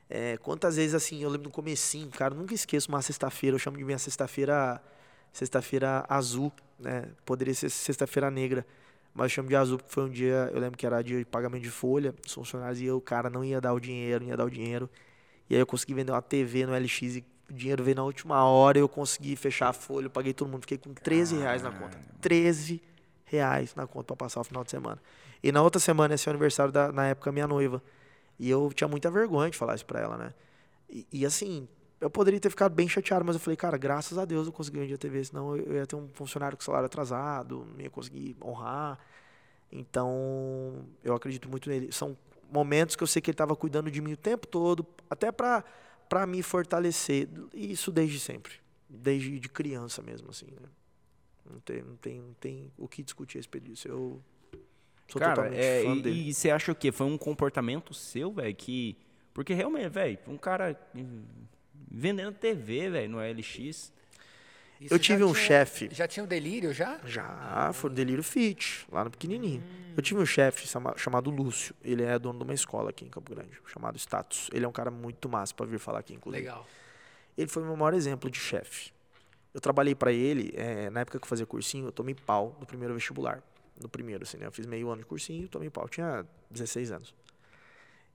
É, 0.08 0.38
quantas 0.38 0.76
vezes, 0.76 0.94
assim, 0.94 1.24
eu 1.24 1.30
lembro 1.32 1.48
no 1.48 1.52
comecinho, 1.52 2.12
cara, 2.12 2.36
nunca 2.36 2.54
esqueço 2.54 2.88
uma 2.90 3.02
sexta-feira, 3.02 3.56
eu 3.56 3.60
chamo 3.60 3.78
de 3.78 3.84
minha 3.84 3.98
sexta-feira. 3.98 4.80
Sexta-feira 5.34 6.06
azul, 6.08 6.54
né? 6.80 7.10
Poderia 7.26 7.54
ser 7.54 7.70
sexta-feira 7.70 8.32
negra. 8.32 8.66
Mas 9.14 9.26
eu 9.26 9.30
chamo 9.30 9.50
de 9.50 9.56
azul 9.56 9.78
porque 9.78 9.92
foi 9.92 10.04
um 10.04 10.10
dia, 10.10 10.50
eu 10.54 10.60
lembro 10.60 10.78
que 10.78 10.86
era 10.86 11.02
dia 11.04 11.20
de 11.20 11.26
pagamento 11.26 11.64
de 11.64 11.70
folha, 11.70 12.16
os 12.26 12.34
funcionários 12.34 12.80
e 12.80 12.86
eu, 12.86 12.98
o 12.98 13.02
cara 13.02 13.30
não 13.30 13.44
ia 13.44 13.60
dar 13.60 13.74
o 13.74 13.80
dinheiro, 13.80 14.24
não 14.24 14.32
ia 14.32 14.38
dar 14.38 14.46
o 14.46 14.50
dinheiro. 14.50 14.90
E 15.50 15.56
aí 15.56 15.62
eu 15.62 15.66
consegui 15.66 15.94
vender 15.94 16.12
uma 16.12 16.22
TV 16.22 16.66
no 16.66 16.74
LX 16.74 17.18
e 17.18 17.26
O 17.50 17.54
dinheiro 17.54 17.84
veio 17.84 17.96
na 17.96 18.04
última 18.04 18.44
hora, 18.44 18.80
eu 18.80 18.88
consegui 18.88 19.36
fechar 19.36 19.70
a 19.70 19.74
folha, 19.74 20.06
eu 20.06 20.10
paguei 20.10 20.34
todo 20.34 20.50
mundo, 20.50 20.62
fiquei 20.62 20.78
com 20.78 20.94
13 20.94 21.38
reais 21.38 21.62
na 21.62 21.72
conta. 21.72 21.98
13 22.22 22.82
reais 23.26 23.76
na 23.76 23.86
conta 23.86 24.08
para 24.08 24.16
passar 24.16 24.42
o 24.42 24.44
final 24.44 24.64
de 24.64 24.72
semana. 24.72 25.02
E 25.44 25.52
na 25.52 25.62
outra 25.62 25.80
semana, 25.80 26.16
esse 26.16 26.28
é 26.28 26.32
o 26.32 26.34
aniversário 26.34 26.72
da, 26.72 26.92
na 26.92 27.08
época, 27.08 27.32
minha 27.32 27.48
noiva. 27.48 27.84
E 28.40 28.50
eu 28.50 28.72
tinha 28.74 28.88
muita 28.88 29.12
vergonha 29.12 29.52
de 29.52 29.58
falar 29.58 29.76
isso 29.76 29.86
pra 29.86 30.00
ela, 30.00 30.18
né? 30.18 30.34
E, 30.90 31.06
e, 31.12 31.26
assim, 31.26 31.68
eu 32.04 32.10
poderia 32.10 32.40
ter 32.40 32.50
ficado 32.50 32.74
bem 32.74 32.88
chateado, 32.88 33.24
mas 33.24 33.36
eu 33.36 33.40
falei, 33.40 33.56
cara, 33.56 33.78
graças 33.78 34.18
a 34.18 34.26
Deus 34.26 34.46
eu 34.46 34.52
consegui 34.52 34.80
um 34.80 34.86
dia 34.86 34.98
TV, 34.98 35.24
senão 35.24 35.56
eu 35.56 35.76
ia 35.76 35.88
ter 35.88 35.96
um 35.96 36.10
funcionário 36.10 36.58
com 36.58 36.64
salário 36.64 36.86
atrasado, 36.86 37.66
não 37.74 37.82
ia 37.82 37.90
conseguir 37.90 38.36
honrar. 38.44 39.00
Então, 39.72 40.86
eu 41.02 41.16
acredito 41.16 41.50
muito 41.50 41.70
nele. 41.70 41.92
São 41.92 42.18
momentos 42.52 42.96
que 42.96 43.04
eu 43.04 43.08
sei 43.08 43.22
que 43.22 43.32
ele 43.32 43.34
estava 43.34 43.56
cuidando 43.56 43.90
de 43.90 44.02
mim 44.02 44.14
o 44.14 44.18
tempo 44.18 44.46
todo, 44.46 44.86
até 45.10 45.32
para 45.32 45.64
para 46.10 46.28
me 46.28 46.44
fortalecer. 46.44 47.28
E 47.54 47.72
isso 47.72 47.92
desde 47.92 48.20
sempre, 48.20 48.54
desde 48.88 49.40
de 49.40 49.50
criança 49.50 50.02
mesmo, 50.02 50.30
assim. 50.30 50.46
Né? 50.46 50.70
Não 51.50 51.60
tem, 51.62 51.82
não 51.82 51.96
tem, 51.96 52.20
não 52.20 52.34
tem 52.34 52.72
o 52.78 52.88
que 52.88 53.02
discutir 53.02 53.38
a 53.38 53.40
respeito 53.40 53.64
disso. 53.64 53.88
Eu 53.88 54.22
sou 55.10 55.20
Cara, 55.20 55.36
totalmente 55.36 55.60
é, 55.60 55.84
fã 55.84 55.96
e, 55.96 56.02
dele. 56.02 56.30
e 56.30 56.34
você 56.34 56.52
acha 56.52 56.72
o 56.72 56.76
quê? 56.76 56.92
Foi 56.92 57.08
um 57.08 57.18
comportamento 57.18 57.94
seu, 57.94 58.32
velho, 58.32 58.54
que... 58.54 58.98
Porque 59.34 59.54
realmente, 59.54 59.90
velho, 59.90 60.20
um 60.28 60.38
cara 60.38 60.80
vendendo 61.94 62.34
TV, 62.34 62.90
velho, 62.90 63.10
no 63.10 63.20
LX... 63.20 63.94
Isso 64.82 64.94
Eu 64.94 65.00
tive 65.00 65.24
um 65.24 65.32
tinha- 65.32 65.46
chefe. 65.46 65.90
Já 65.94 66.08
tinha 66.08 66.24
o 66.26 66.28
delírio, 66.28 66.74
já? 66.74 67.00
Já, 67.06 67.72
foi 67.74 67.90
no 67.90 67.96
Delírio 67.96 68.24
Fit, 68.24 68.86
lá 68.92 69.06
no 69.06 69.12
pequenininho. 69.12 69.64
Eu 69.96 70.02
tive 70.04 70.20
um 70.20 70.26
chefe 70.26 70.68
chama- 70.68 70.94
chamado 70.98 71.30
Lúcio. 71.30 71.74
Ele 71.82 72.04
é 72.04 72.20
dono 72.20 72.40
de 72.40 72.44
uma 72.44 72.54
escola 72.54 72.90
aqui 72.90 73.06
em 73.06 73.10
Campo 73.10 73.34
Grande, 73.34 73.52
chamado 73.68 73.98
Status. 73.98 74.50
Ele 74.52 74.66
é 74.66 74.68
um 74.68 74.74
cara 74.74 74.92
muito 74.92 75.30
massa 75.30 75.54
para 75.54 75.66
vir 75.68 75.80
falar 75.80 76.00
aqui, 76.00 76.14
inclusive. 76.16 76.44
Legal. 76.44 76.68
Ele 77.38 77.48
foi 77.48 77.64
o 77.64 77.66
meu 77.66 77.78
maior 77.78 77.94
exemplo 77.94 78.30
de 78.30 78.38
chefe. 78.38 78.92
Eu 79.54 79.62
trabalhei 79.62 79.96
para 79.96 80.12
ele, 80.12 80.52
eh, 80.58 80.90
na 80.90 81.02
época 81.02 81.18
que 81.18 81.24
eu 81.24 81.30
fazia 81.30 81.46
cursinho, 81.46 81.86
eu 81.88 81.92
tomei 81.92 82.16
pau 82.16 82.58
no 82.60 82.66
primeiro 82.66 82.94
vestibular. 82.94 83.42
No 83.82 83.88
primeiro, 83.88 84.24
assim, 84.24 84.38
né? 84.38 84.48
Eu 84.48 84.52
fiz 84.52 84.66
meio 84.66 84.90
ano 84.90 85.02
de 85.02 85.06
cursinho, 85.08 85.48
tomei 85.48 85.70
pau. 85.70 85.86
Eu 85.86 85.90
tinha 85.90 86.26
16 86.52 86.92
anos. 86.92 87.16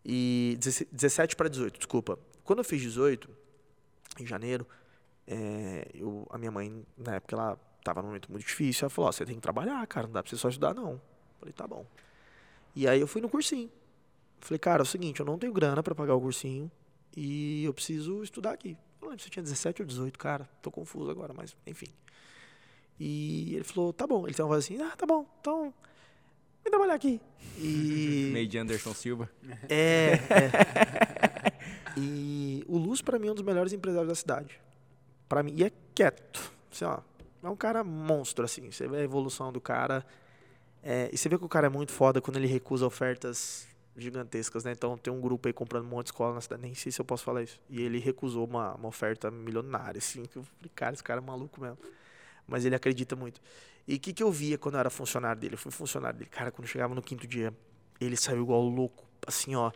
E 0.05 0.57
17 0.59 0.89
17 0.93 1.37
para 1.37 1.49
18, 1.49 1.79
desculpa. 1.79 2.19
Quando 2.45 2.59
eu 2.59 2.65
fiz 2.65 2.83
18, 2.83 3.31
em 4.19 4.27
janeiro, 4.27 4.67
eh, 5.27 5.89
eu, 5.95 6.27
a 6.31 6.39
minha 6.39 6.51
mãe, 6.51 6.85
na 6.97 7.17
época, 7.17 7.37
ela 7.37 7.59
tava 7.83 8.03
num 8.03 8.09
momento 8.09 8.31
muito 8.31 8.47
difícil. 8.47 8.85
Ela 8.85 8.91
falou: 8.91 9.09
Ó, 9.09 9.13
você 9.13 9.25
tem 9.25 9.35
que 9.37 9.41
trabalhar, 9.41 9.87
cara, 9.87 10.07
não 10.07 10.15
dá 10.15 10.23
pra 10.23 10.31
você 10.31 10.37
só 10.37 10.49
estudar, 10.49 10.75
não. 10.75 10.93
Eu 10.93 11.01
falei: 11.41 11.53
tá 11.53 11.67
bom. 11.67 11.87
E 12.75 12.87
aí 12.87 13.01
eu 13.01 13.07
fui 13.07 13.21
no 13.21 13.29
cursinho. 13.29 13.71
Falei: 14.41 14.59
cara, 14.59 14.83
é 14.83 14.85
o 14.85 14.87
seguinte, 14.87 15.21
eu 15.21 15.27
não 15.27 15.39
tenho 15.39 15.53
grana 15.53 15.83
para 15.83 15.95
pagar 15.95 16.15
o 16.15 16.21
cursinho 16.21 16.71
e 17.17 17.65
eu 17.65 17.75
preciso 17.75 18.23
estudar 18.23 18.53
aqui. 18.53 18.71
Eu 19.01 19.03
não 19.03 19.09
lembro 19.09 19.23
se 19.23 19.29
eu 19.29 19.33
tinha 19.33 19.43
17 19.43 19.83
ou 19.83 19.87
18, 19.87 20.19
cara. 20.19 20.49
Tô 20.63 20.71
confuso 20.71 21.11
agora, 21.11 21.33
mas 21.33 21.57
enfim. 21.67 21.89
E 22.99 23.55
ele 23.55 23.65
falou: 23.65 23.93
tá 23.93 24.07
bom. 24.07 24.27
Ele 24.27 24.35
tem 24.35 24.45
uma 24.45 24.49
voz 24.49 24.65
assim: 24.65 24.81
ah, 24.83 24.95
tá 24.97 25.07
bom, 25.07 25.27
então. 25.41 25.73
Vem 26.63 26.71
trabalhar 26.71 26.95
aqui. 26.95 27.21
E. 27.59 28.31
Meio 28.35 28.47
de 28.47 28.59
Anderson 28.59 28.93
Silva. 28.93 29.31
É, 29.69 30.13
é. 30.13 31.19
E 32.01 32.65
o 32.69 32.79
Luz, 32.79 33.03
pra 33.03 33.19
mim, 33.19 33.29
é 33.29 33.33
um 33.33 33.35
dos 33.35 33.45
melhores 33.45 33.73
empresários 33.73 34.09
da 34.09 34.15
cidade. 34.15 34.61
Pra 35.29 35.43
mim, 35.43 35.53
e 35.57 35.65
é 35.65 35.73
quieto. 35.95 36.53
Assim, 36.71 36.85
ó, 36.85 37.01
é 37.43 37.49
um 37.49 37.57
cara 37.57 37.83
monstro, 37.83 38.45
assim. 38.45 38.71
Você 38.71 38.87
vê 38.87 38.99
a 38.99 39.03
evolução 39.03 39.53
do 39.53 39.61
cara. 39.61 40.07
É, 40.83 41.11
e 41.13 41.19
você 41.19 41.29
vê 41.29 41.37
que 41.37 41.45
o 41.45 41.49
cara 41.49 41.67
é 41.67 41.71
muito 41.71 41.91
foda 41.91 42.21
quando 42.21 42.37
ele 42.37 42.47
recusa 42.47 42.87
ofertas 42.87 43.67
gigantescas, 43.97 44.63
né? 44.63 44.71
Então 44.73 44.97
tem 44.97 45.13
um 45.13 45.21
grupo 45.21 45.49
aí 45.49 45.53
comprando 45.53 45.85
um 45.85 45.89
monte 45.89 46.07
de 46.07 46.11
escola 46.11 46.35
na 46.35 46.41
cidade, 46.41 46.63
nem 46.63 46.73
sei 46.73 46.93
se 46.93 47.01
eu 47.01 47.05
posso 47.05 47.25
falar 47.25 47.43
isso. 47.43 47.61
E 47.69 47.83
ele 47.83 47.99
recusou 47.99 48.47
uma, 48.47 48.75
uma 48.75 48.89
oferta 48.89 49.29
milionária, 49.29 49.99
assim. 49.99 50.25
Que 50.25 50.37
eu 50.37 50.45
falei, 50.45 50.71
cara, 50.75 50.95
esse 50.95 51.03
cara 51.03 51.21
é 51.21 51.25
maluco 51.25 51.61
mesmo. 51.61 51.79
Mas 52.47 52.65
ele 52.65 52.77
acredita 52.77 53.17
muito. 53.17 53.41
E 53.89 53.97
o 53.97 53.99
que, 53.99 54.13
que 54.13 54.23
eu 54.23 54.31
via 54.31 54.57
quando 54.57 54.75
eu 54.75 54.81
era 54.81 54.91
funcionário 54.91 55.41
dele? 55.41 55.55
Eu 55.55 55.59
fui 55.59 55.73
funcionário 55.73 56.19
dele. 56.19 56.31
Cara, 56.31 56.53
quando 56.53 56.69
chegava 56.69 56.95
no 56.95 57.03
quinto 57.03 57.27
dia, 57.27 57.53
ele 58.01 58.17
saiu 58.17 58.43
igual 58.43 58.63
louco, 58.63 59.05
assim, 59.27 59.57
ó, 59.57 59.73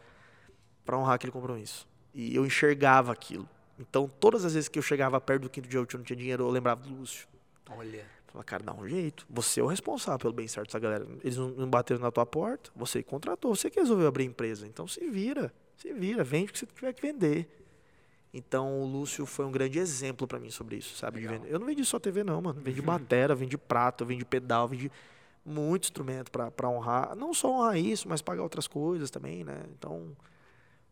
pra 0.84 0.96
honrar 0.96 1.14
aquele 1.14 1.32
compromisso. 1.32 1.86
E 2.14 2.34
eu 2.34 2.44
enxergava 2.44 3.12
aquilo. 3.12 3.48
Então, 3.78 4.08
todas 4.20 4.44
as 4.44 4.54
vezes 4.54 4.68
que 4.68 4.78
eu 4.78 4.82
chegava 4.82 5.20
perto 5.20 5.42
do 5.42 5.50
quinto 5.50 5.68
dia, 5.68 5.80
eu 5.80 5.86
não 5.94 6.04
tinha 6.04 6.16
dinheiro, 6.16 6.44
eu 6.44 6.50
lembrava 6.50 6.82
do 6.82 6.94
Lúcio. 6.94 7.26
Olha. 7.70 8.04
Falava, 8.26 8.44
cara, 8.44 8.62
dá 8.62 8.72
um 8.72 8.88
jeito. 8.88 9.26
Você 9.28 9.60
é 9.60 9.62
o 9.62 9.66
responsável 9.66 10.18
pelo 10.18 10.32
bem-estar 10.32 10.64
dessa 10.64 10.78
galera. 10.78 11.06
Eles 11.22 11.36
não, 11.36 11.68
bateram 11.68 12.00
na 12.00 12.10
tua 12.10 12.24
porta, 12.24 12.70
você 12.74 13.02
contratou, 13.02 13.54
você 13.54 13.68
que 13.70 13.78
resolveu 13.78 14.06
abrir 14.06 14.24
a 14.24 14.26
empresa. 14.26 14.66
Então, 14.66 14.86
se 14.88 15.06
vira, 15.10 15.52
se 15.76 15.92
vira, 15.92 16.24
vende 16.24 16.50
o 16.50 16.52
que 16.52 16.58
você 16.58 16.66
tiver 16.66 16.92
que 16.92 17.02
vender. 17.02 17.48
Então, 18.32 18.80
o 18.80 18.86
Lúcio 18.86 19.26
foi 19.26 19.44
um 19.44 19.52
grande 19.52 19.78
exemplo 19.78 20.26
pra 20.26 20.40
mim 20.40 20.50
sobre 20.50 20.76
isso, 20.76 20.96
sabe? 20.96 21.20
de. 21.20 21.50
Eu 21.50 21.58
não 21.58 21.66
vendi 21.66 21.84
só 21.84 21.98
TV, 21.98 22.24
não, 22.24 22.40
mano. 22.40 22.58
Vendi 22.62 22.80
batera, 22.80 23.34
vendi 23.34 23.58
prato, 23.58 24.06
vendi 24.06 24.24
pedal, 24.24 24.66
vendi 24.66 24.90
muito 25.44 25.84
instrumento 25.84 26.30
pra 26.30 26.68
honrar. 26.70 27.14
Não 27.14 27.34
só 27.34 27.50
honrar 27.50 27.76
isso, 27.76 28.08
mas 28.08 28.22
pagar 28.22 28.42
outras 28.42 28.66
coisas 28.66 29.10
também, 29.10 29.44
né? 29.44 29.64
Então, 29.76 30.16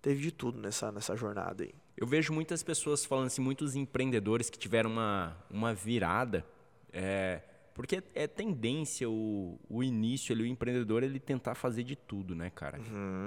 teve 0.02 0.20
de 0.22 0.32
tudo 0.32 0.60
nessa, 0.60 0.90
nessa 0.92 1.16
jornada 1.16 1.64
aí. 1.64 1.74
Eu 1.96 2.06
vejo 2.06 2.32
muitas 2.32 2.62
pessoas 2.62 3.04
falando 3.04 3.26
assim, 3.26 3.42
muitos 3.42 3.76
empreendedores 3.76 4.48
que 4.48 4.58
tiveram 4.58 4.90
uma, 4.90 5.36
uma 5.50 5.74
virada, 5.74 6.44
é, 6.92 7.42
porque 7.74 8.02
é 8.14 8.26
tendência 8.26 9.08
o, 9.08 9.58
o 9.68 9.82
início 9.82 10.34
ali, 10.34 10.42
o 10.42 10.46
empreendedor, 10.46 11.02
ele 11.02 11.20
tentar 11.20 11.54
fazer 11.54 11.82
de 11.84 11.96
tudo, 11.96 12.34
né, 12.34 12.50
cara? 12.50 12.78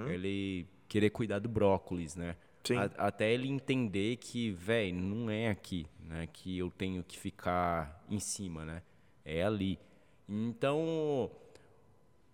Ele 0.09 0.67
querer 0.87 1.09
cuidar 1.11 1.39
do 1.39 1.47
brócolis, 1.49 2.15
né? 2.15 2.35
Sim. 2.63 2.77
A- 2.77 2.89
até 2.97 3.31
ele 3.31 3.47
entender 3.47 4.15
que, 4.17 4.51
velho, 4.51 4.95
não 4.95 5.29
é 5.29 5.49
aqui, 5.49 5.85
né? 5.99 6.27
Que 6.31 6.57
eu 6.57 6.71
tenho 6.71 7.03
que 7.03 7.17
ficar 7.19 8.03
em 8.09 8.19
cima, 8.19 8.63
né? 8.65 8.81
É 9.25 9.43
ali. 9.43 9.77
Então, 10.27 11.29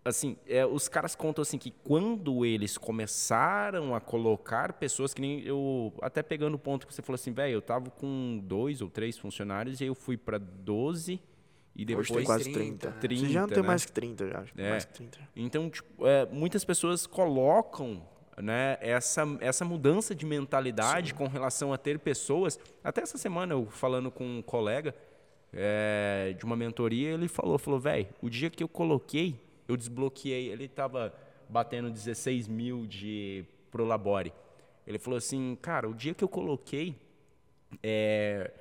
assim, 0.04 0.38
é, 0.48 0.66
os 0.66 0.88
caras 0.88 1.16
contam 1.16 1.42
assim 1.42 1.58
que 1.58 1.72
quando 1.72 2.46
eles 2.46 2.78
começaram 2.78 3.94
a 3.94 4.00
colocar 4.00 4.74
pessoas 4.74 5.14
que 5.14 5.22
nem 5.22 5.42
eu 5.42 5.94
até 6.02 6.24
pegando 6.24 6.56
o 6.56 6.60
ponto 6.60 6.88
que 6.88 6.94
você 6.94 7.02
falou 7.02 7.16
assim, 7.16 7.32
velho, 7.32 7.54
eu 7.54 7.62
tava 7.62 7.90
com 7.90 8.40
dois 8.44 8.82
ou 8.82 8.90
três 8.90 9.18
funcionários 9.18 9.82
e 9.82 9.86
eu 9.86 9.96
fui 9.96 10.18
para 10.18 10.38
12 10.38 11.20
e 11.76 11.86
depois 11.86 12.10
Hoje 12.10 12.18
tem 12.18 12.26
quase 12.26 12.52
30. 12.52 12.92
30, 12.92 13.26
Você 13.26 13.32
já 13.32 13.42
não 13.42 13.48
tem 13.48 13.62
né? 13.62 13.68
mais 13.68 13.86
que 13.86 13.92
30, 13.92 14.28
já. 14.28 14.40
acho 14.40 14.54
É. 14.58 14.70
Mais 14.70 14.86
que 14.86 14.94
30. 14.94 15.20
Então, 15.36 15.70
tipo, 15.70 16.06
é, 16.06 16.26
muitas 16.26 16.66
pessoas 16.66 17.08
colocam 17.08 18.02
né, 18.42 18.78
essa, 18.82 19.24
essa 19.40 19.64
mudança 19.64 20.14
de 20.14 20.26
mentalidade 20.26 21.14
com 21.14 21.28
relação 21.28 21.72
a 21.72 21.78
ter 21.78 22.00
pessoas. 22.00 22.60
Até 22.84 23.02
essa 23.02 23.18
semana, 23.18 23.54
eu 23.54 23.66
falando 23.68 24.12
com 24.12 24.26
um 24.26 24.42
colega 24.42 24.94
é, 25.54 26.36
de 26.38 26.44
uma 26.44 26.56
mentoria, 26.56 27.12
ele 27.12 27.28
falou, 27.28 27.58
falou, 27.58 27.80
velho, 27.80 28.08
o 28.22 28.30
dia 28.30 28.50
que 28.50 28.64
eu 28.64 28.68
coloquei, 28.68 29.40
eu 29.70 29.78
desbloqueei, 29.78 30.50
ele 30.50 30.66
estava 30.66 31.14
batendo 31.48 31.92
16 31.92 32.48
mil 32.48 32.88
de 32.88 33.46
pro 33.70 33.86
Labore. 33.86 34.34
Ele 34.86 34.98
falou 34.98 35.18
assim, 35.18 35.56
cara, 35.62 35.88
o 35.88 35.94
dia 35.94 36.16
que 36.16 36.24
eu 36.24 36.28
coloquei 36.28 37.00
é, 37.84 38.52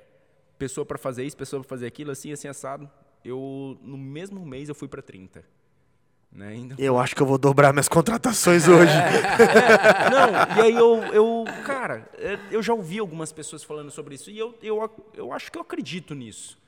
pessoa 0.59 0.85
para 0.85 0.99
fazer 0.99 1.23
isso, 1.23 1.35
pessoa 1.35 1.61
para 1.61 1.69
fazer 1.69 1.87
aquilo, 1.87 2.11
assim, 2.11 2.31
assim, 2.31 2.47
assado, 2.47 2.87
eu, 3.25 3.75
no 3.81 3.97
mesmo 3.97 4.45
mês, 4.45 4.69
eu 4.69 4.75
fui 4.75 4.87
para 4.87 5.01
30. 5.01 5.43
Né? 6.31 6.55
Então, 6.55 6.77
Eu 6.77 6.99
acho 6.99 7.15
que 7.15 7.23
eu 7.23 7.25
vou 7.25 7.39
dobrar 7.39 7.73
minhas 7.73 7.89
contratações 7.89 8.67
hoje. 8.67 8.93
Não, 10.13 10.57
e 10.57 10.67
aí 10.67 10.75
eu, 10.75 10.97
eu 11.05 11.45
cara, 11.65 12.07
é, 12.19 12.37
eu 12.51 12.61
já 12.61 12.71
ouvi 12.71 12.99
algumas 12.99 13.31
pessoas 13.31 13.63
falando 13.63 13.89
sobre 13.89 14.13
isso 14.13 14.29
e 14.29 14.37
eu, 14.37 14.55
eu, 14.61 15.07
eu 15.15 15.33
acho 15.33 15.51
que 15.51 15.57
eu 15.57 15.63
acredito 15.63 16.13
nisso. 16.13 16.59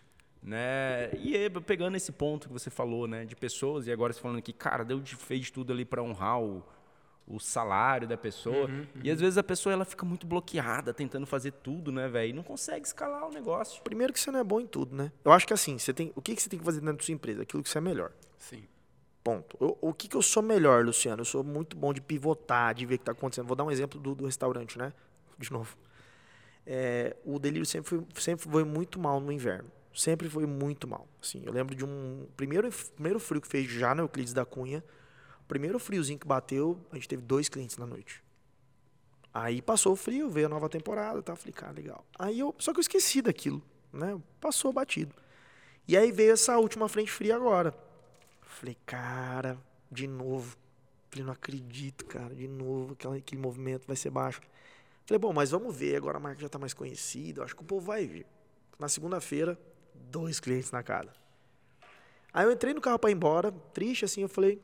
Né? 0.44 1.12
E 1.20 1.36
aí, 1.36 1.50
pegando 1.62 1.96
esse 1.96 2.12
ponto 2.12 2.48
que 2.48 2.54
você 2.54 2.70
falou, 2.70 3.08
né, 3.08 3.26
de 3.26 3.36
pessoas, 3.36 3.86
e 3.86 3.92
agora 3.92 4.12
você 4.12 4.20
falando 4.20 4.42
que, 4.42 4.52
cara, 4.52 4.84
deu 4.84 5.00
de, 5.00 5.16
fez 5.16 5.52
tudo 5.52 5.72
ali 5.72 5.86
para 5.86 6.02
honrar 6.02 6.42
o, 6.42 6.64
o 7.28 7.40
salário 7.40 8.08
da 8.08 8.18
pessoa. 8.18 8.68
E 9.04 9.12
às 9.12 9.20
vezes 9.22 9.38
a 9.38 9.44
pessoa 9.44 9.72
ela 9.72 9.86
fica 9.86 10.04
muito 10.04 10.26
bloqueada, 10.26 10.94
tentando 10.94 11.28
fazer 11.28 11.52
tudo, 11.52 11.92
né, 11.92 12.08
velho? 12.08 12.32
E 12.32 12.34
não 12.34 12.42
consegue 12.42 12.86
escalar 12.88 13.28
o 13.28 13.32
negócio. 13.32 13.84
Primeiro 13.84 14.12
que 14.12 14.20
você 14.20 14.32
não 14.32 14.40
é 14.40 14.44
bom 14.44 14.60
em 14.60 14.66
tudo, 14.66 14.96
né? 14.96 15.12
Eu 15.24 15.32
acho 15.32 15.46
que 15.46 15.54
assim, 15.54 15.78
você 15.78 15.94
tem, 15.94 16.12
o 16.16 16.22
que, 16.22 16.36
que 16.36 16.42
você 16.42 16.50
tem 16.50 16.58
que 16.58 16.66
fazer 16.66 16.80
dentro 16.80 16.98
da 16.98 17.04
sua 17.04 17.14
empresa? 17.14 17.44
Aquilo 17.44 17.62
que 17.62 17.70
você 17.70 17.78
é 17.78 17.82
melhor. 17.82 18.12
Sim. 18.40 18.64
Ponto. 19.24 19.56
Eu- 19.62 19.78
o 19.80 19.94
que, 19.94 20.08
que 20.08 20.18
eu 20.18 20.24
sou 20.24 20.42
melhor, 20.42 20.84
Luciano? 20.84 21.22
Eu 21.22 21.26
sou 21.26 21.44
muito 21.44 21.78
bom 21.78 21.94
de 21.94 22.02
pivotar, 22.02 22.74
de 22.74 22.84
ver 22.88 22.96
o 22.96 22.98
que 22.98 23.04
está 23.04 23.12
acontecendo. 23.12 23.46
Vou 23.46 23.56
dar 23.56 23.64
um 23.64 23.70
exemplo 23.70 24.00
do, 24.00 24.16
do 24.16 24.26
restaurante, 24.26 24.80
né? 24.80 24.92
De 25.38 25.52
novo. 25.52 25.78
É, 26.66 27.16
o 27.24 27.38
delírio 27.38 27.66
sempre 27.66 27.90
foi, 27.90 28.06
sempre 28.16 28.50
foi 28.50 28.64
muito 28.64 29.00
mal 29.00 29.20
no 29.20 29.32
inverno. 29.32 29.70
Sempre 29.94 30.30
foi 30.30 30.46
muito 30.46 30.88
mal. 30.88 31.08
Assim, 31.22 31.44
eu 31.46 31.52
lembro 31.52 31.76
de 31.76 31.84
um 31.84 32.28
primeiro, 32.38 32.70
primeiro 32.96 33.20
frio 33.20 33.42
que 33.42 33.48
fez 33.48 33.70
já 33.70 33.94
na 33.94 34.04
Euclides 34.04 34.34
da 34.34 34.46
Cunha. 34.46 34.84
Primeiro 35.48 35.78
friozinho 35.80 36.18
que 36.18 36.28
bateu, 36.28 36.80
a 36.92 36.96
gente 36.96 37.10
teve 37.10 37.22
dois 37.22 37.50
clientes 37.50 37.78
na 37.78 37.86
noite. 37.86 38.24
Aí 39.34 39.62
passou 39.62 39.94
o 39.94 39.96
frio, 39.96 40.30
veio 40.30 40.48
a 40.48 40.50
nova 40.50 40.68
temporada, 40.70 41.22
tá? 41.22 41.36
Falei, 41.36 41.54
cara, 41.54 41.72
legal. 41.74 42.06
Aí 42.18 42.40
eu, 42.40 42.54
só 42.58 42.72
que 42.74 42.80
eu 42.80 42.82
esqueci 42.82 43.22
daquilo, 43.22 43.62
né? 43.92 44.20
Passou 44.40 44.74
batido. 44.74 45.14
E 45.88 45.98
aí 45.98 46.12
veio 46.12 46.34
essa 46.34 46.58
última 46.58 46.88
frente 46.90 47.12
fria 47.12 47.36
agora. 47.36 47.74
Falei, 48.42 48.78
cara, 48.86 49.58
de 49.92 50.08
novo. 50.08 50.58
Falei, 51.10 51.26
não 51.26 51.34
acredito, 51.34 52.06
cara, 52.06 52.34
de 52.34 52.48
novo, 52.48 52.94
aquela- 52.94 53.18
aquele 53.18 53.42
movimento 53.42 53.86
vai 53.86 53.96
ser 53.96 54.10
baixo. 54.10 54.42
Falei, 55.06 55.20
bom, 55.20 55.34
mas 55.34 55.52
vamos 55.52 55.76
ver, 55.76 55.96
agora 55.98 56.18
a 56.18 56.22
marca 56.22 56.40
já 56.40 56.48
está 56.48 56.60
mais 56.60 56.74
conhecida, 56.74 57.44
acho 57.44 57.56
que 57.56 57.62
o 57.62 57.66
povo 57.66 57.86
vai 57.86 58.06
ver. 58.06 58.26
Na 58.80 58.88
segunda-feira, 58.88 59.60
dois 60.12 60.40
clientes 60.40 60.72
na 60.72 60.84
casa. 60.84 61.12
Aí 62.34 62.46
eu 62.46 62.52
entrei 62.52 62.74
no 62.74 62.82
carro 62.82 63.00
para 63.00 63.10
ir 63.10 63.14
embora, 63.14 63.52
triste 63.74 64.06
assim, 64.06 64.22
eu 64.22 64.30
falei, 64.30 64.62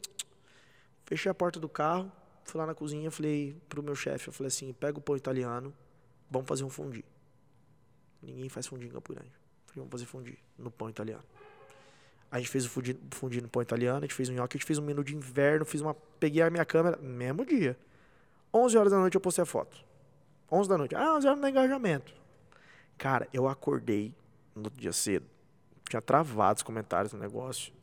fechei 1.05 1.29
a 1.29 1.33
porta 1.33 1.59
do 1.59 1.67
carro, 1.67 2.11
fui 2.43 2.59
lá 2.59 2.65
na 2.65 2.73
cozinha, 2.73 3.11
falei 3.11 3.57
pro 3.67 3.83
meu 3.83 3.95
chefe, 3.95 4.29
eu 4.29 4.33
falei 4.33 4.47
assim, 4.47 4.71
pega 4.73 4.97
o 4.97 5.01
pão 5.01 5.15
italiano, 5.15 5.73
vamos 6.29 6.47
fazer 6.47 6.63
um 6.63 6.69
fundi. 6.69 7.03
Ninguém 8.21 8.49
faz 8.49 8.67
fundi 8.67 8.87
em 8.87 8.89
Campo 8.89 9.13
Grande. 9.13 9.31
Falei, 9.65 9.77
vamos 9.77 9.91
fazer 9.91 10.05
fundi 10.05 10.37
no 10.57 10.71
pão 10.71 10.89
italiano. 10.89 11.23
A 12.31 12.39
gente 12.39 12.49
fez 12.49 12.65
o 12.65 12.69
fundi, 12.69 12.97
fundi 13.11 13.41
no 13.41 13.47
pão 13.47 13.61
italiano, 13.61 13.99
a 13.99 14.01
gente 14.01 14.13
fez 14.13 14.29
um 14.29 14.33
nhoque, 14.33 14.57
a 14.57 14.59
gente 14.59 14.67
fez 14.67 14.79
um 14.79 14.81
menu 14.81 15.03
de 15.03 15.15
inverno, 15.15 15.65
fiz 15.65 15.81
uma, 15.81 15.93
peguei 15.93 16.41
a 16.41 16.49
minha 16.49 16.65
câmera, 16.65 16.97
mesmo 16.97 17.45
dia. 17.45 17.77
11 18.53 18.77
horas 18.77 18.91
da 18.91 18.99
noite 18.99 19.15
eu 19.15 19.21
postei 19.21 19.43
a 19.43 19.45
foto. 19.45 19.77
11 20.51 20.69
da 20.69 20.77
noite. 20.77 20.95
Ah, 20.95 21.15
11 21.15 21.27
horas 21.27 21.39
no 21.39 21.47
engajamento. 21.47 22.13
Cara, 22.97 23.27
eu 23.31 23.47
acordei 23.47 24.13
no 24.55 24.63
outro 24.63 24.79
dia 24.79 24.91
cedo. 24.91 25.25
Tinha 25.89 26.01
travado 26.01 26.57
os 26.57 26.63
comentários 26.63 27.13
no 27.13 27.19
negócio. 27.19 27.73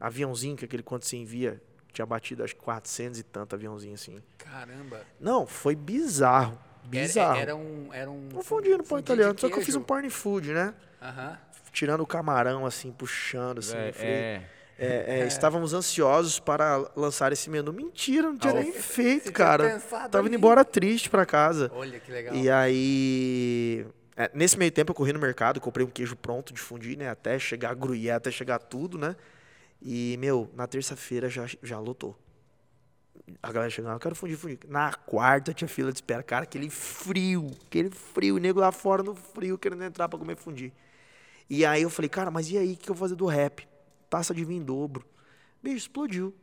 Aviãozinho, 0.00 0.56
que 0.56 0.64
aquele 0.64 0.82
quanto 0.82 1.06
você 1.06 1.16
envia, 1.16 1.62
tinha 1.92 2.04
batido 2.04 2.42
acho 2.42 2.56
que 2.56 2.62
400 2.62 3.20
e 3.20 3.22
tanto 3.22 3.54
aviãozinho 3.54 3.94
assim. 3.94 4.20
Caramba. 4.38 5.00
Não, 5.20 5.46
foi 5.46 5.76
bizarro. 5.76 6.58
Bizarro. 6.84 7.36
Era, 7.36 7.40
era 7.42 7.56
um. 7.56 7.88
Era 7.92 8.10
um, 8.10 8.28
um 8.34 8.42
fundinho 8.42 8.78
no 8.78 8.84
pão 8.84 8.98
italiano. 8.98 9.38
Só 9.38 9.48
que 9.48 9.54
eu 9.56 9.62
fiz 9.62 9.76
um 9.76 9.82
porn 9.82 10.08
food, 10.10 10.52
né? 10.52 10.74
Aham. 11.00 11.38
Tirando 11.72 12.00
o 12.00 12.06
camarão, 12.06 12.66
assim, 12.66 12.90
puxando, 12.92 13.58
assim. 13.58 13.76
É, 13.76 13.92
falei, 13.92 14.12
é. 14.12 14.42
é, 14.78 15.20
é, 15.20 15.26
Estávamos 15.26 15.72
ansiosos 15.72 16.38
para 16.40 16.84
lançar 16.96 17.32
esse 17.32 17.48
menu. 17.48 17.72
Mentira, 17.72 18.28
não 18.28 18.36
tinha 18.36 18.52
Ah, 18.52 18.60
nem 18.60 18.72
feito, 18.72 19.32
cara. 19.32 19.80
Tava 20.10 20.26
indo 20.26 20.36
embora 20.36 20.64
triste 20.64 21.08
pra 21.08 21.24
casa. 21.24 21.70
Olha 21.74 21.98
que 22.00 22.10
legal. 22.10 22.34
E 22.34 22.50
aí. 22.50 23.86
É, 24.16 24.30
nesse 24.34 24.58
meio 24.58 24.70
tempo 24.70 24.90
eu 24.90 24.94
corri 24.94 25.12
no 25.12 25.18
mercado, 25.18 25.60
comprei 25.60 25.84
um 25.86 25.90
queijo 25.90 26.14
pronto 26.16 26.52
de 26.52 26.60
fundir, 26.60 26.96
né? 26.96 27.08
Até 27.08 27.38
chegar 27.38 27.70
a 27.70 27.74
gruyère, 27.74 28.16
até 28.16 28.30
chegar 28.30 28.58
tudo, 28.58 28.98
né? 28.98 29.16
E, 29.80 30.16
meu, 30.18 30.50
na 30.54 30.66
terça-feira 30.66 31.28
já, 31.28 31.46
já 31.62 31.78
lotou. 31.78 32.16
A 33.42 33.52
galera 33.52 33.70
chegando, 33.70 33.92
eu 33.94 34.00
quero 34.00 34.14
fundir, 34.14 34.36
fundir. 34.36 34.58
Na 34.68 34.92
quarta 34.94 35.52
tinha 35.54 35.68
fila 35.68 35.90
de 35.92 35.98
espera. 35.98 36.22
Cara, 36.22 36.44
aquele 36.44 36.68
frio, 36.70 37.50
aquele 37.66 37.90
frio, 37.90 38.36
o 38.36 38.38
nego 38.38 38.60
lá 38.60 38.72
fora 38.72 39.02
no 39.02 39.14
frio, 39.14 39.56
querendo 39.58 39.82
entrar 39.84 40.08
pra 40.08 40.18
comer 40.18 40.36
fundir. 40.36 40.72
E 41.48 41.64
aí 41.64 41.82
eu 41.82 41.90
falei, 41.90 42.08
cara, 42.08 42.30
mas 42.30 42.50
e 42.50 42.58
aí, 42.58 42.72
o 42.72 42.76
que 42.76 42.90
eu 42.90 42.94
vou 42.94 43.00
fazer 43.06 43.14
do 43.14 43.26
rap? 43.26 43.66
Taça 44.08 44.34
de 44.34 44.44
vinho 44.44 44.60
em 44.62 44.64
dobro. 44.64 45.04
Bicho, 45.62 45.76
explodiu. 45.76 46.34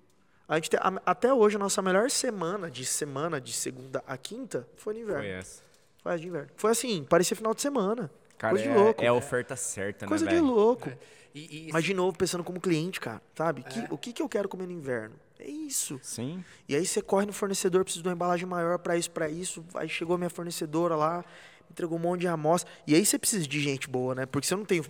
A 0.47 0.55
gente 0.55 0.69
tem- 0.69 0.79
a- 0.81 1.01
até 1.05 1.33
hoje, 1.33 1.55
a 1.55 1.59
nossa 1.59 1.81
melhor 1.81 2.09
semana, 2.09 2.69
de 2.71 2.85
semana, 2.85 3.39
de 3.39 3.53
segunda 3.53 4.03
a 4.07 4.17
quinta, 4.17 4.67
foi 4.77 4.93
no 4.93 4.99
inverno. 5.01 5.21
Foi 5.21 5.29
essa. 5.29 5.68
Foi 6.01 6.17
de 6.17 6.27
inverno. 6.27 6.49
Foi 6.55 6.71
assim, 6.71 7.03
parecia 7.03 7.35
final 7.35 7.53
de 7.53 7.61
semana. 7.61 8.09
Cara, 8.37 8.53
Coisa 8.53 8.69
de 8.69 8.75
é, 8.77 8.81
louco. 8.81 9.03
é 9.03 9.07
a 9.07 9.13
oferta 9.13 9.55
certa, 9.55 10.05
Coisa 10.07 10.23
né, 10.25 10.31
de 10.31 10.37
velho? 10.37 10.47
louco. 10.47 10.89
E, 11.35 11.67
e- 11.67 11.71
Mas 11.73 11.83
de 11.83 11.93
novo, 11.93 12.17
pensando 12.17 12.43
como 12.43 12.59
cliente, 12.59 12.99
cara, 12.99 13.21
sabe? 13.35 13.63
Que- 13.63 13.85
o 13.93 13.97
que, 13.97 14.13
que 14.13 14.21
eu 14.21 14.29
quero 14.29 14.47
comer 14.49 14.65
no 14.65 14.71
inverno? 14.71 15.15
É 15.37 15.47
isso. 15.47 15.99
Sim. 16.01 16.43
E 16.67 16.75
aí 16.75 16.85
você 16.85 17.01
corre 17.01 17.25
no 17.25 17.33
fornecedor, 17.33 17.83
precisa 17.83 18.01
de 18.03 18.09
uma 18.09 18.15
embalagem 18.15 18.45
maior 18.47 18.79
pra 18.79 18.95
isso, 18.97 19.11
pra 19.11 19.29
isso. 19.29 19.63
Aí 19.75 19.87
chegou 19.87 20.15
a 20.15 20.17
minha 20.17 20.29
fornecedora 20.29 20.95
lá, 20.95 21.23
entregou 21.71 21.97
um 21.97 22.01
monte 22.01 22.21
de 22.21 22.27
amostra. 22.27 22.69
E 22.87 22.95
aí 22.95 23.05
você 23.05 23.17
precisa 23.19 23.47
de 23.47 23.59
gente 23.59 23.87
boa, 23.89 24.15
né? 24.15 24.25
Porque 24.25 24.47
se 24.47 24.53
eu 24.53 24.57
não 24.57 24.65
tenho 24.65 24.83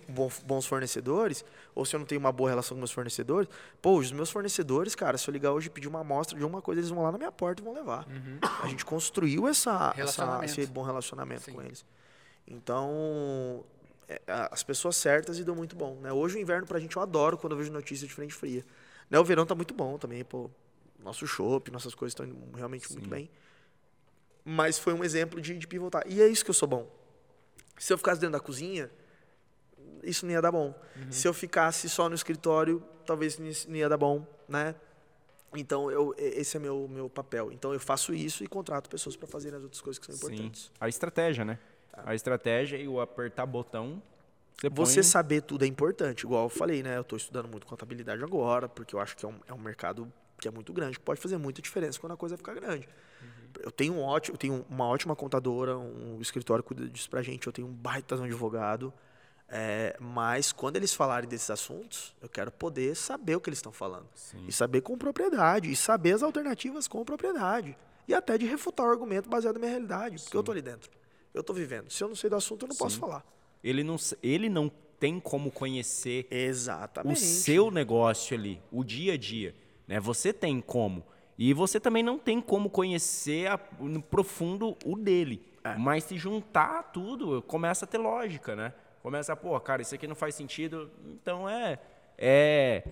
bons 0.44 0.66
fornecedores, 0.66 1.44
ou 1.74 1.84
se 1.84 1.94
eu 1.94 2.00
não 2.00 2.06
tenho 2.06 2.18
uma 2.20 2.32
boa 2.32 2.50
relação 2.50 2.74
com 2.74 2.78
meus 2.80 2.90
fornecedores, 2.90 3.48
pô, 3.80 3.98
os 3.98 4.10
meus 4.12 4.30
fornecedores, 4.30 4.94
cara, 4.94 5.16
se 5.18 5.28
eu 5.28 5.32
ligar 5.32 5.52
hoje 5.52 5.66
e 5.68 5.70
pedir 5.70 5.88
uma 5.88 6.00
amostra 6.00 6.38
de 6.38 6.44
uma 6.44 6.60
coisa, 6.62 6.80
eles 6.80 6.90
vão 6.90 7.02
lá 7.02 7.12
na 7.12 7.18
minha 7.18 7.32
porta 7.32 7.62
e 7.62 7.64
vão 7.64 7.74
levar. 7.74 8.06
A 8.62 8.66
gente 8.68 8.84
construiu 8.84 9.46
essa, 9.46 9.94
essa- 9.96 10.40
esse 10.44 10.66
bom 10.66 10.82
relacionamento 10.82 11.42
Sim. 11.42 11.52
com 11.52 11.62
eles. 11.62 11.84
Então, 12.46 13.64
é, 14.08 14.20
as 14.50 14.62
pessoas 14.62 14.96
certas 14.96 15.38
e 15.38 15.44
dão 15.44 15.54
muito 15.54 15.76
bom. 15.76 15.96
Né? 16.00 16.12
Hoje 16.12 16.36
o 16.36 16.40
inverno 16.40 16.66
pra 16.66 16.78
gente 16.80 16.96
eu 16.96 17.02
adoro 17.02 17.38
quando 17.38 17.52
eu 17.52 17.58
vejo 17.58 17.72
notícias 17.72 18.08
de 18.08 18.14
frente 18.14 18.34
fria. 18.34 18.64
Né? 19.08 19.18
O 19.18 19.24
verão 19.24 19.46
tá 19.46 19.54
muito 19.54 19.72
bom 19.74 19.96
também, 19.98 20.24
pô. 20.24 20.50
Nosso 21.02 21.26
chopp, 21.26 21.70
nossas 21.70 21.94
coisas 21.94 22.12
estão 22.18 22.28
realmente 22.54 22.90
muito 22.92 23.08
bem. 23.08 23.30
Mas 24.44 24.78
foi 24.78 24.92
um 24.92 25.04
exemplo 25.04 25.40
de, 25.40 25.56
de 25.56 25.66
pivotar. 25.66 26.02
E 26.06 26.20
é 26.20 26.28
isso 26.28 26.44
que 26.44 26.50
eu 26.50 26.54
sou 26.54 26.68
bom. 26.68 26.90
Se 27.78 27.92
eu 27.92 27.98
ficasse 27.98 28.20
dentro 28.20 28.32
da 28.32 28.40
cozinha, 28.40 28.90
isso 30.02 30.24
não 30.26 30.32
ia 30.32 30.42
dar 30.42 30.52
bom. 30.52 30.74
Se 31.10 31.26
eu 31.26 31.34
ficasse 31.34 31.88
só 31.88 32.08
no 32.08 32.14
escritório, 32.14 32.82
talvez 33.06 33.38
não 33.66 33.76
ia 33.76 33.88
dar 33.88 33.96
bom, 33.96 34.26
né? 34.48 34.74
Então, 35.56 35.90
eu, 35.90 36.14
esse 36.16 36.56
é 36.56 36.60
meu 36.60 36.86
meu 36.88 37.08
papel. 37.08 37.50
Então, 37.52 37.72
eu 37.72 37.80
faço 37.80 38.14
isso 38.14 38.44
e 38.44 38.46
contrato 38.46 38.88
pessoas 38.88 39.16
para 39.16 39.26
fazerem 39.26 39.56
as 39.56 39.64
outras 39.64 39.80
coisas 39.80 39.98
que 39.98 40.06
são 40.06 40.14
Sim. 40.14 40.34
importantes. 40.34 40.70
A 40.80 40.88
estratégia, 40.88 41.44
né? 41.44 41.58
A 41.92 42.14
estratégia 42.14 42.76
e 42.76 42.86
o 42.86 43.00
apertar 43.00 43.46
botão. 43.46 44.00
Você, 44.56 44.68
Você 44.68 44.94
põe... 44.94 45.02
saber 45.02 45.42
tudo 45.42 45.64
é 45.64 45.66
importante, 45.66 46.24
igual 46.24 46.44
eu 46.44 46.48
falei, 46.48 46.82
né? 46.82 46.96
Eu 46.96 47.00
estou 47.00 47.16
estudando 47.16 47.48
muito 47.48 47.66
contabilidade 47.66 48.22
agora, 48.22 48.68
porque 48.68 48.94
eu 48.94 49.00
acho 49.00 49.16
que 49.16 49.24
é 49.24 49.28
um, 49.28 49.40
é 49.48 49.52
um 49.52 49.58
mercado 49.58 50.10
que 50.38 50.46
é 50.46 50.50
muito 50.50 50.72
grande, 50.72 50.98
que 50.98 51.04
pode 51.04 51.20
fazer 51.20 51.36
muita 51.36 51.60
diferença 51.60 51.98
quando 51.98 52.12
a 52.12 52.16
coisa 52.16 52.36
ficar 52.36 52.54
grande. 52.54 52.88
Eu 53.62 53.70
tenho 53.70 53.94
um 53.94 54.02
ótimo, 54.02 54.34
eu 54.34 54.38
tenho 54.38 54.66
uma 54.68 54.86
ótima 54.86 55.14
contadora, 55.14 55.76
um 55.76 56.18
escritório 56.20 56.62
que 56.62 56.74
cuida 56.74 56.88
disso 56.88 57.08
pra 57.10 57.22
gente, 57.22 57.46
eu 57.46 57.52
tenho 57.52 57.68
um 57.68 57.72
baita 57.72 58.16
de 58.16 58.22
um 58.22 58.24
advogado. 58.24 58.92
é, 59.48 59.96
mas 59.98 60.52
quando 60.52 60.76
eles 60.76 60.94
falarem 60.94 61.28
desses 61.28 61.50
assuntos, 61.50 62.14
eu 62.22 62.28
quero 62.28 62.52
poder 62.52 62.94
saber 62.94 63.34
o 63.36 63.40
que 63.40 63.50
eles 63.50 63.58
estão 63.58 63.72
falando. 63.72 64.06
E 64.46 64.52
saber 64.52 64.80
com 64.80 64.96
propriedade. 64.96 65.70
E 65.70 65.76
saber 65.76 66.12
as 66.14 66.22
alternativas 66.22 66.86
com 66.86 67.04
propriedade. 67.04 67.76
E 68.06 68.14
até 68.14 68.38
de 68.38 68.46
refutar 68.46 68.86
o 68.86 68.90
argumento 68.90 69.28
baseado 69.28 69.54
na 69.54 69.60
minha 69.60 69.70
realidade. 69.70 70.22
Porque 70.22 70.36
eu 70.36 70.42
tô 70.42 70.52
ali 70.52 70.62
dentro. 70.62 70.90
Eu 71.34 71.42
tô 71.42 71.52
vivendo. 71.52 71.90
Se 71.90 72.02
eu 72.02 72.08
não 72.08 72.16
sei 72.16 72.30
do 72.30 72.36
assunto, 72.36 72.64
eu 72.64 72.68
não 72.68 72.76
posso 72.76 72.98
falar. 72.98 73.24
Ele 73.62 73.84
não, 73.84 73.96
ele 74.22 74.48
não 74.48 74.70
tem 74.98 75.18
como 75.20 75.50
conhecer 75.50 76.26
o 76.30 76.34
Exatamente. 76.34 77.20
seu 77.20 77.70
negócio 77.70 78.36
ali, 78.36 78.60
o 78.70 78.84
dia 78.84 79.14
a 79.14 79.16
dia. 79.16 79.54
Né? 79.86 79.98
Você 79.98 80.32
tem 80.32 80.60
como. 80.60 81.04
E 81.42 81.54
você 81.54 81.80
também 81.80 82.02
não 82.02 82.18
tem 82.18 82.38
como 82.38 82.68
conhecer 82.68 83.46
a- 83.50 83.58
no 83.78 84.02
profundo 84.02 84.76
o 84.84 84.94
dele. 84.94 85.42
É. 85.64 85.74
Mas 85.74 86.04
se 86.04 86.18
juntar 86.18 86.82
tudo, 86.92 87.40
começa 87.42 87.86
a 87.86 87.88
ter 87.88 87.96
lógica, 87.96 88.54
né? 88.54 88.74
Começa, 89.02 89.34
pô, 89.34 89.58
cara, 89.58 89.80
isso 89.80 89.94
aqui 89.94 90.06
não 90.06 90.14
faz 90.14 90.34
sentido. 90.34 90.90
Então 91.06 91.48
é. 91.48 91.78
É. 92.18 92.84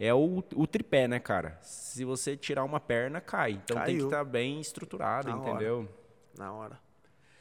É 0.00 0.12
o, 0.12 0.42
o 0.56 0.66
tripé, 0.66 1.06
né, 1.06 1.20
cara? 1.20 1.56
Se 1.62 2.04
você 2.04 2.36
tirar 2.36 2.64
uma 2.64 2.80
perna, 2.80 3.20
cai. 3.20 3.52
Então 3.52 3.76
tem 3.76 3.84
que 3.84 3.92
Caiu. 3.92 4.06
estar 4.06 4.24
bem 4.24 4.60
estruturado, 4.60 5.28
Na 5.28 5.36
hora. 5.36 5.50
entendeu? 5.50 5.88
Na 6.36 6.52
hora. 6.52 6.80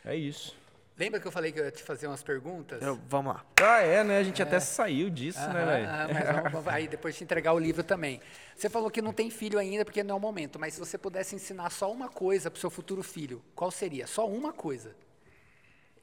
É 0.05 0.15
isso. 0.15 0.55
Lembra 1.01 1.19
que 1.19 1.25
eu 1.27 1.31
falei 1.31 1.51
que 1.51 1.59
eu 1.59 1.65
ia 1.65 1.71
te 1.71 1.81
fazer 1.81 2.05
umas 2.05 2.21
perguntas? 2.21 2.79
Eu- 2.79 2.99
vamos 3.09 3.33
lá. 3.33 3.43
Ah, 3.59 3.79
é, 3.81 4.03
né? 4.03 4.19
A 4.19 4.23
gente 4.23 4.39
até 4.39 4.59
saiu 4.59 5.09
disso, 5.09 5.39
né, 5.39 5.45
Aham, 5.47 5.65
velho? 5.65 5.87
aham, 5.89 6.07
mas 6.13 6.27
vamos- 6.35 6.51
vamos- 6.51 6.67
aí 6.67 6.87
depois 6.87 7.17
te 7.17 7.23
entregar 7.23 7.53
o 7.53 7.59
livro 7.59 7.83
também. 7.83 8.21
Você 8.55 8.69
falou 8.69 8.91
que 8.91 9.01
não 9.01 9.11
tem 9.11 9.31
filho 9.31 9.57
ainda 9.57 9.83
porque 9.83 10.03
não 10.03 10.13
é 10.13 10.17
o 10.19 10.21
momento, 10.21 10.59
mas 10.59 10.75
se 10.75 10.79
você 10.79 10.99
pudesse 10.99 11.33
ensinar 11.35 11.71
só 11.71 11.91
uma 11.91 12.07
coisa 12.07 12.51
para 12.51 12.57
o 12.59 12.61
seu 12.61 12.69
futuro 12.69 13.01
filho, 13.01 13.41
qual 13.55 13.71
seria? 13.71 14.05
Só 14.05 14.27
uma 14.27 14.53
coisa. 14.53 14.95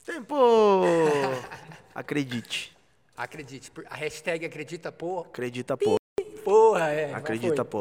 Tempo! 0.04 0.34
Acredite. 1.94 2.76
Acredite. 3.16 3.70
A 3.88 3.94
hashtag 3.94 4.46
acredita, 4.46 4.90
pô. 4.90 5.20
Acredita, 5.20 5.76
pô. 5.76 5.96
Porra, 6.42 6.90
é. 6.90 7.14
Acredita, 7.14 7.64
pô. 7.64 7.78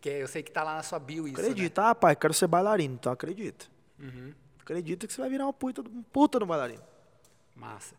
Que 0.00 0.08
eu 0.08 0.26
sei 0.28 0.42
que 0.42 0.50
tá 0.50 0.62
lá 0.62 0.76
na 0.76 0.82
sua 0.82 0.98
bio 0.98 1.28
isso. 1.28 1.36
né? 1.36 1.42
Acredita. 1.48 1.82
Ah, 1.90 1.94
pai, 1.94 2.16
quero 2.16 2.32
ser 2.32 2.46
bailarino, 2.46 2.94
então 2.94 3.12
acredita. 3.12 3.66
Acredita 4.66 5.06
que 5.06 5.12
você 5.12 5.20
vai 5.20 5.30
virar 5.30 5.46
uma 5.46 5.52
puta, 5.52 5.80
um 5.80 6.02
puta 6.02 6.40
no 6.40 6.46
bailarino. 6.46 6.82
Massa. 7.54 7.94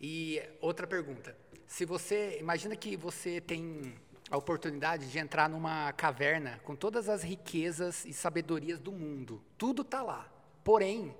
E 0.00 0.42
outra 0.62 0.86
pergunta. 0.86 1.36
Se 1.66 1.84
você. 1.84 2.38
Imagina 2.40 2.74
que 2.74 2.96
você 2.96 3.38
tem 3.38 3.94
a 4.30 4.36
oportunidade 4.38 5.10
de 5.10 5.18
entrar 5.18 5.46
numa 5.46 5.92
caverna 5.92 6.58
com 6.64 6.74
todas 6.74 7.10
as 7.10 7.22
riquezas 7.22 8.06
e 8.06 8.14
sabedorias 8.14 8.80
do 8.80 8.92
mundo. 8.92 9.42
Tudo 9.58 9.84
tá 9.84 10.02
lá. 10.02 10.26
Porém, 10.64 11.14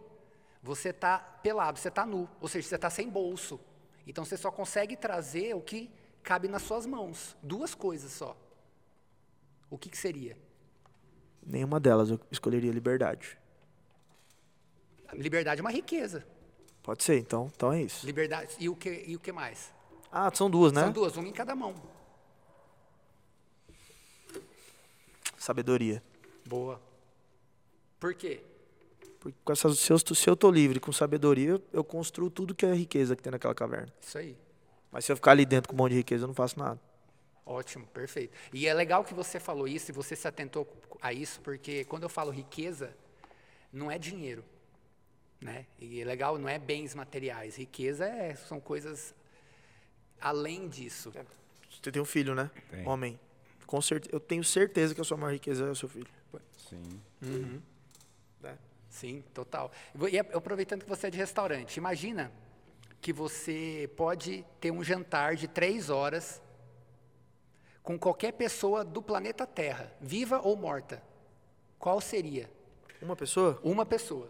você 0.62 0.94
tá 0.94 1.18
pelado, 1.18 1.78
você 1.78 1.90
tá 1.90 2.06
nu. 2.06 2.26
Ou 2.40 2.48
seja, 2.48 2.66
você 2.66 2.78
tá 2.78 2.88
sem 2.88 3.06
bolso. 3.10 3.60
Então 4.06 4.24
você 4.24 4.38
só 4.38 4.50
consegue 4.50 4.96
trazer 4.96 5.54
o 5.54 5.60
que 5.60 5.90
cabe 6.22 6.48
nas 6.48 6.62
suas 6.62 6.86
mãos. 6.86 7.36
Duas 7.42 7.74
coisas 7.74 8.12
só. 8.12 8.34
O 9.68 9.76
que, 9.76 9.90
que 9.90 9.98
seria? 9.98 10.38
Nenhuma 11.44 11.78
delas 11.78 12.08
eu 12.08 12.18
escolheria 12.30 12.72
liberdade. 12.72 13.38
Liberdade 15.12 15.60
é 15.60 15.62
uma 15.62 15.70
riqueza. 15.70 16.26
Pode 16.82 17.02
ser, 17.02 17.18
então, 17.18 17.50
então 17.54 17.72
é 17.72 17.82
isso. 17.82 18.06
Liberdade. 18.06 18.54
E 18.58 18.68
o 18.68 18.76
que, 18.76 19.04
e 19.06 19.16
o 19.16 19.20
que 19.20 19.32
mais? 19.32 19.74
Ah, 20.10 20.30
são 20.32 20.48
duas, 20.48 20.72
né? 20.72 20.82
São 20.82 20.92
duas, 20.92 21.16
uma 21.16 21.26
em 21.26 21.32
cada 21.32 21.54
mão. 21.54 21.74
Sabedoria. 25.36 26.02
Boa. 26.44 26.80
Por 27.98 28.14
quê? 28.14 28.40
Porque 29.18 29.36
com 29.44 29.52
essas, 29.52 29.78
se, 29.78 29.92
eu, 29.92 29.98
se 29.98 30.30
eu 30.30 30.36
tô 30.36 30.50
livre 30.50 30.78
com 30.78 30.92
sabedoria, 30.92 31.60
eu 31.72 31.82
construo 31.82 32.30
tudo 32.30 32.54
que 32.54 32.64
é 32.64 32.72
riqueza 32.72 33.16
que 33.16 33.22
tem 33.22 33.32
naquela 33.32 33.54
caverna. 33.54 33.92
Isso 34.00 34.18
aí. 34.18 34.36
Mas 34.90 35.04
se 35.04 35.12
eu 35.12 35.16
ficar 35.16 35.32
ali 35.32 35.44
dentro 35.44 35.68
com 35.68 35.74
um 35.74 35.78
monte 35.78 35.90
de 35.90 35.98
riqueza, 35.98 36.24
eu 36.24 36.28
não 36.28 36.34
faço 36.34 36.58
nada. 36.58 36.80
Ótimo, 37.44 37.86
perfeito. 37.88 38.32
E 38.52 38.66
é 38.66 38.74
legal 38.74 39.04
que 39.04 39.14
você 39.14 39.38
falou 39.38 39.68
isso 39.68 39.90
e 39.90 39.94
você 39.94 40.16
se 40.16 40.26
atentou 40.26 40.68
a 41.00 41.12
isso, 41.12 41.40
porque 41.40 41.84
quando 41.84 42.04
eu 42.04 42.08
falo 42.08 42.30
riqueza, 42.30 42.96
não 43.72 43.90
é 43.90 43.98
dinheiro. 43.98 44.44
Né? 45.40 45.66
E 45.78 46.02
legal, 46.04 46.38
não 46.38 46.48
é 46.48 46.58
bens 46.58 46.94
materiais. 46.94 47.56
Riqueza 47.56 48.06
é, 48.06 48.34
são 48.34 48.58
coisas 48.60 49.14
além 50.20 50.68
disso. 50.68 51.12
Você 51.70 51.92
tem 51.92 52.00
um 52.00 52.06
filho, 52.06 52.34
né? 52.34 52.50
Tem. 52.70 52.86
Homem. 52.86 53.18
Com 53.66 53.82
certeza, 53.82 54.14
eu 54.14 54.20
tenho 54.20 54.44
certeza 54.44 54.94
que 54.94 55.00
a 55.00 55.04
sua 55.04 55.16
maior 55.16 55.32
riqueza 55.32 55.66
é 55.66 55.70
o 55.70 55.74
seu 55.74 55.88
filho. 55.88 56.08
Sim. 56.68 57.00
Né? 58.40 58.58
Sim, 58.88 59.24
total. 59.34 59.70
E 60.10 60.18
aproveitando 60.18 60.84
que 60.84 60.88
você 60.88 61.08
é 61.08 61.10
de 61.10 61.18
restaurante, 61.18 61.76
imagina 61.76 62.32
que 63.00 63.12
você 63.12 63.90
pode 63.96 64.44
ter 64.60 64.70
um 64.70 64.82
jantar 64.82 65.36
de 65.36 65.46
três 65.46 65.90
horas 65.90 66.40
com 67.82 67.98
qualquer 67.98 68.32
pessoa 68.32 68.84
do 68.84 69.00
planeta 69.00 69.46
Terra, 69.46 69.92
viva 70.00 70.40
ou 70.40 70.56
morta. 70.56 71.02
Qual 71.78 72.00
seria? 72.00 72.50
Uma 73.00 73.14
pessoa? 73.14 73.60
Uma 73.62 73.86
pessoa. 73.86 74.28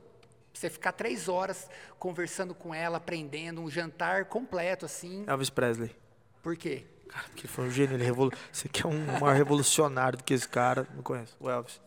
Você 0.57 0.71
ficar 0.71 0.93
três 0.93 1.29
horas 1.29 1.69
conversando 1.99 2.55
com 2.55 2.75
ela, 2.75 2.97
aprendendo, 2.97 3.61
um 3.61 3.71
jantar 3.71 4.25
completo 4.25 4.87
assim. 4.87 5.25
Elvis 5.27 5.51
Presley. 5.51 5.95
Por 6.43 6.57
quê? 6.57 6.87
Cara, 7.09 7.25
porque 7.25 7.43
ele 7.43 7.53
foi 7.53 7.67
um 7.67 7.71
gênio. 7.71 7.95
Ele 7.95 8.05
revolu... 8.05 8.33
Você 8.51 8.67
quer 8.67 8.87
um 8.87 9.05
maior 9.21 9.35
revolucionário 9.35 10.17
do 10.17 10.25
que 10.25 10.33
esse 10.33 10.49
cara? 10.49 10.89
Não 10.95 11.03
conheço. 11.03 11.37
O 11.39 11.51
Elvis. 11.51 11.79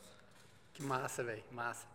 Que 0.73 0.83
massa, 0.83 1.23
velho. 1.23 1.43
Massa. 1.51 1.87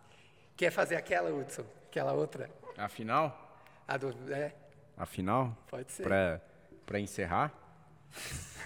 Quer 0.57 0.69
fazer 0.69 0.97
aquela, 0.97 1.33
Hudson? 1.33 1.65
Aquela 1.87 2.11
outra? 2.11 2.49
Afinal? 2.77 3.57
A 3.87 3.95
do, 3.95 4.13
é, 4.33 4.53
Afinal? 4.97 5.57
Pode 5.69 5.91
ser. 5.91 6.03
Pra, 6.03 6.41
pra 6.85 6.99
encerrar? 6.99 7.53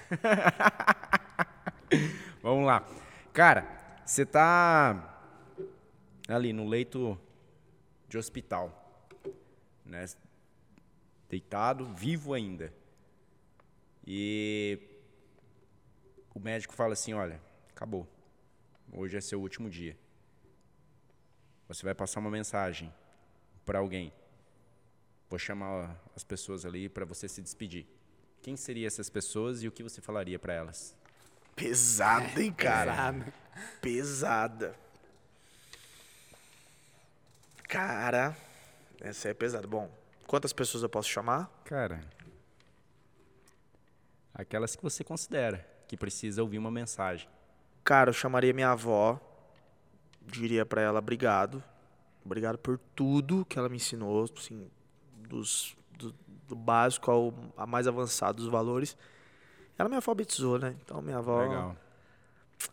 Vamos 2.42 2.66
lá. 2.66 2.84
Cara, 3.34 3.68
você 4.04 4.26
tá 4.26 5.16
ali 6.28 6.54
no 6.54 6.68
leito 6.68 7.20
de 8.10 8.18
hospital, 8.18 9.00
né? 9.86 10.06
Deitado, 11.30 11.86
vivo 11.94 12.34
ainda. 12.34 12.74
E 14.06 14.80
o 16.34 16.40
médico 16.40 16.74
fala 16.74 16.94
assim, 16.94 17.14
olha, 17.14 17.40
acabou. 17.70 18.08
Hoje 18.92 19.16
é 19.16 19.22
seu 19.22 19.40
último 19.40 19.70
dia. 19.70 19.96
Você 21.68 21.86
vai 21.86 21.94
passar 21.94 22.20
uma 22.20 22.32
mensagem 22.32 22.92
para 23.64 23.78
alguém. 23.78 24.12
Vou 25.30 25.38
chamar 25.38 26.02
as 26.16 26.24
pessoas 26.24 26.66
ali 26.66 26.90
para 26.90 27.06
você 27.06 27.28
se 27.28 27.40
despedir. 27.44 27.86
Quem 28.42 28.58
seriam 28.58 28.88
essas 28.88 29.10
pessoas 29.10 29.62
e 29.62 29.68
o 29.68 29.72
que 29.72 29.84
você 29.84 30.02
falaria 30.02 30.40
para 30.40 30.54
elas? 30.54 30.96
Pesada, 31.56 32.42
hein, 32.42 32.52
cara? 32.52 32.92
pesado. 32.92 33.34
Pesada. 33.82 34.89
Cara, 37.70 38.36
essa 39.00 39.30
é 39.30 39.34
pesada. 39.34 39.68
Bom, 39.68 39.92
quantas 40.26 40.52
pessoas 40.52 40.82
eu 40.82 40.90
posso 40.90 41.08
chamar? 41.08 41.52
Cara, 41.64 42.02
aquelas 44.34 44.76
que 44.76 44.82
você 44.82 45.04
considera 45.04 45.64
que 45.88 45.96
precisa 45.96 46.42
ouvir 46.42 46.58
uma 46.58 46.72
mensagem. 46.72 47.30
Cara, 47.84 48.10
eu 48.10 48.14
chamaria 48.14 48.52
minha 48.54 48.72
avó, 48.72 49.22
diria 50.26 50.66
pra 50.66 50.82
ela 50.82 50.98
obrigado. 50.98 51.64
Obrigado 52.26 52.58
por 52.58 52.80
tudo 52.96 53.46
que 53.46 53.60
ela 53.60 53.70
me 53.70 53.76
ensinou, 53.76 54.26
assim, 54.36 54.68
dos, 55.14 55.78
do, 55.92 56.12
do 56.48 56.56
básico 56.56 57.12
ao 57.12 57.34
a 57.56 57.68
mais 57.68 57.88
avançado 57.88 58.42
dos 58.42 58.52
valores. 58.52 58.98
Ela 59.78 59.88
me 59.88 59.96
alfabetizou, 59.96 60.58
né? 60.58 60.76
Então 60.84 61.04
minha 61.04 61.20
avó. 61.20 61.42
Legal. 61.44 61.78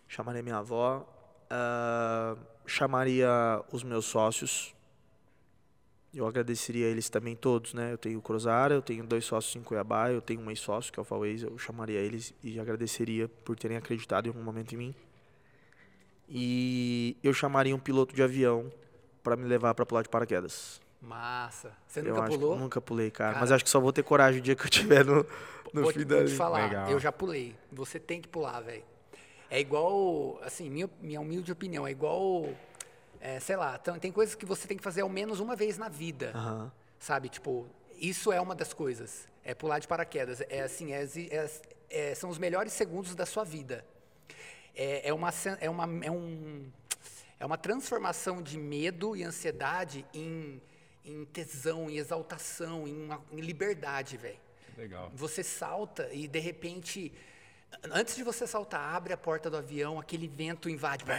Chamaria 0.09 0.43
minha 0.43 0.56
avó. 0.56 1.06
ah, 1.51 2.35
chamaria 2.66 3.28
os 3.70 3.85
meus 3.85 4.06
sócios. 4.06 4.74
Eu 6.17 6.27
agradeceria 6.27 6.87
eles 6.87 7.11
também 7.11 7.37
todos, 7.37 7.75
né? 7.75 7.93
Eu 7.93 7.99
tenho 7.99 8.19
o 8.19 8.23
Cruzara, 8.23 8.73
eu 8.73 8.81
tenho 8.81 9.05
dois 9.05 9.23
sócios 9.23 9.55
em 9.55 9.63
Cuiabá, 9.63 10.11
eu 10.11 10.23
tenho 10.23 10.41
um 10.41 10.49
ex-sócio, 10.49 10.91
que 10.91 10.99
é 10.99 11.03
o 11.03 11.05
Fauês. 11.05 11.43
Eu 11.43 11.59
chamaria 11.59 12.01
eles 12.01 12.33
e 12.43 12.59
agradeceria 12.59 13.29
por 13.29 13.55
terem 13.55 13.77
acreditado 13.77 14.25
em 14.25 14.29
algum 14.31 14.43
momento 14.43 14.73
em 14.75 14.79
mim. 14.79 14.95
E 16.27 17.19
eu 17.23 17.35
chamaria 17.35 17.77
um 17.77 17.79
piloto 17.79 18.15
de 18.15 18.23
avião 18.23 18.73
para 19.23 19.37
me 19.37 19.45
levar 19.45 19.75
para 19.75 19.85
pular 19.85 20.03
de 20.03 20.09
paraquedas. 20.09 20.81
Massa. 21.03 21.77
Você 21.87 22.01
eu 22.01 22.05
nunca 22.05 22.29
pulou? 22.29 22.53
eu 22.55 22.59
nunca 22.59 22.81
pulei, 22.81 23.11
cara, 23.11 23.35
Cara. 23.35 23.41
Mas 23.41 23.53
acho 23.53 23.65
que 23.65 23.69
só 23.69 23.79
vou 23.79 23.93
ter 23.93 24.03
coragem 24.03 24.41
o 24.41 24.43
dia 24.43 24.57
que 24.57 24.63
eu 24.63 24.71
estiver 24.71 25.05
no, 25.05 25.27
no 25.71 25.83
vou, 25.83 25.93
fim 25.93 26.07
da 26.07 26.17
vou 26.17 26.25
te 26.25 26.35
falar, 26.35 26.65
Legal. 26.65 26.91
eu 26.91 26.99
já 26.99 27.13
pulei. 27.13 27.55
Você 27.71 28.01
tem 28.01 28.23
que 28.23 28.29
pular, 28.29 28.61
velho. 28.61 28.83
É 29.51 29.61
igual, 29.61 30.41
assim, 30.43 30.71
minha, 30.71 30.89
minha 31.01 31.21
humilde 31.21 31.53
opinião, 31.53 31.87
é 31.87 31.91
igual, 31.91 32.49
é, 33.27 33.40
sei 33.40 33.57
lá, 33.57 33.77
tem, 33.77 33.98
tem 33.98 34.12
coisas 34.12 34.36
que 34.36 34.47
você 34.47 34.69
tem 34.69 34.77
que 34.77 34.82
fazer 34.85 35.01
ao 35.01 35.09
menos 35.09 35.40
uma 35.40 35.57
vez 35.57 35.77
na 35.77 35.89
vida. 35.89 36.31
Aham. 36.32 36.73
Sabe, 36.98 37.28
tipo, 37.28 37.66
isso 37.98 38.31
é 38.31 38.40
uma 38.40 38.55
das 38.55 38.73
coisas. 38.73 39.27
É 39.43 39.53
pular 39.53 39.81
de 39.81 39.89
paraquedas. 39.89 40.40
É 40.48 40.61
assim, 40.62 40.93
é, 40.93 41.03
é- 41.03 41.51
é- 41.90 42.15
são 42.15 42.31
os 42.31 42.39
melhores 42.39 42.73
segundos 42.73 43.15
da 43.16 43.27
sua 43.27 43.43
vida. 43.44 43.85
É, 44.74 45.09
é 45.09 45.12
uma, 45.12 45.31
é, 45.61 45.69
uma, 45.69 46.05
é, 46.05 46.11
um, 46.11 46.70
é 47.40 47.44
uma 47.44 47.59
transformação 47.59 48.40
de 48.40 48.57
medo 48.59 49.16
e 49.16 49.24
ansiedade 49.24 50.07
em, 50.15 50.62
em 51.05 51.24
tesão, 51.24 51.90
em 51.90 51.97
exaltação, 51.97 52.86
em, 52.86 53.07
uma- 53.07 53.24
em 53.32 53.40
liberdade, 53.40 54.16
velho. 54.16 54.39
Legal. 54.77 55.11
Você 55.15 55.43
salta 55.43 56.09
e 56.12 56.28
de 56.28 56.39
repente, 56.39 57.12
antes 57.93 58.17
de 58.17 58.23
você 58.23 58.47
saltar, 58.47 58.95
abre 58.95 59.13
a 59.13 59.17
porta 59.17 59.49
do 59.51 59.57
avião, 59.57 59.99
aquele 60.01 60.27
vento 60.29 60.69
invade. 60.69 61.05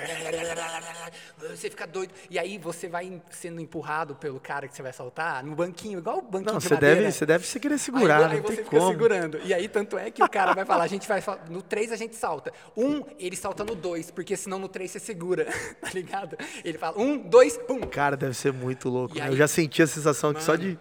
Você 1.49 1.69
fica 1.69 1.85
doido. 1.87 2.13
E 2.29 2.37
aí 2.37 2.57
você 2.57 2.87
vai 2.87 3.21
sendo 3.31 3.61
empurrado 3.61 4.15
pelo 4.15 4.39
cara 4.39 4.67
que 4.67 4.75
você 4.75 4.81
vai 4.81 4.91
saltar 4.93 5.43
no 5.43 5.55
banquinho, 5.55 5.99
igual 5.99 6.17
o 6.19 6.21
banquinho 6.21 6.53
Não, 6.53 6.57
de 6.59 6.63
você 6.67 6.73
madeira. 6.73 6.95
deve, 7.01 7.11
você 7.11 7.25
deve 7.25 7.45
se 7.47 7.59
querer 7.59 7.77
segurar, 7.77 8.17
aí, 8.17 8.23
aí 8.23 8.35
não 8.37 8.41
você 8.43 8.55
tem 8.55 8.65
fica 8.65 8.77
como. 8.77 8.91
segurando. 8.91 9.39
E 9.43 9.53
aí, 9.53 9.67
tanto 9.69 9.97
é 9.97 10.09
que 10.11 10.23
o 10.23 10.29
cara 10.29 10.53
vai 10.53 10.65
falar, 10.65 10.83
a 10.83 10.87
gente 10.87 11.07
vai. 11.07 11.23
No 11.49 11.61
3 11.61 11.91
a 11.91 11.95
gente 11.95 12.15
salta. 12.15 12.51
Um, 12.75 13.03
ele 13.19 13.35
salta 13.35 13.63
no 13.63 13.75
2, 13.75 14.11
porque 14.11 14.35
senão 14.35 14.59
no 14.59 14.67
3 14.67 14.91
você 14.91 14.99
segura. 14.99 15.45
tá 15.81 15.89
ligado? 15.93 16.37
Ele 16.63 16.77
fala, 16.77 16.99
um, 16.99 17.17
dois, 17.17 17.57
pum. 17.57 17.79
Cara, 17.81 18.17
deve 18.17 18.33
ser 18.33 18.51
muito 18.51 18.89
louco. 18.89 19.15
Né? 19.15 19.21
aí- 19.21 19.31
Eu 19.31 19.37
já 19.37 19.47
senti 19.47 19.81
a 19.81 19.87
sensação 19.87 20.33
que 20.33 20.43
só 20.43 20.53
Mano, 20.53 20.63
de. 20.63 20.79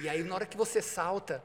E 0.00 0.08
aí, 0.08 0.22
na 0.22 0.34
hora 0.34 0.46
que 0.46 0.56
você 0.56 0.80
salta, 0.80 1.42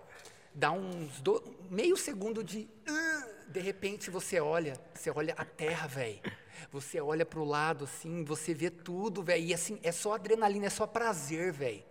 dá 0.55 0.71
uns 0.71 1.19
do- 1.21 1.43
meio 1.69 1.95
segundo 1.97 2.43
de. 2.43 2.67
"Ah", 2.88 3.27
De 3.47 3.59
repente 3.59 4.09
você 4.09 4.39
olha, 4.39 4.73
você 4.95 5.11
olha 5.11 5.35
a 5.38 5.45
terra, 5.45 5.85
velho. 5.88 6.19
Você 6.71 6.99
olha 6.99 7.23
pro 7.25 7.43
lado, 7.43 7.84
assim, 7.84 8.23
você 8.23 8.51
vê 8.53 8.69
tudo, 8.71 9.21
velho. 9.21 9.43
E 9.43 9.53
assim, 9.53 9.77
é 9.84 9.91
só 9.91 10.13
adrenalina, 10.13 10.65
é 10.65 10.69
só 10.71 10.88
prazer, 10.88 11.51
velho. 11.51 11.84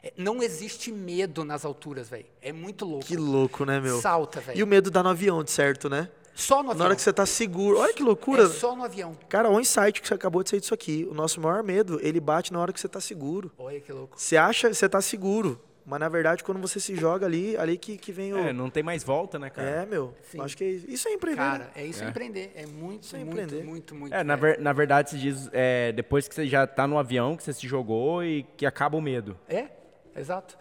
É, 0.00 0.12
não 0.16 0.40
existe 0.42 0.92
medo 0.92 1.44
nas 1.44 1.64
alturas, 1.64 2.08
velho. 2.08 2.26
É 2.40 2.52
muito 2.52 2.84
louco. 2.84 3.04
Que 3.06 3.16
louco, 3.16 3.64
né, 3.64 3.80
meu? 3.80 4.00
Salta, 4.00 4.38
velho. 4.40 4.58
E 4.58 4.62
o 4.62 4.66
medo 4.66 4.92
dá 4.92 5.02
no 5.02 5.08
avião, 5.08 5.42
de 5.42 5.50
certo, 5.50 5.88
né? 5.88 6.08
Só 6.36 6.62
no 6.62 6.70
avião. 6.70 6.78
Na 6.78 6.84
hora 6.84 6.94
que 6.94 7.02
você 7.02 7.12
tá 7.12 7.26
seguro. 7.26 7.78
Olha 7.78 7.92
que 7.92 8.02
loucura. 8.02 8.44
É 8.44 8.48
só 8.48 8.76
no 8.76 8.84
avião. 8.84 9.16
Cara, 9.28 9.48
olha 9.48 9.56
o 9.58 9.60
insight 9.60 10.00
que 10.00 10.06
você 10.06 10.14
acabou 10.14 10.44
de 10.44 10.50
sair 10.50 10.60
disso 10.60 10.72
aqui. 10.74 11.04
O 11.10 11.14
nosso 11.14 11.40
maior 11.40 11.64
medo, 11.64 11.98
ele 12.00 12.20
bate 12.20 12.52
na 12.52 12.60
hora 12.60 12.72
que 12.72 12.78
você 12.80 12.86
tá 12.88 13.00
seguro. 13.00 13.50
Olha 13.58 13.80
que 13.80 13.92
louco. 13.92 14.20
Você 14.20 14.36
acha 14.36 14.68
que 14.68 14.74
você 14.76 14.88
tá 14.88 15.00
seguro. 15.02 15.60
Mas 15.90 16.00
na 16.00 16.08
verdade, 16.10 16.44
quando 16.44 16.60
você 16.60 16.78
se 16.78 16.94
joga 16.94 17.24
ali, 17.24 17.56
ali 17.56 17.78
que, 17.78 17.96
que 17.96 18.12
vem 18.12 18.34
o. 18.34 18.38
É, 18.38 18.52
não 18.52 18.68
tem 18.68 18.82
mais 18.82 19.02
volta, 19.02 19.38
né, 19.38 19.48
cara? 19.48 19.66
É, 19.66 19.86
meu. 19.86 20.14
Sim. 20.30 20.38
Acho 20.42 20.54
que 20.54 20.62
é 20.64 20.68
isso. 20.68 20.90
Isso 20.90 21.08
é 21.08 21.12
empreender. 21.14 21.40
né? 21.40 21.50
Cara, 21.50 21.70
é 21.74 21.86
isso 21.86 22.04
É. 22.04 22.08
empreender. 22.10 22.52
É 22.54 22.66
muito, 22.66 23.16
é 23.16 23.18
muito, 23.20 23.30
empreender. 23.32 23.64
muito, 23.64 23.94
muito. 23.94 24.12
É, 24.14 24.22
na, 24.22 24.36
velho. 24.36 24.56
ver- 24.56 24.62
na 24.62 24.72
verdade, 24.74 25.08
se 25.10 25.18
diz, 25.18 25.48
é, 25.50 25.90
depois 25.92 26.28
que 26.28 26.34
você 26.34 26.46
já 26.46 26.66
tá 26.66 26.86
no 26.86 26.98
avião, 26.98 27.36
que 27.38 27.42
você 27.42 27.54
se 27.54 27.66
jogou 27.66 28.22
e 28.22 28.42
que 28.56 28.66
acaba 28.66 28.98
o 28.98 29.00
medo. 29.00 29.34
É, 29.48 29.68
exato. 30.14 30.58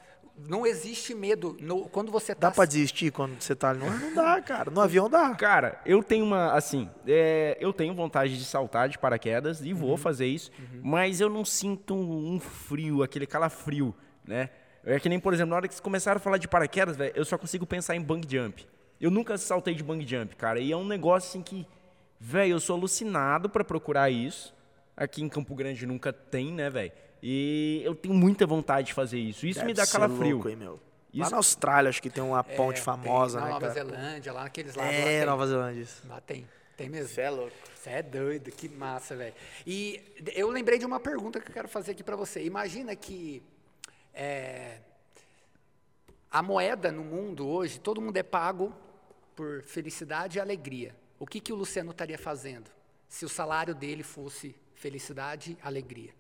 Não 0.48 0.66
existe 0.66 1.14
medo. 1.14 1.58
No- 1.60 1.90
quando 1.90 2.10
você 2.12 2.34
tá 2.34 2.48
Dá 2.48 2.56
pra 2.56 2.64
desistir 2.64 3.12
quando 3.12 3.42
você 3.42 3.54
tá 3.56 3.72
ali? 3.72 3.80
Não, 3.80 3.90
não 4.00 4.14
dá, 4.14 4.40
cara. 4.46 4.72
No 4.72 4.80
avião 4.80 5.10
dá. 5.10 5.36
Cara, 5.36 5.82
eu 5.86 6.02
tenho 6.02 6.24
uma, 6.24 6.54
assim, 6.54 6.90
é, 7.06 7.58
eu 7.60 7.74
tenho 7.74 7.94
vontade 7.94 8.38
de 8.38 8.46
saltar 8.46 8.88
de 8.88 8.98
paraquedas 8.98 9.60
e 9.66 9.74
Uhum. 9.74 9.80
vou 9.80 9.98
fazer 9.98 10.28
isso, 10.28 10.52
mas 10.82 11.20
eu 11.20 11.28
não 11.30 11.44
sinto 11.44 11.94
um, 11.96 12.36
um 12.36 12.40
frio, 12.40 13.04
aquele 13.04 13.26
calafrio, 13.28 13.94
né? 14.26 14.52
É 14.96 15.00
que 15.00 15.10
nem, 15.10 15.20
por 15.20 15.34
exemplo, 15.34 15.50
na 15.52 15.56
hora 15.58 15.68
que 15.68 15.74
vocês 15.74 15.82
começaram 15.82 16.18
a 16.18 16.20
falar 16.20 16.38
de 16.38 16.48
paraquedas, 16.48 16.96
velho, 16.96 17.12
eu 17.16 17.26
só 17.26 17.38
consigo 17.38 17.66
pensar 17.66 17.96
em 17.96 18.02
bang 18.02 18.26
jump. 18.30 18.66
Eu 19.02 19.12
nunca 19.12 19.38
saltei 19.38 19.76
de 19.76 19.84
bang 19.84 20.06
jump, 20.08 20.36
cara, 20.36 20.60
e 20.60 20.72
é 20.72 20.78
um 20.78 20.86
negócio 20.88 21.30
assim 21.30 21.42
que, 21.44 21.68
velho, 22.20 22.54
eu 22.54 22.60
sou 22.60 22.76
alucinado 22.78 23.50
pra 23.50 23.64
procurar 23.64 24.10
isso. 24.10 24.56
Aqui 24.96 25.22
em 25.22 25.30
Campo 25.30 25.54
Grande 25.54 25.86
nunca 25.86 26.12
tem, 26.12 26.52
né, 26.52 26.70
velho? 26.70 26.92
E 27.22 27.82
eu 27.84 27.94
tenho 27.94 28.16
muita 28.16 28.48
vontade 28.48 28.88
de 28.88 28.94
fazer 28.94 29.20
isso. 29.20 29.46
Isso 29.46 29.60
me 29.60 29.66
Deve 29.68 29.78
dá 29.78 29.86
ser 29.86 29.92
calafrio. 29.94 30.36
louco, 30.36 30.50
hein, 30.50 30.56
meu? 30.56 30.80
Lá 31.14 31.22
Isso- 31.24 31.32
na 31.32 31.38
Austrália, 31.38 31.90
acho 31.90 32.02
que 32.02 32.10
tem 32.10 32.24
uma 32.24 32.44
ponte 32.44 32.80
É, 32.80 32.84
famosa, 32.84 33.38
tem, 33.40 33.46
né, 33.48 33.54
Na 33.54 33.60
Nova 33.60 33.74
cara? 33.74 33.74
Zelândia, 33.88 34.34
lá 34.34 34.44
naqueles 34.44 34.76
lados. 34.76 34.92
lá 34.94 34.98
É, 35.00 35.18
tem. 35.20 35.26
Nova 35.26 35.48
Zelândia. 35.48 35.82
isso. 35.82 36.04
Lá 36.08 36.22
tem. 36.22 36.48
Tem 36.76 36.90
mesmo. 36.90 37.10
Você 37.10 37.22
é 37.22 37.30
louco. 37.30 37.52
Você 37.76 37.90
é 37.90 38.02
doido, 38.04 38.52
que 38.52 38.70
massa, 38.70 39.16
velho. 39.16 39.34
E 39.66 40.00
eu 40.36 40.50
lembrei 40.50 40.78
de 40.80 40.86
uma 40.86 41.00
pergunta 41.00 41.40
que 41.40 41.50
eu 41.50 41.54
quero 41.54 41.68
fazer 41.68 41.92
aqui 41.92 42.04
pra 42.04 42.16
você. 42.16 42.44
Imagina 42.44 42.96
que 42.96 43.42
é, 44.18 44.80
a 46.32 46.42
moeda 46.42 46.92
no 46.92 47.04
mundo 47.04 47.48
hoje, 47.48 47.80
todo 47.80 48.02
mundo 48.02 48.18
é 48.18 48.24
pago 48.24 48.76
por 49.36 49.62
felicidade 49.64 50.38
e 50.38 50.42
alegria. 50.42 50.96
O 51.20 51.26
que, 51.26 51.40
que 51.40 51.54
o 51.54 51.56
Luciano 51.56 51.92
estaria 51.92 52.18
fazendo 52.18 52.70
se 53.08 53.24
o 53.24 53.30
salário 53.30 53.74
dele 53.76 54.04
fosse 54.04 54.56
felicidade 54.76 55.52
e 55.64 55.68
alegria? 55.68 56.14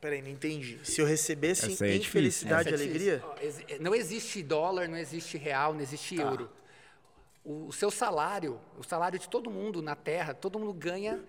Peraí, 0.00 0.20
não 0.20 0.30
entendi. 0.30 0.80
Se 0.82 1.00
eu 1.00 1.06
recebesse 1.06 1.72
Essa 1.72 1.86
é 1.86 2.00
felicidade 2.00 2.68
e 2.68 2.72
é 2.72 2.74
alegria. 2.74 3.24
exi- 3.40 3.64
Não 3.78 3.94
existe 3.94 4.42
dólar, 4.42 4.88
não 4.88 4.96
existe 4.98 5.38
real, 5.38 5.72
não 5.72 5.80
existe 5.80 6.16
euro. 6.16 6.50
O, 7.44 7.66
o 7.68 7.72
seu 7.72 7.88
salário, 7.90 8.60
o 8.76 8.82
salário 8.82 9.16
de 9.18 9.28
todo 9.28 9.48
mundo 9.48 9.80
na 9.80 9.94
Terra, 9.94 10.34
todo 10.34 10.58
mundo 10.58 10.72
ganha 10.72 11.22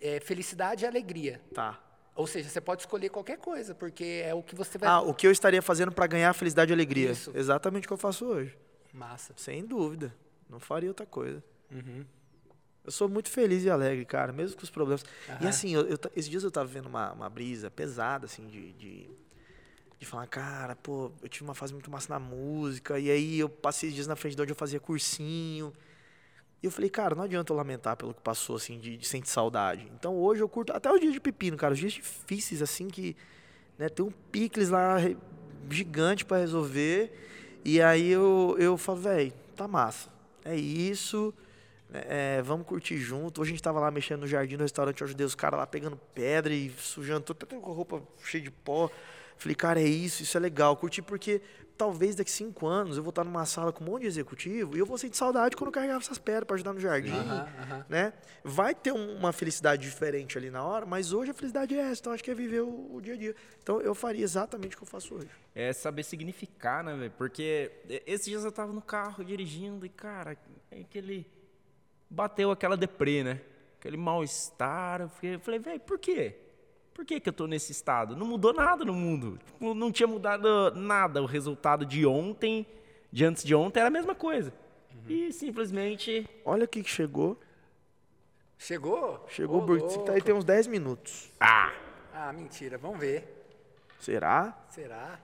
é, 0.00 0.20
felicidade 0.20 0.84
e 0.84 0.86
alegria. 0.86 1.40
Tá. 1.52 1.80
Ou 2.14 2.26
seja, 2.26 2.48
você 2.48 2.60
pode 2.60 2.82
escolher 2.82 3.08
qualquer 3.08 3.38
coisa, 3.38 3.74
porque 3.74 4.22
é 4.24 4.32
o 4.32 4.42
que 4.42 4.54
você 4.54 4.78
vai. 4.78 4.88
Ah, 4.88 5.00
o 5.00 5.12
que 5.12 5.26
eu 5.26 5.32
estaria 5.32 5.60
fazendo 5.60 5.90
pra 5.90 6.06
ganhar 6.06 6.32
felicidade 6.32 6.70
e 6.70 6.74
alegria? 6.74 7.10
Isso. 7.10 7.32
Exatamente 7.34 7.84
o 7.84 7.88
que 7.88 7.92
eu 7.92 7.98
faço 7.98 8.24
hoje. 8.26 8.56
Massa. 8.92 9.34
Sem 9.36 9.64
dúvida. 9.66 10.14
Não 10.48 10.60
faria 10.60 10.88
outra 10.88 11.04
coisa. 11.04 11.42
Uhum. 11.72 12.04
Eu 12.84 12.92
sou 12.92 13.08
muito 13.08 13.30
feliz 13.30 13.64
e 13.64 13.70
alegre, 13.70 14.04
cara, 14.04 14.32
mesmo 14.32 14.56
com 14.56 14.62
os 14.62 14.70
problemas. 14.70 15.04
E 15.40 15.46
assim, 15.46 15.74
eu, 15.74 15.86
eu 15.88 15.98
esses 16.14 16.30
dias 16.30 16.44
eu 16.44 16.50
tava 16.50 16.66
vendo 16.66 16.86
uma, 16.86 17.12
uma 17.12 17.30
brisa 17.30 17.70
pesada, 17.70 18.26
assim, 18.26 18.46
de, 18.46 18.72
de, 18.74 19.10
de 19.98 20.06
falar, 20.06 20.26
cara, 20.26 20.76
pô, 20.76 21.10
eu 21.22 21.28
tive 21.28 21.44
uma 21.44 21.54
fase 21.54 21.72
muito 21.72 21.90
massa 21.90 22.12
na 22.12 22.18
música, 22.20 22.98
e 22.98 23.10
aí 23.10 23.38
eu 23.38 23.48
passei 23.48 23.90
dias 23.90 24.06
na 24.06 24.14
frente 24.14 24.36
de 24.36 24.42
onde 24.42 24.52
eu 24.52 24.56
fazia 24.56 24.78
cursinho. 24.78 25.72
E 26.64 26.66
eu 26.66 26.70
falei, 26.70 26.88
cara, 26.88 27.14
não 27.14 27.24
adianta 27.24 27.52
eu 27.52 27.56
lamentar 27.58 27.94
pelo 27.94 28.14
que 28.14 28.22
passou, 28.22 28.56
assim, 28.56 28.78
de, 28.78 28.96
de 28.96 29.06
sentir 29.06 29.28
saudade. 29.28 29.86
Então 29.98 30.16
hoje 30.16 30.42
eu 30.42 30.48
curto 30.48 30.72
até 30.72 30.90
os 30.90 30.98
dias 30.98 31.12
de 31.12 31.20
pepino, 31.20 31.58
cara, 31.58 31.74
os 31.74 31.78
dias 31.78 31.92
difíceis, 31.92 32.62
assim, 32.62 32.88
que 32.88 33.14
né, 33.76 33.90
tem 33.90 34.02
um 34.02 34.10
picles 34.32 34.70
lá 34.70 34.96
gigante 35.68 36.24
pra 36.24 36.38
resolver. 36.38 37.12
E 37.62 37.82
aí 37.82 38.10
eu, 38.10 38.56
eu 38.58 38.78
falo, 38.78 38.98
velho, 38.98 39.30
tá 39.54 39.68
massa. 39.68 40.08
É 40.42 40.56
isso. 40.56 41.34
É, 41.92 42.40
vamos 42.40 42.66
curtir 42.66 42.96
junto. 42.96 43.42
Hoje 43.42 43.50
a 43.50 43.52
gente 43.52 43.62
tava 43.62 43.78
lá 43.78 43.90
mexendo 43.90 44.22
no 44.22 44.26
jardim 44.26 44.56
do 44.56 44.62
restaurante, 44.62 45.02
eu 45.02 45.04
ajudei 45.06 45.26
os 45.26 45.34
caras 45.34 45.60
lá 45.60 45.66
pegando 45.66 46.00
pedra 46.14 46.54
e 46.54 46.70
sujando 46.78 47.26
tudo, 47.26 47.42
até 47.42 47.56
com 47.56 47.72
roupa 47.72 48.02
cheia 48.24 48.42
de 48.42 48.50
pó. 48.50 48.90
Falei, 49.36 49.54
cara, 49.54 49.82
é 49.82 49.86
isso, 49.86 50.22
isso 50.22 50.34
é 50.34 50.40
legal. 50.40 50.74
Curti 50.78 51.02
porque 51.02 51.42
talvez 51.76 52.14
daqui 52.14 52.30
cinco 52.30 52.66
anos 52.66 52.96
eu 52.96 53.02
vou 53.02 53.10
estar 53.10 53.24
numa 53.24 53.44
sala 53.46 53.72
com 53.72 53.82
um 53.84 53.86
monte 53.88 54.02
de 54.02 54.08
executivo 54.08 54.76
e 54.76 54.78
eu 54.78 54.86
vou 54.86 54.96
sentir 54.96 55.16
saudade 55.16 55.56
quando 55.56 55.68
eu 55.68 55.72
carregava 55.72 56.00
essas 56.00 56.18
pedras 56.18 56.44
para 56.46 56.54
ajudar 56.54 56.72
no 56.72 56.80
jardim, 56.80 57.10
né? 57.88 58.12
Vai 58.44 58.74
ter 58.74 58.92
um- 58.92 59.16
uma 59.16 59.32
felicidade 59.32 59.82
diferente 59.82 60.38
ali 60.38 60.50
na 60.50 60.62
hora, 60.64 60.86
mas 60.86 61.12
hoje 61.12 61.30
a 61.30 61.34
felicidade 61.34 61.74
é 61.74 61.80
essa, 61.90 62.00
então 62.00 62.12
acho 62.12 62.22
que 62.24 62.30
é 62.30 62.34
viver 62.34 62.60
o, 62.62 62.94
o 62.94 63.00
dia 63.00 63.14
a 63.14 63.16
dia. 63.16 63.34
Então 63.62 63.80
eu 63.80 63.94
faria 63.94 64.22
exatamente 64.22 64.74
o 64.74 64.78
que 64.78 64.82
eu 64.84 64.88
faço 64.88 65.14
hoje. 65.14 65.28
É 65.54 65.72
saber 65.72 66.02
significar, 66.04 66.82
né, 66.84 66.94
velho? 66.96 67.12
Porque 67.18 67.70
esses 68.06 68.26
dias 68.26 68.44
eu 68.44 68.52
tava 68.52 68.72
no 68.72 68.82
carro 68.82 69.24
dirigindo 69.24 69.84
e, 69.84 69.88
cara, 69.88 70.36
é 70.70 70.80
aquele. 70.80 71.26
Bateu 72.10 72.50
aquela 72.50 72.76
deprê, 72.76 73.22
né? 73.24 73.40
Aquele 73.78 73.96
mal-estar. 73.96 75.00
Eu 75.00 75.08
fiquei- 75.08 75.34
eu 75.34 75.40
falei, 75.40 75.58
velho, 75.60 75.80
por 75.80 75.98
quê? 75.98 76.36
Por 76.94 77.04
que, 77.04 77.18
que 77.18 77.28
eu 77.28 77.32
tô 77.32 77.46
nesse 77.46 77.72
estado? 77.72 78.16
Não 78.16 78.24
mudou 78.26 78.52
nada 78.52 78.84
no 78.84 78.94
mundo. 78.94 79.38
Tipo, 79.44 79.74
não 79.74 79.90
tinha 79.90 80.06
mudado 80.06 80.70
nada. 80.76 81.20
O 81.20 81.26
resultado 81.26 81.84
de 81.84 82.06
ontem, 82.06 82.64
de 83.10 83.24
antes 83.24 83.42
de 83.42 83.54
ontem, 83.54 83.80
era 83.80 83.88
a 83.88 83.92
mesma 83.92 84.14
coisa. 84.14 84.52
E 85.08 85.32
simplesmente. 85.32 86.26
Olha 86.44 86.64
o 86.64 86.68
que 86.68 86.82
chegou. 86.84 87.38
Chegou? 88.56 89.26
Chegou 89.28 89.56
Ô, 89.58 89.62
o 89.62 89.66
Burger 89.66 89.88
King, 89.88 90.04
tá 90.04 90.12
aí 90.12 90.22
tem 90.22 90.34
uns 90.34 90.44
10 90.44 90.68
minutos. 90.68 91.30
Ah! 91.40 91.72
Ah, 92.14 92.32
mentira. 92.32 92.78
Vamos 92.78 93.00
ver. 93.00 93.44
Será? 93.98 94.56
Será? 94.70 95.18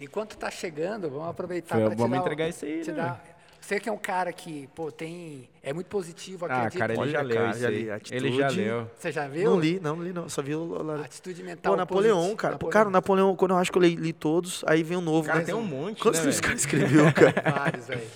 Enquanto 0.00 0.36
tá 0.36 0.50
chegando, 0.50 1.10
vamos 1.10 1.28
aproveitar 1.28 1.76
para 1.78 1.94
vamos 1.94 2.18
entregar 2.18 2.48
isso 2.48 2.64
aí, 2.64 2.82
te 2.82 2.90
né, 2.90 2.96
dar- 2.96 3.35
Você 3.66 3.80
que 3.80 3.88
é 3.88 3.92
um 3.92 3.98
cara 3.98 4.32
que, 4.32 4.68
pô, 4.76 4.92
tem. 4.92 5.48
É 5.60 5.72
muito 5.72 5.88
positivo, 5.88 6.46
Ah, 6.46 6.54
acredito. 6.58 6.78
cara, 6.78 6.92
ele 6.92 7.00
Olha, 7.02 7.10
já 7.10 7.20
leu 7.20 7.36
cara, 7.36 7.58
já 7.58 7.68
li. 7.68 7.76
Ele 7.78 7.90
Atitude. 7.90 8.36
já 8.38 8.48
leu. 8.48 8.90
Você 8.96 9.10
já 9.10 9.26
viu? 9.26 9.50
Não 9.50 9.58
li, 9.58 9.80
não 9.80 10.00
li 10.00 10.12
não, 10.12 10.28
só 10.28 10.40
vi 10.40 10.54
o... 10.54 10.84
o- 10.84 10.90
Atitude 11.02 11.42
mental. 11.42 11.72
Pô, 11.72 11.76
Napoleão, 11.76 12.16
positi- 12.20 12.36
cara. 12.36 12.52
Napoleão. 12.52 12.72
cara, 12.72 12.88
o 12.88 12.92
Napoleão, 12.92 13.34
quando 13.34 13.50
eu 13.50 13.56
acho 13.56 13.72
que 13.72 13.78
eu 13.78 13.82
li, 13.82 13.96
li 13.96 14.12
todos, 14.12 14.62
aí 14.68 14.84
vem 14.84 14.96
um 14.96 15.00
novo. 15.00 15.26
Cara, 15.26 15.40
né? 15.40 15.44
tem 15.46 15.54
um 15.54 15.64
monte, 15.64 16.00
Quantos 16.00 16.20
né, 16.20 16.26
livros 16.30 16.36
esse 16.36 16.40
velho? 16.40 16.42
cara 16.42 16.54
escreveu, 16.54 17.12
cara? 17.42 17.50
Vários, 17.58 17.88
velho. 17.88 18.08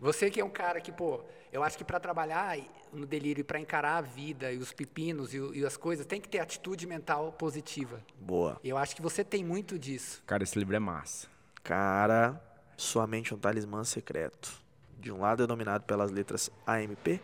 Você 0.00 0.28
que 0.30 0.38
é 0.38 0.44
um 0.44 0.50
cara 0.50 0.78
que, 0.82 0.92
pô, 0.92 1.22
eu 1.50 1.62
acho 1.64 1.78
que 1.78 1.84
para 1.84 1.98
trabalhar 1.98 2.58
no 2.92 3.06
delírio 3.06 3.40
e 3.40 3.44
para 3.44 3.58
encarar 3.58 3.96
a 3.96 4.00
vida 4.02 4.52
e 4.52 4.58
os 4.58 4.70
pepinos 4.70 5.32
e, 5.32 5.38
e 5.54 5.64
as 5.64 5.78
coisas, 5.78 6.04
tem 6.04 6.20
que 6.20 6.28
ter 6.28 6.40
atitude 6.40 6.86
mental 6.86 7.32
positiva. 7.32 8.00
Boa. 8.20 8.60
E 8.62 8.68
eu 8.68 8.76
acho 8.76 8.94
que 8.94 9.00
você 9.00 9.24
tem 9.24 9.42
muito 9.42 9.78
disso. 9.78 10.22
Cara, 10.26 10.42
esse 10.42 10.58
livro 10.58 10.76
é 10.76 10.78
massa. 10.78 11.26
Cara, 11.62 12.38
sua 12.76 13.06
mente 13.06 13.32
é 13.32 13.36
um 13.36 13.38
talismã 13.38 13.82
secreto. 13.82 14.60
De 15.00 15.10
um 15.10 15.20
lado 15.20 15.42
é 15.42 15.46
dominado 15.46 15.84
pelas 15.84 16.10
letras 16.10 16.50
AMP. 16.66 17.20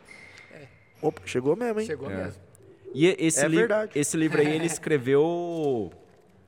Opa, 1.02 1.20
chegou 1.26 1.54
mesmo, 1.54 1.78
hein? 1.80 1.86
Chegou 1.86 2.08
mesmo. 2.08 2.40
E 2.94 3.06
esse, 3.18 3.40
É 3.40 3.48
livro, 3.48 3.58
verdade. 3.68 3.92
esse 3.98 4.16
livro 4.16 4.40
aí 4.40 4.48
ele 4.48 4.64
escreveu 4.66 5.92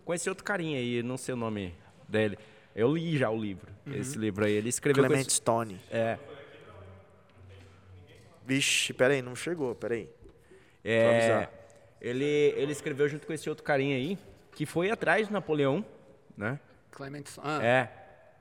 com 0.05 0.14
esse 0.14 0.28
outro 0.28 0.42
carinha 0.42 0.78
aí, 0.78 1.02
não 1.02 1.18
sei 1.18 1.34
o 1.34 1.36
nome 1.36 1.74
dele. 2.09 2.38
Eu 2.74 2.94
li 2.94 3.18
já 3.18 3.28
o 3.28 3.36
livro. 3.36 3.70
Esse 3.86 4.16
livro 4.16 4.44
aí 4.46 4.52
ele 4.52 4.68
escreveu 4.70 5.05
Clement 5.05 5.20
esse... 5.20 5.32
Stone. 5.36 5.78
É, 5.90 6.16
Vixe, 8.46 8.94
peraí, 8.94 9.20
não 9.20 9.36
chegou, 9.36 9.74
peraí. 9.74 10.09
é, 10.82 11.48
ele, 12.00 12.24
ele 12.56 12.72
escreveu 12.72 13.06
junto 13.09 13.26
com 13.26 13.32
esse 13.32 13.48
outro 13.48 13.62
carinha 13.62 13.96
aí, 13.96 14.16
que 14.52 14.64
foi 14.64 14.90
atrás 14.90 15.26
de 15.26 15.32
Napoleão, 15.32 15.84
né? 16.36 16.59
Clemente. 16.90 17.30
Ah, 17.42 17.62
É. 17.62 17.88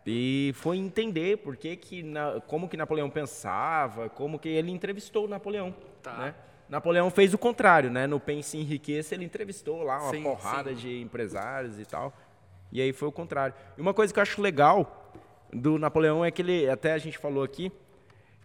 E 0.09 0.51
foi 0.55 0.77
entender 0.77 1.37
por 1.39 1.57
que 1.57 1.75
que 1.75 2.01
na- 2.01 2.39
como 2.47 2.69
que 2.69 2.77
Napoleão 2.77 3.09
pensava, 3.09 4.09
como 4.09 4.39
que 4.39 4.47
ele 4.47 4.71
entrevistou 4.71 5.27
Napoleão, 5.27 5.75
Tá. 6.01 6.13
né? 6.17 6.35
Napoleão 6.69 7.09
fez 7.09 7.33
o 7.33 7.37
contrário, 7.37 7.89
né? 7.91 8.07
No 8.07 8.19
Pense 8.19 8.57
em 8.57 8.61
Riqueza 8.63 9.15
ele 9.15 9.25
entrevistou 9.25 9.83
lá 9.83 10.01
uma 10.01 10.11
Sim, 10.11 10.23
porrada 10.23 10.69
sim. 10.71 10.75
de 10.75 11.01
empresários 11.01 11.77
e 11.79 11.85
tal. 11.85 12.13
E 12.71 12.81
aí 12.81 12.91
foi 12.93 13.07
o 13.07 13.11
contrário. 13.11 13.53
E 13.77 13.81
uma 13.81 13.93
coisa 13.93 14.13
que 14.13 14.19
eu 14.19 14.23
acho 14.23 14.41
legal 14.41 15.13
do 15.51 15.77
Napoleão 15.79 16.23
é 16.25 16.31
que 16.31 16.41
ele, 16.41 16.69
até 16.69 16.93
a 16.93 16.97
gente 16.97 17.17
falou 17.17 17.43
aqui, 17.43 17.71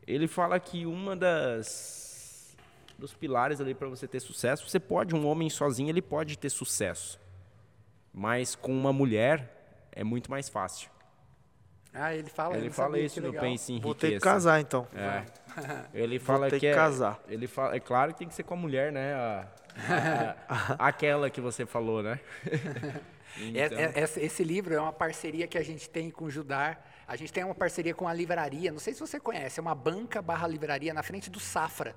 ele 0.07 0.27
fala 0.29 0.59
que 0.61 0.85
uma 0.87 1.15
das 1.17 2.57
dos 2.99 3.13
pilares 3.13 3.61
ali 3.61 3.75
para 3.75 3.89
você 3.89 4.07
ter 4.07 4.21
sucesso, 4.21 4.69
você 4.69 4.79
pode, 4.79 5.13
um 5.15 5.27
homem 5.27 5.51
sozinho, 5.51 5.89
ele 5.89 6.03
pode 6.03 6.39
ter 6.39 6.51
sucesso. 6.51 7.19
Mas 8.15 8.55
com 8.55 8.71
uma 8.73 8.93
mulher 8.93 9.89
é 9.91 10.05
muito 10.05 10.31
mais 10.31 10.49
fácil. 10.49 10.89
Ah, 11.95 12.15
ele 12.15 12.29
fala. 12.31 12.57
Ele 12.57 12.71
fala 12.71 12.99
isso 12.99 13.21
no. 13.21 13.33
Pense 13.33 13.73
em 13.73 13.81
Vou 13.81 13.95
ter 13.95 14.13
que 14.13 14.21
casar, 14.21 14.61
então. 14.61 14.87
É. 14.95 15.25
Ele 15.93 16.19
fala 16.19 16.49
ter 16.49 16.57
que, 16.57 16.61
que 16.61 16.67
é, 16.69 16.75
casar. 16.75 17.21
Ele 17.29 17.47
fala, 17.47 17.77
é 17.77 17.81
claro 17.81 18.13
que 18.15 18.21
tem 18.21 18.29
que 18.29 18.35
ser 18.35 18.43
com 18.43 18.55
a 18.55 18.57
mulher, 18.57 18.91
né? 18.91 19.13
A- 19.13 19.47
a- 19.89 20.37
a- 20.49 20.77
aquela 20.89 21.29
que 21.29 21.41
você 21.41 21.67
falou, 21.67 22.03
né? 22.03 22.19
É- 23.55 23.61
é- 23.61 23.93
essa- 23.95 24.21
esse 24.21 24.45
livro 24.45 24.75
é 24.75 24.81
uma 24.81 24.93
parceria 24.93 25.47
que 25.47 25.57
a 25.57 25.63
gente 25.63 25.89
tem 25.89 26.11
com 26.11 26.27
o 26.27 26.31
Judar. 26.31 26.87
A 27.09 27.17
gente 27.17 27.33
tem 27.33 27.43
uma 27.43 27.55
parceria 27.55 27.95
com 27.95 28.07
a 28.07 28.13
livraria. 28.13 28.71
Não 28.71 28.79
sei 28.79 28.93
se 28.93 29.01
você 29.01 29.19
conhece, 29.19 29.59
é 29.59 29.63
uma 29.63 29.75
banca 29.75 30.21
barra 30.21 30.47
livraria 30.47 30.93
na 30.93 31.03
frente 31.03 31.31
do 31.31 31.41
Safra, 31.41 31.97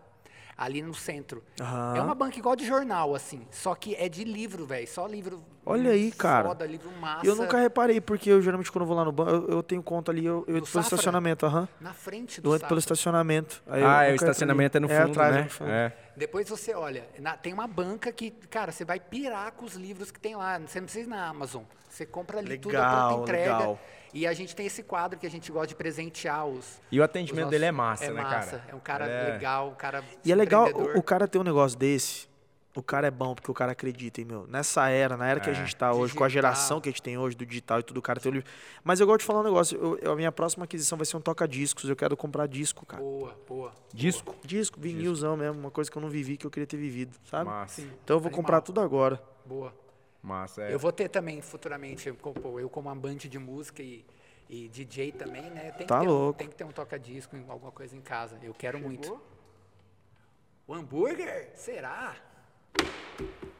ali 0.58 0.82
no 0.82 0.94
centro. 0.94 1.44
Aham. 1.60 1.94
É 1.98 2.02
uma 2.02 2.16
banca 2.16 2.38
igual 2.38 2.56
de 2.56 2.66
jornal, 2.66 3.14
assim. 3.14 3.46
Só 3.52 3.76
que 3.76 3.96
é 3.96 4.08
de 4.08 4.24
livro, 4.24 4.66
velho. 4.66 4.88
Só 4.88 5.06
livro. 5.06 5.44
Olha 5.66 5.92
aí, 5.92 6.12
cara. 6.12 6.48
Foda, 6.48 6.66
livro 6.66 6.92
massa. 7.00 7.26
Eu 7.26 7.36
nunca 7.36 7.58
reparei, 7.58 8.00
porque 8.00 8.30
eu 8.30 8.42
geralmente 8.42 8.72
quando 8.72 8.84
eu 8.84 8.88
vou 8.88 8.96
lá 8.96 9.04
no 9.04 9.12
banco, 9.12 9.32
eu, 9.32 9.48
eu 9.58 9.64
tenho 9.64 9.82
conta 9.82 10.12
ali, 10.12 10.26
eu, 10.26 10.46
eu 10.48 10.62
pelo 10.62 10.80
estacionamento, 10.82 11.46
aham. 11.46 11.68
Na 11.82 11.94
frente 11.94 12.40
do 12.40 12.50
Eu 12.52 12.56
entro 12.56 12.68
pelo 12.68 12.80
estacionamento. 12.80 13.64
Aí 13.68 13.82
eu 13.82 13.88
ah, 13.88 14.04
é, 14.04 14.12
o 14.12 14.16
estacionamento 14.16 14.78
é 14.78 14.80
no 14.80 14.88
fundo, 14.88 15.12
atrás, 15.12 15.36
né? 15.36 15.42
no 15.44 15.50
fundo. 15.50 15.72
É. 15.72 15.94
Depois 16.16 16.48
você 16.48 16.74
olha, 16.74 17.06
na- 17.20 17.36
tem 17.36 17.52
uma 17.52 17.68
banca 17.68 18.12
que, 18.12 18.32
cara, 18.32 18.72
você 18.72 18.86
vai 18.86 19.00
pirar 19.00 19.52
com 19.54 19.66
os 19.66 19.74
livros 19.76 20.12
que 20.12 20.20
tem 20.20 20.36
lá. 20.36 20.60
Você 20.60 20.80
não 20.80 20.86
precisa 20.86 21.06
ir 21.06 21.10
na 21.10 21.28
Amazon. 21.28 21.64
Você 21.90 22.06
compra 22.06 22.40
ali 22.40 22.58
tudo 22.58 22.76
a 22.78 22.80
Legal, 22.82 23.22
entrega. 23.24 23.58
legal. 23.58 23.80
E 24.16 24.26
a 24.26 24.32
gente 24.34 24.56
tem 24.56 24.66
esse 24.66 24.82
quadro 24.82 25.20
que 25.20 25.28
a 25.28 25.30
gente 25.30 25.52
gosta 25.52 25.68
de 25.68 25.76
presentear 25.76 26.48
os. 26.48 26.80
E 26.90 27.00
o 27.00 27.04
atendimento 27.04 27.46
os 27.46 27.52
dele 27.52 27.66
é 27.66 27.72
massa, 27.72 28.06
é 28.06 28.12
né, 28.12 28.22
massa. 28.22 28.60
cara? 28.60 28.64
É 28.70 28.74
um 28.76 28.80
cara 28.80 29.06
é- 29.06 29.32
legal, 29.34 29.68
um 29.70 29.76
cara. 29.76 30.04
E 30.24 30.32
é 30.32 30.36
legal 30.36 30.70
o, 30.70 30.98
o 31.00 31.04
cara 31.04 31.28
ter 31.28 31.38
um 31.38 31.44
negócio 31.44 31.78
desse. 31.78 32.34
O 32.74 32.82
cara 32.84 33.08
é 33.08 33.12
bom 33.12 33.34
porque 33.36 33.50
o 33.52 33.54
cara 33.54 33.72
acredita, 33.74 34.20
hein, 34.20 34.28
meu? 34.28 34.46
Nessa 34.48 34.90
era, 34.90 35.16
na 35.16 35.26
era 35.28 35.40
que 35.40 35.50
a 35.50 35.54
gente 35.54 35.74
tá 35.76 35.94
hoje, 35.94 36.14
com 36.14 36.24
a 36.24 36.28
Digital. 36.28 36.52
geração 36.52 36.82
que 36.82 36.90
a 36.90 36.92
gente 36.92 37.02
tem 37.02 37.18
hoje 37.18 37.36
do 37.36 37.46
digital 37.46 37.80
e 37.80 37.84
tudo, 37.84 37.98
o 37.98 38.02
cara 38.02 38.20
tem 38.20 38.30
o 38.30 38.36
livro. 38.36 38.50
Mas 38.84 39.00
eu 39.00 39.08
gosto 39.08 39.20
de 39.20 39.26
falar 39.26 39.40
um 39.40 39.44
negócio. 39.44 39.78
eu- 39.78 39.98
eu- 40.00 40.12
a 40.12 40.16
minha 40.16 40.32
próxima 40.32 40.66
aquisição 40.66 40.98
vai 40.98 41.06
ser 41.06 41.16
um 41.16 41.22
toca-discos. 41.22 41.90
Eu 41.90 41.96
quero 41.96 42.16
comprar 42.18 42.48
disco, 42.48 42.86
cara. 42.86 43.02
Boa, 43.02 43.38
boa. 43.48 43.72
Disco? 43.94 44.36
Disco, 44.44 44.78
vinilzão 44.80 45.36
mesmo, 45.38 45.58
uma 45.60 45.72
coisa 45.72 45.90
que 45.92 45.98
eu 45.98 46.02
não 46.02 46.10
vivi, 46.10 46.36
que 46.36 46.46
eu 46.46 46.52
queria 46.52 46.68
ter 46.68 46.76
vivido, 46.78 47.18
sabe? 47.30 47.46
Massa. 47.50 47.80
Então 47.82 48.16
eu 48.16 48.20
vou 48.20 48.28
Animal. 48.28 48.32
comprar 48.44 48.60
tudo 48.62 48.82
agora. 48.82 49.22
Boa. 49.46 49.74
Massa, 50.26 50.64
é. 50.64 50.74
Eu 50.74 50.80
vou 50.80 50.92
ter 50.92 51.08
também 51.08 51.40
futuramente, 51.42 52.08
eu, 52.10 52.70
como 52.70 52.90
amante 52.90 53.30
de 53.30 53.38
música 53.38 53.84
e, 53.84 54.04
e 54.50 54.68
DJ 54.70 55.12
também, 55.12 55.44
né? 55.44 55.72
Tem 55.78 55.86
Tá 55.86 56.00
que 56.00 56.06
ter 56.06 56.10
um- 56.10 56.12
louco. 56.12 56.40
tem 56.40 56.48
que 56.48 56.56
ter 56.56 56.64
um 56.64 56.72
toca-disco, 56.72 57.38
alguma 57.48 57.72
coisa 57.72 57.96
em 57.96 58.02
casa. 58.02 58.38
Eu 58.42 58.54
quero 58.54 58.80
muito. 58.80 59.20
O 60.68 60.74
hambúrguer? 60.74 61.52
Será? 61.54 62.16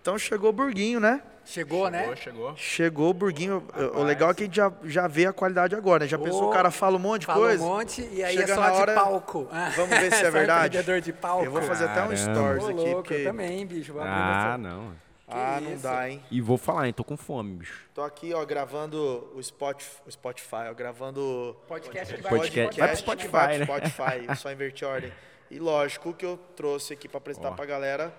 Então 0.02 0.18
chegou 0.18 0.50
o 0.50 0.54
burguinho, 0.54 1.00
né? 1.00 1.22
Chegou, 1.46 1.90
né? 1.90 2.00
Chegou, 2.02 2.16
chegou. 2.16 2.58
Chegou 2.58 3.10
o 3.12 3.14
burguinho. 3.14 3.64
O 3.94 4.02
legal 4.04 4.32
é 4.32 4.34
que 4.34 4.44
a 4.44 4.46
gente 4.48 4.56
já, 4.56 4.72
já 4.84 5.08
vê 5.08 5.28
a 5.28 5.34
qualidade 5.34 5.76
agora, 5.76 6.04
né? 6.06 6.10
Já 6.10 6.18
pensou, 6.18 6.46
Ô, 6.46 6.50
o 6.50 6.52
cara 6.52 6.72
fala 6.72 6.96
um 6.96 7.00
monte 7.00 7.22
de 7.22 7.26
Fala 7.28 7.40
coisa? 7.40 7.64
um 7.64 7.68
monte 7.68 8.02
e 8.12 8.24
aí 8.24 8.36
Chega 8.36 8.52
é 8.52 8.56
só 8.56 8.62
na 8.62 8.70
de 8.72 8.78
hora, 8.78 8.94
palco. 8.96 9.48
Ah, 9.52 9.72
Vamos 9.76 9.98
ver 10.00 10.12
se 10.12 10.26
é 10.26 10.30
verdade. 10.32 10.78
empreendedor 10.78 11.02
de 11.02 11.14
palco. 11.14 11.46
Eu 11.46 11.52
vou 11.52 11.62
fazer 11.62 11.86
até 11.86 12.02
um 12.04 12.10
Caramba. 12.10 12.18
stories 12.18 12.64
Ô, 12.64 12.68
aqui, 12.68 12.76
louco, 12.78 12.96
porque 12.96 13.14
eu 13.14 13.24
também, 13.26 13.66
bicho. 13.68 13.96
Ah, 14.00 14.58
não. 14.60 14.94
Ah, 15.28 15.60
não 15.60 15.78
dá, 15.78 16.10
hein? 16.10 16.24
E 16.30 16.40
vou 16.40 16.58
falar, 16.58 16.88
hein? 16.88 16.94
Tô 16.94 17.04
com 17.04 17.18
fome, 17.18 17.56
bicho. 17.56 17.90
Tô 17.94 18.02
aqui, 18.02 18.34
ó, 18.34 18.46
gravando 18.46 19.32
o, 19.34 19.40
Spot, 19.40 19.84
o 20.06 20.12
Spotify, 20.12 20.70
ó, 20.70 20.74
gravando 20.74 21.56
Podcast 21.68 22.14
que 22.14 22.22
vai 22.22 22.32
Podcast. 22.32 22.80
Vai 22.80 22.90
pro 22.90 22.98
Spotify, 22.98 23.30
vai 23.30 23.58
né? 23.58 23.66
pro 23.66 23.76
Spotify, 23.76 24.26
eu 24.28 24.36
só 24.36 24.52
inverti 24.52 24.86
a 24.86 24.90
ordem. 24.90 25.14
E 25.50 25.60
lógico 25.60 26.14
que 26.14 26.26
eu 26.26 26.38
trouxe 26.56 26.94
aqui 26.94 27.08
pra 27.08 27.18
apresentar 27.18 27.50
Ó. 27.50 27.54
pra 27.54 27.66
galera 27.66 28.14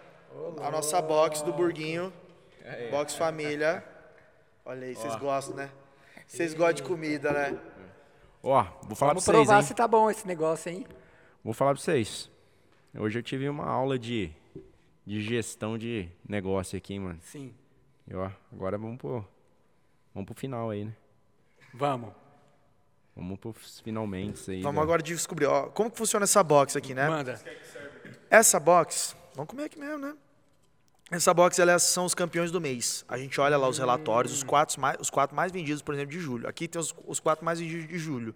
a 0.62 0.70
nossa 0.70 1.00
box 1.00 1.42
do 1.42 1.52
Burguinho. 1.52 2.12
Box 2.90 3.14
família. 3.14 3.84
Olha 4.64 4.86
aí, 4.86 4.94
vocês 4.94 5.14
gostam, 5.16 5.56
né? 5.56 5.70
Vocês 6.26 6.54
gostam 6.54 6.74
de 6.74 6.82
comida, 6.82 7.30
né? 7.30 7.58
Ó, 8.42 8.62
vou 8.82 8.96
falar 8.96 9.12
Vamos 9.12 9.24
pra 9.24 9.34
vocês, 9.34 9.46
provar 9.46 9.56
hein? 9.60 9.62
se 9.62 9.74
tá 9.74 9.86
bom 9.86 10.10
esse 10.10 10.26
negócio, 10.26 10.70
hein? 10.72 10.86
Vou 11.42 11.54
falar 11.54 11.74
pra 11.74 11.80
vocês. 11.80 12.30
Hoje 12.98 13.18
eu 13.18 13.22
tive 13.22 13.48
uma 13.48 13.66
aula 13.66 13.98
de, 13.98 14.32
de 15.06 15.20
gestão 15.20 15.78
de 15.78 16.08
negócio 16.28 16.76
aqui, 16.76 16.94
hein, 16.94 17.00
mano. 17.00 17.18
Sim. 17.22 17.54
E, 18.08 18.14
ó, 18.14 18.30
agora 18.52 18.76
vamos 18.76 18.98
pro, 18.98 19.26
vamos 20.14 20.26
pro 20.26 20.34
final 20.34 20.70
aí, 20.70 20.84
né? 20.84 20.92
Vamos. 21.72 22.12
Vamos 23.14 23.38
pros 23.38 23.80
finalmente 23.80 24.50
aí. 24.50 24.60
Vamos 24.62 24.76
da- 24.76 24.82
agora 24.82 25.02
descobrir, 25.02 25.46
ó, 25.46 25.68
como 25.68 25.90
que 25.90 25.96
funciona 25.96 26.24
essa 26.24 26.42
box 26.42 26.76
aqui, 26.76 26.92
né? 26.94 27.08
Manda. 27.08 27.40
Essa 28.28 28.60
box, 28.60 29.16
vamos 29.34 29.48
comer 29.50 29.64
aqui 29.64 29.78
mesmo, 29.78 29.98
né? 29.98 30.14
Essa 31.10 31.32
box, 31.32 31.58
elas 31.60 31.84
são 31.84 32.04
os 32.04 32.14
campeões 32.14 32.50
do 32.50 32.60
mês. 32.60 33.04
A 33.08 33.16
gente 33.16 33.40
olha 33.40 33.56
lá 33.56 33.68
os 33.68 33.78
relatórios, 33.78 34.32
os 34.34 34.42
quatro 34.42 34.80
mais, 34.80 34.98
os 35.00 35.08
quatro 35.08 35.36
mais 35.36 35.52
vendidos, 35.52 35.80
por 35.80 35.94
exemplo, 35.94 36.10
de 36.10 36.18
julho. 36.18 36.48
Aqui 36.48 36.66
tem 36.66 36.80
os, 36.80 36.92
os 37.06 37.20
quatro 37.20 37.44
mais 37.44 37.60
vendidos 37.60 37.86
de 37.86 37.96
julho. 37.98 38.34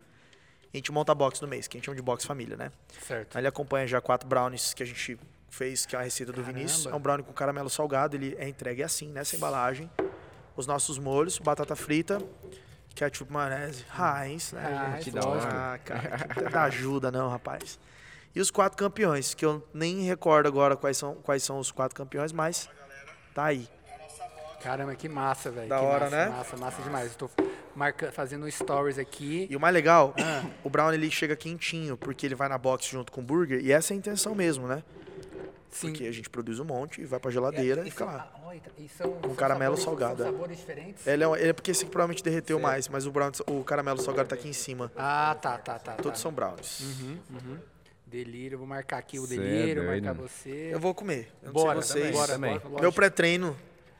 A 0.72 0.76
gente 0.76 0.92
monta 0.92 1.10
a 1.10 1.14
box 1.16 1.40
no 1.42 1.48
mês, 1.48 1.66
que 1.66 1.76
a 1.76 1.78
gente 1.78 1.86
chama 1.86 1.96
de 1.96 2.02
box 2.02 2.24
família, 2.24 2.56
né? 2.56 2.70
Certo. 3.00 3.34
Aí 3.36 3.40
ele 3.40 3.48
acompanha 3.48 3.88
já 3.88 4.00
quatro 4.00 4.28
brownies 4.28 4.72
que 4.72 4.84
a 4.84 4.86
gente 4.86 5.18
fez, 5.50 5.84
que 5.84 5.94
é 5.94 5.98
a 5.98 6.02
receita 6.02 6.32
do 6.32 6.42
Vinícius. 6.42 6.86
É 6.86 6.94
um 6.94 7.00
brownie 7.00 7.24
com 7.24 7.32
caramelo 7.32 7.68
salgado, 7.68 8.16
ele 8.16 8.36
é 8.38 8.48
entregue 8.48 8.82
assim, 8.82 9.08
nessa 9.08 9.36
embalagem. 9.36 9.90
Os 10.56 10.66
nossos 10.66 10.98
molhos, 10.98 11.38
batata 11.38 11.76
frita, 11.76 12.22
ketchup, 12.94 13.32
maionese, 13.32 13.84
Heinz, 13.92 14.52
né? 14.52 14.64
Ah, 14.64 14.96
gente? 14.96 15.10
que. 15.10 15.18
Ah, 15.18 15.78
cara, 15.84 16.18
que 16.34 16.48
dá 16.48 16.62
ajuda 16.64 17.10
não, 17.10 17.28
rapaz. 17.28 17.78
E 18.34 18.40
os 18.40 18.50
quatro 18.50 18.78
campeões, 18.78 19.34
que 19.34 19.44
eu 19.44 19.66
nem 19.74 20.02
recordo 20.02 20.46
agora 20.46 20.76
quais 20.76 20.96
são, 20.96 21.16
quais 21.16 21.42
são 21.42 21.58
os 21.58 21.72
quatro 21.72 21.96
campeões, 21.96 22.32
mas 22.32 22.68
tá 23.34 23.46
aí. 23.46 23.68
Caramba, 24.62 24.94
que 24.94 25.08
massa, 25.08 25.50
velho. 25.50 25.68
Da 25.68 25.78
que 25.78 25.84
hora, 25.84 26.04
massa, 26.04 26.16
né? 26.16 26.28
Massa, 26.28 26.56
massa 26.56 26.82
demais. 26.82 27.06
Estou 27.10 27.30
marca... 27.74 28.12
fazendo 28.12 28.48
stories 28.50 28.98
aqui. 28.98 29.48
E 29.50 29.56
o 29.56 29.60
mais 29.60 29.72
legal, 29.72 30.14
o 30.62 30.68
brownie 30.68 30.98
ele 30.98 31.10
chega 31.10 31.34
quentinho, 31.34 31.96
porque 31.96 32.26
ele 32.26 32.34
vai 32.34 32.48
na 32.48 32.58
box 32.58 32.86
junto 32.86 33.10
com 33.10 33.20
o 33.22 33.24
burger, 33.24 33.60
e 33.60 33.72
essa 33.72 33.92
é 33.92 33.94
a 33.94 33.98
intenção 33.98 34.34
mesmo, 34.34 34.68
né? 34.68 34.82
Sim. 35.70 35.88
Porque 35.92 36.04
a 36.06 36.12
gente 36.12 36.28
produz 36.28 36.58
um 36.58 36.64
monte 36.64 37.00
e 37.00 37.04
vai 37.04 37.20
pra 37.20 37.30
geladeira 37.30 37.86
e, 37.86 37.90
fica 37.90 38.04
são- 38.04 38.12
lá. 38.14 38.32
olha, 38.44 38.60
e 38.76 38.88
são, 38.88 39.12
Com 39.12 39.28
são 39.28 39.34
caramelo 39.36 39.76
sabores, 39.76 39.84
salgado, 40.00 40.22
é. 40.22 40.26
São 40.26 40.32
sabores 40.34 40.58
diferentes? 40.58 41.06
Ele 41.06 41.22
é, 41.24 41.28
um- 41.28 41.36
ele 41.36 41.48
é 41.48 41.52
porque 41.52 41.70
esse 41.70 41.82
aqui 41.84 41.90
provavelmente 41.92 42.24
derreteu 42.24 42.58
mais, 42.58 42.88
mas 42.88 43.06
o, 43.06 43.12
brownie, 43.12 43.38
o 43.46 43.62
caramelo 43.62 44.00
salgado 44.00 44.28
tá 44.28 44.34
aqui 44.34 44.48
em 44.48 44.52
cima. 44.52 44.90
Ah, 44.96 45.36
tá, 45.40 45.56
tá, 45.58 45.78
tá. 45.78 45.92
Todos 45.92 46.18
tá. 46.18 46.22
são 46.22 46.32
brownies. 46.32 46.82
Delírio, 48.06 48.58
vou 48.58 48.66
marcar 48.66 48.98
aqui 48.98 49.20
o 49.20 49.26
Cê 49.26 49.34
é 49.34 49.38
delírio, 49.38 49.84
doido. 49.84 50.04
marcar 50.04 50.20
você. 50.20 50.70
Eu 50.72 50.80
vou 50.80 50.92
comer. 50.92 51.30
Eu 51.42 51.52
Bora, 51.52 51.80
vocês. 51.80 52.10
bora, 52.10 52.32
Também. 52.32 52.58
bora, 52.58 52.80
Meu 52.82 52.92
pré-treino. 52.92 53.56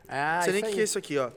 Ah, 0.08 0.36
não 0.38 0.42
sei 0.42 0.52
nem 0.54 0.64
o 0.64 0.74
que 0.74 0.80
é 0.80 0.82
isso 0.82 0.98
aqui, 0.98 1.16
ó. 1.16 1.30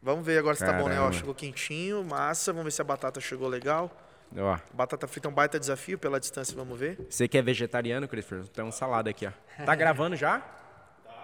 Vamos 0.00 0.24
ver 0.24 0.38
agora 0.38 0.54
se 0.54 0.64
tá 0.64 0.72
bom, 0.72 0.84
né? 0.88 0.94
Ó, 0.94 0.98
Caramba. 0.98 1.12
chegou 1.14 1.34
quentinho, 1.34 2.04
massa. 2.04 2.52
Vamos 2.52 2.66
ver 2.66 2.70
se 2.70 2.80
a 2.80 2.84
batata 2.84 3.20
chegou 3.20 3.48
legal. 3.48 3.90
Ó, 4.36 4.58
Batata 4.72 5.06
frita 5.06 5.28
é 5.28 5.30
um 5.30 5.34
baita 5.34 5.58
desafio 5.58 5.98
pela 5.98 6.18
distância, 6.20 6.54
vamos 6.54 6.78
ver. 6.78 6.96
você 7.08 7.26
que 7.28 7.38
é 7.38 7.42
vegetariano, 7.42 8.06
Christopher, 8.08 8.46
tem 8.48 8.64
um 8.64 8.72
salada 8.72 9.08
aqui, 9.10 9.26
ó. 9.26 9.32
Tá 9.64 9.74
gravando 9.74 10.16
já? 10.16 10.40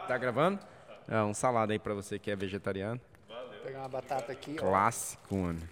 Tá 0.09 0.17
gravando? 0.19 0.59
É, 1.09 1.21
um 1.23 1.35
salada 1.35 1.73
aí 1.73 1.79
pra 1.79 1.95
você 1.95 2.19
que 2.19 2.31
é 2.31 2.37
vegetariano. 2.37 3.01
Vou 3.29 3.39
pegar 3.65 3.81
uma 3.81 3.89
batata 3.89 4.33
aqui, 4.33 4.57
ó. 4.59 4.63
Clássico, 4.63 5.35
mano. 5.37 5.69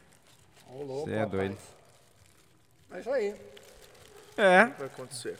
Ô, 0.69 0.82
louco, 0.82 1.09
Cê 1.09 1.15
é 1.16 1.20
rapaz. 1.20 1.31
doido. 1.40 1.59
É 2.93 3.01
isso 3.01 3.11
aí. 3.11 3.35
É, 4.36 4.65
Vai 4.66 4.86
acontecer. 4.86 5.39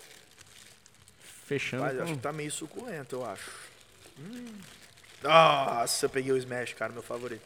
fechando 1.45 1.83
Mas 1.83 1.97
eu 1.97 2.03
acho 2.03 2.13
com... 2.13 2.17
que 2.17 2.23
tá 2.23 2.33
meio 2.33 2.51
suculento, 2.51 3.17
eu 3.17 3.27
acho. 3.27 3.51
Hum. 4.19 4.55
Nossa, 5.23 6.07
eu 6.07 6.11
peguei 6.11 6.33
o 6.33 6.37
Smash, 6.37 6.73
cara, 6.75 6.93
meu 6.93 7.03
favorito. 7.03 7.43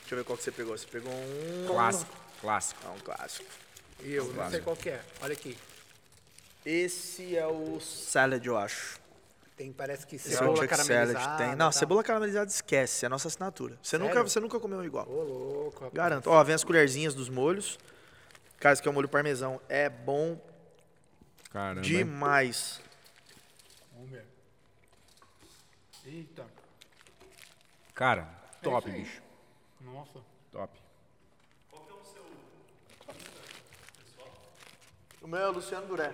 Deixa 0.00 0.14
eu 0.14 0.18
ver 0.18 0.24
qual 0.24 0.36
que 0.36 0.44
você 0.44 0.52
pegou. 0.52 0.76
Você 0.76 0.86
pegou 0.86 1.12
um... 1.12 1.66
Clássico, 1.66 2.16
clássico. 2.40 2.80
Ah, 2.86 2.90
um 2.92 2.98
clássico. 3.00 3.48
Eu, 4.04 4.32
não 4.32 4.50
sei 4.50 4.60
qual 4.60 4.76
que 4.76 4.90
é. 4.90 5.00
Olha 5.20 5.32
aqui. 5.32 5.56
Esse 6.64 7.36
é 7.36 7.46
o 7.46 7.80
salad, 7.80 8.44
eu 8.44 8.56
acho. 8.56 9.00
Tem, 9.56 9.72
parece 9.72 10.06
que 10.06 10.16
Esse 10.16 10.32
é 10.32 10.36
o 10.36 10.38
cebola 10.38 10.56
Chuck 10.56 10.68
caramelizada. 10.68 11.20
Salad. 11.20 11.38
Tem. 11.38 11.48
Não, 11.50 11.56
tal. 11.56 11.72
cebola 11.72 12.02
caramelizada 12.02 12.50
esquece, 12.50 13.04
é 13.04 13.06
a 13.06 13.10
nossa 13.10 13.28
assinatura. 13.28 13.78
Você 13.82 13.98
nunca, 13.98 14.22
você 14.22 14.40
nunca 14.40 14.58
comeu 14.58 14.78
um 14.78 14.84
igual. 14.84 15.08
Ô, 15.08 15.22
louco, 15.22 15.74
rapaz. 15.74 15.92
Garanto. 15.92 16.30
Ó, 16.30 16.42
vem 16.42 16.54
as 16.54 16.64
colherzinhas 16.64 17.14
dos 17.14 17.28
molhos. 17.28 17.78
Cara, 18.58 18.72
esse 18.72 18.80
aqui 18.80 18.88
é 18.88 18.90
o 18.90 18.94
molho 18.94 19.08
parmesão. 19.08 19.60
É 19.68 19.88
bom 19.88 20.40
Caramba. 21.50 21.82
demais. 21.82 22.80
Vamos 23.92 24.10
ver. 24.10 24.24
Eita. 26.06 26.44
Cara, 27.94 28.28
top, 28.62 28.88
isso 28.88 28.96
aí. 28.96 29.02
bicho. 29.02 29.22
Nossa. 29.80 30.20
Top. 30.50 30.81
O 35.22 35.26
meu 35.28 35.38
é 35.38 35.48
o 35.48 35.52
Luciano 35.52 35.86
Duré. 35.86 36.12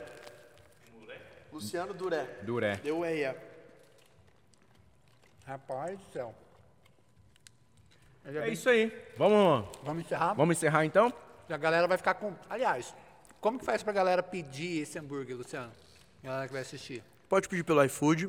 Luciano 1.52 1.94
Duré. 1.94 2.24
Duré. 2.42 2.76
Deu 2.76 3.02
aí, 3.02 3.26
ó. 3.26 3.34
Rapaz 5.46 5.98
do 5.98 6.12
céu. 6.12 6.34
É 8.24 8.50
isso 8.50 8.68
aí. 8.68 8.92
Vamos, 9.16 9.66
Vamos 9.82 10.04
encerrar? 10.04 10.34
vamos 10.34 10.56
encerrar 10.56 10.84
então? 10.84 11.12
A 11.48 11.56
galera 11.56 11.88
vai 11.88 11.96
ficar 11.96 12.14
com... 12.14 12.34
Aliás, 12.50 12.94
como 13.40 13.58
que 13.58 13.64
faz 13.64 13.82
pra 13.82 13.92
galera 13.94 14.22
pedir 14.22 14.82
esse 14.82 14.98
hambúrguer, 14.98 15.34
Luciano? 15.36 15.72
A 16.22 16.26
galera 16.26 16.46
que 16.46 16.52
vai 16.52 16.60
assistir. 16.60 17.02
Pode 17.28 17.48
pedir 17.48 17.64
pelo 17.64 17.82
iFood. 17.84 18.28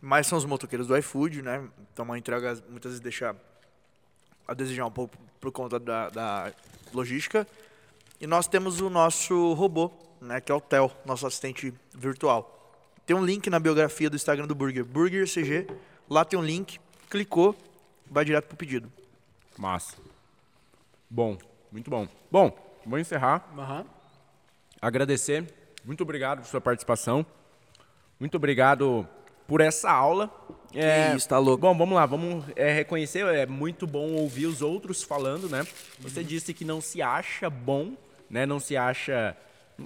Mas 0.00 0.26
são 0.26 0.38
os 0.38 0.46
motoqueiros 0.46 0.86
do 0.86 0.96
iFood, 0.96 1.42
né? 1.42 1.68
Então 1.92 2.06
uma 2.06 2.16
entrega 2.18 2.54
muitas 2.70 2.92
vezes 2.92 3.00
deixa 3.00 3.36
a 4.48 4.54
desejar 4.54 4.86
um 4.86 4.90
pouco 4.90 5.14
por 5.38 5.52
conta 5.52 5.78
da, 5.78 6.08
da 6.08 6.52
logística. 6.94 7.46
E 8.20 8.26
nós 8.26 8.46
temos 8.46 8.80
o 8.80 8.90
nosso 8.90 9.54
robô, 9.54 9.90
né? 10.20 10.40
Que 10.40 10.52
é 10.52 10.54
o 10.54 10.60
Theo, 10.60 10.90
nosso 11.06 11.26
assistente 11.26 11.72
virtual. 11.94 12.56
Tem 13.06 13.16
um 13.16 13.24
link 13.24 13.48
na 13.48 13.58
biografia 13.58 14.10
do 14.10 14.16
Instagram 14.16 14.46
do 14.46 14.54
Burger, 14.54 14.84
Burger 14.84 15.26
CG. 15.26 15.66
Lá 16.08 16.24
tem 16.24 16.38
um 16.38 16.44
link, 16.44 16.78
clicou, 17.08 17.56
vai 18.10 18.24
direto 18.24 18.46
pro 18.46 18.56
pedido. 18.56 18.92
Massa. 19.56 19.96
Bom, 21.08 21.38
muito 21.72 21.90
bom. 21.90 22.06
Bom, 22.30 22.56
vou 22.84 22.98
encerrar. 22.98 23.50
Aham. 23.56 23.86
Agradecer. 24.82 25.52
Muito 25.84 26.02
obrigado 26.02 26.40
por 26.40 26.46
sua 26.46 26.60
participação. 26.60 27.24
Muito 28.18 28.36
obrigado 28.36 29.08
por 29.48 29.60
essa 29.60 29.90
aula. 29.90 30.30
É, 30.74 31.16
isso, 31.16 31.28
tá 31.28 31.38
louco. 31.38 31.62
Bom, 31.62 31.76
vamos 31.76 31.96
lá, 31.96 32.06
vamos 32.06 32.44
é, 32.54 32.72
reconhecer. 32.72 33.24
É 33.26 33.46
muito 33.46 33.86
bom 33.86 34.12
ouvir 34.12 34.46
os 34.46 34.62
outros 34.62 35.02
falando, 35.02 35.48
né? 35.48 35.66
Você 35.98 36.22
disse 36.22 36.52
que 36.54 36.64
não 36.64 36.80
se 36.80 37.02
acha 37.02 37.50
bom, 37.50 37.94
né? 38.30 38.46
Não 38.46 38.60
se 38.60 38.76
acha. 38.76 39.36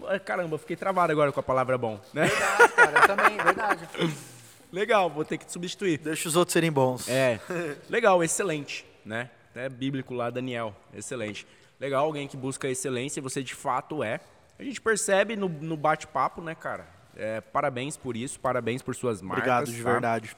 Ah, 0.06 0.18
Caramba, 0.18 0.54
eu 0.54 0.58
fiquei 0.58 0.76
travado 0.76 1.12
agora 1.12 1.32
com 1.32 1.40
a 1.40 1.42
palavra 1.42 1.78
bom, 1.78 1.98
né? 2.12 2.26
Verdade, 2.26 2.72
cara. 2.72 2.98
Eu 2.98 3.06
também, 3.06 3.36
verdade. 3.36 3.88
Legal, 4.70 5.08
vou 5.08 5.24
ter 5.24 5.38
que 5.38 5.46
te 5.46 5.52
substituir. 5.52 5.98
Deixa 5.98 6.28
os 6.28 6.34
outros 6.34 6.52
serem 6.52 6.70
bons. 6.70 7.08
É, 7.08 7.38
legal, 7.88 8.24
excelente, 8.24 8.84
né? 9.04 9.30
É 9.54 9.68
bíblico 9.68 10.12
lá, 10.12 10.30
Daniel, 10.30 10.74
excelente. 10.92 11.46
Legal, 11.78 12.04
alguém 12.04 12.26
que 12.26 12.36
busca 12.36 12.68
excelência, 12.68 13.22
você 13.22 13.40
de 13.40 13.54
fato 13.54 14.02
é. 14.02 14.18
A 14.58 14.64
gente 14.64 14.80
percebe 14.80 15.36
no, 15.36 15.48
no 15.48 15.76
bate-papo, 15.76 16.42
né, 16.42 16.56
cara? 16.56 16.88
É, 17.16 17.40
parabéns 17.40 17.96
por 17.96 18.16
isso, 18.16 18.40
parabéns 18.40 18.82
por 18.82 18.96
suas 18.96 19.22
marcas. 19.22 19.44
Obrigado, 19.44 19.70
de 19.70 19.82
tá? 19.82 19.92
verdade. 19.92 20.36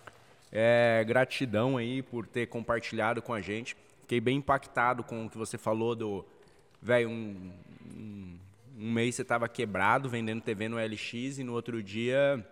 É, 0.53 1.03
gratidão 1.07 1.79
aí 1.79 2.03
por 2.03 2.27
ter 2.27 2.47
compartilhado 2.47 3.23
com 3.23 3.33
a 3.33 3.41
gente. 3.41 3.75
Fiquei 4.03 4.21
bem 4.21 4.37
impactado 4.37 5.03
com 5.03 5.27
o 5.27 5.31
que 5.31 5.39
você 5.39 5.57
falou 5.57 5.95
do. 5.95 6.25
Velho, 6.83 7.09
um, 7.09 7.53
um, 7.95 8.39
um 8.79 8.93
mês 8.93 9.15
você 9.15 9.25
tava 9.25 9.49
quebrado 9.49 10.09
vendendo 10.09 10.41
TV 10.41 10.69
no 10.69 10.77
LX 10.77 11.39
e 11.39 11.45
no 11.45 11.53
outro 11.53 11.83
dia 11.83 12.45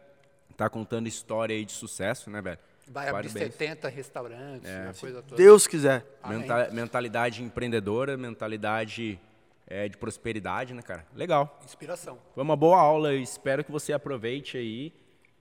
tá 0.57 0.69
contando 0.69 1.09
história 1.09 1.55
aí 1.55 1.65
de 1.65 1.73
sucesso, 1.73 2.31
né, 2.31 2.41
velho? 2.41 2.59
Vai 2.87 3.09
abrir 3.09 3.29
Parabéns. 3.29 3.55
70 3.55 3.89
restaurantes, 3.89 4.71
a 4.71 5.01
coisa 5.01 5.23
toda. 5.23 5.37
Deus 5.37 5.67
quiser. 5.67 6.05
Menta- 6.27 6.71
mentalidade 6.71 7.43
empreendedora, 7.43 8.17
mentalidade 8.17 9.19
é, 9.67 9.89
de 9.89 9.97
prosperidade, 9.97 10.75
né, 10.75 10.83
cara? 10.83 11.07
Legal. 11.15 11.59
Inspiração. 11.65 12.19
Foi 12.35 12.43
uma 12.43 12.57
boa 12.57 12.79
aula, 12.79 13.13
eu 13.13 13.21
espero 13.21 13.65
que 13.65 13.73
você 13.73 13.93
aproveite 13.93 14.59
aí 14.59 14.93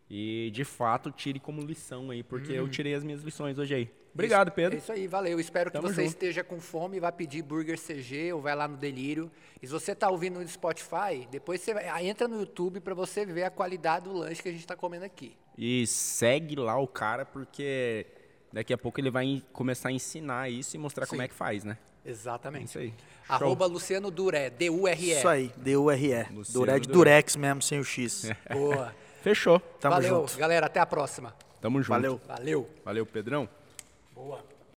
e, 0.09 0.51
de 0.53 0.63
fato, 0.63 1.11
tire 1.11 1.39
como 1.39 1.61
lição 1.61 2.11
aí, 2.11 2.23
porque 2.23 2.51
eu 2.53 2.67
tirei 2.69 2.93
as 2.93 3.03
minhas 3.03 3.21
lições 3.21 3.57
hoje 3.57 3.75
aí. 3.75 3.91
Obrigado, 4.13 4.49
É 4.49 4.51
Pedro. 4.51 4.77
isso 4.77 4.91
aí, 4.91 5.07
valeu. 5.07 5.39
Espero 5.39 5.71
que 5.71 5.77
Tamo 5.77 5.87
você 5.87 6.03
junto. 6.03 6.07
esteja 6.13 6.43
com 6.43 6.59
fome 6.59 6.97
e 6.97 6.99
vá 6.99 7.11
pedir 7.11 7.41
Burger 7.41 7.79
CG 7.79 8.31
ou 8.33 8.41
vai 8.41 8.55
lá 8.55 8.67
no 8.67 8.77
Delírio. 8.77 9.31
E 9.61 9.65
se 9.65 9.73
você 9.73 9.93
está 9.93 10.09
ouvindo 10.09 10.39
no 10.39 10.47
Spotify, 10.47 11.27
depois 11.31 11.61
você 11.61 11.73
vai- 11.73 11.89
ah, 11.89 12.03
entra 12.03 12.27
no 12.27 12.39
YouTube 12.39 12.79
para 12.79 12.93
você 12.93 13.25
ver 13.25 13.43
a 13.45 13.49
qualidade 13.49 14.05
do 14.05 14.13
lanche 14.13 14.41
que 14.43 14.49
a 14.49 14.51
gente 14.51 14.61
está 14.61 14.75
comendo 14.75 15.05
aqui. 15.05 15.35
E 15.57 15.87
segue 15.87 16.55
lá 16.55 16.77
o 16.79 16.87
cara, 16.87 17.25
porque 17.25 18.05
Daqui 18.51 18.71
a 18.71 18.77
pouco 18.77 18.99
ele 19.01 19.09
vai 19.09 19.41
começar 19.51 19.89
a 19.89 19.91
ensinar 19.91 20.47
isso 20.47 20.75
e 20.75 20.79
mostrar 20.79 21.07
como 21.07 21.19
Sim. 21.19 21.25
é 21.25 21.27
que 21.27 21.33
faz, 21.33 21.63
né? 21.63 21.75
Exatamente. 22.05 22.65
Isso 22.65 22.77
aí. 22.77 22.93
Arroba 23.27 23.65
Luciano 23.65 24.11
Duré, 24.11 24.51
D-U-R-E. 24.51 25.11
Isso 25.17 25.27
aí, 25.27 25.51
D-U-R-E. 25.57 26.27
Luciano 26.31 26.43
Duré 26.65 26.73
de 26.79 26.87
Duré. 26.87 26.93
Durex 27.15 27.35
mesmo, 27.35 27.63
sem 27.63 27.79
o 27.79 27.83
X. 27.83 28.29
Boa. 28.53 28.93
Fechou. 29.23 29.59
Tamo 29.79 29.95
Valeu, 29.95 30.19
junto. 30.27 30.37
galera. 30.37 30.67
Até 30.67 30.79
a 30.79 30.85
próxima. 30.85 31.33
Tamo 31.59 31.79
junto. 31.81 31.89
Valeu. 31.89 32.21
Valeu. 32.27 32.69
Valeu, 32.85 33.05
Pedrão. 33.07 33.49
Boa. 34.15 34.52